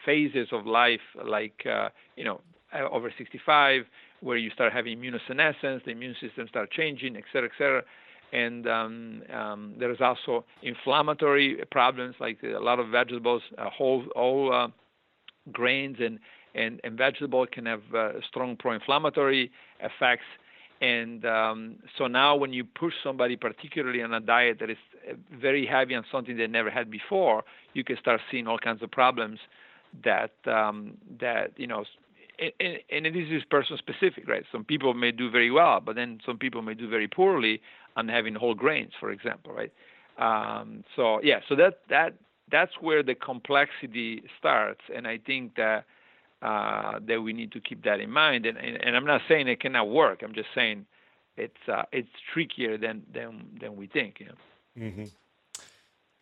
phases 0.04 0.48
of 0.52 0.66
life, 0.66 1.00
like 1.24 1.64
uh, 1.66 1.88
you 2.16 2.24
know, 2.24 2.40
uh, 2.74 2.88
over 2.90 3.12
65, 3.16 3.82
where 4.20 4.36
you 4.36 4.50
start 4.50 4.72
having 4.72 4.98
immunosenescence, 4.98 5.84
the 5.84 5.90
immune 5.90 6.16
system 6.20 6.46
starts 6.48 6.72
changing, 6.74 7.16
et 7.16 7.24
cetera, 7.32 7.48
et 7.48 7.52
cetera. 7.58 7.82
And 8.30 8.68
um, 8.68 9.22
um, 9.32 9.74
there's 9.78 10.00
also 10.02 10.44
inflammatory 10.62 11.64
problems, 11.70 12.14
like 12.20 12.38
a 12.42 12.58
lot 12.58 12.78
of 12.78 12.88
vegetables, 12.88 13.42
uh, 13.56 13.70
whole, 13.70 14.04
whole 14.14 14.52
uh, 14.52 14.68
grains 15.50 15.96
and, 16.00 16.18
and, 16.54 16.78
and 16.84 16.98
vegetables 16.98 17.48
can 17.52 17.64
have 17.64 17.80
strong 18.28 18.56
pro-inflammatory 18.56 19.50
effects 19.80 20.26
and 20.80 21.24
um, 21.24 21.76
so 21.96 22.06
now, 22.06 22.36
when 22.36 22.52
you 22.52 22.64
push 22.64 22.94
somebody, 23.02 23.36
particularly 23.36 24.02
on 24.02 24.12
a 24.14 24.20
diet 24.20 24.58
that 24.60 24.70
is 24.70 24.76
uh, 25.10 25.14
very 25.40 25.66
heavy 25.66 25.94
on 25.94 26.04
something 26.10 26.36
they 26.36 26.46
never 26.46 26.70
had 26.70 26.90
before, 26.90 27.42
you 27.74 27.82
can 27.82 27.96
start 27.98 28.20
seeing 28.30 28.46
all 28.46 28.58
kinds 28.58 28.82
of 28.82 28.90
problems 28.90 29.40
that 30.04 30.32
um, 30.46 30.96
that 31.20 31.52
you 31.56 31.66
know. 31.66 31.84
And, 32.60 32.78
and 32.88 33.16
this 33.16 33.26
is 33.30 33.42
person 33.50 33.76
specific, 33.78 34.28
right? 34.28 34.44
Some 34.52 34.64
people 34.64 34.94
may 34.94 35.10
do 35.10 35.28
very 35.28 35.50
well, 35.50 35.80
but 35.80 35.96
then 35.96 36.20
some 36.24 36.38
people 36.38 36.62
may 36.62 36.74
do 36.74 36.88
very 36.88 37.08
poorly 37.08 37.60
on 37.96 38.06
having 38.06 38.36
whole 38.36 38.54
grains, 38.54 38.92
for 39.00 39.10
example, 39.10 39.52
right? 39.52 39.72
Um, 40.18 40.84
so 40.94 41.20
yeah, 41.20 41.40
so 41.48 41.56
that 41.56 41.80
that 41.90 42.14
that's 42.50 42.72
where 42.80 43.02
the 43.02 43.16
complexity 43.16 44.22
starts, 44.38 44.82
and 44.94 45.08
I 45.08 45.18
think 45.18 45.56
that 45.56 45.84
uh, 46.42 47.00
that 47.06 47.20
we 47.20 47.32
need 47.32 47.52
to 47.52 47.60
keep 47.60 47.84
that 47.84 48.00
in 48.00 48.10
mind. 48.10 48.46
And, 48.46 48.56
and, 48.58 48.76
and 48.82 48.96
I'm 48.96 49.04
not 49.04 49.22
saying 49.28 49.48
it 49.48 49.60
cannot 49.60 49.88
work. 49.88 50.22
I'm 50.22 50.34
just 50.34 50.48
saying 50.54 50.86
it's 51.36 51.68
uh, 51.68 51.84
it's 51.92 52.08
trickier 52.32 52.76
than 52.78 53.02
than 53.12 53.58
than 53.60 53.76
we 53.76 53.86
think. 53.86 54.20
You 54.20 54.26
know. 54.26 54.86
Mm-hmm. 54.86 55.04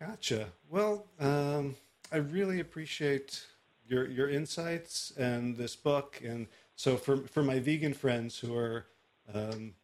Gotcha. 0.01 0.48
Well, 0.70 1.06
um, 1.18 1.74
I 2.12 2.18
really 2.18 2.60
appreciate 2.60 3.44
your 3.86 4.06
your 4.09 4.28
insights 4.28 5.12
and 5.16 5.56
this 5.56 5.76
book. 5.76 6.20
And 6.24 6.47
so 6.76 6.97
for 6.97 7.18
for 7.18 7.43
my 7.43 7.59
vegan 7.59 7.94
friends 7.94 8.38
who 8.38 8.56
are 8.56 8.86
um, 9.32 9.74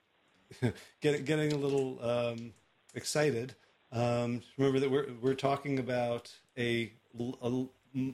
getting 1.00 1.24
getting 1.24 1.52
a 1.52 1.56
little 1.56 1.98
um, 2.02 2.52
excited, 2.94 3.54
um, 3.90 4.42
remember 4.58 4.80
that 4.80 4.90
we're 4.90 5.08
we're 5.20 5.34
talking 5.34 5.78
about 5.78 6.30
a, 6.58 6.92
a 7.18 7.64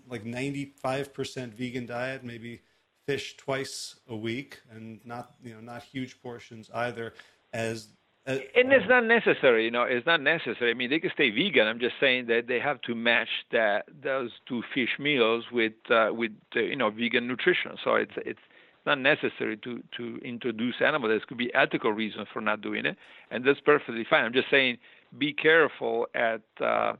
like 0.08 0.24
95% 0.24 1.54
vegan 1.54 1.86
diet, 1.86 2.24
maybe 2.24 2.60
fish 3.06 3.36
twice 3.36 3.98
a 4.08 4.16
week 4.16 4.60
and 4.70 5.00
not, 5.04 5.34
you 5.42 5.54
know, 5.54 5.60
not 5.60 5.82
huge 5.82 6.20
portions 6.22 6.70
either 6.74 7.14
as 7.52 7.88
and 8.28 8.72
it's 8.72 8.88
not 8.88 9.06
necessary, 9.06 9.64
you 9.64 9.70
know. 9.70 9.84
It's 9.84 10.04
not 10.04 10.20
necessary. 10.20 10.70
I 10.70 10.74
mean, 10.74 10.90
they 10.90 11.00
can 11.00 11.10
stay 11.14 11.30
vegan. 11.30 11.66
I'm 11.66 11.80
just 11.80 11.94
saying 11.98 12.26
that 12.26 12.46
they 12.46 12.60
have 12.60 12.78
to 12.82 12.94
match 12.94 13.28
that 13.52 13.86
those 14.02 14.30
two 14.46 14.62
fish 14.74 14.98
meals 14.98 15.44
with 15.50 15.72
uh, 15.90 16.10
with 16.12 16.32
uh, 16.54 16.60
you 16.60 16.76
know 16.76 16.90
vegan 16.90 17.26
nutrition. 17.26 17.72
So 17.82 17.94
it's 17.94 18.12
it's 18.18 18.40
not 18.84 19.00
necessary 19.00 19.56
to 19.58 19.82
to 19.96 20.18
introduce 20.22 20.74
animals. 20.84 21.10
There 21.10 21.20
could 21.26 21.38
be 21.38 21.54
ethical 21.54 21.92
reasons 21.92 22.28
for 22.30 22.42
not 22.42 22.60
doing 22.60 22.84
it, 22.84 22.98
and 23.30 23.46
that's 23.46 23.60
perfectly 23.60 24.04
fine. 24.08 24.24
I'm 24.26 24.34
just 24.34 24.50
saying, 24.50 24.76
be 25.16 25.32
careful 25.32 26.06
at 26.14 26.42
uh, 26.60 26.94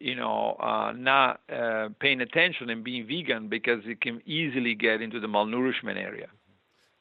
you 0.00 0.14
know, 0.14 0.56
uh, 0.58 0.92
not 0.96 1.40
uh, 1.52 1.90
paying 2.00 2.20
attention 2.20 2.70
and 2.70 2.82
being 2.82 3.06
vegan 3.06 3.48
because 3.48 3.82
it 3.84 4.00
can 4.00 4.22
easily 4.26 4.74
get 4.74 5.02
into 5.02 5.20
the 5.20 5.26
malnourishment 5.26 5.96
area. 5.96 6.28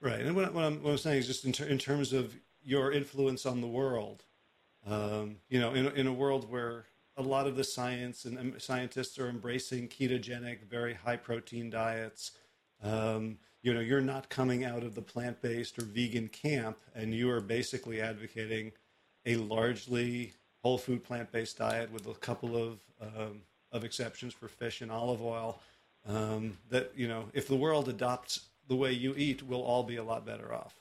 Right. 0.01 0.21
And 0.21 0.35
what, 0.35 0.55
I'm, 0.55 0.83
what 0.83 0.91
I'm, 0.91 0.97
saying 0.97 1.19
is 1.19 1.27
just 1.27 1.45
in, 1.45 1.51
ter- 1.51 1.65
in, 1.65 1.77
terms 1.77 2.13
of 2.13 2.35
your 2.63 2.91
influence 2.91 3.45
on 3.45 3.61
the 3.61 3.67
world, 3.67 4.23
um, 4.85 5.37
you 5.49 5.59
know, 5.59 5.73
in, 5.73 5.87
in 5.87 6.07
a 6.07 6.13
world 6.13 6.49
where 6.49 6.85
a 7.17 7.21
lot 7.21 7.47
of 7.47 7.57
the 7.57 7.63
science 7.63 8.25
and 8.25 8.37
um, 8.37 8.53
scientists 8.57 9.19
are 9.19 9.27
embracing 9.27 9.89
ketogenic, 9.89 10.63
very 10.69 10.93
high 10.93 11.17
protein 11.17 11.69
diets. 11.69 12.31
Um, 12.81 13.37
you 13.61 13.73
know, 13.73 13.81
you're 13.81 13.99
not 13.99 14.29
coming 14.29 14.63
out 14.63 14.83
of 14.83 14.95
the 14.95 15.01
plant 15.01 15.41
based 15.41 15.77
or 15.77 15.83
vegan 15.83 16.29
camp, 16.29 16.77
and 16.95 17.13
you 17.13 17.29
are 17.29 17.41
basically 17.41 17.99
advocating 18.01 18.71
a 19.25 19.35
largely 19.35 20.33
whole 20.63 20.77
food 20.77 21.03
plant 21.03 21.31
based 21.31 21.57
diet 21.57 21.91
with 21.91 22.07
a 22.07 22.13
couple 22.13 22.57
of 22.57 22.79
um, 23.01 23.41
of 23.71 23.83
exceptions 23.83 24.33
for 24.33 24.47
fish 24.47 24.81
and 24.81 24.91
olive 24.91 25.21
oil. 25.21 25.61
Um, 26.07 26.57
that 26.69 26.91
you 26.95 27.07
know, 27.07 27.25
if 27.33 27.47
the 27.47 27.55
world 27.55 27.89
adopts 27.89 28.47
the 28.67 28.75
way 28.75 28.91
you 28.91 29.13
eat, 29.17 29.43
we'll 29.43 29.63
all 29.63 29.83
be 29.83 29.97
a 29.97 30.03
lot 30.03 30.25
better 30.25 30.53
off. 30.53 30.75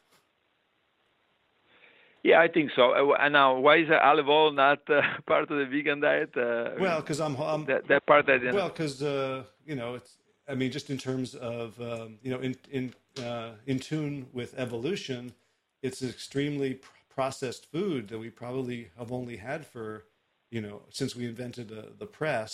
Yeah, 2.23 2.41
I 2.41 2.49
think 2.49 2.73
so. 2.75 2.93
Uh, 2.93 3.17
and 3.21 3.33
now, 3.33 3.59
why 3.59 3.77
is 3.77 3.89
olive 3.91 4.29
oil 4.29 4.53
not 4.53 4.81
uh, 4.91 5.03
part 5.27 5.51
of 5.51 5.59
the 5.59 5.67
vegan 5.67 6.01
diet? 6.01 6.37
Uh, 6.37 6.71
well, 6.79 7.01
because 7.01 7.21
I'm, 7.21 7.37
I'm, 7.37 7.65
that, 7.67 7.87
that 7.89 8.07
part 8.07 8.27
that 8.27 8.41
well, 8.53 8.69
because 8.69 9.03
uh, 9.03 9.45
you 9.65 9.77
know, 9.77 9.95
it's 9.95 10.17
I 10.49 10.55
mean, 10.55 10.71
just 10.71 10.91
in 10.91 10.99
terms 10.99 11.35
of 11.35 11.81
um, 11.81 12.19
you 12.23 12.31
know, 12.31 12.41
in 12.41 12.57
in 12.71 12.95
uh, 13.23 13.53
in 13.67 13.79
tune 13.79 14.27
with 14.33 14.55
evolution, 14.59 15.33
it's 15.83 16.03
extremely 16.03 16.81
processed 17.19 17.67
food 17.73 18.07
that 18.11 18.19
we 18.21 18.31
probably 18.31 18.81
have 18.97 19.11
only 19.11 19.37
had 19.37 19.67
for, 19.67 20.05
you 20.53 20.61
know, 20.61 20.83
since 20.89 21.17
we 21.17 21.25
invented 21.27 21.69
uh, 21.73 21.83
the 21.99 22.07
press. 22.07 22.51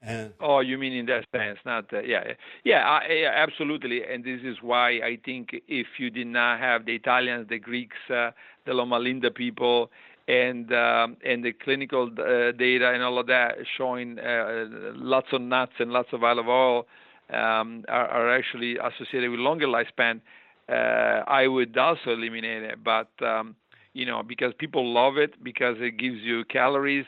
And 0.00 0.32
oh, 0.38 0.60
you 0.60 0.78
mean 0.78 0.92
in 0.92 1.06
that 1.06 1.24
sense, 1.34 1.58
not 1.66 1.92
uh, 1.92 2.02
yeah, 2.02 2.34
yeah, 2.62 2.82
I, 2.86 3.12
yeah, 3.22 3.32
absolutely. 3.34 4.04
And 4.04 4.22
this 4.22 4.42
is 4.44 4.58
why 4.62 4.88
I 5.10 5.18
think 5.24 5.44
if 5.66 5.88
you 5.98 6.08
did 6.10 6.28
not 6.28 6.60
have 6.60 6.86
the 6.86 6.94
Italians, 6.94 7.48
the 7.48 7.58
Greeks, 7.58 7.96
uh, 8.08 8.30
the 8.64 8.74
Loma 8.74 9.00
Linda 9.00 9.32
people, 9.32 9.90
and 10.28 10.72
um, 10.72 11.16
and 11.24 11.44
the 11.44 11.52
clinical 11.52 12.04
uh, 12.04 12.52
data 12.52 12.92
and 12.94 13.02
all 13.02 13.18
of 13.18 13.26
that 13.26 13.56
showing 13.76 14.20
uh, 14.20 14.66
lots 15.14 15.28
of 15.32 15.40
nuts 15.40 15.76
and 15.80 15.90
lots 15.90 16.10
of 16.12 16.22
olive 16.22 16.46
oil 16.46 16.86
um, 17.30 17.84
are, 17.88 18.08
are, 18.16 18.28
actually 18.38 18.76
associated 18.76 19.30
with 19.32 19.40
longer 19.40 19.66
lifespan, 19.66 20.20
uh, 20.68 21.24
I 21.26 21.48
would 21.48 21.76
also 21.76 22.10
eliminate 22.10 22.62
it. 22.62 22.84
But 22.84 23.10
um, 23.20 23.56
you 23.96 24.04
know, 24.04 24.22
because 24.22 24.52
people 24.58 24.92
love 24.92 25.16
it 25.16 25.42
because 25.42 25.76
it 25.80 25.96
gives 25.96 26.18
you 26.20 26.44
calories 26.44 27.06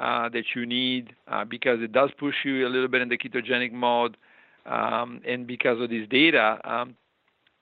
uh, 0.00 0.28
that 0.28 0.44
you 0.54 0.64
need, 0.64 1.12
uh, 1.26 1.44
because 1.44 1.80
it 1.82 1.90
does 1.90 2.10
push 2.16 2.36
you 2.44 2.64
a 2.64 2.70
little 2.70 2.86
bit 2.86 3.02
in 3.02 3.08
the 3.08 3.18
ketogenic 3.18 3.72
mode, 3.72 4.16
um, 4.64 5.20
and 5.26 5.48
because 5.48 5.80
of 5.80 5.90
this 5.90 6.06
data, 6.08 6.60
um, 6.62 6.94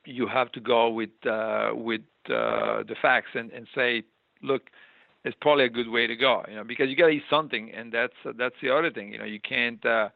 you 0.04 0.26
have 0.26 0.52
to 0.52 0.60
go 0.60 0.90
with 0.90 1.08
uh, 1.24 1.70
with 1.72 2.02
uh, 2.28 2.82
the 2.90 2.94
facts 3.00 3.30
and, 3.34 3.50
and 3.52 3.66
say, 3.74 4.02
look, 4.42 4.68
it's 5.24 5.36
probably 5.40 5.64
a 5.64 5.70
good 5.70 5.88
way 5.88 6.06
to 6.06 6.14
go, 6.14 6.44
you 6.46 6.56
know, 6.56 6.64
because 6.64 6.90
you 6.90 6.96
got 6.96 7.06
to 7.06 7.12
eat 7.12 7.24
something, 7.30 7.72
and 7.72 7.90
that's 7.90 8.12
that's 8.36 8.56
the 8.60 8.70
other 8.70 8.90
thing, 8.90 9.10
you 9.10 9.18
know, 9.18 9.24
you 9.24 9.40
can't. 9.40 9.84
Uh, 9.86 10.10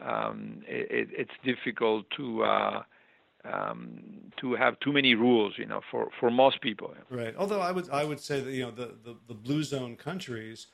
um, 0.00 0.62
it, 0.66 1.08
it's 1.12 1.30
difficult 1.44 2.04
to 2.16 2.42
uh, 2.44 2.82
um, 3.50 4.32
to 4.40 4.54
have 4.54 4.78
too 4.80 4.92
many 4.92 5.14
rules, 5.14 5.54
you 5.58 5.66
know, 5.66 5.80
for, 5.90 6.08
for 6.18 6.30
most 6.30 6.60
people. 6.60 6.94
Right. 7.10 7.34
Although 7.36 7.60
I 7.60 7.70
would 7.70 7.90
I 7.90 8.04
would 8.04 8.20
say 8.20 8.40
that 8.40 8.52
you 8.52 8.62
know 8.64 8.70
the, 8.70 8.94
the, 9.04 9.16
the 9.28 9.34
blue 9.34 9.62
zone 9.62 9.96
countries 9.96 10.68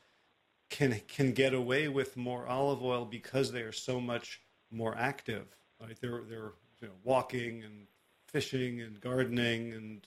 can 0.69 1.01
can 1.09 1.33
get 1.33 1.53
away 1.53 1.89
with 1.89 2.17
more 2.17 2.47
olive 2.47 2.83
oil 2.83 3.05
because 3.05 3.53
they 3.53 3.63
are 3.63 3.73
so 3.73 4.01
much 4.01 4.41
more 4.71 4.97
active. 4.97 5.47
Right. 5.81 5.97
They're 6.01 6.23
they're 6.29 6.53
you 6.81 6.89
know, 6.89 6.95
walking 7.05 7.63
and 7.65 7.87
fishing 8.27 8.81
and 8.81 9.01
gardening 9.01 9.73
and 9.73 10.07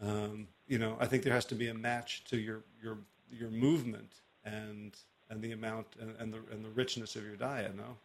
um, 0.00 0.48
you 0.66 0.78
know 0.78 0.96
I 1.00 1.06
think 1.06 1.22
there 1.22 1.32
has 1.32 1.44
to 1.46 1.54
be 1.54 1.68
a 1.68 1.74
match 1.74 2.24
to 2.24 2.36
your 2.36 2.64
your 2.82 2.98
your 3.30 3.50
movement 3.50 4.20
and 4.44 4.96
and 5.30 5.40
the 5.40 5.52
amount 5.52 5.86
and, 6.00 6.14
and 6.18 6.32
the 6.32 6.40
and 6.50 6.64
the 6.64 6.70
richness 6.70 7.16
of 7.16 7.24
your 7.24 7.36
diet. 7.36 7.76
No. 7.76 7.96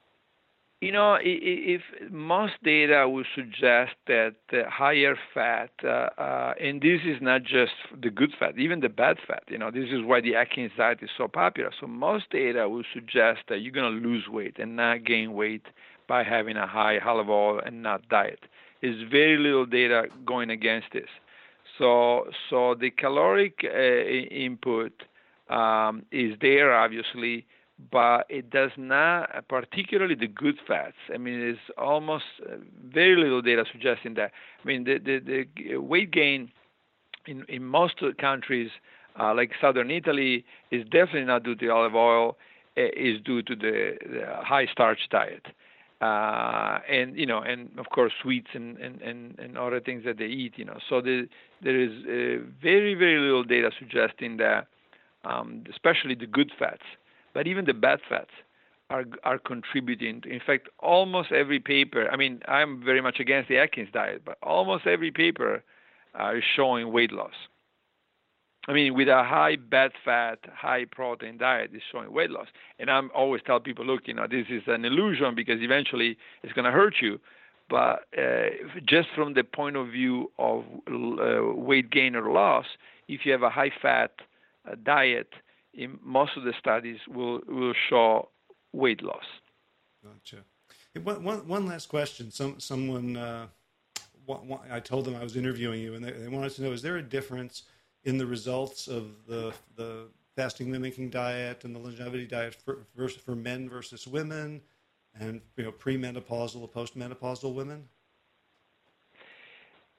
You 0.80 0.91
know, 0.91 1.18
if 1.20 1.82
most 2.12 2.54
data 2.64 3.10
would 3.10 3.26
suggest 3.34 3.94
that 4.06 4.36
higher 4.70 5.18
fat, 5.34 5.72
uh, 5.84 6.10
uh, 6.22 6.54
and 6.62 6.80
this 6.80 7.02
is 7.04 7.18
not 7.20 7.41
just 7.41 7.72
the 7.99 8.12
good 8.12 8.32
fat, 8.40 8.60
even 8.60 8.82
the 8.82 8.90
bad 8.90 9.18
fat. 9.28 9.41
You 9.48 9.58
know, 9.58 9.72
this 9.72 9.90
is 9.90 10.04
why 10.04 10.22
the 10.22 10.36
Atkins 10.36 10.72
diet 10.78 10.99
is 11.02 11.10
so 11.18 11.28
popular. 11.28 11.72
So 11.80 11.88
most 11.88 12.30
data 12.30 12.70
would 12.70 12.86
suggest 12.94 13.40
that 13.49 13.62
you're 13.62 13.72
going 13.74 13.91
to 13.91 14.08
lose 14.08 14.28
weight 14.28 14.60
and 14.60 14.76
not 14.76 15.04
gain 15.04 15.34
weight 15.34 15.66
by 16.08 16.24
having 16.24 16.58
a 16.58 16.68
high 16.68 16.99
olive 16.99 17.30
oil 17.30 17.60
and 17.66 17.82
nut 17.82 18.02
diet. 18.08 18.41
There's 18.84 19.02
very 19.10 19.38
little 19.38 19.66
data 19.66 20.06
going 20.28 20.52
against 20.52 20.90
this. 20.94 21.10
So, 21.80 22.28
so 22.52 22.76
the 22.76 22.91
caloric 22.91 23.64
uh, 23.64 23.68
input 23.68 24.94
um, 25.49 26.06
is 26.12 26.36
there, 26.40 26.72
obviously 26.72 27.48
but 27.91 28.26
it 28.30 28.49
does 28.49 28.72
not, 28.76 29.48
particularly 29.48 30.16
the 30.16 30.28
good 30.28 30.56
fats. 30.68 30.95
I 31.14 31.18
mean, 31.18 31.40
there's 31.40 31.58
almost 31.78 32.26
uh, 32.44 32.56
very 32.84 33.16
little 33.16 33.41
data 33.41 33.66
suggesting 33.72 34.16
that. 34.16 34.32
I 34.64 34.68
mean, 34.68 34.84
the, 34.84 34.98
the, 34.98 35.45
the 35.56 35.78
weight 35.78 36.12
gain 36.12 36.52
in, 37.28 37.45
in 37.48 37.64
most 37.64 38.02
countries, 38.20 38.72
uh, 39.20 39.34
like 39.36 39.52
southern 39.62 39.91
Italy, 39.91 40.44
is 40.72 40.84
definitely 40.86 41.26
not 41.26 41.44
due 41.44 41.56
to 41.56 41.70
olive 41.70 41.95
oil, 41.95 42.38
is 42.76 43.22
due 43.22 43.41
to 43.44 43.56
the, 43.56 43.98
the 44.02 44.26
high 44.44 44.68
starch 44.72 44.99
diet. 45.10 45.45
Uh, 45.99 46.80
and 46.88 47.18
you 47.18 47.26
know, 47.26 47.40
and 47.40 47.70
of 47.80 47.90
course 47.90 48.14
sweets 48.22 48.49
and, 48.54 48.78
and, 48.78 49.02
and, 49.02 49.38
and 49.40 49.58
other 49.58 49.80
things 49.80 50.04
that 50.06 50.20
they 50.20 50.26
eat. 50.26 50.54
You 50.56 50.66
know, 50.66 50.78
so 50.88 51.02
the, 51.02 51.28
there 51.64 51.80
is 51.80 51.90
uh, 52.06 52.45
very 52.62 52.94
very 52.94 53.20
little 53.20 53.44
data 53.44 53.72
suggesting 53.80 54.38
that, 54.38 54.68
um, 55.26 55.64
especially 55.72 56.14
the 56.14 56.28
good 56.28 56.52
fats, 56.60 56.84
but 57.38 57.45
even 57.45 57.65
the 57.65 57.73
bad 57.76 57.99
fats 58.09 58.31
are 58.89 59.05
are 59.23 59.38
contributing. 59.38 60.23
In 60.27 60.41
fact, 60.43 60.69
almost 60.80 61.31
every 61.31 61.59
paper. 61.59 62.09
I 62.11 62.15
mean, 62.18 62.41
I'm 62.47 62.84
very 62.84 62.99
much 62.99 63.19
against 63.19 63.47
the 63.47 63.59
Atkins 63.59 63.89
diet, 63.93 64.23
but 64.26 64.39
almost 64.41 64.88
every 64.88 65.11
paper 65.11 65.64
uh, 66.19 66.38
is 66.38 66.43
showing 66.55 66.91
weight 66.91 67.11
loss. 67.11 67.38
I 68.68 68.73
mean, 68.73 68.95
with 68.95 69.07
a 69.07 69.23
high 69.23 69.55
bad 69.55 69.91
fat, 70.03 70.39
high 70.51 70.85
protein 70.85 71.38
diet 71.38 71.69
is 71.76 71.84
showing 71.91 72.11
weight 72.11 72.31
loss. 72.31 72.47
And 72.80 72.89
I'm 72.89 73.11
always 73.14 73.43
tell 73.45 73.59
people, 73.59 73.85
look, 73.85 74.07
you 74.07 74.15
know, 74.15 74.26
this 74.27 74.47
is 74.49 74.64
an 74.65 74.84
illusion 74.84 75.35
because 75.35 75.61
eventually 75.61 76.18
it's 76.41 76.53
going 76.53 76.65
to 76.65 76.72
hurt 76.72 76.95
you. 77.03 77.19
But 77.69 78.07
uh, 78.18 78.49
just 78.84 79.09
from 79.14 79.35
the 79.35 79.43
point 79.43 79.76
of 79.76 79.89
view 79.89 80.31
of 80.39 80.64
uh, 80.89 81.53
weight 81.53 81.91
gain 81.91 82.15
or 82.15 82.31
loss, 82.31 82.65
if 83.07 83.27
you 83.27 83.31
have 83.31 83.43
a 83.43 83.51
high 83.51 83.73
fat 83.80 84.14
uh, 84.68 84.73
diet, 84.84 85.30
in 85.78 85.99
most 86.04 86.32
of 86.36 86.44
the 86.44 86.54
studies 86.60 86.98
will 87.08 87.40
will 87.48 87.74
show 87.90 88.30
weight 88.74 89.02
loss. 89.02 89.24
Gotcha. 90.04 90.44
One, 91.04 91.24
one, 91.24 91.48
one 91.48 91.66
last 91.68 91.88
question. 91.88 92.32
Some 92.32 92.60
someone 92.60 93.16
uh, 93.16 93.48
one, 94.26 94.60
I 94.70 94.80
told 94.80 95.06
them 95.06 95.16
I 95.16 95.24
was 95.24 95.38
interviewing 95.38 95.82
you, 95.82 95.94
and 95.94 96.04
they, 96.04 96.12
they 96.12 96.28
wanted 96.28 96.52
to 96.56 96.64
know: 96.64 96.72
is 96.72 96.82
there 96.82 96.98
a 96.98 97.04
difference 97.04 97.64
in 98.04 98.18
the 98.18 98.26
results 98.26 98.88
of 98.88 99.26
the 99.28 99.54
the 99.76 100.08
fasting 100.36 100.72
mimicking 100.72 101.10
diet 101.10 101.64
and 101.64 101.76
the 101.76 101.80
longevity 101.80 102.26
diet 102.26 102.56
for 102.56 102.86
for 103.10 103.36
men 103.36 103.70
versus 103.70 104.08
women, 104.08 104.62
and 105.20 105.41
you 105.56 105.64
know 105.64 105.72
premenopausal, 105.72 106.62
or 106.62 106.68
postmenopausal 106.68 107.54
women? 107.54 107.88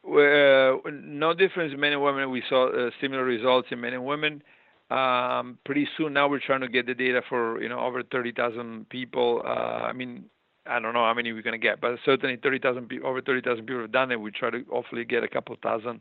Well, 0.03 0.81
no 0.91 1.35
difference 1.35 1.73
in 1.75 1.81
men 1.81 1.93
and 1.93 2.03
women. 2.03 2.31
We 2.31 2.43
saw 2.49 2.69
uh, 2.69 2.91
similar 3.01 3.25
results 3.25 3.69
in 3.71 3.81
men 3.81 3.93
and 3.93 4.05
women. 4.05 4.43
Um, 4.91 5.59
pretty 5.65 5.87
soon 5.97 6.15
now 6.15 6.29
we're 6.29 6.41
trying 6.41 6.63
to 6.63 6.69
get 6.69 6.87
the 6.87 6.95
data 6.95 7.21
for 7.29 7.61
you 7.63 7.69
know 7.69 7.81
over 7.81 8.03
30,000 8.03 8.89
people. 8.89 9.43
Uh, 9.45 9.49
I 9.49 9.93
mean, 9.93 10.25
I 10.67 10.81
don't 10.81 10.95
know 10.95 11.05
how 11.05 11.15
many 11.15 11.33
we're 11.33 11.43
to 11.43 11.59
get, 11.59 11.81
but 11.81 11.99
certainly 12.05 12.37
30,000 12.37 12.91
over 13.05 13.21
30,000 13.21 13.67
people 13.67 13.83
have 13.83 13.93
done 13.93 14.13
it. 14.13 14.21
We 14.21 14.31
try 14.31 14.51
to 14.51 14.65
hopefully 14.71 15.05
get 15.05 15.25
a 15.25 15.29
couple 15.29 15.57
thousand 15.63 16.01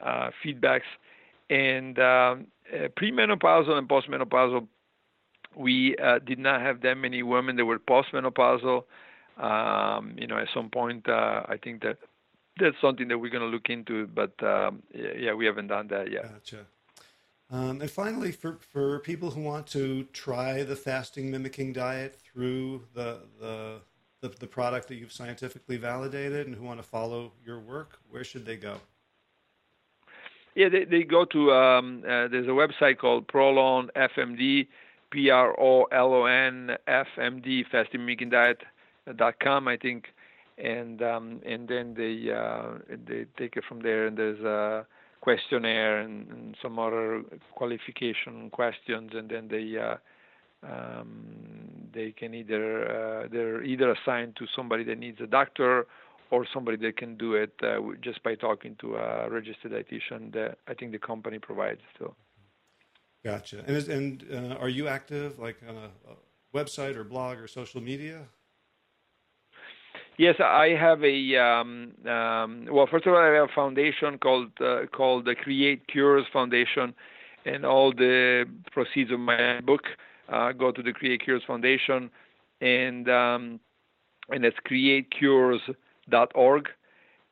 uh, 0.00 0.30
feedbacks. 0.44 0.82
And 1.50 1.98
um, 1.98 2.46
uh, 2.72 2.88
premenopausal 2.98 3.72
and 3.72 3.88
postmenopausal, 3.88 4.66
we 5.56 5.96
uh, 5.96 6.18
did 6.20 6.38
not 6.38 6.60
have 6.60 6.80
that 6.82 6.96
many 6.96 7.22
women 7.22 7.56
that 7.56 7.64
were 7.64 7.78
postmenopausal. 7.78 8.84
Um, 9.38 10.14
you 10.18 10.26
know, 10.26 10.38
at 10.38 10.48
some 10.54 10.70
point, 10.70 11.08
uh, 11.08 11.42
I 11.48 11.56
think 11.62 11.82
that 11.82 11.98
that's 12.58 12.76
something 12.80 13.08
that 13.08 13.18
we're 13.18 13.30
to 13.30 13.46
look 13.46 13.68
into, 13.68 14.06
but 14.06 14.32
um, 14.42 14.82
yeah, 14.94 15.34
we 15.34 15.46
haven't 15.46 15.68
done 15.68 15.88
that 15.88 16.10
yet. 16.10 16.22
Gotcha. 16.22 16.66
Um, 17.52 17.82
and 17.82 17.90
finally, 17.90 18.32
for, 18.32 18.58
for 18.60 19.00
people 19.00 19.30
who 19.30 19.42
want 19.42 19.66
to 19.68 20.04
try 20.14 20.62
the 20.62 20.74
fasting 20.74 21.30
mimicking 21.30 21.74
diet 21.74 22.16
through 22.16 22.86
the, 22.94 23.18
the, 23.38 23.80
the, 24.22 24.28
the 24.28 24.46
product 24.46 24.88
that 24.88 24.94
you've 24.94 25.12
scientifically 25.12 25.76
validated 25.76 26.46
and 26.46 26.56
who 26.56 26.64
want 26.64 26.80
to 26.80 26.86
follow 26.86 27.32
your 27.44 27.60
work, 27.60 27.98
where 28.08 28.24
should 28.24 28.46
they 28.46 28.56
go? 28.56 28.78
Yeah, 30.54 30.70
they, 30.70 30.84
they 30.84 31.02
go 31.02 31.26
to, 31.26 31.52
um, 31.52 32.02
uh, 32.04 32.28
there's 32.28 32.46
a 32.46 32.50
website 32.50 32.96
called 32.96 33.28
Prolon 33.28 33.90
FMD, 33.96 34.66
P 35.10 35.28
R 35.28 35.54
O 35.60 35.84
L 35.84 36.14
O 36.14 36.24
N 36.24 36.76
F 36.86 37.06
M 37.20 37.42
D, 37.42 37.64
fasting 37.70 38.00
mimicking 38.00 38.30
diet.com, 38.30 39.68
I 39.68 39.76
think. 39.76 40.06
And 40.58 41.02
um, 41.02 41.40
and 41.46 41.66
then 41.66 41.94
they 41.94 42.30
uh, 42.30 42.78
they 43.06 43.24
take 43.38 43.56
it 43.56 43.64
from 43.66 43.80
there. 43.80 44.06
And 44.06 44.16
there's 44.16 44.40
a 44.40 44.86
questionnaire 45.22 46.00
and, 46.00 46.28
and 46.30 46.56
some 46.60 46.78
other 46.78 47.22
qualification 47.52 48.50
questions, 48.50 49.12
and 49.14 49.30
then 49.30 49.48
they 49.48 49.78
uh, 49.78 49.96
um, 50.70 51.88
they 51.94 52.12
can 52.12 52.34
either 52.34 52.66
uh, 52.96 53.28
they're 53.32 53.62
either 53.62 53.92
assigned 53.92 54.36
to 54.36 54.46
somebody 54.54 54.84
that 54.84 54.98
needs 54.98 55.18
a 55.20 55.26
doctor 55.26 55.86
or 56.30 56.46
somebody 56.52 56.76
that 56.78 56.96
can 56.96 57.16
do 57.16 57.34
it 57.34 57.52
uh, 57.62 57.78
just 58.00 58.22
by 58.22 58.34
talking 58.34 58.74
to 58.80 58.96
a 58.96 59.30
registered 59.30 59.72
dietitian 59.72 60.32
that 60.32 60.58
I 60.66 60.74
think 60.74 60.92
the 60.92 60.98
company 60.98 61.38
provides. 61.38 61.82
So. 61.98 62.14
Gotcha. 63.24 63.62
And 63.66 63.76
is, 63.76 63.88
and 63.88 64.24
uh, 64.32 64.56
are 64.56 64.68
you 64.68 64.88
active 64.88 65.38
like 65.38 65.56
on 65.68 65.76
a, 65.76 65.90
a 66.10 66.14
website 66.58 66.96
or 66.96 67.04
blog 67.04 67.38
or 67.38 67.46
social 67.46 67.80
media? 67.80 68.26
Yes, 70.22 70.36
I 70.38 70.76
have 70.78 71.02
a 71.02 71.36
um, 71.36 71.90
um, 72.06 72.68
well. 72.70 72.86
First 72.88 73.08
of 73.08 73.12
all, 73.12 73.18
I 73.18 73.34
have 73.34 73.50
a 73.50 73.52
foundation 73.52 74.18
called 74.18 74.52
uh, 74.60 74.86
called 74.92 75.24
the 75.24 75.34
Create 75.34 75.88
Cures 75.88 76.26
Foundation, 76.32 76.94
and 77.44 77.66
all 77.66 77.92
the 77.92 78.44
proceeds 78.70 79.10
of 79.10 79.18
my 79.18 79.60
book 79.62 79.82
uh, 80.28 80.52
go 80.52 80.70
to 80.70 80.80
the 80.80 80.92
Create 80.92 81.24
Cures 81.24 81.42
Foundation, 81.44 82.08
and 82.60 83.10
um, 83.10 83.58
and 84.30 84.44
it's 84.44 84.56
createcures.org. 84.64 86.68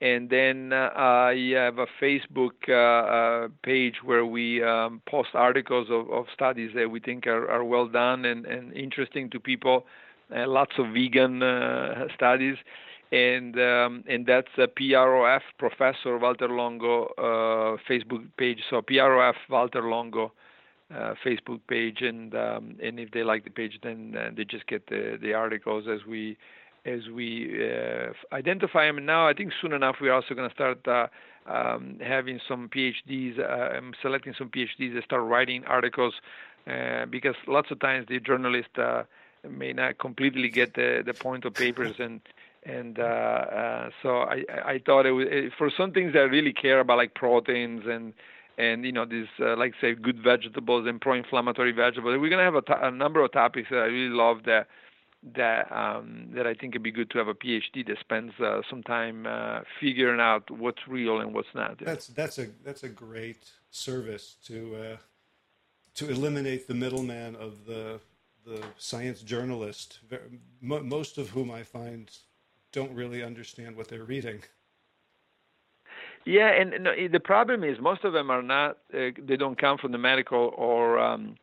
And 0.01 0.29
then 0.29 0.73
uh, 0.73 0.91
I 0.97 1.53
have 1.55 1.79
a 1.79 1.87
Facebook 2.03 2.57
uh, 2.69 2.75
uh, 2.75 3.49
page 3.63 4.03
where 4.03 4.27
we 4.27 4.65
um, 4.65 5.01
post 5.09 5.29
articles 5.35 5.87
of, 5.91 6.11
of 6.11 6.27
studies 6.35 6.73
that 6.75 6.91
we 6.91 6.99
think 6.99 7.29
are, 7.29 7.49
are 7.49 7.63
well 7.63 7.87
done 7.87 8.25
and, 8.25 8.47
and 8.47 8.73
interesting 8.73 9.31
to 9.31 9.39
people 9.39 9.87
lots 10.33 10.73
of 10.79 10.93
vegan 10.93 11.43
uh, 11.43 12.07
studies, 12.15 12.57
and 13.13 13.59
um, 13.59 14.05
and 14.09 14.27
that's 14.27 14.49
a 14.59 14.69
PROF 14.69 15.43
Professor 15.59 16.19
Valter 16.19 16.49
Longo 16.49 17.07
uh, 17.19 17.77
Facebook 17.89 18.25
page. 18.37 18.61
So 18.71 18.83
PROF 18.83 19.35
Valter 19.51 19.89
Longo. 19.89 20.33
Uh, 20.93 21.15
Facebook 21.25 21.61
page, 21.69 21.99
and 22.01 22.35
um, 22.35 22.75
and 22.83 22.99
if 22.99 23.13
they 23.13 23.23
like 23.23 23.45
the 23.45 23.51
page, 23.51 23.79
then 23.85 24.13
uh, 24.19 24.31
they 24.37 24.45
just 24.45 24.67
get 24.67 24.85
the 24.89 25.17
the 25.23 25.33
articles 25.33 25.85
as 25.87 26.05
we 26.05 26.37
as 26.85 27.03
we 27.15 27.65
uh, 27.65 28.13
identify 28.35 28.87
them. 28.87 28.97
And 28.97 29.07
now 29.07 29.29
I 29.29 29.33
think 29.33 29.53
soon 29.63 29.73
enough 29.73 29.99
we're 30.01 30.13
also 30.13 30.35
going 30.35 30.49
to 30.49 30.53
start 30.53 30.85
um, 31.47 31.97
having 32.05 32.41
some 32.49 32.69
PhDs. 32.69 33.39
I'm 33.39 33.93
selecting 34.03 34.35
some 34.37 34.49
PhDs 34.49 34.95
that 34.95 35.05
start 35.05 35.23
writing 35.23 35.65
articles 35.65 36.15
because 37.09 37.37
lots 37.47 37.71
of 37.71 37.79
times 37.79 38.07
the 38.09 38.19
journalists 38.19 38.77
may 39.49 39.73
not 39.73 39.99
completely 39.99 40.49
get 40.49 40.75
the 40.75 41.03
the 41.05 41.15
point 41.15 41.45
of 41.45 41.55
papers 41.55 41.97
and 41.99 42.21
and 42.65 42.99
uh, 42.99 43.03
uh, 43.03 43.91
so 44.03 44.19
I 44.19 44.45
I 44.65 44.81
thought 44.85 45.07
it 45.07 45.13
was 45.13 45.27
for 45.57 45.71
some 45.77 45.93
things 45.93 46.13
I 46.15 46.21
really 46.21 46.53
care 46.53 46.81
about 46.81 46.99
like 46.99 47.15
proteins 47.15 47.85
and 47.87 48.13
and 48.59 48.85
you 48.85 48.93
know 48.93 49.07
these 49.07 49.29
uh, 49.41 49.57
like 49.57 49.75
say 49.81 49.95
good 49.95 50.23
vegetables 50.23 50.87
and 50.87 51.01
pro-inflammatory 51.01 51.73
vegetables. 51.73 52.19
We're 52.21 52.29
gonna 52.29 52.45
have 52.45 52.63
a, 52.83 52.91
number 52.91 53.25
of 53.25 53.33
topics 53.33 53.69
that 53.71 53.79
I 53.79 53.87
really 53.87 54.15
love 54.15 54.45
that 54.45 54.69
that 55.35 55.73
um, 55.73 56.29
that 56.35 56.47
I 56.47 56.55
think 56.55 56.75
it'd 56.75 56.83
be 56.83 56.91
good 56.91 57.11
to 57.11 57.19
have 57.19 57.29
a 57.29 57.35
PhD 57.35 57.87
that 57.87 57.99
spends 58.01 58.33
uh, 58.41 58.61
some 58.69 58.83
time 58.83 59.27
uh, 59.27 59.61
figuring 59.81 60.21
out 60.21 60.51
what's 60.51 60.87
real 60.87 61.21
and 61.21 61.35
what's 61.35 61.55
not. 61.55 61.79
That's 61.79 62.09
that's 62.09 62.39
a 62.39 62.49
that's 62.63 62.83
a 62.83 62.89
great 62.89 63.51
service 63.71 64.37
to 64.47 64.77
uh, 64.77 64.97
to 65.95 66.11
eliminate 66.11 66.69
the 66.69 66.75
middleman 66.75 67.37
of 67.37 67.65
the 67.67 68.01
the 68.45 68.63
science 68.79 69.23
journalist, 69.23 70.01
most 70.61 71.19
of 71.19 71.31
whom 71.31 71.51
I 71.51 71.63
find 71.63 72.11
don't 72.73 72.93
really 72.95 73.23
understand 73.23 73.77
what 73.77 73.89
they're 73.89 74.05
reading. 74.05 74.43
Yeah, 76.25 76.49
and, 76.49 76.75
and 76.75 77.13
the 77.13 77.21
problem 77.21 77.65
is 77.65 77.79
most 77.81 78.05
of 78.05 78.13
them 78.13 78.31
are 78.31 78.43
not. 78.43 78.79
Uh, 78.93 79.11
they 79.19 79.37
don't 79.37 79.59
come 79.59 79.79
from 79.79 79.93
the 79.93 79.99
medical 79.99 80.53
or 80.57 80.99
um, 80.99 81.37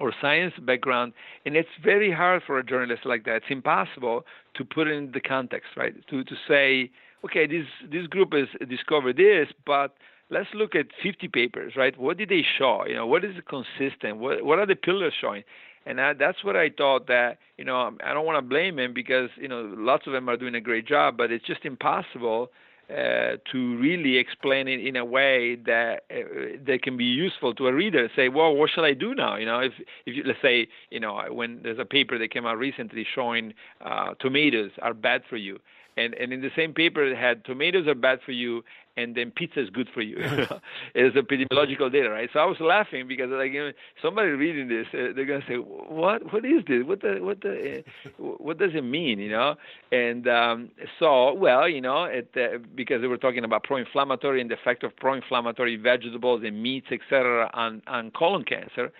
or 0.00 0.12
science 0.20 0.54
background, 0.62 1.12
and 1.46 1.56
it's 1.56 1.68
very 1.82 2.10
hard 2.10 2.42
for 2.46 2.58
a 2.58 2.64
journalist 2.64 3.06
like 3.06 3.24
that. 3.24 3.36
It's 3.36 3.46
impossible 3.50 4.24
to 4.54 4.64
put 4.64 4.88
in 4.88 5.12
the 5.12 5.20
context, 5.20 5.70
right? 5.76 5.94
To 6.08 6.24
to 6.24 6.34
say, 6.48 6.90
okay, 7.24 7.46
this 7.46 7.66
this 7.90 8.06
group 8.08 8.32
has 8.32 8.48
discovered 8.68 9.16
this, 9.16 9.48
but 9.64 9.94
let's 10.30 10.48
look 10.54 10.74
at 10.74 10.86
50 11.02 11.28
papers, 11.28 11.74
right? 11.76 11.96
What 11.98 12.16
did 12.16 12.30
they 12.30 12.44
show? 12.58 12.84
You 12.86 12.94
know, 12.94 13.06
what 13.06 13.24
is 13.24 13.36
consistent? 13.48 14.16
What 14.18 14.44
what 14.44 14.58
are 14.58 14.66
the 14.66 14.76
pillars 14.76 15.14
showing? 15.20 15.44
And 15.90 16.00
I, 16.00 16.12
that's 16.12 16.44
what 16.44 16.54
I 16.54 16.70
thought 16.70 17.08
that 17.08 17.38
you 17.58 17.64
know 17.64 17.90
I 18.04 18.14
don't 18.14 18.24
want 18.24 18.38
to 18.38 18.48
blame 18.48 18.76
them 18.76 18.94
because 18.94 19.28
you 19.36 19.48
know 19.48 19.74
lots 19.76 20.06
of 20.06 20.12
them 20.12 20.28
are 20.30 20.36
doing 20.36 20.54
a 20.54 20.60
great 20.60 20.86
job, 20.86 21.16
but 21.16 21.32
it's 21.32 21.44
just 21.44 21.64
impossible 21.64 22.52
uh, 22.88 23.38
to 23.50 23.76
really 23.78 24.16
explain 24.16 24.68
it 24.68 24.86
in 24.86 24.94
a 24.94 25.04
way 25.04 25.56
that 25.66 26.04
uh, 26.08 26.58
that 26.64 26.82
can 26.84 26.96
be 26.96 27.04
useful 27.04 27.52
to 27.56 27.66
a 27.66 27.72
reader. 27.72 28.08
Say, 28.14 28.28
well, 28.28 28.54
what 28.54 28.70
shall 28.70 28.84
I 28.84 28.94
do 28.94 29.16
now? 29.16 29.34
You 29.34 29.46
know, 29.46 29.58
if 29.58 29.72
if 30.06 30.14
you, 30.14 30.22
let's 30.24 30.40
say, 30.40 30.68
you 30.90 31.00
know, 31.00 31.20
when 31.28 31.60
there's 31.64 31.80
a 31.80 31.84
paper 31.84 32.18
that 32.18 32.30
came 32.30 32.46
out 32.46 32.56
recently 32.56 33.04
showing 33.12 33.52
uh, 33.84 34.14
tomatoes 34.20 34.70
are 34.82 34.94
bad 34.94 35.22
for 35.28 35.38
you, 35.38 35.58
and 35.96 36.14
and 36.14 36.32
in 36.32 36.40
the 36.40 36.52
same 36.54 36.72
paper 36.72 37.04
it 37.04 37.16
had 37.16 37.44
tomatoes 37.44 37.88
are 37.88 37.96
bad 37.96 38.20
for 38.24 38.32
you 38.32 38.62
and 39.00 39.14
then 39.14 39.30
pizza 39.30 39.60
is 39.60 39.70
good 39.70 39.88
for 39.92 40.02
you. 40.02 40.16
it's 40.94 41.16
epidemiological 41.16 41.90
data, 41.90 42.10
right? 42.10 42.28
So 42.32 42.40
I 42.40 42.44
was 42.44 42.58
laughing 42.60 43.08
because 43.08 43.30
like 43.30 43.52
you 43.52 43.66
know, 43.66 43.72
somebody 44.02 44.28
reading 44.30 44.68
this, 44.68 44.86
uh, 44.92 45.12
they're 45.14 45.24
gonna 45.24 45.44
say, 45.48 45.56
"What? 45.56 46.32
What 46.32 46.44
is 46.44 46.62
this? 46.66 46.84
What 46.84 47.00
the? 47.00 47.18
What 47.20 47.40
the? 47.40 47.78
Uh, 47.78 48.22
what 48.38 48.58
does 48.58 48.70
it 48.74 48.84
mean?" 48.84 49.18
You 49.18 49.30
know? 49.30 49.54
And 49.92 50.28
um, 50.28 50.70
so, 50.98 51.34
well, 51.34 51.68
you 51.68 51.80
know, 51.80 52.04
it, 52.04 52.30
uh, 52.36 52.58
because 52.74 53.00
they 53.00 53.06
were 53.06 53.18
talking 53.18 53.44
about 53.44 53.64
pro-inflammatory 53.64 54.40
and 54.40 54.50
the 54.50 54.54
effect 54.54 54.84
of 54.84 54.96
pro-inflammatory 54.96 55.76
vegetables 55.76 56.42
and 56.44 56.62
meats, 56.62 56.88
etc., 56.90 57.50
on 57.54 57.82
on 57.86 58.10
colon 58.10 58.44
cancer. 58.44 58.92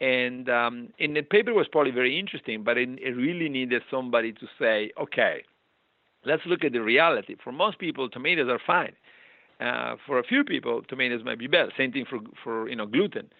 And 0.00 0.50
um, 0.50 0.88
and 0.98 1.16
the 1.16 1.22
paper 1.22 1.54
was 1.54 1.66
probably 1.68 1.92
very 1.92 2.18
interesting, 2.18 2.62
but 2.62 2.76
it, 2.76 2.88
it 3.00 3.16
really 3.16 3.48
needed 3.48 3.82
somebody 3.90 4.32
to 4.32 4.46
say, 4.58 4.92
okay, 5.00 5.42
let's 6.26 6.42
look 6.44 6.64
at 6.64 6.72
the 6.72 6.82
reality. 6.82 7.36
For 7.42 7.50
most 7.50 7.78
people, 7.78 8.10
tomatoes 8.10 8.48
are 8.50 8.60
fine 8.66 8.92
uh, 9.60 9.96
for 10.06 10.18
a 10.18 10.24
few 10.24 10.44
people, 10.44 10.82
tomatoes 10.88 11.24
might 11.24 11.38
be 11.38 11.46
better. 11.46 11.70
Same 11.76 11.92
thing 11.92 12.04
for 12.08 12.18
for 12.42 12.68
you 12.68 12.76
know 12.76 12.86
gluten, 12.86 13.30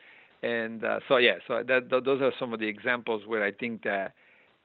and 0.42 0.84
uh, 0.84 1.00
so 1.08 1.16
yeah, 1.18 1.36
so 1.46 1.62
that, 1.66 1.90
those 1.90 2.20
are 2.20 2.32
some 2.38 2.52
of 2.52 2.60
the 2.60 2.68
examples 2.68 3.26
where 3.26 3.44
I 3.44 3.52
think 3.52 3.82
that 3.84 4.14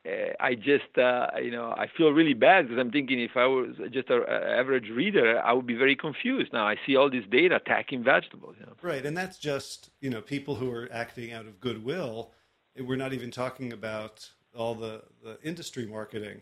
uh, 0.05 0.33
I 0.39 0.55
just 0.55 0.97
uh, 0.97 1.27
you 1.41 1.51
know 1.51 1.71
I 1.77 1.87
feel 1.97 2.11
really 2.11 2.33
bad 2.33 2.67
because 2.67 2.79
I'm 2.79 2.91
thinking 2.91 3.19
if 3.19 3.35
I 3.35 3.45
was 3.45 3.75
just 3.91 4.09
an 4.09 4.23
average 4.29 4.89
reader, 4.89 5.41
I 5.43 5.53
would 5.53 5.67
be 5.67 5.75
very 5.75 5.95
confused. 5.95 6.53
Now 6.53 6.67
I 6.67 6.77
see 6.85 6.95
all 6.95 7.09
this 7.09 7.25
data 7.29 7.57
attacking 7.57 8.03
vegetables. 8.03 8.55
You 8.59 8.67
know? 8.67 8.73
Right, 8.81 9.05
and 9.05 9.15
that's 9.15 9.37
just 9.37 9.89
you 9.99 10.09
know 10.09 10.21
people 10.21 10.55
who 10.55 10.71
are 10.71 10.89
acting 10.91 11.33
out 11.33 11.45
of 11.45 11.59
goodwill. 11.59 12.31
We're 12.79 12.95
not 12.95 13.11
even 13.11 13.31
talking 13.31 13.73
about 13.73 14.29
all 14.55 14.75
the, 14.75 15.03
the 15.23 15.37
industry 15.43 15.85
marketing 15.85 16.41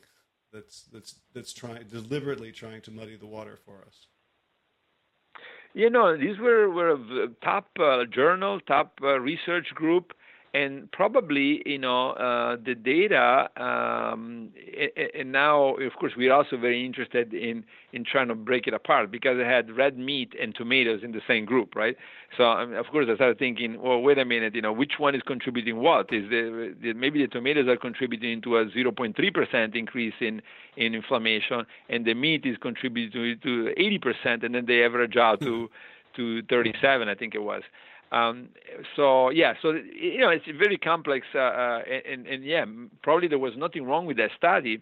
that's 0.54 0.84
that's 0.94 1.16
that's 1.34 1.54
trying 1.54 1.84
deliberately 1.88 2.52
trying 2.52 2.82
to 2.82 2.92
muddy 2.92 3.16
the 3.16 3.28
water 3.28 3.58
for 3.66 3.84
us. 3.86 4.08
You 5.74 5.90
know, 5.90 6.18
these 6.18 6.38
were 6.40 6.70
were 6.70 6.92
a 6.92 7.28
top 7.44 7.68
uh, 7.80 8.06
journal, 8.06 8.60
top 8.62 9.00
uh, 9.04 9.20
research 9.20 9.68
group, 9.76 10.14
and 10.54 10.92
probably 10.92 11.62
you 11.66 11.78
know 11.78 12.12
uh, 12.12 12.58
the 12.64 12.76
data. 12.76 13.50
Um, 13.62 14.50
and 15.16 15.32
now, 15.32 15.76
of 15.76 15.94
course, 16.00 16.14
we're 16.16 16.34
also 16.34 16.58
very 16.58 16.86
interested 16.86 17.34
in 17.34 17.64
in 17.92 18.04
trying 18.04 18.28
to 18.28 18.36
break 18.36 18.68
it 18.68 18.74
apart 18.74 19.12
because 19.12 19.38
it 19.40 19.46
had 19.46 19.76
red 19.76 19.98
meat 19.98 20.34
and 20.40 20.54
tomatoes 20.56 21.02
in 21.04 21.12
the 21.12 21.22
same 21.28 21.46
group, 21.46 21.76
right? 21.76 21.96
So, 22.38 22.44
um, 22.44 22.74
of 22.74 22.86
course, 22.88 23.08
I 23.10 23.16
started 23.16 23.40
thinking, 23.40 23.82
well, 23.82 24.00
wait 24.02 24.18
a 24.18 24.26
minute, 24.26 24.54
you 24.56 24.62
know, 24.62 24.72
which 24.72 24.94
one 25.00 25.16
is 25.16 25.22
contributing 25.26 25.78
what? 25.78 26.14
Is 26.14 26.30
the, 26.30 26.76
the 26.82 26.94
maybe 26.94 27.22
the 27.22 27.28
tomatoes 27.28 27.68
are 27.68 27.78
contributing 27.78 28.42
to 28.44 28.58
a 28.58 28.66
0.3 28.66 29.34
percent 29.34 29.76
increase 29.76 30.16
in 30.20 30.42
in 30.78 30.96
inflammation, 30.96 31.66
and 31.90 32.06
the 32.06 32.14
meat 32.14 32.46
is 32.46 32.58
contributing 32.58 33.40
to 33.44 33.74
80 33.78 34.00
percent, 34.00 34.44
and 34.44 34.56
then 34.56 34.66
they 34.66 34.84
average 34.84 35.18
out 35.18 35.42
to 35.42 35.70
to 36.16 36.42
37, 36.44 37.08
I 37.08 37.16
think 37.16 37.36
it 37.36 37.44
was. 37.44 37.62
Um, 38.12 38.50
so 38.96 39.30
yeah, 39.30 39.54
so 39.62 39.72
you 39.72 40.20
know 40.20 40.30
it's 40.30 40.46
very 40.46 40.78
complex, 40.78 41.28
uh, 41.36 41.40
uh, 41.40 41.82
and, 42.12 42.26
and 42.26 42.44
yeah, 42.44 42.66
probably 43.04 43.28
there 43.28 43.38
was 43.38 43.54
nothing 43.56 43.84
wrong 43.84 44.08
with 44.08 44.18
that 44.18 44.32
study, 44.36 44.82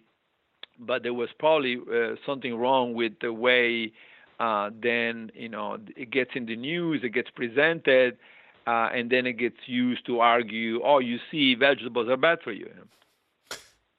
but 0.80 1.04
there 1.04 1.14
was 1.14 1.30
probably 1.38 1.78
uh, 1.78 2.16
something 2.26 2.56
wrong 2.56 2.94
with 2.94 3.20
the 3.20 3.34
way 3.34 3.92
uh, 4.40 4.70
then 4.82 5.32
you 5.34 5.50
know 5.50 5.78
it 5.96 6.10
gets 6.10 6.32
in 6.36 6.46
the 6.46 6.56
news, 6.56 7.02
it 7.04 7.10
gets 7.10 7.30
presented, 7.30 8.18
uh, 8.66 8.90
and 8.94 9.10
then 9.10 9.26
it 9.26 9.38
gets 9.38 9.58
used 9.66 10.06
to 10.06 10.20
argue, 10.20 10.82
oh, 10.84 11.00
you 11.00 11.18
see, 11.32 11.56
vegetables 11.56 12.08
are 12.10 12.18
bad 12.18 12.40
for 12.44 12.52
you. 12.52 12.70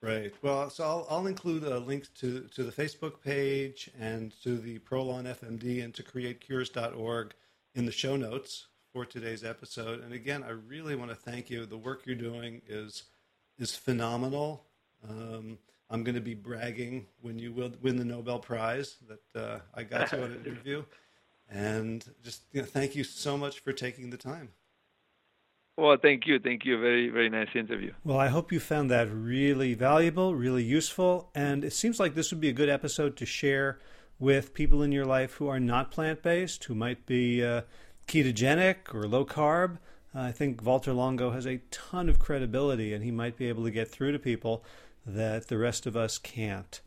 Right. 0.01 0.33
Well, 0.43 0.71
so 0.71 0.85
I'll, 0.85 1.07
I'll 1.11 1.27
include 1.27 1.65
a 1.65 1.79
link 1.79 2.07
to, 2.21 2.43
to 2.55 2.63
the 2.63 2.71
Facebook 2.71 3.21
page 3.21 3.91
and 3.99 4.33
to 4.45 4.57
the 4.59 4.79
Prolon 4.79 5.25
FMD 5.25 5.83
and 5.83 5.93
to 5.95 6.05
createcures.org 6.05 7.35
in 7.75 7.85
the 7.85 7.91
show 7.91 8.17
notes 8.17 8.69
for 8.93 9.05
today's 9.05 9.45
episode. 9.45 10.03
And 10.03 10.13
again, 10.13 10.43
I 10.43 10.51
really 10.51 10.97
want 10.97 11.11
to 11.11 11.17
thank 11.17 11.51
you. 11.51 11.67
The 11.67 11.77
work 11.77 12.03
you're 12.05 12.17
doing 12.17 12.63
is 12.69 13.05
is 13.59 13.75
phenomenal. 13.75 14.65
Um, 15.09 15.59
I'm 15.91 16.05
going 16.05 16.15
to 16.15 16.21
be 16.21 16.35
bragging 16.35 17.07
when 17.23 17.39
you 17.39 17.53
will 17.53 17.73
win 17.83 17.97
the 17.97 18.05
Nobel 18.05 18.39
Prize 18.39 18.97
that 19.09 19.41
uh, 19.41 19.59
I 19.75 19.83
got 19.85 20.13
you 20.13 20.19
on 20.19 20.25
an 20.33 20.43
interview. 20.47 20.85
And 21.51 22.05
just 22.23 22.43
you 22.53 22.61
know, 22.61 22.67
thank 22.67 22.95
you 22.95 23.05
so 23.05 23.37
much 23.37 23.61
for 23.61 23.73
taking 23.73 24.11
the 24.11 24.19
time. 24.19 24.51
Well, 25.79 25.97
thank 25.97 26.27
you. 26.27 26.41
Thank 26.41 26.65
you. 26.65 26.79
Very, 26.81 27.09
very 27.09 27.31
nice 27.31 27.49
interview. 27.55 27.93
Well, 28.03 28.19
I 28.19 28.27
hope 28.27 28.51
you 28.51 28.59
found 28.59 28.91
that 28.91 29.09
really 29.13 29.75
valuable, 29.75 30.35
really 30.35 30.65
useful. 30.65 31.31
And 31.37 31.65
it 31.65 31.73
seems 31.73 32.01
like 32.01 32.17
this 32.17 32.33
would 32.33 32.41
be 32.41 32.49
a 32.49 32.53
good 32.53 32.69
episode 32.69 33.17
to 33.19 33.25
share 33.25 33.79
with 34.19 34.55
people 34.55 34.83
in 34.83 34.91
your 34.91 35.05
life 35.05 35.35
who 35.35 35.47
are 35.47 35.61
not 35.61 35.93
plant 35.93 36.21
based, 36.21 36.65
who 36.65 36.75
might 36.75 37.07
be 37.07 37.45
uh, 37.45 37.63
ketogenic 38.09 38.95
or 38.95 39.07
low 39.07 39.25
carb. 39.25 39.79
Uh, 40.15 40.23
I 40.23 40.33
think 40.33 40.63
Valter 40.63 40.97
Longo 40.97 41.31
has 41.31 41.47
a 41.47 41.61
ton 41.71 42.09
of 42.09 42.19
credibility 42.19 42.93
and 42.93 43.05
he 43.05 43.11
might 43.11 43.37
be 43.37 43.49
able 43.49 43.65
to 43.65 43.71
get 43.71 43.89
through 43.89 44.13
to 44.13 44.19
people 44.19 44.65
that 45.07 45.49
the 45.49 45.59
rest 45.59 45.87
of 45.87 45.97
us 45.97 46.19
can't. 46.19 46.81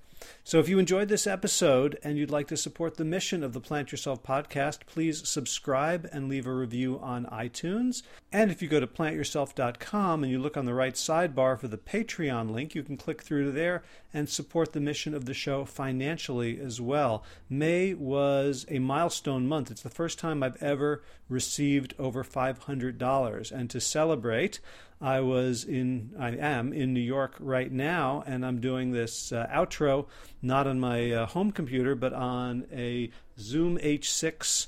So, 0.43 0.59
if 0.59 0.67
you 0.67 0.79
enjoyed 0.79 1.07
this 1.07 1.27
episode 1.27 1.97
and 2.03 2.17
you'd 2.17 2.31
like 2.31 2.47
to 2.47 2.57
support 2.57 2.97
the 2.97 3.05
mission 3.05 3.43
of 3.43 3.53
the 3.53 3.59
Plant 3.59 3.91
Yourself 3.91 4.23
podcast, 4.23 4.85
please 4.85 5.27
subscribe 5.27 6.09
and 6.11 6.27
leave 6.27 6.47
a 6.47 6.53
review 6.53 6.99
on 6.99 7.25
iTunes. 7.27 8.03
And 8.31 8.51
if 8.51 8.61
you 8.61 8.67
go 8.67 8.79
to 8.79 8.87
plantyourself.com 8.87 10.23
and 10.23 10.31
you 10.31 10.39
look 10.39 10.57
on 10.57 10.65
the 10.65 10.73
right 10.73 10.95
sidebar 10.95 11.59
for 11.59 11.67
the 11.67 11.77
Patreon 11.77 12.51
link, 12.51 12.75
you 12.75 12.83
can 12.83 12.97
click 12.97 13.21
through 13.21 13.45
to 13.45 13.51
there 13.51 13.83
and 14.13 14.29
support 14.29 14.73
the 14.73 14.79
mission 14.79 15.13
of 15.13 15.25
the 15.25 15.33
show 15.33 15.65
financially 15.65 16.59
as 16.59 16.81
well. 16.81 17.23
May 17.49 17.93
was 17.93 18.65
a 18.69 18.79
milestone 18.79 19.47
month. 19.47 19.71
It's 19.71 19.81
the 19.81 19.89
first 19.89 20.19
time 20.19 20.43
I've 20.43 20.61
ever 20.61 21.01
received 21.29 21.93
over 21.97 22.23
$500. 22.23 23.51
And 23.51 23.69
to 23.69 23.79
celebrate, 23.79 24.59
I 25.01 25.21
was 25.21 25.63
in, 25.63 26.11
I 26.19 26.31
am 26.31 26.73
in 26.73 26.93
New 26.93 26.99
York 26.99 27.35
right 27.39 27.71
now, 27.71 28.23
and 28.27 28.45
I'm 28.45 28.59
doing 28.59 28.91
this 28.91 29.31
uh, 29.31 29.47
outro 29.51 30.07
not 30.41 30.67
on 30.67 30.79
my 30.79 31.11
uh, 31.11 31.25
home 31.25 31.51
computer, 31.51 31.95
but 31.95 32.13
on 32.13 32.67
a 32.71 33.09
Zoom 33.39 33.77
H6 33.79 34.67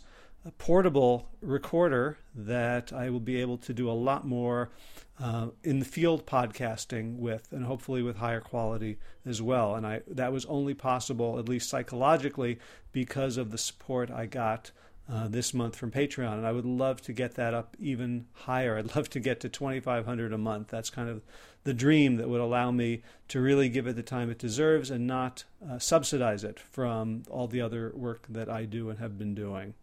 portable 0.58 1.30
recorder 1.42 2.18
that 2.36 2.92
I 2.92 3.10
will 3.10 3.20
be 3.20 3.40
able 3.40 3.58
to 3.60 3.74
do 3.74 3.90
a 3.90 3.94
lot 3.94 4.26
more 4.26 4.72
uh, 5.20 5.50
in 5.64 5.80
the 5.80 5.86
field 5.86 6.26
podcasting 6.26 7.18
with, 7.18 7.52
and 7.52 7.64
hopefully 7.66 8.02
with 8.02 8.18
higher 8.18 8.42
quality 8.42 8.98
as 9.26 9.42
well. 9.42 9.76
And 9.76 9.86
I 9.86 10.02
that 10.08 10.34
was 10.34 10.46
only 10.46 10.74
possible, 10.74 11.38
at 11.38 11.48
least 11.48 11.70
psychologically, 11.70 12.60
because 12.92 13.38
of 13.38 13.52
the 13.52 13.58
support 13.58 14.10
I 14.10 14.26
got 14.26 14.72
uh, 15.12 15.28
this 15.28 15.54
month 15.54 15.76
from 15.76 15.92
Patreon, 15.92 16.34
and 16.34 16.48
I 16.48 16.52
would 16.52 16.66
love 16.66 17.02
to 17.04 17.14
get 17.14 17.36
that 17.36 17.54
up 17.54 17.76
even 17.80 18.28
higher. 18.34 18.78
I'd 18.78 18.96
love 18.96 19.10
to 19.12 19.20
get 19.20 19.40
to 19.42 19.50
2,500 19.50 20.32
a 20.32 20.38
month. 20.38 20.70
That's 20.70 20.90
kind 20.90 21.10
of 21.10 21.22
the 21.64 21.74
dream 21.74 22.18
that 22.18 22.30
would 22.30 22.42
allow 22.42 22.72
me 22.72 23.04
to 23.30 23.42
really 23.42 23.70
give 23.70 23.88
it 23.88 23.96
the 23.96 24.04
time 24.04 24.30
it 24.30 24.38
deserves 24.38 24.90
and 24.90 25.08
not 25.08 25.44
uh, 25.68 25.80
subsidize 25.80 26.44
it 26.44 26.60
from 26.60 27.24
all 27.30 27.48
the 27.48 27.62
other 27.62 27.92
work 27.96 28.26
that 28.30 28.50
I 28.50 28.66
do 28.66 28.90
and 28.90 29.00
have 29.00 29.18
been 29.18 29.36
doing. 29.36 29.74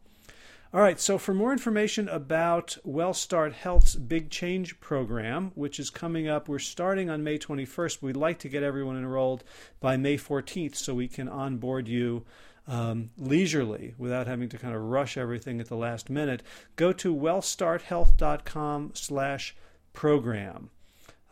All 0.73 0.81
right, 0.81 1.01
so 1.01 1.19
for 1.19 1.35
more 1.35 1.51
information 1.51 2.09
about 2.09 2.79
WellStart 2.87 3.55
Health's 3.55 3.97
Big 3.97 4.31
Change 4.31 4.79
program, 4.79 5.51
which 5.57 5.81
is 5.81 5.91
coming 5.91 6.29
up, 6.29 6.49
we're 6.49 6.61
starting 6.61 7.11
on 7.11 7.25
May 7.25 7.39
21st. 7.39 8.01
We'd 8.01 8.15
like 8.15 8.39
to 8.39 8.49
get 8.49 8.63
everyone 8.63 8.97
enrolled 8.97 9.43
by 9.81 9.97
May 9.97 10.17
14th 10.17 10.77
so 10.77 10.95
we 10.95 11.09
can 11.09 11.29
onboard 11.29 11.89
you 11.89 12.25
um, 12.71 13.11
leisurely 13.19 13.95
without 13.99 14.29
having 14.29 14.49
to 14.49 14.57
kind 14.57 14.75
of 14.75 14.81
rush 14.81 15.17
everything 15.17 15.61
at 15.61 15.67
the 15.67 15.77
last 15.77 16.09
minute, 16.09 16.41
go 16.77 16.93
to 16.93 17.15
wellstarthealth.com 17.15 18.93
slash 18.95 19.57
program. 19.93 20.71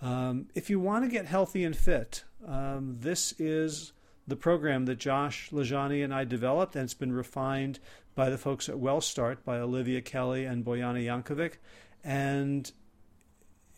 Um, 0.03 0.49
if 0.57 0.69
you 0.69 0.81
want 0.81 1.05
to 1.05 1.11
get 1.11 1.27
healthy 1.27 1.63
and 1.63 1.77
fit, 1.77 2.25
um, 2.45 2.97
this 2.99 3.33
is 3.39 3.93
the 4.27 4.35
program 4.35 4.87
that 4.87 4.99
Josh 4.99 5.51
LaJaunie 5.51 6.03
and 6.03 6.13
I 6.13 6.25
developed, 6.25 6.75
and 6.75 6.85
it's 6.85 6.95
been 6.95 7.13
refined 7.13 7.79
by 8.17 8.31
the 8.31 8.39
folks 8.39 8.69
at 8.69 8.75
WellStart, 8.75 9.39
by 9.45 9.59
Olivia 9.59 10.01
Kelly 10.01 10.45
and 10.45 10.65
Boyana 10.65 11.05
Yankovic. 11.05 11.55
And 12.03 12.71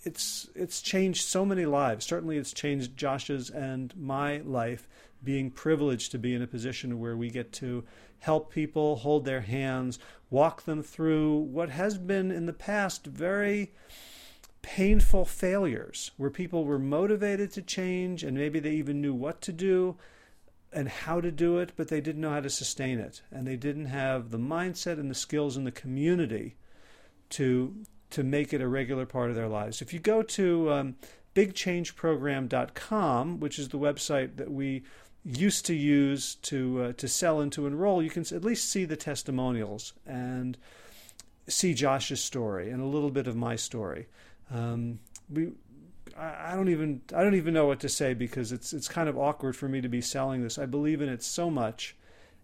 it's 0.02 0.48
it's 0.54 0.80
changed 0.80 1.24
so 1.24 1.44
many 1.44 1.66
lives. 1.66 2.06
Certainly, 2.06 2.38
it's 2.38 2.54
changed 2.54 2.96
Josh's 2.96 3.50
and 3.50 3.94
my 3.96 4.38
life. 4.38 4.88
Being 5.22 5.50
privileged 5.50 6.10
to 6.12 6.18
be 6.18 6.34
in 6.34 6.42
a 6.42 6.46
position 6.46 6.98
where 6.98 7.16
we 7.16 7.30
get 7.30 7.52
to 7.54 7.84
help 8.20 8.52
people, 8.52 8.96
hold 8.96 9.24
their 9.24 9.40
hands, 9.40 9.98
walk 10.30 10.62
them 10.62 10.82
through 10.82 11.38
what 11.38 11.70
has 11.70 11.98
been 11.98 12.30
in 12.30 12.46
the 12.46 12.52
past 12.52 13.06
very 13.06 13.72
painful 14.62 15.24
failures, 15.24 16.10
where 16.16 16.30
people 16.30 16.64
were 16.64 16.78
motivated 16.78 17.50
to 17.52 17.62
change 17.62 18.22
and 18.22 18.36
maybe 18.36 18.60
they 18.60 18.72
even 18.72 19.00
knew 19.00 19.14
what 19.14 19.40
to 19.40 19.52
do 19.52 19.96
and 20.72 20.88
how 20.88 21.20
to 21.20 21.32
do 21.32 21.58
it, 21.58 21.72
but 21.76 21.88
they 21.88 22.00
didn't 22.00 22.20
know 22.20 22.30
how 22.30 22.40
to 22.40 22.50
sustain 22.50 23.00
it, 23.00 23.22
and 23.30 23.46
they 23.46 23.56
didn't 23.56 23.86
have 23.86 24.30
the 24.30 24.38
mindset 24.38 25.00
and 25.00 25.10
the 25.10 25.14
skills 25.14 25.56
in 25.56 25.64
the 25.64 25.72
community 25.72 26.56
to 27.30 27.74
to 28.10 28.22
make 28.24 28.52
it 28.52 28.60
a 28.60 28.68
regular 28.68 29.06
part 29.06 29.30
of 29.30 29.36
their 29.36 29.48
lives. 29.48 29.80
If 29.80 29.92
you 29.92 30.00
go 30.00 30.22
to 30.22 30.72
um, 30.72 30.96
bigchangeprogram.com, 31.36 33.38
which 33.38 33.56
is 33.56 33.68
the 33.68 33.78
website 33.78 34.36
that 34.36 34.50
we 34.50 34.82
used 35.24 35.66
to 35.66 35.74
use 35.74 36.36
to 36.36 36.82
uh, 36.82 36.92
to 36.94 37.08
sell 37.08 37.40
and 37.40 37.52
to 37.52 37.66
enroll, 37.66 38.02
you 38.02 38.10
can 38.10 38.24
at 38.34 38.44
least 38.44 38.68
see 38.68 38.84
the 38.84 38.96
testimonials 38.96 39.92
and 40.06 40.56
see 41.46 41.74
Josh's 41.74 42.22
story 42.22 42.70
and 42.70 42.80
a 42.80 42.86
little 42.86 43.10
bit 43.10 43.26
of 43.26 43.36
my 43.36 43.56
story. 43.56 44.06
Um, 44.52 45.00
we, 45.28 45.52
I, 46.16 46.52
I 46.52 46.56
don't 46.56 46.68
even 46.68 47.02
I 47.14 47.22
don't 47.22 47.34
even 47.34 47.54
know 47.54 47.66
what 47.66 47.80
to 47.80 47.88
say 47.88 48.14
because 48.14 48.52
it's 48.52 48.72
it's 48.72 48.88
kind 48.88 49.08
of 49.08 49.18
awkward 49.18 49.56
for 49.56 49.68
me 49.68 49.80
to 49.80 49.88
be 49.88 50.00
selling 50.00 50.42
this. 50.42 50.58
I 50.58 50.66
believe 50.66 51.02
in 51.02 51.08
it 51.08 51.22
so 51.22 51.50
much, 51.50 51.96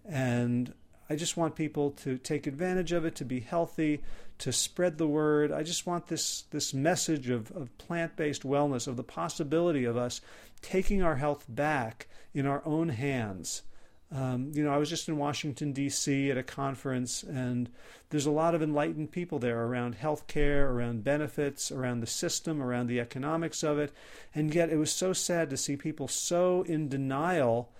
and 0.05 0.75
I 1.09 1.17
just 1.17 1.37
want 1.37 1.55
people 1.55 1.93
to 1.93 2.19
take 2.19 2.47
advantage 2.47 2.93
of 2.93 3.05
it, 3.05 3.15
to 3.17 3.25
be 3.25 3.41
healthy, 3.41 4.03
to 4.39 4.53
spread 4.53 4.99
the 4.99 5.07
word. 5.07 5.53
I 5.53 5.63
just 5.63 5.87
want 5.87 6.09
this 6.09 6.43
this 6.51 6.75
message 6.75 7.31
of, 7.31 7.51
of 7.53 7.77
plant-based 7.79 8.43
wellness, 8.43 8.87
of 8.87 8.97
the 8.97 9.05
possibility 9.05 9.85
of 9.85 9.97
us 9.97 10.21
taking 10.67 11.01
our 11.01 11.15
health 11.15 11.45
back 11.49 12.09
in 12.35 12.45
our 12.45 12.61
own 12.65 12.89
hands. 12.89 13.63
Um, 14.11 14.51
you 14.53 14.65
know, 14.65 14.73
I 14.73 14.79
was 14.79 14.91
just 14.91 15.09
in 15.09 15.17
Washington 15.17 15.73
D.C. 15.73 16.29
at 16.29 16.37
a 16.37 16.43
conference, 16.43 17.23
and 17.23 17.71
there's 18.11 18.27
a 18.27 18.33
lot 18.33 18.53
of 18.53 18.63
enlightened 18.63 19.13
people 19.13 19.39
there 19.39 19.63
around 19.63 19.97
healthcare, 19.97 20.69
around 20.69 21.05
benefits, 21.05 21.71
around 21.71 22.01
the 22.01 22.07
system, 22.09 22.61
around 22.61 22.89
the 22.89 22.99
economics 22.99 23.63
of 23.63 23.79
it, 23.79 23.93
and 24.35 24.53
yet 24.53 24.71
it 24.71 24.77
was 24.77 24.91
so 24.91 25.13
sad 25.13 25.51
to 25.51 25.57
see 25.57 25.77
people 25.77 26.09
so 26.09 26.63
in 26.63 26.89
denial 26.89 27.71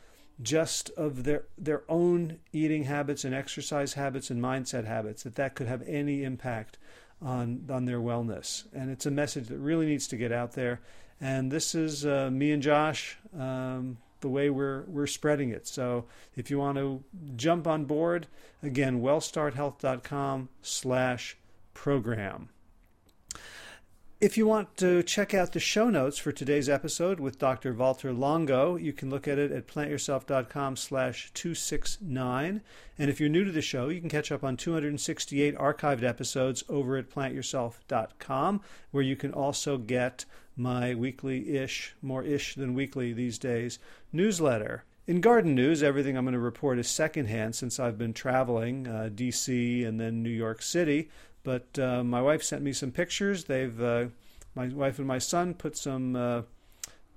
just 0.41 0.91
of 0.91 1.25
their 1.25 1.45
their 1.59 1.83
own 1.89 2.39
eating 2.53 2.85
habits 2.85 3.25
and 3.25 3.35
exercise 3.35 3.95
habits 3.95 4.31
and 4.31 4.41
mindset 4.41 4.85
habits 4.85 5.25
that 5.25 5.35
that 5.35 5.55
could 5.55 5.67
have 5.67 5.83
any 5.89 6.23
impact 6.23 6.79
on 7.23 7.65
on 7.71 7.87
their 7.87 8.01
wellness 8.01 8.65
and 8.75 8.91
it's 8.91 9.07
a 9.07 9.11
message 9.11 9.47
that 9.47 9.57
really 9.57 9.87
needs 9.87 10.07
to 10.07 10.15
get 10.15 10.31
out 10.31 10.53
there 10.53 10.79
and 11.21 11.51
this 11.51 11.75
is 11.75 12.05
uh, 12.05 12.31
me 12.31 12.53
and 12.53 12.63
Josh 12.63 13.19
um, 13.39 13.99
the 14.21 14.29
way 14.29 14.51
we're 14.51 14.83
we're 14.83 15.07
spreading 15.07 15.51
it. 15.51 15.67
So 15.67 16.05
if 16.35 16.51
you 16.51 16.59
want 16.59 16.79
to 16.79 17.03
jump 17.37 17.67
on 17.67 17.85
board 17.85 18.27
again 18.63 19.01
wellstarthealth.com 19.01 20.49
slash 20.63 21.37
program 21.75 22.49
if 24.19 24.39
you 24.39 24.47
want 24.47 24.75
to 24.79 25.03
check 25.03 25.35
out 25.35 25.53
the 25.53 25.61
show 25.61 25.91
notes 25.91 26.17
for 26.17 26.33
today's 26.33 26.71
episode 26.71 27.21
with 27.21 27.39
Dr. 27.39 27.75
Valter 27.75 28.19
Longo, 28.19 28.77
you 28.77 28.95
can 28.95 29.11
look 29.11 29.29
at 29.29 29.39
it 29.39 29.53
at 29.53 29.67
plantyourself.com 29.67 30.77
slash 30.77 31.31
269. 31.35 32.63
And 32.99 33.11
if 33.11 33.21
you're 33.21 33.29
new 33.29 33.45
to 33.45 33.53
the 33.53 33.61
show, 33.61 33.89
you 33.91 34.01
can 34.01 34.09
catch 34.09 34.33
up 34.33 34.43
on 34.43 34.57
268 34.57 35.55
archived 35.57 36.03
episodes 36.03 36.65
over 36.67 36.97
at 36.97 37.11
plantyourself.com, 37.11 38.63
where 38.91 39.03
you 39.03 39.17
can 39.17 39.35
also 39.35 39.77
get 39.77 40.25
my 40.57 40.95
weekly-ish, 40.95 41.95
more 42.01 42.23
ish 42.23 42.55
than 42.55 42.73
weekly 42.73 43.13
these 43.13 43.39
days, 43.39 43.79
newsletter. 44.13 44.85
In 45.07 45.21
garden 45.21 45.55
news, 45.55 45.83
everything 45.83 46.17
I'm 46.17 46.25
going 46.25 46.33
to 46.33 46.41
report 46.41 46.79
is 46.79 46.89
secondhand 46.89 47.55
since 47.55 47.79
I've 47.79 47.99
been 47.99 48.15
traveling, 48.15 48.89
uh, 48.89 49.11
D.C. 49.15 49.85
and 49.85 50.01
then 50.01 50.23
New 50.23 50.31
York 50.31 50.63
City. 50.63 51.11
But 51.47 51.79
uh, 51.79 52.03
my 52.03 52.21
wife 52.21 52.43
sent 52.43 52.65
me 52.65 52.73
some 52.73 52.91
pictures. 52.91 53.45
They've 53.45 53.81
uh, 53.81 54.07
my 54.57 54.67
wife 54.67 54.99
and 54.99 55.07
my 55.07 55.19
son 55.19 55.55
put 55.55 55.77
some. 55.77 56.17
Uh, 56.17 56.43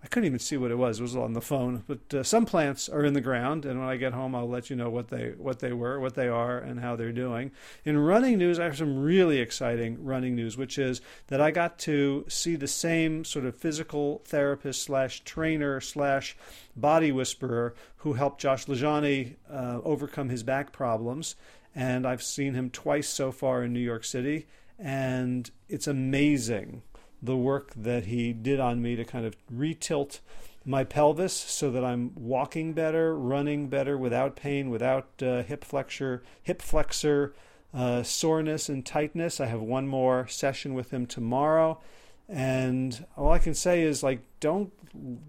I 0.04 0.08
couldn't 0.08 0.28
even 0.28 0.40
see 0.40 0.56
what 0.56 0.70
it 0.70 0.78
was. 0.78 1.00
It 1.00 1.02
was 1.02 1.16
on 1.16 1.34
the 1.34 1.42
phone. 1.42 1.84
But 1.88 2.14
uh, 2.14 2.22
some 2.22 2.46
plants 2.46 2.88
are 2.88 3.04
in 3.04 3.14
the 3.14 3.22
ground, 3.22 3.66
and 3.66 3.80
when 3.80 3.90
I 3.90 3.98
get 3.98 4.14
home, 4.14 4.36
I'll 4.36 4.48
let 4.48 4.70
you 4.70 4.76
know 4.76 4.92
what 4.92 5.08
they 5.08 5.34
what 5.36 5.62
they 5.62 5.74
were, 5.74 6.00
what 6.00 6.14
they 6.14 6.28
are, 6.28 6.60
and 6.60 6.80
how 6.80 6.96
they're 6.96 7.12
doing. 7.12 7.52
In 7.84 7.98
running 7.98 8.38
news, 8.38 8.60
I 8.60 8.66
have 8.66 8.78
some 8.78 9.00
really 9.00 9.40
exciting 9.40 10.06
running 10.06 10.36
news, 10.36 10.58
which 10.58 10.78
is 10.78 11.02
that 11.30 11.42
I 11.42 11.50
got 11.50 11.80
to 11.80 12.24
see 12.28 12.56
the 12.56 12.68
same 12.68 13.26
sort 13.26 13.46
of 13.46 13.56
physical 13.56 14.22
therapist 14.26 14.84
slash 14.84 15.22
trainer 15.22 15.82
slash 15.82 16.38
body 16.76 17.12
whisperer 17.12 17.74
who 17.98 18.14
helped 18.14 18.42
Josh 18.42 18.68
LaJaunie 18.68 19.38
uh, 19.52 19.80
overcome 19.84 20.30
his 20.30 20.44
back 20.44 20.72
problems 20.72 21.36
and 21.76 22.06
I've 22.06 22.24
seen 22.24 22.54
him 22.54 22.70
twice 22.70 23.08
so 23.10 23.32
far 23.32 23.64
in 23.64 23.74
New 23.74 23.80
York 23.80 24.04
City, 24.04 24.48
and 24.78 25.50
it's 25.68 25.88
amazing 25.88 26.82
the 27.22 27.36
work 27.36 27.74
that 27.76 28.06
he 28.06 28.32
did 28.34 28.60
on 28.60 28.82
me 28.82 28.96
to 28.96 29.04
kind 29.04 29.26
of 29.26 29.36
retilt 29.54 30.20
my 30.66 30.84
pelvis 30.84 31.34
so 31.34 31.72
that 31.72 31.84
I'm 31.84 32.12
walking 32.16 32.74
better, 32.74 33.18
running 33.18 33.68
better 33.68 33.98
without 33.98 34.36
pain, 34.36 34.70
without 34.70 35.10
uh, 35.22 35.44
hip 35.44 35.64
flexor, 35.64 36.24
hip 36.44 36.62
flexor 36.62 37.34
uh, 37.74 38.04
soreness 38.04 38.70
and 38.70 38.86
tightness. 38.86 39.40
I 39.40 39.46
have 39.48 39.62
one 39.62 39.88
more 39.88 40.28
session 40.28 40.74
with 40.74 40.92
him 40.92 41.06
tomorrow, 41.06 41.80
and 42.28 43.06
all 43.18 43.32
I 43.32 43.40
can 43.40 43.54
say 43.54 43.84
is 43.84 44.04
like, 44.04 44.22
don't 44.40 44.72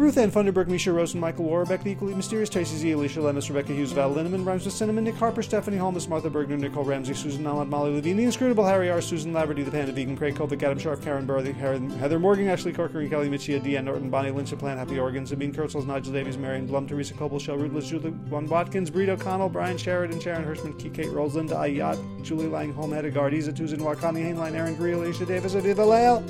Ruth 0.01 0.17
Ann 0.17 0.31
Funderburg, 0.31 0.67
Misha 0.67 0.91
Rosen, 0.91 1.19
Michael 1.19 1.45
Warbeck, 1.45 1.83
the 1.83 1.91
equally 1.91 2.15
mysterious 2.15 2.49
Tracy 2.49 2.75
Z, 2.75 2.91
Alicia 2.93 3.19
Lemus, 3.19 3.49
Rebecca 3.49 3.71
Hughes, 3.71 3.91
Val 3.91 4.11
Linneman, 4.11 4.43
Rhymes 4.43 4.65
with 4.65 4.73
Cinnamon, 4.73 5.03
Nick 5.03 5.13
Harper, 5.13 5.43
Stephanie 5.43 5.77
Holmes, 5.77 6.07
Martha 6.07 6.27
Bergner, 6.27 6.57
Nicole 6.57 6.83
Ramsey, 6.83 7.13
Susan 7.13 7.45
Ahmad, 7.45 7.67
Molly 7.67 7.93
Levine, 7.93 8.17
the 8.17 8.23
inscrutable 8.23 8.65
Harry 8.65 8.89
R, 8.89 8.99
Susan 8.99 9.31
Laverty, 9.31 9.63
the 9.63 9.69
Panda 9.69 9.91
Vegan, 9.91 10.17
Craig 10.17 10.33
Kovic, 10.33 10.63
Adam 10.63 10.79
Sharp, 10.79 11.03
Karen 11.03 11.27
Burr, 11.27 11.43
the 11.43 11.51
Heather 11.53 12.17
Morgan, 12.17 12.47
Ashley 12.47 12.73
Corker, 12.73 13.07
Kelly 13.07 13.29
Mitchia, 13.29 13.61
Deanne 13.61 13.83
Norton, 13.83 14.09
Bonnie 14.09 14.31
Lynch, 14.31 14.57
Plant 14.57 14.79
Happy 14.79 14.97
Organs, 14.97 15.29
Sabine 15.29 15.53
Kurtzels, 15.53 15.85
Nigel 15.85 16.13
Davies, 16.13 16.35
Marion 16.35 16.65
Blum, 16.65 16.87
Teresa 16.87 17.13
Coble, 17.13 17.37
Shell 17.37 17.57
Rudless, 17.57 17.87
Julie 17.87 18.09
One 18.09 18.47
Watkins, 18.47 18.89
Breed 18.89 19.09
O'Connell, 19.09 19.49
Brian 19.49 19.77
Sheridan, 19.77 20.19
Sharon 20.19 20.43
Hirschman, 20.43 20.95
Kate 20.95 21.11
Rolls, 21.11 21.35
Linda 21.35 21.53
Ayat, 21.53 22.23
Julie 22.23 22.47
Langholm, 22.47 22.91
Hedda 22.91 23.11
Gardiza, 23.11 23.53
Tuzin 23.53 23.77
Wakani, 23.77 24.23
Hainline, 24.23 24.55
Aaron 24.55 24.75
Greel, 24.75 25.03
Alicia 25.03 25.27
Davis, 25.27 25.53
Aviva 25.53 25.85
Lael. 25.85 26.23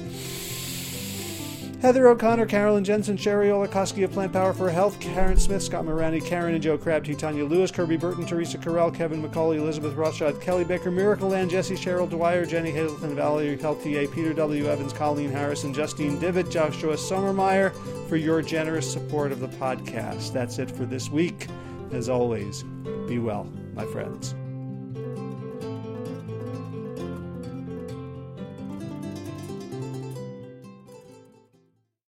Heather 1.82 2.08
O'Connor, 2.10 2.46
Carolyn 2.46 2.84
Jensen, 2.84 3.18
Sherry 3.18 3.48
Olakoski 3.48 4.04
of 4.04 4.12
Plant 4.12 4.34
Power 4.34 4.54
for 4.54 4.70
Health, 4.70 5.00
Karen 5.00 5.40
Smith, 5.40 5.64
Scott 5.64 5.84
Morani, 5.84 6.22
Karen 6.22 6.54
and 6.54 6.62
Joe 6.62 6.78
Crabb, 6.78 7.04
Titania 7.04 7.44
Lewis, 7.44 7.72
Kirby 7.72 7.98
Burton, 7.98 8.24
Teresa 8.24 8.60
Carell, 8.60 8.94
Kevin 8.94 9.20
McCauley, 9.20 9.58
Elizabeth 9.58 9.96
Rothschild, 9.96 10.40
Kelly 10.40 10.64
Baker, 10.64 10.92
Miracle 10.92 11.30
Land, 11.30 11.50
Jesse 11.50 11.74
Cheryl 11.74 12.08
Dwyer, 12.08 12.46
Jenny 12.46 12.70
Hazelton, 12.70 13.16
Valerie 13.16 13.58
Peltier, 13.58 14.08
Peter 14.08 14.32
W. 14.32 14.68
Evans, 14.68 14.94
Colleen 14.94 15.32
Harrison, 15.32 15.74
Justine 15.74 16.20
Divitt, 16.20 16.52
Joshua 16.52 16.94
Sommermeyer 16.94 17.74
for 18.08 18.16
your 18.16 18.44
generous 18.44 18.90
support 18.92 19.32
of 19.32 19.40
the 19.40 19.48
podcast. 19.48 20.34
That's 20.34 20.60
it 20.60 20.70
for 20.70 20.86
this 20.86 21.10
week. 21.10 21.48
As 21.92 22.10
always, 22.10 22.62
be 23.08 23.18
well, 23.18 23.46
my 23.74 23.86
friends. 23.86 24.36